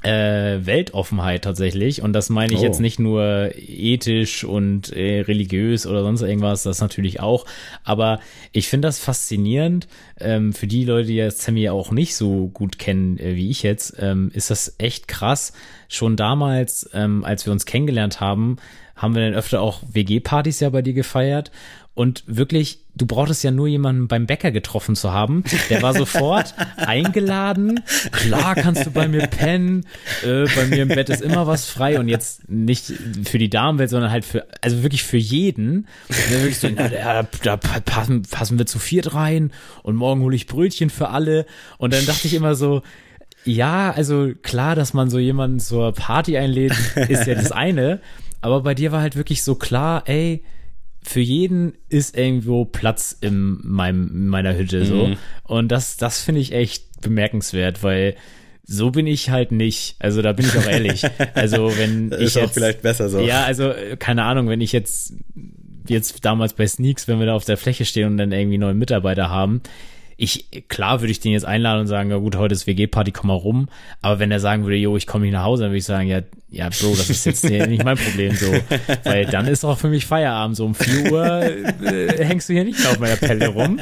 äh, 0.02 0.66
Weltoffenheit 0.66 1.44
tatsächlich. 1.44 2.02
Und 2.02 2.12
das 2.12 2.28
meine 2.28 2.52
ich 2.52 2.60
Oh. 2.60 2.62
jetzt 2.64 2.78
nicht 2.80 2.98
nur 2.98 3.52
ethisch 3.56 4.44
und 4.44 4.92
äh, 4.92 5.20
religiös 5.20 5.86
oder 5.86 6.02
sonst 6.02 6.20
irgendwas, 6.20 6.62
das 6.62 6.80
natürlich 6.82 7.20
auch. 7.20 7.46
Aber 7.84 8.20
ich 8.52 8.68
finde 8.68 8.88
das 8.88 8.98
faszinierend. 8.98 9.88
Ähm, 10.20 10.52
für 10.52 10.66
die 10.66 10.84
Leute, 10.84 11.08
die 11.08 11.14
jetzt 11.16 11.40
Sammy 11.40 11.70
auch 11.70 11.90
nicht 11.90 12.16
so 12.16 12.48
gut 12.48 12.78
kennen 12.78 13.18
äh, 13.18 13.34
wie 13.36 13.48
ich 13.48 13.62
jetzt, 13.62 13.94
ähm, 13.98 14.30
ist 14.34 14.50
das 14.50 14.74
echt 14.78 15.08
krass. 15.08 15.54
Schon 15.88 16.16
damals, 16.16 16.88
ähm, 16.92 17.24
als 17.24 17.46
wir 17.46 17.52
uns 17.52 17.64
kennengelernt 17.64 18.20
haben, 18.20 18.56
haben 18.96 19.14
wir 19.14 19.22
dann 19.22 19.34
öfter 19.34 19.60
auch 19.60 19.82
WG-Partys 19.92 20.60
ja 20.60 20.70
bei 20.70 20.82
dir 20.82 20.94
gefeiert. 20.94 21.50
Und 21.96 22.24
wirklich, 22.26 22.80
du 22.96 23.06
brauchtest 23.06 23.44
ja 23.44 23.52
nur 23.52 23.68
jemanden 23.68 24.08
beim 24.08 24.26
Bäcker 24.26 24.50
getroffen 24.50 24.96
zu 24.96 25.12
haben. 25.12 25.44
Der 25.70 25.80
war 25.80 25.94
sofort 25.94 26.52
eingeladen. 26.76 27.84
Klar 28.10 28.56
kannst 28.56 28.84
du 28.84 28.90
bei 28.90 29.06
mir 29.06 29.28
pennen. 29.28 29.86
Äh, 30.24 30.46
bei 30.56 30.66
mir 30.66 30.82
im 30.82 30.88
Bett 30.88 31.08
ist 31.08 31.22
immer 31.22 31.46
was 31.46 31.66
frei. 31.66 32.00
Und 32.00 32.08
jetzt 32.08 32.48
nicht 32.48 32.92
für 33.24 33.38
die 33.38 33.48
Damenwelt, 33.48 33.90
sondern 33.90 34.10
halt 34.10 34.24
für, 34.24 34.44
also 34.60 34.82
wirklich 34.82 35.04
für 35.04 35.18
jeden. 35.18 35.86
Der 36.08 36.40
wirklich 36.40 36.58
so, 36.58 36.68
na, 36.68 36.88
da, 36.88 37.28
da 37.44 37.56
passen, 37.56 38.22
passen 38.22 38.58
wir 38.58 38.66
zu 38.66 38.80
viert 38.80 39.14
rein. 39.14 39.52
Und 39.84 39.94
morgen 39.94 40.20
hole 40.22 40.34
ich 40.34 40.48
Brötchen 40.48 40.90
für 40.90 41.10
alle. 41.10 41.46
Und 41.78 41.94
dann 41.94 42.04
dachte 42.06 42.26
ich 42.26 42.34
immer 42.34 42.56
so, 42.56 42.82
ja, 43.44 43.92
also 43.92 44.32
klar, 44.42 44.74
dass 44.74 44.94
man 44.94 45.10
so 45.10 45.20
jemanden 45.20 45.60
zur 45.60 45.92
Party 45.92 46.36
einlädt, 46.38 46.74
ist 47.08 47.26
ja 47.26 47.34
das 47.36 47.52
eine. 47.52 48.00
Aber 48.44 48.60
bei 48.60 48.74
dir 48.74 48.92
war 48.92 49.00
halt 49.00 49.16
wirklich 49.16 49.42
so 49.42 49.54
klar, 49.54 50.02
ey, 50.04 50.44
für 51.00 51.20
jeden 51.20 51.72
ist 51.88 52.14
irgendwo 52.14 52.66
Platz 52.66 53.16
in, 53.18 53.58
meinem, 53.62 54.08
in 54.08 54.28
meiner 54.28 54.54
Hütte 54.54 54.84
so. 54.84 55.06
Mhm. 55.06 55.16
Und 55.44 55.72
das, 55.72 55.96
das 55.96 56.20
finde 56.20 56.42
ich 56.42 56.52
echt 56.52 57.00
bemerkenswert, 57.00 57.82
weil 57.82 58.16
so 58.62 58.90
bin 58.90 59.06
ich 59.06 59.30
halt 59.30 59.50
nicht. 59.50 59.96
Also 59.98 60.20
da 60.20 60.34
bin 60.34 60.44
ich 60.44 60.58
auch 60.58 60.66
ehrlich. 60.66 61.06
Also 61.34 61.72
wenn 61.78 62.12
ich 62.12 62.18
Ist 62.20 62.36
auch 62.36 62.42
jetzt, 62.42 62.52
vielleicht 62.52 62.82
besser 62.82 63.08
so. 63.08 63.20
ja, 63.20 63.44
also 63.44 63.72
keine 63.98 64.24
Ahnung, 64.24 64.50
wenn 64.50 64.60
ich 64.60 64.72
jetzt 64.72 65.14
jetzt 65.88 66.22
damals 66.26 66.52
bei 66.52 66.66
Sneaks, 66.66 67.08
wenn 67.08 67.20
wir 67.20 67.26
da 67.26 67.34
auf 67.34 67.46
der 67.46 67.56
Fläche 67.56 67.86
stehen 67.86 68.08
und 68.08 68.18
dann 68.18 68.30
irgendwie 68.30 68.58
neuen 68.58 68.76
Mitarbeiter 68.78 69.30
haben, 69.30 69.62
ich, 70.16 70.68
klar 70.68 71.00
würde 71.00 71.10
ich 71.10 71.20
den 71.20 71.32
jetzt 71.32 71.44
einladen 71.44 71.80
und 71.80 71.86
sagen, 71.86 72.10
ja 72.10 72.16
gut, 72.18 72.36
heute 72.36 72.54
ist 72.54 72.66
WG-Party, 72.66 73.12
komm 73.12 73.28
mal 73.28 73.34
rum. 73.34 73.68
Aber 74.00 74.18
wenn 74.18 74.30
er 74.30 74.40
sagen 74.40 74.64
würde, 74.64 74.76
jo, 74.76 74.96
ich 74.96 75.06
komme 75.06 75.24
nicht 75.24 75.32
nach 75.32 75.42
Hause, 75.42 75.64
dann 75.64 75.70
würde 75.70 75.78
ich 75.78 75.84
sagen, 75.84 76.08
ja, 76.08 76.20
ja, 76.50 76.68
Bro, 76.68 76.94
das 76.96 77.10
ist 77.10 77.26
jetzt 77.26 77.44
nicht 77.44 77.84
mein 77.84 77.96
Problem 77.96 78.32
so. 78.36 78.46
Weil 79.04 79.26
dann 79.26 79.48
ist 79.48 79.64
auch 79.64 79.76
für 79.76 79.88
mich 79.88 80.06
Feierabend. 80.06 80.56
So 80.56 80.66
um 80.66 80.74
4 80.76 81.12
Uhr 81.12 81.42
äh, 81.42 82.24
hängst 82.24 82.48
du 82.48 82.52
hier 82.52 82.64
nicht 82.64 82.78
mehr 82.78 82.90
auf 82.92 83.00
meiner 83.00 83.16
Pelle 83.16 83.48
rum. 83.48 83.80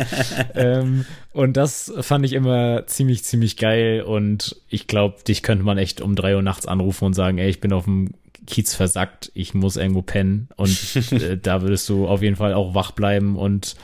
Ähm, 0.55 1.05
und 1.33 1.57
das 1.59 1.93
fand 2.01 2.25
ich 2.25 2.33
immer 2.33 2.87
ziemlich, 2.87 3.25
ziemlich 3.25 3.59
geil. 3.59 4.03
Und 4.03 4.57
ich 4.69 4.87
glaube, 4.87 5.17
dich 5.27 5.43
könnte 5.43 5.65
man 5.65 5.77
echt 5.77 6.01
um 6.01 6.17
drei 6.17 6.35
Uhr 6.35 6.43
nachts 6.43 6.67
anrufen 6.67 7.05
und 7.05 7.15
sagen, 7.15 7.37
ey, 7.37 7.51
ich 7.51 7.61
bin 7.61 7.75
auf 7.75 7.85
dem 7.85 8.15
Kiez 8.47 8.75
versackt, 8.75 9.31
ich 9.35 9.53
muss 9.53 9.77
irgendwo 9.77 10.01
pennen. 10.03 10.49
Und 10.57 10.97
äh, 11.13 11.37
da 11.37 11.61
würdest 11.61 11.89
du 11.91 12.07
auf 12.07 12.23
jeden 12.23 12.37
Fall 12.37 12.55
auch 12.55 12.75
wach 12.75 12.93
bleiben 12.93 13.37
und 13.37 13.77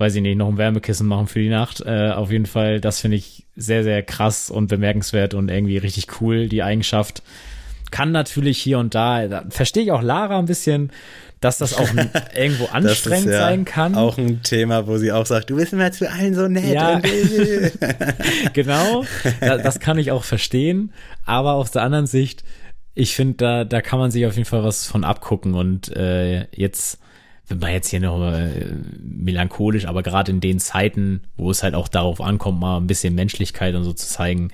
weiß 0.00 0.14
ich 0.14 0.22
nicht, 0.22 0.36
noch 0.36 0.48
ein 0.48 0.56
Wärmekissen 0.56 1.06
machen 1.06 1.26
für 1.26 1.40
die 1.40 1.50
Nacht. 1.50 1.82
Äh, 1.84 2.10
auf 2.10 2.32
jeden 2.32 2.46
Fall, 2.46 2.80
das 2.80 3.00
finde 3.00 3.18
ich 3.18 3.46
sehr, 3.54 3.84
sehr 3.84 4.02
krass 4.02 4.50
und 4.50 4.68
bemerkenswert 4.68 5.34
und 5.34 5.50
irgendwie 5.50 5.76
richtig 5.76 6.20
cool, 6.20 6.48
die 6.48 6.62
Eigenschaft. 6.62 7.22
kann 7.90 8.10
natürlich 8.10 8.58
hier 8.58 8.78
und 8.78 8.94
da, 8.94 9.28
da 9.28 9.44
verstehe 9.50 9.82
ich 9.82 9.92
auch 9.92 10.02
Lara 10.02 10.38
ein 10.38 10.46
bisschen, 10.46 10.90
dass 11.40 11.58
das 11.58 11.74
auch 11.74 11.88
irgendwo 12.34 12.66
anstrengend 12.66 13.30
ja 13.30 13.40
sein 13.40 13.64
kann. 13.66 13.94
Auch 13.94 14.16
ein 14.16 14.42
Thema, 14.42 14.86
wo 14.86 14.96
sie 14.96 15.12
auch 15.12 15.26
sagt, 15.26 15.50
du 15.50 15.56
bist 15.56 15.74
immer 15.74 15.92
zu 15.92 16.10
allen 16.10 16.34
so 16.34 16.48
nett. 16.48 16.72
Ja, 16.72 17.00
genau. 18.54 19.04
Das 19.40 19.80
kann 19.80 19.98
ich 19.98 20.12
auch 20.12 20.24
verstehen. 20.24 20.92
Aber 21.26 21.54
auf 21.54 21.70
der 21.70 21.82
anderen 21.82 22.06
Sicht, 22.06 22.42
ich 22.94 23.14
finde, 23.14 23.36
da, 23.36 23.64
da 23.64 23.82
kann 23.82 23.98
man 23.98 24.10
sich 24.10 24.24
auf 24.26 24.36
jeden 24.36 24.48
Fall 24.48 24.64
was 24.64 24.86
von 24.86 25.04
abgucken. 25.04 25.54
Und 25.54 25.94
äh, 25.94 26.46
jetzt, 26.52 26.98
wenn 27.50 27.58
man 27.58 27.72
jetzt 27.72 27.88
hier 27.88 28.00
noch 28.00 28.32
äh, 28.32 28.66
melancholisch, 29.02 29.86
aber 29.86 30.02
gerade 30.02 30.30
in 30.30 30.40
den 30.40 30.60
Zeiten, 30.60 31.22
wo 31.36 31.50
es 31.50 31.62
halt 31.62 31.74
auch 31.74 31.88
darauf 31.88 32.20
ankommt, 32.20 32.60
mal 32.60 32.76
ein 32.76 32.86
bisschen 32.86 33.14
Menschlichkeit 33.14 33.74
und 33.74 33.82
so 33.82 33.92
zu 33.92 34.06
zeigen, 34.06 34.50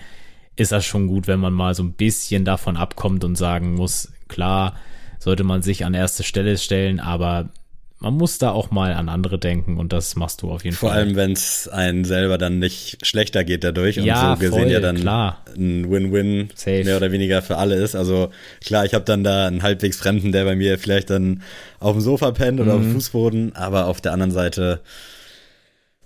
ist 0.56 0.72
das 0.72 0.86
schon 0.86 1.06
gut, 1.06 1.26
wenn 1.26 1.38
man 1.38 1.52
mal 1.52 1.74
so 1.74 1.82
ein 1.82 1.92
bisschen 1.92 2.46
davon 2.46 2.78
abkommt 2.78 3.22
und 3.22 3.36
sagen 3.36 3.74
muss, 3.74 4.12
klar, 4.28 4.74
sollte 5.18 5.44
man 5.44 5.60
sich 5.60 5.84
an 5.84 5.92
erste 5.92 6.22
Stelle 6.22 6.56
stellen, 6.56 6.98
aber 6.98 7.50
man 7.98 8.14
muss 8.14 8.36
da 8.36 8.50
auch 8.50 8.70
mal 8.70 8.92
an 8.92 9.08
andere 9.08 9.38
denken 9.38 9.78
und 9.78 9.92
das 9.92 10.16
machst 10.16 10.42
du 10.42 10.50
auf 10.50 10.64
jeden 10.64 10.76
Vor 10.76 10.90
Fall. 10.90 10.98
Vor 10.98 11.06
allem, 11.06 11.16
wenn 11.16 11.32
es 11.32 11.66
einen 11.66 12.04
selber 12.04 12.36
dann 12.36 12.58
nicht 12.58 13.04
schlechter 13.06 13.42
geht 13.42 13.64
dadurch 13.64 13.96
ja, 13.96 14.32
und 14.32 14.36
so 14.36 14.40
gesehen 14.40 14.64
voll, 14.64 14.70
ja 14.72 14.80
dann 14.80 14.96
klar. 14.96 15.42
ein 15.56 15.90
Win-Win 15.90 16.50
mehr 16.66 16.96
oder 16.96 17.10
weniger 17.10 17.40
für 17.40 17.56
alle 17.56 17.76
ist. 17.76 17.94
Also 17.94 18.30
klar, 18.62 18.84
ich 18.84 18.92
habe 18.92 19.04
dann 19.04 19.24
da 19.24 19.46
einen 19.46 19.62
halbwegs 19.62 19.96
Fremden, 19.96 20.30
der 20.30 20.44
bei 20.44 20.56
mir 20.56 20.78
vielleicht 20.78 21.08
dann 21.08 21.42
auf 21.80 21.92
dem 21.92 22.02
Sofa 22.02 22.32
pennt 22.32 22.60
oder 22.60 22.74
mhm. 22.74 22.78
auf 22.78 22.84
dem 22.84 22.92
Fußboden, 22.92 23.56
aber 23.56 23.86
auf 23.86 24.02
der 24.02 24.12
anderen 24.12 24.32
Seite 24.32 24.82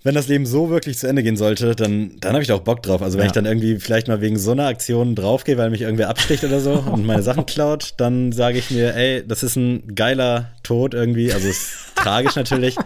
wenn 0.03 0.15
das 0.15 0.29
Leben 0.29 0.47
so 0.47 0.71
wirklich 0.71 0.99
zu 0.99 1.07
Ende 1.07 1.23
gehen 1.23 1.37
sollte, 1.37 1.75
dann, 1.75 2.13
dann 2.21 2.33
habe 2.33 2.43
ich 2.43 2.49
da 2.49 2.55
auch 2.55 2.63
Bock 2.63 2.83
drauf. 2.83 3.03
Also 3.03 3.19
wenn 3.19 3.25
ja. 3.25 3.27
ich 3.27 3.33
dann 3.33 3.45
irgendwie 3.45 3.79
vielleicht 3.79 4.09
mal 4.09 4.21
wegen 4.21 4.39
so 4.39 4.53
einer 4.53 4.67
Aktion 4.67 5.15
draufgehe, 5.15 5.59
weil 5.59 5.71
mich 5.71 5.83
irgendwer 5.83 6.09
absticht 6.09 6.43
oder 6.43 6.61
so 6.61 6.73
und 6.73 7.05
meine 7.05 7.23
Sachen 7.23 7.45
klaut, 7.45 7.95
dann 7.99 8.33
sage 8.33 8.59
ich 8.59 8.71
mir, 8.71 8.95
ey, 8.95 9.23
das 9.27 9.43
ist 9.43 9.57
ein 9.57 9.95
geiler 9.95 10.53
Tod 10.63 10.95
irgendwie. 10.95 11.33
Also 11.33 11.49
ist 11.49 11.73
tragisch 11.97 12.37
natürlich. 12.37 12.77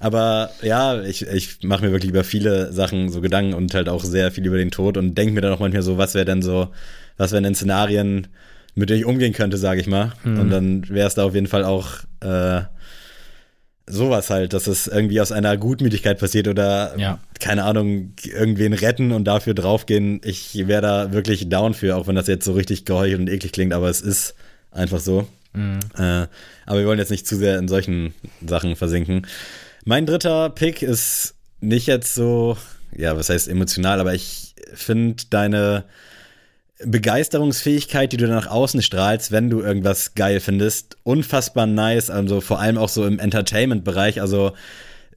Aber 0.00 0.50
ja, 0.62 1.00
ich, 1.02 1.26
ich 1.26 1.62
mache 1.62 1.84
mir 1.84 1.92
wirklich 1.92 2.10
über 2.10 2.24
viele 2.24 2.72
Sachen 2.72 3.08
so 3.08 3.20
Gedanken 3.20 3.54
und 3.54 3.74
halt 3.74 3.88
auch 3.88 4.04
sehr 4.04 4.32
viel 4.32 4.46
über 4.46 4.58
den 4.58 4.70
Tod 4.70 4.96
und 4.96 5.16
denke 5.16 5.34
mir 5.34 5.40
dann 5.40 5.52
auch 5.52 5.60
manchmal 5.60 5.82
so, 5.82 5.98
was 5.98 6.14
wäre 6.14 6.24
denn 6.24 6.42
so, 6.42 6.68
was 7.16 7.32
wären 7.32 7.44
denn 7.44 7.54
Szenarien, 7.54 8.28
mit 8.74 8.90
denen 8.90 9.00
ich 9.00 9.06
umgehen 9.06 9.32
könnte, 9.32 9.58
sage 9.58 9.80
ich 9.80 9.86
mal. 9.86 10.12
Mhm. 10.24 10.40
Und 10.40 10.50
dann 10.50 10.88
wäre 10.88 11.06
es 11.06 11.14
da 11.14 11.24
auf 11.24 11.34
jeden 11.34 11.48
Fall 11.48 11.64
auch 11.64 11.88
äh, 12.20 12.62
sowas 13.88 14.30
halt, 14.30 14.52
dass 14.52 14.66
es 14.66 14.86
irgendwie 14.86 15.20
aus 15.20 15.32
einer 15.32 15.56
Gutmütigkeit 15.56 16.18
passiert 16.18 16.48
oder 16.48 16.94
ja. 16.98 17.18
keine 17.40 17.64
Ahnung, 17.64 18.12
irgendwen 18.22 18.72
retten 18.72 19.12
und 19.12 19.24
dafür 19.24 19.54
draufgehen. 19.54 20.20
Ich 20.24 20.66
wäre 20.66 20.82
da 20.82 21.12
wirklich 21.12 21.48
down 21.48 21.74
für, 21.74 21.96
auch 21.96 22.06
wenn 22.06 22.14
das 22.14 22.26
jetzt 22.26 22.44
so 22.44 22.52
richtig 22.52 22.84
geheuchelt 22.84 23.20
und 23.20 23.28
eklig 23.28 23.52
klingt, 23.52 23.72
aber 23.72 23.88
es 23.88 24.00
ist 24.00 24.34
einfach 24.70 25.00
so. 25.00 25.26
Mhm. 25.54 25.80
Äh, 25.96 26.26
aber 26.66 26.80
wir 26.80 26.86
wollen 26.86 26.98
jetzt 26.98 27.10
nicht 27.10 27.26
zu 27.26 27.36
sehr 27.36 27.58
in 27.58 27.68
solchen 27.68 28.14
Sachen 28.46 28.76
versinken. 28.76 29.26
Mein 29.84 30.06
dritter 30.06 30.50
Pick 30.50 30.82
ist 30.82 31.34
nicht 31.60 31.86
jetzt 31.86 32.14
so, 32.14 32.56
ja, 32.96 33.16
was 33.16 33.30
heißt 33.30 33.48
emotional, 33.48 34.00
aber 34.00 34.14
ich 34.14 34.54
finde 34.74 35.24
deine 35.30 35.84
Begeisterungsfähigkeit, 36.84 38.12
die 38.12 38.16
du 38.16 38.28
nach 38.28 38.46
außen 38.46 38.82
strahlst, 38.82 39.32
wenn 39.32 39.50
du 39.50 39.60
irgendwas 39.60 40.14
geil 40.14 40.40
findest, 40.40 40.96
unfassbar 41.02 41.66
nice. 41.66 42.10
Also 42.10 42.40
vor 42.40 42.60
allem 42.60 42.78
auch 42.78 42.88
so 42.88 43.04
im 43.04 43.18
Entertainment-Bereich. 43.18 44.20
Also 44.20 44.52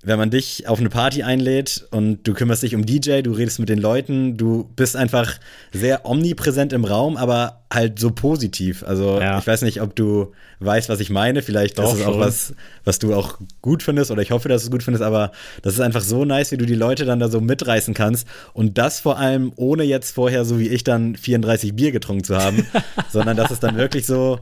wenn 0.03 0.17
man 0.17 0.29
dich 0.31 0.67
auf 0.67 0.79
eine 0.79 0.89
Party 0.89 1.23
einlädt 1.23 1.87
und 1.91 2.27
du 2.27 2.33
kümmerst 2.33 2.63
dich 2.63 2.75
um 2.75 2.85
DJ, 2.85 3.21
du 3.21 3.33
redest 3.33 3.59
mit 3.59 3.69
den 3.69 3.79
Leuten, 3.79 4.35
du 4.35 4.69
bist 4.75 4.95
einfach 4.95 5.35
sehr 5.71 6.05
omnipräsent 6.05 6.73
im 6.73 6.85
Raum, 6.85 7.17
aber 7.17 7.61
halt 7.71 7.99
so 7.99 8.11
positiv. 8.11 8.83
Also 8.83 9.19
ja. 9.19 9.37
ich 9.37 9.45
weiß 9.45 9.61
nicht, 9.61 9.81
ob 9.81 9.95
du 9.95 10.33
weißt, 10.59 10.89
was 10.89 10.99
ich 10.99 11.09
meine. 11.09 11.41
Vielleicht 11.41 11.77
Doch, 11.77 11.93
ist 11.93 12.01
es 12.01 12.05
auch 12.05 12.19
was, 12.19 12.53
was 12.83 12.99
du 12.99 13.13
auch 13.13 13.37
gut 13.61 13.83
findest 13.83 14.11
oder 14.11 14.21
ich 14.21 14.31
hoffe, 14.31 14.49
dass 14.49 14.63
du 14.63 14.67
es 14.67 14.71
gut 14.71 14.83
findest, 14.83 15.03
aber 15.03 15.31
das 15.61 15.73
ist 15.75 15.79
einfach 15.79 16.01
so 16.01 16.25
nice, 16.25 16.51
wie 16.51 16.57
du 16.57 16.65
die 16.65 16.75
Leute 16.75 17.05
dann 17.05 17.19
da 17.19 17.29
so 17.29 17.39
mitreißen 17.39 17.93
kannst 17.93 18.27
und 18.53 18.77
das 18.77 18.99
vor 18.99 19.17
allem 19.17 19.53
ohne 19.55 19.83
jetzt 19.83 20.15
vorher, 20.15 20.45
so 20.45 20.59
wie 20.59 20.69
ich 20.69 20.83
dann 20.83 21.15
34 21.15 21.75
Bier 21.75 21.91
getrunken 21.91 22.23
zu 22.23 22.37
haben, 22.37 22.65
sondern 23.11 23.37
dass 23.37 23.51
es 23.51 23.59
dann 23.59 23.77
wirklich 23.77 24.05
so 24.05 24.39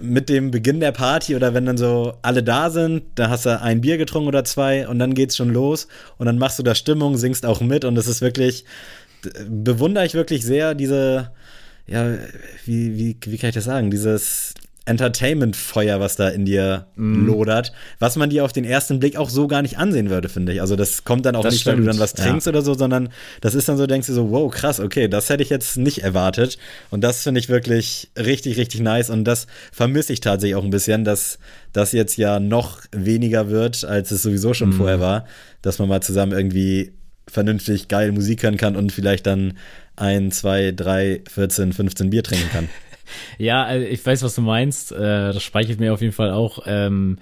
mit 0.00 0.28
dem 0.28 0.50
Beginn 0.50 0.80
der 0.80 0.92
Party 0.92 1.34
oder 1.36 1.54
wenn 1.54 1.66
dann 1.66 1.78
so 1.78 2.14
alle 2.22 2.42
da 2.42 2.70
sind, 2.70 3.02
da 3.14 3.28
hast 3.28 3.46
du 3.46 3.60
ein 3.60 3.80
Bier 3.80 3.98
getrunken 3.98 4.28
oder 4.28 4.44
zwei 4.44 4.86
und 4.86 4.98
dann 4.98 5.14
geht's 5.14 5.36
schon 5.36 5.50
los 5.50 5.88
und 6.18 6.26
dann 6.26 6.38
machst 6.38 6.58
du 6.58 6.62
da 6.62 6.74
Stimmung, 6.74 7.16
singst 7.16 7.44
auch 7.44 7.60
mit 7.60 7.84
und 7.84 7.96
es 7.96 8.06
ist 8.06 8.20
wirklich, 8.20 8.64
bewundere 9.48 10.06
ich 10.06 10.14
wirklich 10.14 10.44
sehr 10.44 10.74
diese, 10.74 11.32
ja, 11.86 12.14
wie, 12.64 12.96
wie, 12.96 13.16
wie 13.24 13.38
kann 13.38 13.48
ich 13.48 13.54
das 13.54 13.64
sagen, 13.64 13.90
dieses 13.90 14.54
Entertainment-Feuer, 14.86 16.00
was 16.00 16.16
da 16.16 16.28
in 16.28 16.44
dir 16.44 16.86
mm. 16.96 17.26
lodert, 17.26 17.72
was 17.98 18.16
man 18.16 18.30
dir 18.30 18.44
auf 18.44 18.52
den 18.52 18.64
ersten 18.64 18.98
Blick 18.98 19.16
auch 19.16 19.28
so 19.28 19.46
gar 19.46 19.62
nicht 19.62 19.78
ansehen 19.78 20.10
würde, 20.10 20.28
finde 20.28 20.52
ich. 20.52 20.60
Also 20.60 20.74
das 20.74 21.04
kommt 21.04 21.26
dann 21.26 21.36
auch 21.36 21.42
das 21.42 21.52
nicht, 21.52 21.60
stimmt. 21.62 21.78
weil 21.78 21.84
du 21.84 21.90
dann 21.90 22.00
was 22.00 22.14
trinkst 22.14 22.46
ja. 22.46 22.50
oder 22.50 22.62
so, 22.62 22.74
sondern 22.74 23.10
das 23.40 23.54
ist 23.54 23.68
dann 23.68 23.76
so, 23.76 23.86
denkst 23.86 24.06
du 24.06 24.14
so, 24.14 24.30
wow, 24.30 24.50
krass, 24.50 24.80
okay, 24.80 25.06
das 25.08 25.28
hätte 25.28 25.42
ich 25.42 25.50
jetzt 25.50 25.76
nicht 25.76 26.02
erwartet. 26.02 26.58
Und 26.90 27.02
das 27.02 27.22
finde 27.22 27.40
ich 27.40 27.48
wirklich 27.48 28.10
richtig, 28.16 28.56
richtig 28.56 28.80
nice. 28.80 29.10
Und 29.10 29.24
das 29.24 29.46
vermisse 29.70 30.12
ich 30.12 30.20
tatsächlich 30.20 30.56
auch 30.56 30.64
ein 30.64 30.70
bisschen, 30.70 31.04
dass 31.04 31.38
das 31.72 31.92
jetzt 31.92 32.16
ja 32.16 32.40
noch 32.40 32.80
weniger 32.90 33.50
wird, 33.50 33.84
als 33.84 34.10
es 34.10 34.22
sowieso 34.22 34.54
schon 34.54 34.70
mm. 34.70 34.74
vorher 34.74 35.00
war, 35.00 35.26
dass 35.62 35.78
man 35.78 35.88
mal 35.88 36.02
zusammen 36.02 36.32
irgendwie 36.32 36.92
vernünftig 37.28 37.88
geil 37.88 38.12
Musik 38.12 38.42
hören 38.42 38.56
kann 38.56 38.76
und 38.76 38.92
vielleicht 38.92 39.26
dann 39.26 39.54
ein, 39.94 40.32
zwei, 40.32 40.72
drei, 40.72 41.22
14, 41.30 41.72
15 41.72 42.10
Bier 42.10 42.22
trinken 42.22 42.48
kann. 42.50 42.68
Ja, 43.38 43.64
also 43.64 43.86
ich 43.86 44.04
weiß, 44.04 44.22
was 44.22 44.34
du 44.34 44.42
meinst. 44.42 44.92
Äh, 44.92 44.98
das 45.32 45.42
speichert 45.42 45.80
mir 45.80 45.92
auf 45.92 46.00
jeden 46.00 46.12
Fall 46.12 46.30
auch. 46.30 46.60
Ähm, 46.66 47.18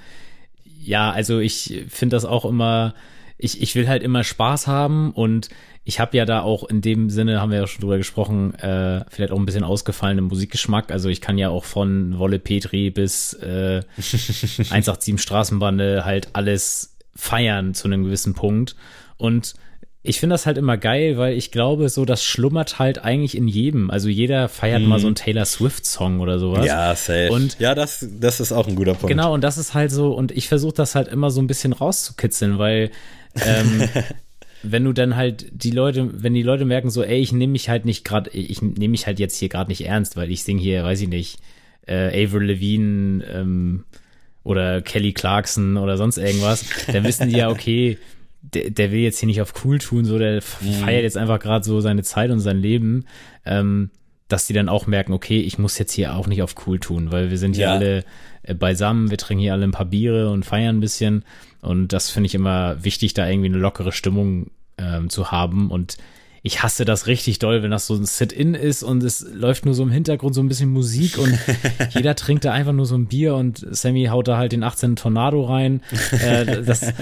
ja, 0.80 1.10
also 1.10 1.38
ich 1.38 1.84
finde 1.88 2.16
das 2.16 2.24
auch 2.24 2.44
immer, 2.44 2.94
ich, 3.36 3.60
ich 3.62 3.74
will 3.74 3.88
halt 3.88 4.02
immer 4.02 4.24
Spaß 4.24 4.66
haben 4.66 5.12
und 5.12 5.48
ich 5.84 6.00
habe 6.00 6.16
ja 6.18 6.26
da 6.26 6.42
auch 6.42 6.68
in 6.68 6.82
dem 6.82 7.08
Sinne, 7.08 7.40
haben 7.40 7.50
wir 7.50 7.60
ja 7.60 7.66
schon 7.66 7.80
drüber 7.80 7.96
gesprochen, 7.96 8.54
äh, 8.56 9.04
vielleicht 9.08 9.32
auch 9.32 9.38
ein 9.38 9.46
bisschen 9.46 9.64
ausgefallenen 9.64 10.26
Musikgeschmack. 10.26 10.90
Also 10.92 11.08
ich 11.08 11.22
kann 11.22 11.38
ja 11.38 11.48
auch 11.48 11.64
von 11.64 12.18
Wolle 12.18 12.38
Petri 12.38 12.90
bis 12.90 13.32
äh, 13.32 13.82
187 13.96 15.18
Straßenbande 15.18 16.04
halt 16.04 16.28
alles 16.34 16.98
feiern 17.14 17.72
zu 17.72 17.88
einem 17.88 18.04
gewissen 18.04 18.34
Punkt. 18.34 18.76
Und 19.16 19.54
ich 20.08 20.20
finde 20.20 20.34
das 20.34 20.46
halt 20.46 20.56
immer 20.56 20.78
geil, 20.78 21.18
weil 21.18 21.36
ich 21.36 21.50
glaube, 21.50 21.88
so 21.90 22.06
das 22.06 22.24
schlummert 22.24 22.78
halt 22.78 23.04
eigentlich 23.04 23.36
in 23.36 23.46
jedem. 23.46 23.90
Also 23.90 24.08
jeder 24.08 24.48
feiert 24.48 24.80
mhm. 24.80 24.88
mal 24.88 24.98
so 24.98 25.06
einen 25.06 25.16
Taylor 25.16 25.44
Swift-Song 25.44 26.20
oder 26.20 26.38
sowas. 26.38 26.64
Ja, 26.64 26.94
safe. 26.94 27.30
Und 27.30 27.58
ja, 27.58 27.74
das, 27.74 28.06
das 28.18 28.40
ist 28.40 28.52
auch 28.52 28.66
ein 28.66 28.74
guter 28.74 28.94
Punkt. 28.94 29.08
Genau, 29.08 29.34
und 29.34 29.44
das 29.44 29.58
ist 29.58 29.74
halt 29.74 29.90
so, 29.90 30.14
und 30.14 30.32
ich 30.32 30.48
versuche 30.48 30.72
das 30.72 30.94
halt 30.94 31.08
immer 31.08 31.30
so 31.30 31.42
ein 31.42 31.46
bisschen 31.46 31.74
rauszukitzeln, 31.74 32.58
weil 32.58 32.90
ähm, 33.44 33.88
wenn 34.62 34.84
du 34.84 34.94
dann 34.94 35.14
halt 35.14 35.46
die 35.52 35.72
Leute, 35.72 36.08
wenn 36.22 36.32
die 36.32 36.42
Leute 36.42 36.64
merken 36.64 36.88
so, 36.88 37.02
ey, 37.02 37.18
ich 37.18 37.32
nehme 37.32 37.52
mich 37.52 37.68
halt 37.68 37.84
nicht 37.84 38.02
gerade, 38.04 38.30
ich 38.30 38.62
nehme 38.62 38.88
mich 38.88 39.06
halt 39.06 39.18
jetzt 39.18 39.36
hier 39.36 39.50
gerade 39.50 39.70
nicht 39.70 39.84
ernst, 39.84 40.16
weil 40.16 40.30
ich 40.30 40.42
singe 40.42 40.62
hier, 40.62 40.84
weiß 40.84 41.02
ich 41.02 41.08
nicht, 41.08 41.38
äh, 41.86 42.24
Avril 42.24 42.44
Levine 42.44 43.24
ähm, 43.30 43.84
oder 44.42 44.80
Kelly 44.80 45.12
Clarkson 45.12 45.76
oder 45.76 45.98
sonst 45.98 46.16
irgendwas, 46.16 46.64
dann 46.86 47.04
wissen 47.04 47.28
die 47.28 47.36
ja, 47.36 47.50
okay, 47.50 47.98
der, 48.42 48.70
der 48.70 48.92
will 48.92 49.00
jetzt 49.00 49.18
hier 49.18 49.26
nicht 49.26 49.42
auf 49.42 49.64
cool 49.64 49.78
tun, 49.78 50.04
so 50.04 50.18
der 50.18 50.36
mhm. 50.60 50.72
feiert 50.72 51.02
jetzt 51.02 51.16
einfach 51.16 51.38
gerade 51.40 51.64
so 51.64 51.80
seine 51.80 52.02
Zeit 52.02 52.30
und 52.30 52.40
sein 52.40 52.58
Leben, 52.58 53.04
ähm, 53.44 53.90
dass 54.28 54.46
die 54.46 54.52
dann 54.52 54.68
auch 54.68 54.86
merken, 54.86 55.12
okay, 55.12 55.40
ich 55.40 55.58
muss 55.58 55.78
jetzt 55.78 55.92
hier 55.92 56.14
auch 56.14 56.26
nicht 56.26 56.42
auf 56.42 56.54
cool 56.66 56.78
tun, 56.78 57.12
weil 57.12 57.30
wir 57.30 57.38
sind 57.38 57.56
hier 57.56 57.66
ja. 57.66 57.74
alle 57.74 58.04
äh, 58.42 58.54
beisammen, 58.54 59.10
wir 59.10 59.18
trinken 59.18 59.42
hier 59.42 59.54
alle 59.54 59.64
ein 59.64 59.72
paar 59.72 59.86
Biere 59.86 60.30
und 60.30 60.44
feiern 60.44 60.76
ein 60.76 60.80
bisschen 60.80 61.24
und 61.60 61.92
das 61.92 62.10
finde 62.10 62.26
ich 62.26 62.34
immer 62.34 62.82
wichtig, 62.84 63.14
da 63.14 63.28
irgendwie 63.28 63.48
eine 63.48 63.58
lockere 63.58 63.92
Stimmung 63.92 64.50
ähm, 64.76 65.10
zu 65.10 65.30
haben 65.30 65.70
und 65.70 65.96
ich 66.42 66.62
hasse 66.62 66.84
das 66.84 67.06
richtig 67.06 67.38
doll, 67.38 67.62
wenn 67.62 67.70
das 67.70 67.86
so 67.86 67.94
ein 67.94 68.04
Sit-In 68.04 68.54
ist 68.54 68.82
und 68.82 69.02
es 69.02 69.26
läuft 69.32 69.64
nur 69.64 69.74
so 69.74 69.82
im 69.82 69.90
Hintergrund 69.90 70.34
so 70.34 70.40
ein 70.40 70.48
bisschen 70.48 70.70
Musik 70.70 71.18
und 71.18 71.38
jeder 71.90 72.14
trinkt 72.14 72.44
da 72.44 72.52
einfach 72.52 72.72
nur 72.72 72.86
so 72.86 72.96
ein 72.96 73.06
Bier 73.06 73.34
und 73.34 73.66
Sammy 73.70 74.06
haut 74.06 74.28
da 74.28 74.36
halt 74.36 74.52
den 74.52 74.62
18. 74.62 74.96
Tornado 74.96 75.44
rein. 75.44 75.82
Äh, 76.12 76.62
das, 76.62 76.92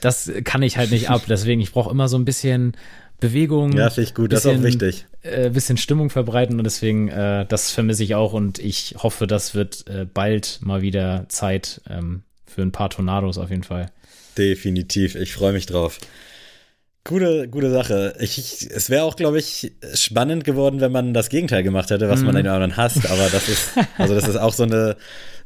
das 0.00 0.30
kann 0.44 0.62
ich 0.62 0.76
halt 0.76 0.90
nicht 0.90 1.10
ab. 1.10 1.22
Deswegen, 1.28 1.60
ich 1.60 1.72
brauche 1.72 1.90
immer 1.90 2.08
so 2.08 2.16
ein 2.16 2.24
bisschen 2.24 2.76
Bewegung. 3.20 3.72
Ja, 3.72 3.90
finde 3.90 4.08
ich 4.08 4.14
gut, 4.14 4.30
bisschen, 4.30 4.62
das 4.62 4.74
ist 4.74 4.82
auch 4.82 4.82
wichtig. 4.82 5.06
Äh, 5.22 5.50
bisschen 5.50 5.76
Stimmung 5.76 6.10
verbreiten 6.10 6.58
und 6.58 6.64
deswegen, 6.64 7.08
äh, 7.08 7.46
das 7.46 7.70
vermisse 7.70 8.02
ich 8.02 8.14
auch 8.14 8.32
und 8.32 8.58
ich 8.58 8.96
hoffe, 8.98 9.26
das 9.26 9.54
wird 9.54 9.86
äh, 9.88 10.04
bald 10.04 10.58
mal 10.62 10.82
wieder 10.82 11.26
Zeit 11.28 11.80
ähm, 11.88 12.22
für 12.44 12.62
ein 12.62 12.72
paar 12.72 12.90
Tornados 12.90 13.38
auf 13.38 13.50
jeden 13.50 13.62
Fall. 13.62 13.90
Definitiv, 14.36 15.14
ich 15.14 15.32
freue 15.32 15.52
mich 15.52 15.66
drauf. 15.66 16.00
Gute, 17.06 17.48
gute 17.48 17.70
Sache. 17.70 18.14
Ich, 18.18 18.66
es 18.70 18.88
wäre 18.88 19.02
auch, 19.02 19.14
glaube 19.16 19.38
ich, 19.38 19.72
spannend 19.92 20.42
geworden, 20.42 20.80
wenn 20.80 20.90
man 20.90 21.12
das 21.12 21.28
Gegenteil 21.28 21.62
gemacht 21.62 21.90
hätte, 21.90 22.08
was 22.08 22.22
mm. 22.22 22.24
man 22.24 22.36
mhm. 22.36 22.44
dann 22.44 22.76
hasst. 22.78 23.10
Aber 23.10 23.28
das 23.28 23.46
ist, 23.50 23.72
also 23.98 24.14
das 24.14 24.26
ist 24.26 24.36
auch 24.36 24.54
so 24.54 24.62
eine, 24.62 24.96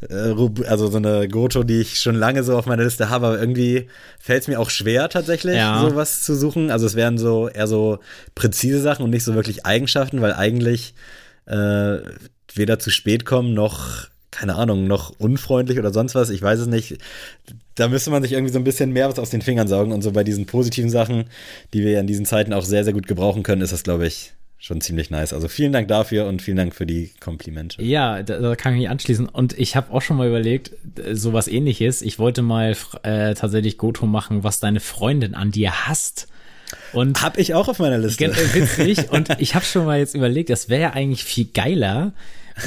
äh, 0.08 0.34
also 0.68 0.86
so 0.86 0.98
eine 0.98 1.26
Goto, 1.26 1.64
die 1.64 1.80
ich 1.80 1.98
schon 1.98 2.14
lange 2.14 2.44
so 2.44 2.56
auf 2.56 2.66
meiner 2.66 2.84
Liste 2.84 3.10
habe. 3.10 3.26
Aber 3.26 3.40
irgendwie 3.40 3.88
fällt 4.20 4.42
es 4.42 4.48
mir 4.48 4.60
auch 4.60 4.70
schwer, 4.70 5.08
tatsächlich 5.08 5.56
ja. 5.56 5.80
sowas 5.80 6.22
zu 6.22 6.36
suchen. 6.36 6.70
Also 6.70 6.86
es 6.86 6.94
wären 6.94 7.18
so 7.18 7.48
eher 7.48 7.66
so 7.66 7.98
präzise 8.36 8.80
Sachen 8.80 9.02
und 9.02 9.10
nicht 9.10 9.24
so 9.24 9.34
wirklich 9.34 9.66
Eigenschaften, 9.66 10.20
weil 10.20 10.34
eigentlich 10.34 10.94
äh, 11.46 11.98
weder 12.54 12.78
zu 12.78 12.90
spät 12.90 13.24
kommen 13.24 13.52
noch 13.52 14.06
keine 14.38 14.54
Ahnung, 14.54 14.86
noch 14.86 15.10
unfreundlich 15.18 15.78
oder 15.80 15.92
sonst 15.92 16.14
was, 16.14 16.30
ich 16.30 16.40
weiß 16.40 16.60
es 16.60 16.66
nicht. 16.68 16.98
Da 17.74 17.88
müsste 17.88 18.10
man 18.10 18.22
sich 18.22 18.32
irgendwie 18.32 18.52
so 18.52 18.58
ein 18.58 18.64
bisschen 18.64 18.92
mehr 18.92 19.08
was 19.08 19.18
aus 19.18 19.30
den 19.30 19.42
Fingern 19.42 19.66
saugen 19.66 19.90
und 19.90 20.02
so 20.02 20.12
bei 20.12 20.22
diesen 20.22 20.46
positiven 20.46 20.90
Sachen, 20.90 21.24
die 21.74 21.82
wir 21.82 21.90
ja 21.90 22.00
in 22.00 22.06
diesen 22.06 22.24
Zeiten 22.24 22.52
auch 22.52 22.64
sehr, 22.64 22.84
sehr 22.84 22.92
gut 22.92 23.08
gebrauchen 23.08 23.42
können, 23.42 23.62
ist 23.62 23.72
das, 23.72 23.82
glaube 23.82 24.06
ich, 24.06 24.34
schon 24.56 24.80
ziemlich 24.80 25.10
nice. 25.10 25.32
Also 25.32 25.48
vielen 25.48 25.72
Dank 25.72 25.88
dafür 25.88 26.26
und 26.26 26.40
vielen 26.40 26.56
Dank 26.56 26.74
für 26.74 26.86
die 26.86 27.10
Komplimente. 27.18 27.82
Ja, 27.82 28.22
da, 28.22 28.38
da 28.38 28.54
kann 28.54 28.74
ich 28.74 28.80
mich 28.80 28.90
anschließen. 28.90 29.28
Und 29.28 29.58
ich 29.58 29.74
habe 29.74 29.92
auch 29.92 30.02
schon 30.02 30.16
mal 30.16 30.28
überlegt, 30.28 30.70
sowas 31.12 31.48
ähnliches. 31.48 32.00
Ich 32.00 32.20
wollte 32.20 32.42
mal 32.42 32.76
äh, 33.02 33.34
tatsächlich 33.34 33.76
Goto 33.76 34.06
machen, 34.06 34.44
was 34.44 34.60
deine 34.60 34.78
Freundin 34.78 35.34
an 35.34 35.50
dir 35.50 35.88
hasst. 35.88 36.28
Und 36.92 37.22
hab 37.22 37.38
ich 37.38 37.54
auch 37.54 37.66
auf 37.66 37.80
meiner 37.80 37.98
Liste. 37.98 38.24
Äh, 38.24 38.54
witzig. 38.54 39.10
und 39.10 39.30
ich 39.40 39.56
habe 39.56 39.64
schon 39.64 39.84
mal 39.84 39.98
jetzt 39.98 40.14
überlegt, 40.14 40.50
das 40.50 40.68
wäre 40.68 40.82
ja 40.82 40.90
eigentlich 40.92 41.24
viel 41.24 41.46
geiler, 41.46 42.12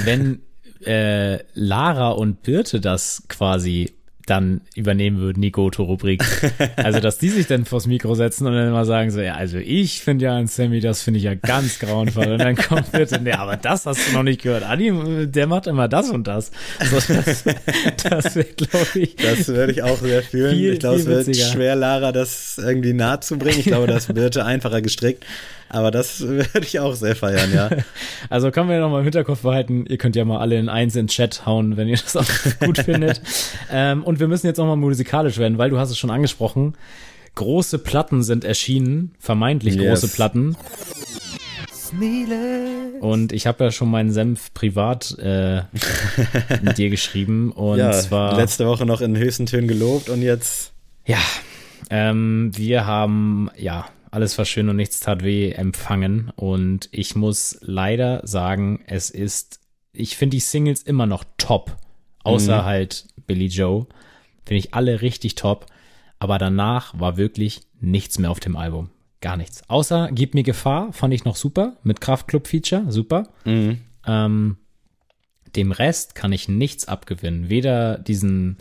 wenn 0.03 0.41
äh, 0.85 1.39
Lara 1.53 2.09
und 2.09 2.43
Birte 2.43 2.79
das 2.79 3.23
quasi 3.27 3.93
dann 4.25 4.61
übernehmen 4.75 5.19
würden, 5.19 5.41
die 5.41 5.51
Goto-Rubrik. 5.51 6.23
Also, 6.75 6.99
dass 6.99 7.17
die 7.17 7.29
sich 7.29 7.47
dann 7.47 7.65
vors 7.65 7.85
Mikro 7.85 8.15
setzen 8.15 8.47
und 8.47 8.53
dann 8.53 8.67
immer 8.67 8.85
sagen 8.85 9.11
so, 9.11 9.19
ja, 9.19 9.35
also 9.35 9.57
ich 9.57 10.01
finde 10.01 10.25
ja 10.25 10.37
an 10.37 10.47
Sammy, 10.47 10.79
das 10.79 11.01
finde 11.01 11.17
ich 11.19 11.23
ja 11.23 11.35
ganz 11.35 11.79
grauenvoll. 11.79 12.27
Und 12.27 12.39
dann 12.39 12.55
kommt 12.55 12.91
bitte, 12.91 13.19
nee, 13.21 13.33
aber 13.33 13.57
das 13.57 13.85
hast 13.85 14.07
du 14.07 14.13
noch 14.13 14.23
nicht 14.23 14.41
gehört. 14.41 14.63
Adi, 14.63 15.27
der 15.27 15.47
macht 15.47 15.67
immer 15.67 15.87
das 15.87 16.09
und 16.09 16.27
das. 16.27 16.51
So, 16.89 17.13
das 17.13 17.43
das 18.03 18.35
wäre, 18.35 18.47
glaube 18.55 18.99
ich. 18.99 19.15
Das 19.15 19.47
würde 19.47 19.71
ich 19.73 19.83
auch 19.83 19.97
sehr 19.97 20.23
fühlen. 20.23 20.55
Viel, 20.55 20.73
ich 20.73 20.79
glaube, 20.79 20.99
es 20.99 21.05
wird 21.05 21.35
schwer, 21.35 21.75
Lara 21.75 22.11
das 22.11 22.57
irgendwie 22.57 22.93
nahe 22.93 23.19
zu 23.19 23.37
bringen. 23.37 23.59
Ich 23.59 23.65
glaube, 23.65 23.87
das 23.87 24.13
wird 24.13 24.37
einfacher 24.37 24.81
gestrickt. 24.81 25.25
Aber 25.73 25.89
das 25.89 26.19
würde 26.27 26.63
ich 26.63 26.79
auch 26.79 26.95
sehr 26.95 27.15
feiern, 27.15 27.53
ja. 27.53 27.69
Also 28.29 28.51
können 28.51 28.67
wir 28.67 28.75
ja 28.75 28.81
noch 28.81 28.89
mal 28.89 28.99
im 28.99 29.05
Hinterkopf 29.05 29.41
behalten. 29.41 29.85
Ihr 29.87 29.97
könnt 29.97 30.15
ja 30.15 30.25
mal 30.25 30.39
alle 30.39 30.59
in 30.59 30.69
eins 30.69 30.95
in 30.95 31.03
den 31.03 31.07
Chat 31.07 31.45
hauen, 31.45 31.77
wenn 31.77 31.87
ihr 31.87 31.97
das 31.97 32.15
auch 32.15 32.27
gut 32.59 32.79
findet. 32.79 33.21
Ähm, 33.71 34.03
und 34.03 34.19
wir 34.19 34.27
müssen 34.27 34.47
jetzt 34.47 34.59
auch 34.59 34.65
mal 34.65 34.75
musikalisch 34.75 35.37
werden, 35.37 35.57
weil 35.57 35.69
du 35.69 35.79
hast 35.79 35.89
es 35.89 35.97
schon 35.97 36.11
angesprochen. 36.11 36.75
Große 37.35 37.79
Platten 37.79 38.21
sind 38.23 38.43
erschienen, 38.43 39.15
vermeintlich 39.17 39.75
yes. 39.75 40.01
große 40.01 40.13
Platten. 40.13 40.57
Und 42.99 43.31
ich 43.31 43.47
habe 43.47 43.63
ja 43.65 43.71
schon 43.71 43.89
meinen 43.89 44.11
Senf 44.11 44.53
privat 44.53 45.17
äh, 45.19 45.63
mit 46.61 46.77
dir 46.77 46.89
geschrieben. 46.89 47.51
Und 47.51 47.79
ja, 47.79 47.91
zwar. 47.93 48.35
Letzte 48.35 48.67
Woche 48.67 48.85
noch 48.85 48.99
in 48.99 49.17
höchsten 49.17 49.45
Tönen 49.45 49.69
gelobt 49.69 50.09
und 50.09 50.21
jetzt. 50.21 50.73
Ja. 51.05 51.19
Ähm, 51.89 52.51
wir 52.55 52.85
haben, 52.85 53.49
ja, 53.57 53.85
alles 54.11 54.37
war 54.37 54.45
schön 54.45 54.69
und 54.69 54.75
nichts 54.75 54.99
tat 54.99 55.23
weh 55.23 55.51
empfangen. 55.51 56.31
Und 56.35 56.89
ich 56.91 57.15
muss 57.15 57.57
leider 57.61 58.21
sagen, 58.27 58.83
es 58.85 59.09
ist, 59.09 59.61
ich 59.93 60.17
finde 60.17 60.35
die 60.35 60.41
Singles 60.41 60.83
immer 60.83 61.05
noch 61.05 61.23
top. 61.37 61.77
Außer 62.23 62.61
mhm. 62.61 62.65
halt 62.65 63.05
Billy 63.25 63.47
Joe. 63.47 63.87
Finde 64.45 64.59
ich 64.59 64.73
alle 64.73 65.01
richtig 65.01 65.35
top. 65.35 65.65
Aber 66.19 66.37
danach 66.37 66.99
war 66.99 67.17
wirklich 67.17 67.61
nichts 67.79 68.19
mehr 68.19 68.29
auf 68.29 68.39
dem 68.39 68.55
Album. 68.55 68.89
Gar 69.21 69.37
nichts. 69.37 69.63
Außer 69.69 70.09
Gib 70.11 70.33
mir 70.33 70.43
Gefahr, 70.43 70.93
fand 70.93 71.13
ich 71.13 71.23
noch 71.23 71.35
super. 71.35 71.77
Mit 71.83 72.01
Kraftclub-Feature, 72.01 72.91
super. 72.91 73.29
Mhm. 73.45 73.79
Ähm, 74.05 74.57
dem 75.55 75.71
Rest 75.71 76.15
kann 76.15 76.33
ich 76.33 76.47
nichts 76.47 76.87
abgewinnen. 76.87 77.49
Weder 77.49 77.97
diesen 77.97 78.57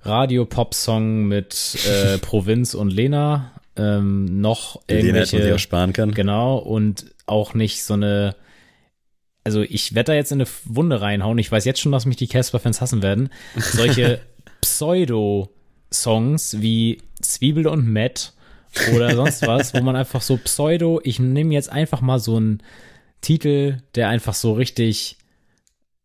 Radio-Pop-Song 0.00 1.26
mit 1.26 1.78
äh, 1.86 2.18
Provinz 2.22 2.74
und 2.74 2.90
Lena, 2.90 3.52
ähm, 3.76 4.40
noch 4.40 4.80
irgendwelche. 4.86 5.36
Den 5.36 5.40
man 5.40 5.46
sich 5.46 5.54
auch 5.54 5.58
sparen 5.58 5.92
kann. 5.92 6.12
Genau, 6.12 6.58
und 6.58 7.06
auch 7.26 7.54
nicht 7.54 7.84
so 7.84 7.94
eine. 7.94 8.36
Also 9.44 9.62
ich 9.62 9.94
werde 9.94 10.12
da 10.12 10.14
jetzt 10.14 10.30
in 10.30 10.40
eine 10.40 10.48
Wunde 10.64 11.00
reinhauen. 11.00 11.38
Ich 11.38 11.50
weiß 11.50 11.64
jetzt 11.64 11.80
schon, 11.80 11.90
dass 11.90 12.06
mich 12.06 12.16
die 12.16 12.28
Casper-Fans 12.28 12.80
hassen 12.80 13.02
werden. 13.02 13.30
Solche 13.56 14.20
Pseudo-Songs 14.60 16.60
wie 16.60 17.02
Zwiebel 17.20 17.66
und 17.66 17.92
Matt 17.92 18.34
oder 18.94 19.16
sonst 19.16 19.42
was, 19.46 19.74
wo 19.74 19.80
man 19.80 19.96
einfach 19.96 20.20
so 20.20 20.36
Pseudo, 20.36 21.00
ich 21.02 21.18
nehme 21.18 21.54
jetzt 21.54 21.72
einfach 21.72 22.00
mal 22.00 22.20
so 22.20 22.36
einen 22.36 22.62
Titel, 23.20 23.78
der 23.94 24.08
einfach 24.08 24.34
so 24.34 24.52
richtig 24.52 25.16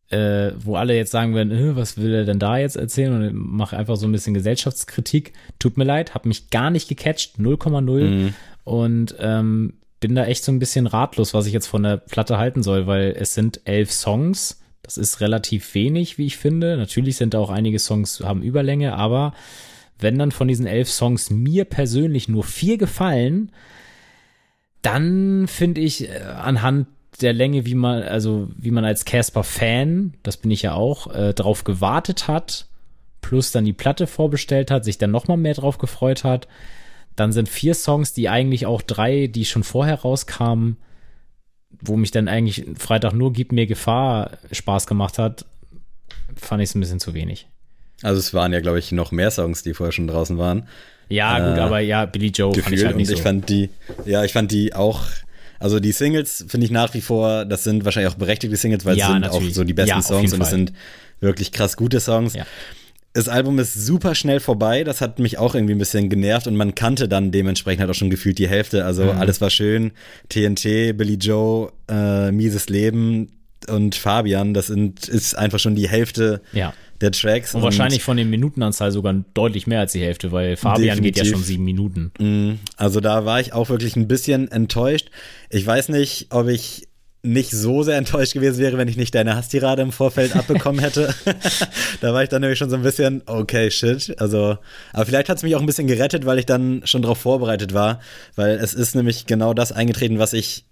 äh, 0.09 0.51
wo 0.57 0.75
alle 0.75 0.95
jetzt 0.95 1.11
sagen 1.11 1.35
werden, 1.35 1.51
äh, 1.51 1.75
was 1.75 1.97
will 1.97 2.13
er 2.13 2.25
denn 2.25 2.39
da 2.39 2.57
jetzt 2.57 2.77
erzählen 2.77 3.13
und 3.13 3.33
mache 3.33 3.75
einfach 3.75 3.97
so 3.97 4.07
ein 4.07 4.11
bisschen 4.11 4.33
Gesellschaftskritik. 4.33 5.33
Tut 5.59 5.77
mir 5.77 5.83
leid, 5.83 6.13
habe 6.13 6.27
mich 6.27 6.49
gar 6.49 6.69
nicht 6.69 6.87
gecatcht, 6.87 7.37
0,0 7.37 8.03
mhm. 8.03 8.33
und 8.63 9.15
ähm, 9.19 9.73
bin 9.99 10.15
da 10.15 10.25
echt 10.25 10.43
so 10.43 10.51
ein 10.51 10.59
bisschen 10.59 10.87
ratlos, 10.87 11.33
was 11.33 11.47
ich 11.47 11.53
jetzt 11.53 11.67
von 11.67 11.83
der 11.83 11.97
Platte 11.97 12.37
halten 12.37 12.63
soll, 12.63 12.87
weil 12.87 13.15
es 13.17 13.33
sind 13.33 13.61
elf 13.65 13.91
Songs. 13.91 14.61
Das 14.83 14.97
ist 14.97 15.19
relativ 15.19 15.73
wenig, 15.73 16.17
wie 16.17 16.27
ich 16.27 16.37
finde. 16.37 16.77
Natürlich 16.77 17.17
sind 17.17 17.33
da 17.33 17.39
auch 17.39 17.49
einige 17.49 17.79
Songs 17.79 18.21
haben 18.21 18.41
Überlänge, 18.41 18.93
aber 18.93 19.33
wenn 19.99 20.17
dann 20.17 20.31
von 20.31 20.47
diesen 20.47 20.67
elf 20.67 20.89
Songs 20.89 21.29
mir 21.29 21.65
persönlich 21.65 22.29
nur 22.29 22.43
vier 22.43 22.77
gefallen, 22.77 23.51
dann 24.81 25.47
finde 25.47 25.81
ich 25.81 26.09
äh, 26.09 26.19
anhand 26.21 26.87
der 27.21 27.33
Länge, 27.33 27.65
wie 27.65 27.75
man, 27.75 28.03
also 28.03 28.49
wie 28.57 28.71
man 28.71 28.85
als 28.85 29.05
Casper-Fan, 29.05 30.13
das 30.23 30.37
bin 30.37 30.51
ich 30.51 30.61
ja 30.61 30.73
auch, 30.73 31.13
äh, 31.13 31.33
drauf 31.33 31.63
gewartet 31.63 32.27
hat, 32.27 32.67
plus 33.21 33.51
dann 33.51 33.65
die 33.65 33.73
Platte 33.73 34.07
vorbestellt 34.07 34.71
hat, 34.71 34.85
sich 34.85 34.97
dann 34.97 35.11
nochmal 35.11 35.37
mehr 35.37 35.53
drauf 35.53 35.77
gefreut 35.77 36.23
hat. 36.23 36.47
Dann 37.15 37.31
sind 37.31 37.49
vier 37.49 37.73
Songs, 37.73 38.13
die 38.13 38.29
eigentlich 38.29 38.65
auch 38.65 38.81
drei, 38.81 39.27
die 39.27 39.45
schon 39.45 39.63
vorher 39.63 40.01
rauskamen, 40.01 40.77
wo 41.81 41.97
mich 41.97 42.11
dann 42.11 42.27
eigentlich 42.27 42.65
Freitag 42.77 43.13
nur 43.13 43.33
Gib 43.33 43.51
mir 43.51 43.65
Gefahr 43.65 44.31
Spaß 44.51 44.87
gemacht 44.87 45.17
hat, 45.17 45.45
fand 46.35 46.61
ich 46.61 46.69
es 46.69 46.75
ein 46.75 46.79
bisschen 46.79 46.99
zu 46.99 47.13
wenig. 47.13 47.47
Also 48.03 48.19
es 48.19 48.33
waren 48.33 48.53
ja, 48.53 48.59
glaube 48.59 48.79
ich, 48.79 48.91
noch 48.91 49.11
mehr 49.11 49.31
Songs, 49.31 49.63
die 49.63 49.73
vorher 49.73 49.91
schon 49.91 50.07
draußen 50.07 50.37
waren. 50.37 50.67
Ja, 51.09 51.39
gut, 51.39 51.57
äh, 51.57 51.61
aber 51.61 51.79
ja, 51.79 52.05
Billy 52.05 52.27
Joe 52.27 52.53
fand 52.53 52.75
ich 52.75 52.85
halt 52.85 52.97
nicht 52.97 53.07
und 53.07 53.13
ich 53.13 53.19
so. 53.19 53.23
fand 53.23 53.49
die, 53.49 53.69
ja, 54.05 54.23
ich 54.23 54.33
fand 54.33 54.51
die 54.51 54.73
auch 54.73 55.01
also 55.59 55.79
die 55.79 55.91
Singles 55.91 56.45
finde 56.47 56.65
ich 56.65 56.71
nach 56.71 56.93
wie 56.93 57.01
vor, 57.01 57.45
das 57.45 57.63
sind 57.63 57.85
wahrscheinlich 57.85 58.11
auch 58.11 58.17
berechtigte 58.17 58.55
Singles, 58.57 58.85
weil 58.85 58.97
ja, 58.97 59.05
es 59.05 59.11
sind 59.11 59.21
natürlich. 59.21 59.51
auch 59.51 59.55
so 59.55 59.63
die 59.63 59.73
besten 59.73 59.89
ja, 59.89 60.01
Songs 60.01 60.33
und 60.33 60.41
es 60.41 60.49
sind 60.49 60.73
wirklich 61.19 61.51
krass 61.51 61.77
gute 61.77 61.99
Songs. 61.99 62.33
Ja. 62.33 62.45
Das 63.13 63.29
Album 63.29 63.57
ist 63.57 63.73
super 63.73 64.13
schnell 64.13 64.39
vorbei, 64.39 64.83
das 64.83 65.01
hat 65.01 65.17
mich 65.17 65.39
auch 65.39 65.55
irgendwie 65.55 65.73
ein 65.73 65.79
bisschen 65.79 66.09
genervt 66.09 66.45
und 66.45 66.55
man 66.55 66.75
kannte 66.75 67.07
dann 67.07 67.31
dementsprechend 67.31 67.81
halt 67.81 67.89
auch 67.89 67.95
schon 67.95 68.11
gefühlt 68.11 68.37
die 68.37 68.47
Hälfte. 68.47 68.85
Also 68.85 69.05
mhm. 69.05 69.17
alles 69.17 69.41
war 69.41 69.49
schön. 69.49 69.91
TNT, 70.29 70.95
Billy 70.95 71.15
Joe, 71.15 71.71
äh, 71.89 72.31
Mieses 72.31 72.69
Leben 72.69 73.31
und 73.67 73.95
Fabian, 73.95 74.53
das 74.53 74.67
sind, 74.67 75.07
ist 75.07 75.35
einfach 75.35 75.57
schon 75.57 75.75
die 75.75 75.89
Hälfte 75.89 76.41
ja 76.53 76.73
der 77.01 77.11
Tracks. 77.11 77.53
Und, 77.53 77.59
und, 77.59 77.65
wahrscheinlich 77.65 78.03
von 78.03 78.17
den 78.17 78.29
Minutenanzahl 78.29 78.91
sogar 78.91 79.13
deutlich 79.33 79.67
mehr 79.67 79.81
als 79.81 79.91
die 79.91 80.01
Hälfte, 80.01 80.31
weil 80.31 80.57
Fabian 80.57 80.97
definitiv. 80.97 81.15
geht 81.15 81.25
ja 81.25 81.31
schon 81.31 81.43
sieben 81.43 81.63
Minuten. 81.63 82.11
Mm, 82.19 82.59
also 82.75 82.99
da 82.99 83.25
war 83.25 83.39
ich 83.39 83.53
auch 83.53 83.69
wirklich 83.69 83.95
ein 83.95 84.07
bisschen 84.07 84.51
enttäuscht. 84.51 85.09
Ich 85.49 85.65
weiß 85.65 85.89
nicht, 85.89 86.27
ob 86.31 86.47
ich 86.47 86.87
nicht 87.23 87.51
so 87.51 87.83
sehr 87.83 87.97
enttäuscht 87.97 88.33
gewesen 88.33 88.59
wäre, 88.59 88.77
wenn 88.77 88.87
ich 88.87 88.97
nicht 88.97 89.13
deine 89.13 89.35
Hasstirade 89.35 89.81
im 89.81 89.91
Vorfeld 89.91 90.35
abbekommen 90.35 90.79
hätte. 90.79 91.13
da 92.01 92.13
war 92.13 92.23
ich 92.23 92.29
dann 92.29 92.41
nämlich 92.41 92.59
schon 92.59 92.69
so 92.69 92.75
ein 92.75 92.83
bisschen, 92.83 93.21
okay, 93.25 93.69
shit. 93.71 94.15
Also, 94.19 94.57
aber 94.93 95.05
vielleicht 95.05 95.29
hat 95.29 95.37
es 95.37 95.43
mich 95.43 95.55
auch 95.55 95.59
ein 95.59 95.65
bisschen 95.65 95.87
gerettet, 95.87 96.25
weil 96.25 96.39
ich 96.39 96.45
dann 96.45 96.81
schon 96.85 97.01
darauf 97.01 97.17
vorbereitet 97.17 97.73
war, 97.73 97.99
weil 98.35 98.57
es 98.57 98.73
ist 98.73 98.95
nämlich 98.95 99.25
genau 99.25 99.53
das 99.53 99.71
eingetreten, 99.71 100.19
was 100.19 100.33
ich 100.33 100.65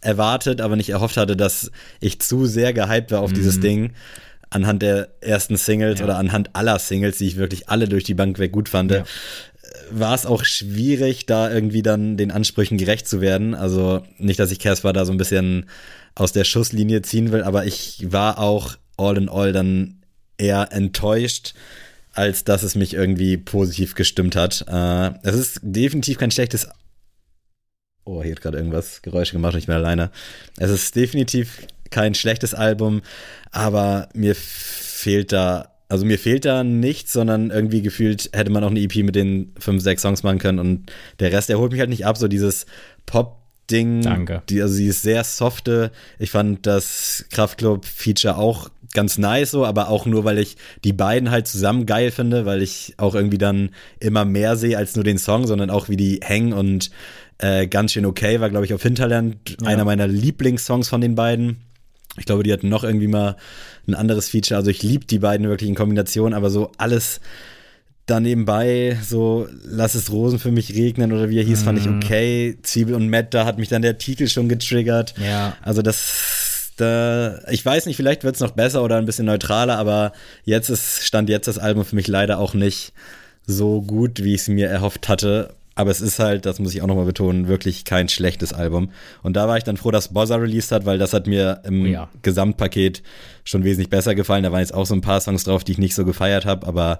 erwartet, 0.00 0.60
aber 0.60 0.76
nicht 0.76 0.90
erhofft 0.90 1.16
hatte, 1.16 1.36
dass 1.36 1.70
ich 2.00 2.20
zu 2.20 2.46
sehr 2.46 2.72
gehypt 2.72 3.10
war 3.10 3.20
auf 3.20 3.30
mm. 3.30 3.34
dieses 3.34 3.60
Ding 3.60 3.92
anhand 4.50 4.82
der 4.82 5.08
ersten 5.20 5.56
Singles 5.56 6.00
ja. 6.00 6.04
oder 6.04 6.18
anhand 6.18 6.50
aller 6.54 6.78
Singles, 6.78 7.18
die 7.18 7.26
ich 7.26 7.36
wirklich 7.36 7.68
alle 7.68 7.88
durch 7.88 8.04
die 8.04 8.14
Bank 8.14 8.38
weg 8.38 8.52
gut 8.52 8.68
fand, 8.68 8.92
ja. 8.92 9.04
war 9.90 10.14
es 10.14 10.26
auch 10.26 10.44
schwierig, 10.44 11.26
da 11.26 11.50
irgendwie 11.50 11.82
dann 11.82 12.16
den 12.16 12.30
Ansprüchen 12.30 12.78
gerecht 12.78 13.08
zu 13.08 13.20
werden. 13.20 13.54
Also 13.54 14.02
nicht, 14.18 14.38
dass 14.38 14.50
ich 14.50 14.58
Casper 14.58 14.92
da 14.92 15.04
so 15.04 15.12
ein 15.12 15.18
bisschen 15.18 15.66
aus 16.14 16.32
der 16.32 16.44
Schusslinie 16.44 17.02
ziehen 17.02 17.32
will, 17.32 17.42
aber 17.42 17.66
ich 17.66 18.06
war 18.10 18.38
auch 18.38 18.76
all 18.96 19.16
in 19.18 19.28
all 19.28 19.52
dann 19.52 20.02
eher 20.38 20.72
enttäuscht, 20.72 21.54
als 22.12 22.44
dass 22.44 22.62
es 22.62 22.74
mich 22.74 22.94
irgendwie 22.94 23.36
positiv 23.36 23.94
gestimmt 23.94 24.36
hat. 24.36 24.64
Äh, 24.68 25.10
es 25.22 25.34
ist 25.34 25.60
definitiv 25.62 26.18
kein 26.18 26.30
schlechtes 26.30 26.68
Oh, 28.08 28.22
hier 28.22 28.32
hat 28.32 28.40
gerade 28.40 28.58
irgendwas 28.58 29.02
Geräusche 29.02 29.32
gemacht 29.32 29.54
und 29.54 29.58
ich 29.58 29.66
bin 29.66 29.74
alleine. 29.74 30.12
Es 30.58 30.70
ist 30.70 30.94
definitiv 30.94 31.66
kein 31.90 32.14
schlechtes 32.14 32.54
Album, 32.54 33.02
aber 33.50 34.08
mir 34.14 34.34
fehlt 34.34 35.32
da, 35.32 35.72
also 35.88 36.04
mir 36.04 36.18
fehlt 36.18 36.44
da 36.44 36.64
nichts, 36.64 37.12
sondern 37.12 37.50
irgendwie 37.50 37.82
gefühlt 37.82 38.30
hätte 38.32 38.50
man 38.50 38.64
auch 38.64 38.70
eine 38.70 38.80
EP 38.80 38.96
mit 38.96 39.14
den 39.14 39.52
fünf, 39.58 39.82
sechs 39.82 40.02
Songs 40.02 40.22
machen 40.22 40.38
können 40.38 40.58
und 40.58 40.90
der 41.20 41.32
Rest, 41.32 41.48
der 41.48 41.58
holt 41.58 41.72
mich 41.72 41.80
halt 41.80 41.90
nicht 41.90 42.06
ab, 42.06 42.16
so 42.16 42.28
dieses 42.28 42.66
Pop- 43.06 43.42
Ding. 43.70 44.02
Danke. 44.02 44.42
Die, 44.48 44.62
also 44.62 44.74
sie 44.74 44.86
ist 44.86 45.02
sehr 45.02 45.24
softe. 45.24 45.90
Ich 46.18 46.30
fand 46.30 46.66
das 46.66 47.24
Kraftclub-Feature 47.30 48.36
auch 48.36 48.70
ganz 48.94 49.18
nice 49.18 49.50
so, 49.50 49.64
aber 49.64 49.88
auch 49.88 50.06
nur, 50.06 50.24
weil 50.24 50.38
ich 50.38 50.56
die 50.84 50.92
beiden 50.92 51.30
halt 51.30 51.46
zusammen 51.46 51.84
geil 51.84 52.10
finde, 52.10 52.46
weil 52.46 52.62
ich 52.62 52.94
auch 52.96 53.14
irgendwie 53.14 53.38
dann 53.38 53.70
immer 54.00 54.24
mehr 54.24 54.56
sehe 54.56 54.78
als 54.78 54.94
nur 54.94 55.04
den 55.04 55.18
Song, 55.18 55.46
sondern 55.46 55.70
auch 55.70 55.88
wie 55.88 55.96
die 55.96 56.20
hängen 56.22 56.52
und 56.52 56.90
äh, 57.38 57.66
ganz 57.66 57.92
schön 57.92 58.06
okay 58.06 58.40
war, 58.40 58.48
glaube 58.48 58.64
ich, 58.64 58.72
auf 58.72 58.82
Hinterland 58.82 59.36
ja. 59.60 59.68
einer 59.68 59.84
meiner 59.84 60.06
Lieblingssongs 60.06 60.88
von 60.88 61.00
den 61.00 61.14
beiden. 61.14 61.58
Ich 62.18 62.26
glaube, 62.26 62.42
die 62.42 62.52
hatten 62.52 62.68
noch 62.68 62.84
irgendwie 62.84 63.08
mal 63.08 63.36
ein 63.86 63.94
anderes 63.94 64.28
Feature. 64.28 64.58
Also 64.58 64.70
ich 64.70 64.82
liebe 64.82 65.04
die 65.04 65.18
beiden 65.18 65.48
wirklich 65.48 65.68
in 65.68 65.74
Kombination, 65.74 66.34
aber 66.34 66.50
so 66.50 66.72
alles 66.78 67.20
da 68.06 68.20
nebenbei, 68.20 68.96
so 69.04 69.48
lass 69.64 69.96
es 69.96 70.12
Rosen 70.12 70.38
für 70.38 70.52
mich 70.52 70.74
regnen 70.74 71.12
oder 71.12 71.28
wie 71.28 71.38
er 71.38 71.44
hieß, 71.44 71.62
mm. 71.62 71.64
fand 71.64 71.78
ich 71.78 71.86
mhm. 71.86 71.96
okay. 71.96 72.56
Zwiebel 72.62 72.94
und 72.94 73.10
Matt, 73.10 73.34
da 73.34 73.44
hat 73.44 73.58
mich 73.58 73.68
dann 73.68 73.82
der 73.82 73.98
Titel 73.98 74.28
schon 74.28 74.48
getriggert. 74.48 75.14
Ja. 75.18 75.56
Also 75.60 75.82
das, 75.82 76.72
da, 76.76 77.40
ich 77.50 77.66
weiß 77.66 77.86
nicht, 77.86 77.96
vielleicht 77.96 78.22
wird 78.22 78.36
es 78.36 78.40
noch 78.40 78.52
besser 78.52 78.84
oder 78.84 78.96
ein 78.96 79.06
bisschen 79.06 79.26
neutraler, 79.26 79.76
aber 79.76 80.12
jetzt 80.44 80.70
ist, 80.70 81.04
stand 81.04 81.28
jetzt 81.28 81.48
das 81.48 81.58
Album 81.58 81.84
für 81.84 81.96
mich 81.96 82.06
leider 82.06 82.38
auch 82.38 82.54
nicht 82.54 82.92
so 83.44 83.82
gut, 83.82 84.22
wie 84.22 84.34
ich 84.34 84.42
es 84.42 84.48
mir 84.48 84.68
erhofft 84.68 85.08
hatte. 85.08 85.54
Aber 85.76 85.90
es 85.90 86.00
ist 86.00 86.18
halt, 86.18 86.46
das 86.46 86.58
muss 86.58 86.74
ich 86.74 86.80
auch 86.80 86.86
nochmal 86.86 87.04
betonen, 87.04 87.48
wirklich 87.48 87.84
kein 87.84 88.08
schlechtes 88.08 88.54
Album. 88.54 88.90
Und 89.22 89.36
da 89.36 89.46
war 89.46 89.58
ich 89.58 89.64
dann 89.64 89.76
froh, 89.76 89.90
dass 89.90 90.12
Bozza 90.12 90.36
released 90.36 90.72
hat, 90.72 90.86
weil 90.86 90.98
das 90.98 91.12
hat 91.12 91.26
mir 91.26 91.60
im 91.64 91.82
oh 91.82 91.86
ja. 91.86 92.08
Gesamtpaket 92.22 93.02
schon 93.44 93.62
wesentlich 93.62 93.90
besser 93.90 94.14
gefallen. 94.14 94.42
Da 94.42 94.50
waren 94.50 94.60
jetzt 94.60 94.74
auch 94.74 94.86
so 94.86 94.94
ein 94.94 95.02
paar 95.02 95.20
Songs 95.20 95.44
drauf, 95.44 95.64
die 95.64 95.72
ich 95.72 95.78
nicht 95.78 95.94
so 95.94 96.06
gefeiert 96.06 96.46
habe, 96.46 96.66
aber 96.66 96.98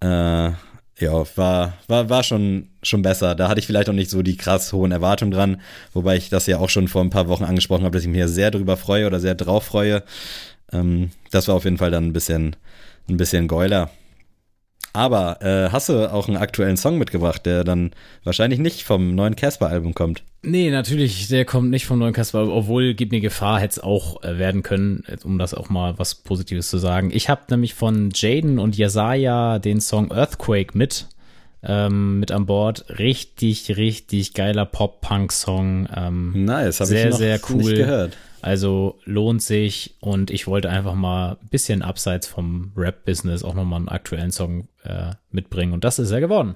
äh, 0.00 0.52
ja, 1.00 1.36
war, 1.36 1.74
war, 1.86 2.08
war 2.08 2.22
schon, 2.22 2.70
schon 2.82 3.02
besser. 3.02 3.34
Da 3.34 3.48
hatte 3.48 3.60
ich 3.60 3.66
vielleicht 3.66 3.90
auch 3.90 3.94
nicht 3.94 4.10
so 4.10 4.22
die 4.22 4.38
krass 4.38 4.72
hohen 4.72 4.90
Erwartungen 4.90 5.30
dran, 5.30 5.60
wobei 5.92 6.16
ich 6.16 6.30
das 6.30 6.46
ja 6.46 6.58
auch 6.58 6.70
schon 6.70 6.88
vor 6.88 7.02
ein 7.02 7.10
paar 7.10 7.28
Wochen 7.28 7.44
angesprochen 7.44 7.84
habe, 7.84 7.96
dass 7.96 8.04
ich 8.04 8.08
mich 8.08 8.24
sehr 8.26 8.50
drüber 8.50 8.78
freue 8.78 9.06
oder 9.06 9.20
sehr 9.20 9.34
drauf 9.34 9.64
freue. 9.64 10.02
Ähm, 10.72 11.10
das 11.30 11.46
war 11.46 11.56
auf 11.56 11.64
jeden 11.64 11.78
Fall 11.78 11.90
dann 11.90 12.06
ein 12.06 12.12
bisschen, 12.14 12.56
ein 13.08 13.18
bisschen 13.18 13.48
geuler. 13.48 13.90
Aber 14.92 15.42
äh, 15.42 15.70
hast 15.70 15.88
du 15.88 16.12
auch 16.12 16.28
einen 16.28 16.36
aktuellen 16.36 16.76
Song 16.76 16.98
mitgebracht, 16.98 17.44
der 17.46 17.64
dann 17.64 17.92
wahrscheinlich 18.24 18.58
nicht 18.58 18.84
vom 18.84 19.14
neuen 19.14 19.36
Casper-Album 19.36 19.94
kommt? 19.94 20.22
Nee, 20.42 20.70
natürlich, 20.70 21.28
der 21.28 21.44
kommt 21.44 21.70
nicht 21.70 21.86
vom 21.86 21.98
neuen 21.98 22.12
Casper, 22.12 22.48
obwohl 22.48 22.94
Gib 22.94 23.10
mir 23.10 23.20
Gefahr 23.20 23.60
hätte 23.60 23.72
es 23.72 23.78
auch 23.80 24.22
äh, 24.22 24.38
werden 24.38 24.62
können, 24.62 25.04
um 25.24 25.38
das 25.38 25.52
auch 25.52 25.68
mal 25.68 25.98
was 25.98 26.14
Positives 26.14 26.70
zu 26.70 26.78
sagen. 26.78 27.10
Ich 27.12 27.28
habe 27.28 27.42
nämlich 27.50 27.74
von 27.74 28.10
Jaden 28.14 28.58
und 28.58 28.78
Yesaya 28.78 29.58
den 29.58 29.80
Song 29.80 30.10
Earthquake 30.10 30.76
mit 30.76 31.06
ähm, 31.62 32.20
mit 32.20 32.30
an 32.30 32.46
Bord. 32.46 32.86
Richtig, 32.98 33.76
richtig 33.76 34.34
geiler 34.34 34.64
Pop-Punk-Song. 34.64 35.88
Ähm, 35.94 36.44
nice, 36.44 36.80
habe 36.80 36.94
ich 36.94 37.10
noch 37.10 37.18
sehr 37.18 37.40
cool. 37.50 37.56
nicht 37.56 37.76
gehört. 37.76 38.16
Also 38.40 38.98
lohnt 39.04 39.42
sich 39.42 39.96
und 40.00 40.30
ich 40.30 40.46
wollte 40.46 40.70
einfach 40.70 40.94
mal 40.94 41.38
ein 41.40 41.48
bisschen 41.48 41.82
abseits 41.82 42.26
vom 42.26 42.72
Rap-Business 42.76 43.42
auch 43.42 43.54
nochmal 43.54 43.78
einen 43.78 43.88
aktuellen 43.88 44.30
Song 44.30 44.68
äh, 44.84 45.12
mitbringen 45.30 45.72
und 45.72 45.84
das 45.84 45.98
ist 45.98 46.10
er 46.10 46.20
geworden. 46.20 46.54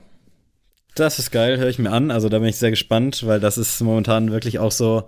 Das 0.94 1.18
ist 1.18 1.30
geil, 1.30 1.58
höre 1.58 1.68
ich 1.68 1.78
mir 1.78 1.90
an. 1.90 2.10
Also 2.10 2.28
da 2.28 2.38
bin 2.38 2.48
ich 2.48 2.56
sehr 2.56 2.70
gespannt, 2.70 3.26
weil 3.26 3.40
das 3.40 3.56
ist 3.58 3.80
momentan 3.80 4.30
wirklich 4.30 4.58
auch 4.58 4.72
so. 4.72 5.04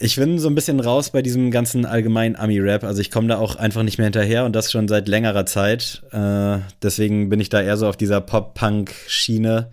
Ich 0.00 0.16
bin 0.16 0.38
so 0.38 0.48
ein 0.48 0.54
bisschen 0.54 0.78
raus 0.78 1.10
bei 1.10 1.22
diesem 1.22 1.50
ganzen 1.50 1.84
allgemeinen 1.84 2.36
Ami-Rap. 2.36 2.84
Also 2.84 3.00
ich 3.00 3.10
komme 3.10 3.26
da 3.26 3.38
auch 3.38 3.56
einfach 3.56 3.82
nicht 3.82 3.98
mehr 3.98 4.04
hinterher 4.04 4.44
und 4.44 4.54
das 4.54 4.70
schon 4.70 4.86
seit 4.86 5.08
längerer 5.08 5.44
Zeit. 5.46 6.02
Äh, 6.12 6.58
deswegen 6.82 7.30
bin 7.30 7.40
ich 7.40 7.48
da 7.48 7.60
eher 7.60 7.76
so 7.76 7.88
auf 7.88 7.96
dieser 7.96 8.20
Pop-Punk-Schiene. 8.20 9.70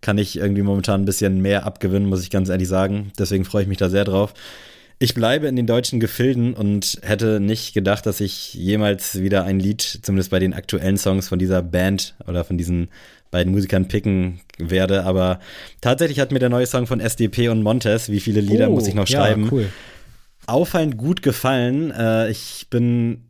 Kann 0.00 0.18
ich 0.18 0.36
irgendwie 0.36 0.62
momentan 0.62 1.02
ein 1.02 1.04
bisschen 1.04 1.42
mehr 1.42 1.64
abgewinnen, 1.64 2.08
muss 2.08 2.22
ich 2.22 2.30
ganz 2.30 2.48
ehrlich 2.48 2.68
sagen. 2.68 3.12
Deswegen 3.18 3.44
freue 3.44 3.62
ich 3.62 3.68
mich 3.68 3.78
da 3.78 3.88
sehr 3.88 4.04
drauf. 4.04 4.34
Ich 5.00 5.14
bleibe 5.14 5.46
in 5.46 5.54
den 5.54 5.66
deutschen 5.66 6.00
Gefilden 6.00 6.54
und 6.54 6.98
hätte 7.02 7.38
nicht 7.38 7.72
gedacht, 7.72 8.04
dass 8.04 8.20
ich 8.20 8.54
jemals 8.54 9.20
wieder 9.20 9.44
ein 9.44 9.60
Lied, 9.60 10.00
zumindest 10.02 10.30
bei 10.30 10.40
den 10.40 10.54
aktuellen 10.54 10.98
Songs 10.98 11.28
von 11.28 11.38
dieser 11.38 11.62
Band 11.62 12.16
oder 12.26 12.44
von 12.44 12.58
diesen 12.58 12.88
beiden 13.30 13.52
Musikern 13.52 13.86
picken 13.86 14.40
werde. 14.58 15.04
Aber 15.04 15.38
tatsächlich 15.80 16.18
hat 16.18 16.32
mir 16.32 16.40
der 16.40 16.48
neue 16.48 16.66
Song 16.66 16.88
von 16.88 16.98
SDP 16.98 17.48
und 17.48 17.62
Montes, 17.62 18.10
wie 18.10 18.18
viele 18.18 18.40
Lieder 18.40 18.70
oh, 18.70 18.74
muss 18.74 18.88
ich 18.88 18.94
noch 18.94 19.06
schreiben, 19.06 19.44
ja, 19.44 19.52
cool. 19.52 19.68
auffallend 20.46 20.96
gut 20.96 21.22
gefallen. 21.22 21.92
Äh, 21.92 22.30
ich 22.30 22.66
bin 22.68 23.22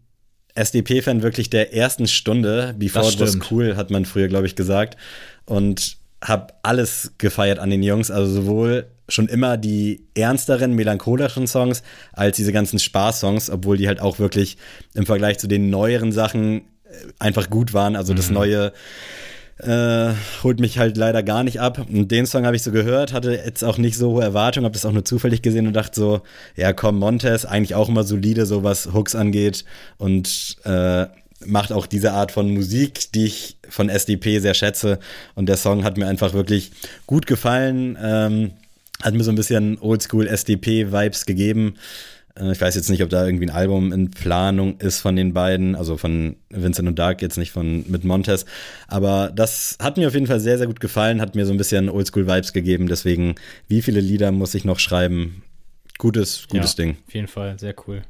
SDP-Fan 0.55 1.23
wirklich 1.23 1.51
der 1.51 1.75
ersten 1.75 2.09
Stunde. 2.09 2.75
Before 2.79 3.07
it 3.07 3.21
was 3.21 3.39
cool, 3.51 3.77
hat 3.77 3.91
man 3.91 4.07
früher, 4.07 4.29
glaube 4.29 4.47
ich, 4.47 4.57
gesagt. 4.57 4.97
Und 5.45 5.99
habe 6.23 6.55
alles 6.63 7.13
gefeiert 7.19 7.59
an 7.59 7.69
den 7.69 7.83
Jungs. 7.83 8.11
Also 8.11 8.33
sowohl 8.33 8.87
schon 9.09 9.29
immer 9.29 9.57
die 9.57 10.07
ernsteren, 10.15 10.75
melancholischen 10.75 11.47
Songs 11.47 11.83
als 12.13 12.37
diese 12.37 12.53
ganzen 12.53 12.79
Spaß-Songs, 12.79 13.51
obwohl 13.51 13.77
die 13.77 13.89
halt 13.89 14.01
auch 14.01 14.19
wirklich 14.19 14.59
im 14.95 15.07
Vergleich 15.07 15.39
zu 15.39 15.47
den 15.47 15.71
neueren 15.71 16.13
Sachen 16.13 16.59
äh, 16.59 16.63
einfach 17.19 17.51
gut 17.51 17.73
waren. 17.73 17.97
Also 17.97 18.13
mhm. 18.13 18.17
das 18.17 18.31
neue 18.31 18.73
äh, 19.59 20.13
holt 20.43 20.61
mich 20.61 20.79
halt 20.79 20.97
leider 20.97 21.23
gar 21.23 21.43
nicht 21.43 21.61
ab. 21.61 21.87
Und 21.89 22.11
den 22.11 22.27
Song 22.27 22.47
habe 22.47 22.57
ich 22.57 22.63
so 22.63 22.71
gehört, 22.71 23.13
hatte 23.13 23.33
jetzt 23.33 23.65
auch 23.65 23.79
nicht 23.79 23.97
so 23.97 24.13
hohe 24.13 24.23
Erwartungen, 24.23 24.65
habe 24.65 24.75
das 24.75 24.87
auch 24.87 24.93
nur 24.93 25.05
zufällig 25.05 25.43
gesehen 25.43 25.67
und 25.67 25.73
dachte 25.73 25.99
so, 25.99 26.21
ja 26.57 26.73
komm, 26.73 26.99
Montes, 26.99 27.45
eigentlich 27.45 27.75
auch 27.75 27.89
immer 27.89 28.05
solide, 28.05 28.47
so 28.47 28.63
was 28.63 28.93
Hooks 28.93 29.15
angeht 29.15 29.65
und 29.97 30.57
äh, 30.65 31.07
macht 31.45 31.73
auch 31.73 31.87
diese 31.87 32.13
Art 32.13 32.33
von 32.33 32.53
Musik, 32.53 33.13
die 33.13 33.27
ich 33.27 33.59
von 33.69 33.89
SDP 33.89 34.41
sehr 34.41 34.55
schätze. 34.55 34.99
Und 35.35 35.49
der 35.49 35.57
Song 35.57 35.85
hat 35.85 35.97
mir 35.97 36.07
einfach 36.07 36.33
wirklich 36.33 36.73
gut 37.07 37.27
gefallen. 37.27 37.97
Ähm, 38.01 38.53
hat 39.03 39.15
mir 39.15 39.25
so 39.25 39.31
ein 39.31 39.37
bisschen 39.37 39.79
Oldschool 39.79 40.27
SDP-Vibes 40.27 41.27
gegeben. 41.27 41.75
Äh, 42.39 42.53
ich 42.53 42.61
weiß 42.61 42.75
jetzt 42.75 42.91
nicht, 42.91 43.03
ob 43.03 43.11
da 43.11 43.25
irgendwie 43.25 43.47
ein 43.47 43.55
Album 43.55 43.93
in 43.93 44.11
Planung 44.11 44.79
ist 44.81 45.01
von 45.01 45.17
den 45.17 45.33
beiden, 45.33 45.75
also 45.75 45.97
von 45.97 46.37
Vincent 46.51 46.89
und 46.89 46.99
Dark, 46.99 47.23
jetzt 47.23 47.39
nicht 47.39 47.53
von 47.53 47.85
mit 47.89 48.05
Montes. 48.05 48.45
Aber 48.87 49.31
das 49.35 49.77
hat 49.81 49.97
mir 49.97 50.09
auf 50.09 50.15
jeden 50.15 50.27
Fall 50.27 50.41
sehr, 50.41 50.59
sehr 50.59 50.67
gut 50.67 50.81
gefallen, 50.81 51.21
hat 51.21 51.35
mir 51.35 51.47
so 51.47 51.53
ein 51.53 51.59
bisschen 51.59 51.89
Oldschool-Vibes 51.89 52.53
gegeben. 52.53 52.89
Deswegen, 52.89 53.35
wie 53.69 53.83
viele 53.83 54.01
Lieder 54.01 54.33
muss 54.33 54.55
ich 54.55 54.65
noch 54.65 54.79
schreiben? 54.79 55.43
Gutes, 55.99 56.47
gutes 56.49 56.77
ja, 56.77 56.85
Ding. 56.85 56.97
Auf 57.07 57.15
jeden 57.15 57.29
Fall, 57.29 57.59
sehr 57.59 57.75
cool. 57.87 58.03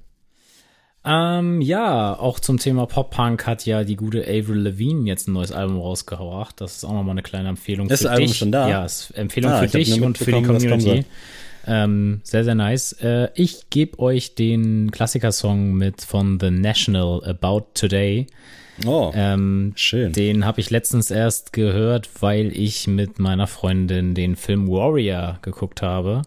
Ähm, 1.05 1.61
ja, 1.61 2.19
auch 2.19 2.41
zum 2.41 2.59
Thema 2.59 2.87
Pop-Punk 2.87 3.47
hat 3.47 3.65
ja 3.67 3.85
die 3.85 3.97
gute 3.97 4.23
Avril 4.23 4.59
Lavigne 4.59 5.07
jetzt 5.07 5.29
ein 5.29 5.33
neues 5.33 5.53
Album 5.53 5.79
rausgebracht. 5.79 6.61
Das 6.61 6.77
ist 6.77 6.85
auch 6.85 6.93
nochmal 6.93 7.13
eine 7.13 7.23
kleine 7.23 7.49
Empfehlung 7.49 7.89
ist 7.89 8.03
für 8.03 8.17
dich. 8.17 8.31
Ist 8.31 8.33
das 8.33 8.33
Album 8.33 8.35
schon 8.35 8.53
da? 8.53 8.69
Ja, 8.69 8.85
ist 8.85 9.11
Empfehlung 9.13 9.53
ah, 9.53 9.61
für 9.61 9.69
dich 9.69 10.01
und 10.01 10.19
für 10.19 10.33
die 10.33 10.43
Community. 10.43 11.05
Ähm, 11.67 12.21
sehr, 12.25 12.45
sehr 12.45 12.55
nice. 12.55 12.93
Äh, 12.95 13.29
ich 13.35 13.71
gebe 13.71 13.99
euch 13.99 14.35
den 14.35 14.91
Klassikersong 14.91 15.75
mit 15.75 16.03
von 16.03 16.39
The 16.41 16.51
National 16.51 17.23
About 17.25 17.67
Today. 17.75 18.27
Oh, 18.87 19.13
ähm, 19.15 19.73
schön. 19.77 20.13
Den 20.13 20.45
habe 20.45 20.61
ich 20.61 20.71
letztens 20.71 21.11
erst 21.11 21.53
gehört, 21.53 22.09
weil 22.21 22.57
ich 22.57 22.87
mit 22.87 23.19
meiner 23.19 23.47
Freundin 23.47 24.15
den 24.15 24.37
Film 24.37 24.69
Warrior 24.69 25.39
geguckt 25.43 25.83
habe. 25.83 26.23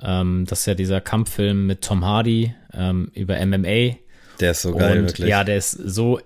Ähm, 0.00 0.44
das 0.48 0.60
ist 0.60 0.66
ja 0.66 0.74
dieser 0.74 1.00
Kampffilm 1.00 1.66
mit 1.66 1.82
Tom 1.82 2.04
Hardy 2.04 2.54
ähm, 2.74 3.10
über 3.14 3.44
MMA. 3.44 3.96
Der 4.40 4.52
ist 4.52 4.62
so 4.62 4.72
geil, 4.72 4.98
und, 4.98 5.06
wirklich. 5.06 5.28
Ja, 5.28 5.44
der 5.44 5.56
ist 5.56 5.72
so 5.72 6.20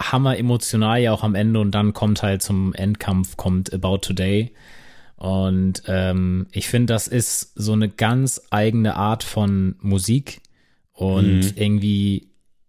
hammer 0.00 0.36
emotional 0.38 1.00
ja 1.00 1.12
auch 1.12 1.22
am 1.22 1.34
Ende 1.34 1.60
und 1.60 1.72
dann 1.72 1.92
kommt 1.92 2.22
halt 2.22 2.42
zum 2.42 2.74
Endkampf 2.74 3.36
kommt 3.36 3.72
About 3.72 3.98
Today. 3.98 4.52
Und 5.16 5.84
ähm, 5.86 6.46
ich 6.50 6.68
finde, 6.68 6.92
das 6.92 7.06
ist 7.06 7.52
so 7.54 7.72
eine 7.72 7.88
ganz 7.88 8.42
eigene 8.50 8.96
Art 8.96 9.22
von 9.22 9.76
Musik 9.80 10.40
und 10.92 11.40
mhm. 11.40 11.52
irgendwie 11.54 12.28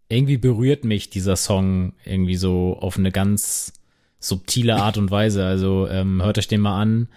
irgendwie 0.10 0.38
berührt 0.38 0.84
mich 0.84 1.10
dieser 1.10 1.36
Song 1.36 1.94
irgendwie 2.06 2.36
so 2.36 2.78
auf 2.80 2.98
eine 2.98 3.12
ganz 3.12 3.74
subtile 4.20 4.76
Art 4.76 4.98
und 4.98 5.10
Weise. 5.10 5.44
Also 5.44 5.88
ähm, 5.90 6.22
hört 6.22 6.38
euch 6.38 6.48
den 6.48 6.62
mal 6.62 6.80
an 6.80 7.08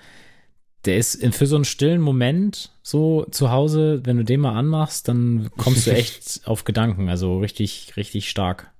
der 0.85 0.98
ist 0.98 1.24
für 1.35 1.47
so 1.47 1.57
einen 1.57 1.65
stillen 1.65 2.01
Moment 2.01 2.70
so 2.82 3.27
zu 3.31 3.51
Hause, 3.51 4.03
wenn 4.05 4.16
du 4.16 4.24
den 4.24 4.40
mal 4.40 4.57
anmachst, 4.57 5.09
dann 5.09 5.51
kommst 5.57 5.86
du 5.86 5.90
echt 5.90 6.43
auf 6.44 6.65
Gedanken. 6.65 7.09
Also 7.09 7.39
richtig, 7.39 7.97
richtig 7.97 8.31
stark. 8.31 8.70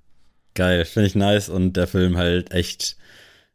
Geil, 0.53 0.85
finde 0.85 1.07
ich 1.07 1.15
nice 1.15 1.49
und 1.49 1.73
der 1.73 1.87
Film 1.87 2.17
halt 2.17 2.51
echt 2.51 2.97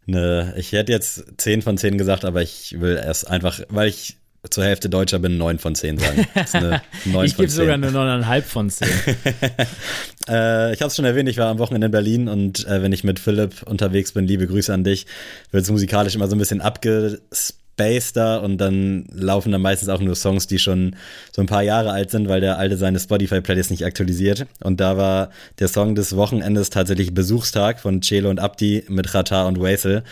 eine, 0.07 0.55
ich 0.57 0.73
hätte 0.73 0.93
jetzt 0.93 1.25
10 1.39 1.63
von 1.63 1.79
10 1.79 1.97
gesagt, 1.97 2.25
aber 2.25 2.43
ich 2.43 2.81
will 2.81 3.01
erst 3.03 3.29
einfach, 3.29 3.61
weil 3.69 3.89
ich 3.89 4.17
zur 4.51 4.65
Hälfte 4.65 4.89
Deutscher 4.89 5.21
bin, 5.21 5.39
9 5.39 5.59
von 5.59 5.75
10 5.75 5.99
sagen. 5.99 6.27
ich 7.25 7.37
gebe 7.37 7.49
sogar 7.49 7.75
eine 7.75 7.91
9,5 7.91 8.43
von 8.43 8.71
10. 8.71 8.89
äh, 10.29 10.73
ich 10.73 10.81
habe 10.81 10.89
es 10.89 10.97
schon 10.97 11.05
erwähnt, 11.05 11.29
ich 11.29 11.39
war 11.39 11.47
am 11.49 11.59
Wochenende 11.59 11.87
in 11.87 11.93
Berlin 11.93 12.29
und 12.29 12.67
äh, 12.67 12.83
wenn 12.83 12.93
ich 12.93 13.05
mit 13.05 13.21
Philipp 13.21 13.63
unterwegs 13.63 14.13
bin, 14.13 14.27
liebe 14.27 14.47
Grüße 14.47 14.75
an 14.75 14.85
dich, 14.85 15.07
wird 15.53 15.63
es 15.63 15.71
musikalisch 15.71 16.17
immer 16.17 16.27
so 16.27 16.35
ein 16.35 16.41
bisschen 16.41 16.61
abgespaced 16.61 17.62
Bass 17.77 18.13
da 18.13 18.37
und 18.37 18.59
dann 18.59 19.07
laufen 19.13 19.53
da 19.53 19.59
meistens 19.59 19.89
auch 19.89 20.01
nur 20.01 20.15
Songs, 20.15 20.47
die 20.47 20.59
schon 20.59 20.97
so 21.33 21.41
ein 21.43 21.47
paar 21.47 21.63
Jahre 21.63 21.91
alt 21.91 22.11
sind, 22.11 22.29
weil 22.29 22.41
der 22.41 22.59
alte 22.59 22.77
seine 22.77 23.01
Spotify-Playlist 23.01 23.71
nicht 23.71 23.85
aktualisiert. 23.85 24.47
Und 24.63 24.81
da 24.81 24.97
war 24.97 25.31
der 25.59 25.69
Song 25.69 25.95
des 25.95 26.17
Wochenendes 26.17 26.71
tatsächlich 26.71 27.15
Besuchstag 27.15 27.81
von 27.81 28.03
Celo 28.03 28.31
und 28.31 28.41
Abdi 28.41 28.85
mit 28.89 29.15
Rata 29.15 29.47
und 29.47 29.61
Waisel. 29.61 30.03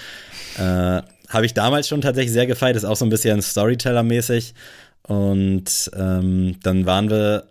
Äh, 0.56 1.02
Habe 1.28 1.46
ich 1.46 1.54
damals 1.54 1.88
schon 1.88 2.00
tatsächlich 2.00 2.32
sehr 2.32 2.46
gefeiert, 2.46 2.76
ist 2.76 2.84
auch 2.84 2.96
so 2.96 3.04
ein 3.04 3.10
bisschen 3.10 3.40
Storyteller-mäßig. 3.42 4.54
Und 5.02 5.90
ähm, 5.96 6.56
dann 6.62 6.86
waren 6.86 7.10
wir 7.10 7.44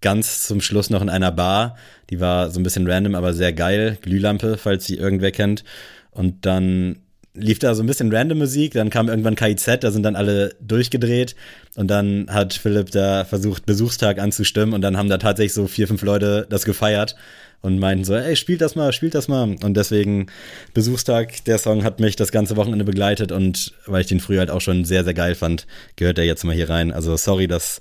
ganz 0.00 0.42
zum 0.44 0.60
Schluss 0.60 0.90
noch 0.90 1.02
in 1.02 1.08
einer 1.08 1.30
Bar. 1.30 1.76
Die 2.10 2.20
war 2.20 2.50
so 2.50 2.58
ein 2.58 2.62
bisschen 2.62 2.90
random, 2.90 3.14
aber 3.14 3.32
sehr 3.32 3.52
geil. 3.52 3.96
Glühlampe, 4.00 4.58
falls 4.58 4.86
sie 4.86 4.96
irgendwer 4.96 5.30
kennt. 5.30 5.62
Und 6.10 6.44
dann 6.44 7.01
lief 7.34 7.58
da 7.58 7.74
so 7.74 7.82
ein 7.82 7.86
bisschen 7.86 8.14
random 8.14 8.38
Musik, 8.38 8.72
dann 8.74 8.90
kam 8.90 9.08
irgendwann 9.08 9.36
KIZ, 9.36 9.78
da 9.80 9.90
sind 9.90 10.02
dann 10.02 10.16
alle 10.16 10.54
durchgedreht 10.60 11.34
und 11.76 11.88
dann 11.88 12.26
hat 12.28 12.52
Philipp 12.52 12.90
da 12.90 13.24
versucht, 13.24 13.64
Besuchstag 13.64 14.18
anzustimmen 14.18 14.74
und 14.74 14.82
dann 14.82 14.96
haben 14.96 15.08
da 15.08 15.18
tatsächlich 15.18 15.54
so 15.54 15.66
vier, 15.66 15.88
fünf 15.88 16.02
Leute 16.02 16.46
das 16.50 16.64
gefeiert 16.64 17.16
und 17.62 17.78
meinten 17.78 18.04
so, 18.04 18.14
ey, 18.14 18.36
spielt 18.36 18.60
das 18.60 18.74
mal, 18.74 18.92
spielt 18.92 19.14
das 19.14 19.28
mal. 19.28 19.56
Und 19.62 19.76
deswegen 19.76 20.26
Besuchstag, 20.74 21.44
der 21.44 21.58
Song 21.58 21.84
hat 21.84 22.00
mich 22.00 22.16
das 22.16 22.32
ganze 22.32 22.56
Wochenende 22.56 22.84
begleitet 22.84 23.32
und 23.32 23.72
weil 23.86 24.02
ich 24.02 24.08
den 24.08 24.20
früher 24.20 24.40
halt 24.40 24.50
auch 24.50 24.60
schon 24.60 24.84
sehr, 24.84 25.04
sehr 25.04 25.14
geil 25.14 25.34
fand, 25.34 25.66
gehört 25.96 26.18
er 26.18 26.24
jetzt 26.24 26.44
mal 26.44 26.54
hier 26.54 26.68
rein. 26.68 26.92
Also 26.92 27.16
sorry, 27.16 27.46
dass 27.46 27.80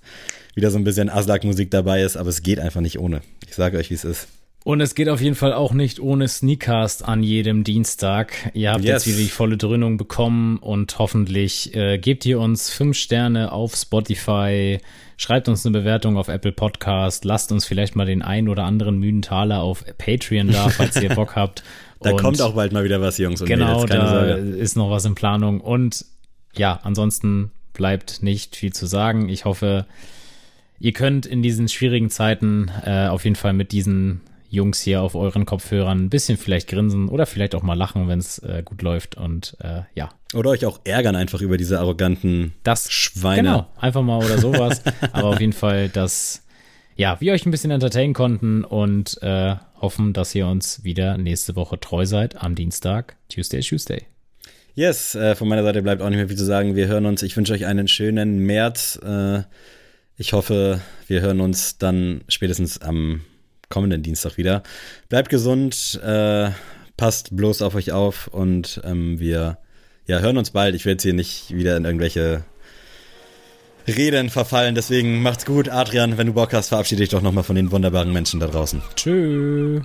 wieder 0.55 0.71
so 0.71 0.77
ein 0.77 0.83
bisschen 0.83 1.09
Aslak-Musik 1.09 1.71
dabei 1.71 2.03
ist, 2.03 2.15
aber 2.15 2.29
es 2.29 2.41
geht 2.41 2.59
einfach 2.59 2.81
nicht 2.81 2.99
ohne. 2.99 3.21
Ich 3.47 3.55
sage 3.55 3.77
euch, 3.77 3.89
wie 3.89 3.95
es 3.95 4.03
ist. 4.05 4.27
Und 4.63 4.79
es 4.79 4.93
geht 4.93 5.09
auf 5.09 5.21
jeden 5.21 5.35
Fall 5.35 5.53
auch 5.53 5.73
nicht 5.73 5.99
ohne 5.99 6.27
Sneakcast 6.27 7.03
an 7.03 7.23
jedem 7.23 7.63
Dienstag. 7.63 8.51
Ihr 8.53 8.71
habt 8.71 8.83
yes. 8.83 9.05
jetzt 9.05 9.07
wieder 9.07 9.17
die 9.17 9.31
volle 9.31 9.57
Dröhnung 9.57 9.97
bekommen 9.97 10.57
und 10.57 10.99
hoffentlich 10.99 11.75
äh, 11.75 11.97
gebt 11.97 12.27
ihr 12.27 12.39
uns 12.39 12.69
fünf 12.69 12.95
Sterne 12.95 13.53
auf 13.53 13.75
Spotify, 13.75 14.77
schreibt 15.17 15.49
uns 15.49 15.65
eine 15.65 15.75
Bewertung 15.75 16.15
auf 16.15 16.27
Apple 16.27 16.51
Podcast, 16.51 17.25
lasst 17.25 17.51
uns 17.51 17.65
vielleicht 17.65 17.95
mal 17.95 18.05
den 18.05 18.21
ein 18.21 18.47
oder 18.47 18.65
anderen 18.65 18.99
müden 18.99 19.23
Taler 19.23 19.63
auf 19.63 19.83
Patreon 19.97 20.51
da, 20.51 20.69
falls 20.69 21.01
ihr 21.01 21.09
Bock 21.15 21.35
habt. 21.35 21.63
da 21.99 22.11
und 22.11 22.21
kommt 22.21 22.39
auch 22.39 22.53
bald 22.53 22.71
mal 22.71 22.83
wieder 22.83 23.01
was, 23.01 23.17
Jungs. 23.17 23.41
Und 23.41 23.47
genau, 23.47 23.81
Mädels, 23.81 23.89
da 23.89 24.09
Sorge. 24.09 24.33
ist 24.33 24.75
noch 24.75 24.91
was 24.91 25.05
in 25.05 25.15
Planung. 25.15 25.59
Und 25.59 26.05
ja, 26.55 26.79
ansonsten 26.83 27.49
bleibt 27.73 28.21
nicht 28.21 28.55
viel 28.55 28.73
zu 28.73 28.85
sagen. 28.85 29.27
Ich 29.27 29.45
hoffe, 29.45 29.87
ihr 30.79 30.93
könnt 30.93 31.25
in 31.25 31.41
diesen 31.41 31.67
schwierigen 31.67 32.11
Zeiten 32.11 32.69
äh, 32.85 33.07
auf 33.07 33.23
jeden 33.23 33.35
Fall 33.35 33.53
mit 33.53 33.71
diesen 33.71 34.21
Jungs 34.51 34.81
hier 34.81 35.01
auf 35.01 35.15
euren 35.15 35.45
Kopfhörern 35.45 35.97
ein 35.97 36.09
bisschen 36.09 36.37
vielleicht 36.37 36.67
grinsen 36.67 37.07
oder 37.07 37.25
vielleicht 37.25 37.55
auch 37.55 37.63
mal 37.63 37.73
lachen, 37.73 38.09
wenn 38.09 38.19
es 38.19 38.37
äh, 38.39 38.61
gut 38.63 38.81
läuft 38.81 39.15
und 39.15 39.55
äh, 39.61 39.83
ja. 39.95 40.09
Oder 40.33 40.49
euch 40.51 40.65
auch 40.65 40.81
ärgern 40.83 41.15
einfach 41.15 41.39
über 41.39 41.55
diese 41.55 41.79
arroganten 41.79 42.53
das, 42.63 42.91
Schweine. 42.91 43.41
Genau, 43.41 43.67
einfach 43.77 44.01
mal 44.01 44.17
oder 44.17 44.37
sowas. 44.37 44.81
Aber 45.13 45.29
auf 45.29 45.39
jeden 45.39 45.53
Fall, 45.53 45.87
dass 45.87 46.43
ja, 46.97 47.19
wir 47.21 47.31
euch 47.31 47.45
ein 47.45 47.51
bisschen 47.51 47.71
entertainen 47.71 48.13
konnten 48.13 48.65
und 48.65 49.21
äh, 49.23 49.55
hoffen, 49.79 50.11
dass 50.11 50.35
ihr 50.35 50.45
uns 50.47 50.83
wieder 50.83 51.17
nächste 51.17 51.55
Woche 51.55 51.79
treu 51.79 52.05
seid 52.05 52.43
am 52.43 52.53
Dienstag, 52.53 53.15
Tuesday, 53.29 53.61
Tuesday. 53.61 54.03
Yes, 54.75 55.15
äh, 55.15 55.35
von 55.35 55.47
meiner 55.47 55.63
Seite 55.63 55.81
bleibt 55.81 56.01
auch 56.01 56.09
nicht 56.09 56.17
mehr 56.17 56.27
viel 56.27 56.37
zu 56.37 56.45
sagen. 56.45 56.75
Wir 56.75 56.87
hören 56.87 57.05
uns. 57.05 57.23
Ich 57.23 57.37
wünsche 57.37 57.53
euch 57.53 57.65
einen 57.65 57.87
schönen 57.87 58.39
März. 58.39 58.99
Äh, 59.01 59.43
ich 60.17 60.33
hoffe, 60.33 60.81
wir 61.07 61.21
hören 61.21 61.39
uns 61.39 61.77
dann 61.77 62.21
spätestens 62.27 62.81
am 62.81 63.21
kommenden 63.71 64.03
Dienstag 64.03 64.37
wieder. 64.37 64.61
Bleibt 65.09 65.29
gesund, 65.29 65.99
äh, 66.03 66.51
passt 66.97 67.35
bloß 67.35 67.63
auf 67.63 67.73
euch 67.73 67.91
auf 67.91 68.27
und 68.27 68.79
ähm, 68.83 69.19
wir 69.19 69.57
ja, 70.05 70.19
hören 70.19 70.37
uns 70.37 70.51
bald. 70.51 70.75
Ich 70.75 70.85
werde 70.85 70.93
jetzt 70.93 71.03
hier 71.03 71.13
nicht 71.13 71.55
wieder 71.55 71.75
in 71.77 71.85
irgendwelche 71.85 72.43
Reden 73.87 74.29
verfallen. 74.29 74.75
Deswegen 74.75 75.21
macht's 75.21 75.45
gut. 75.45 75.69
Adrian, 75.69 76.17
wenn 76.17 76.27
du 76.27 76.33
Bock 76.33 76.53
hast, 76.53 76.69
verabschiede 76.69 77.01
dich 77.01 77.09
doch 77.09 77.21
nochmal 77.21 77.43
von 77.43 77.55
den 77.55 77.71
wunderbaren 77.71 78.13
Menschen 78.13 78.39
da 78.39 78.47
draußen. 78.47 78.81
Tschüss. 78.95 79.83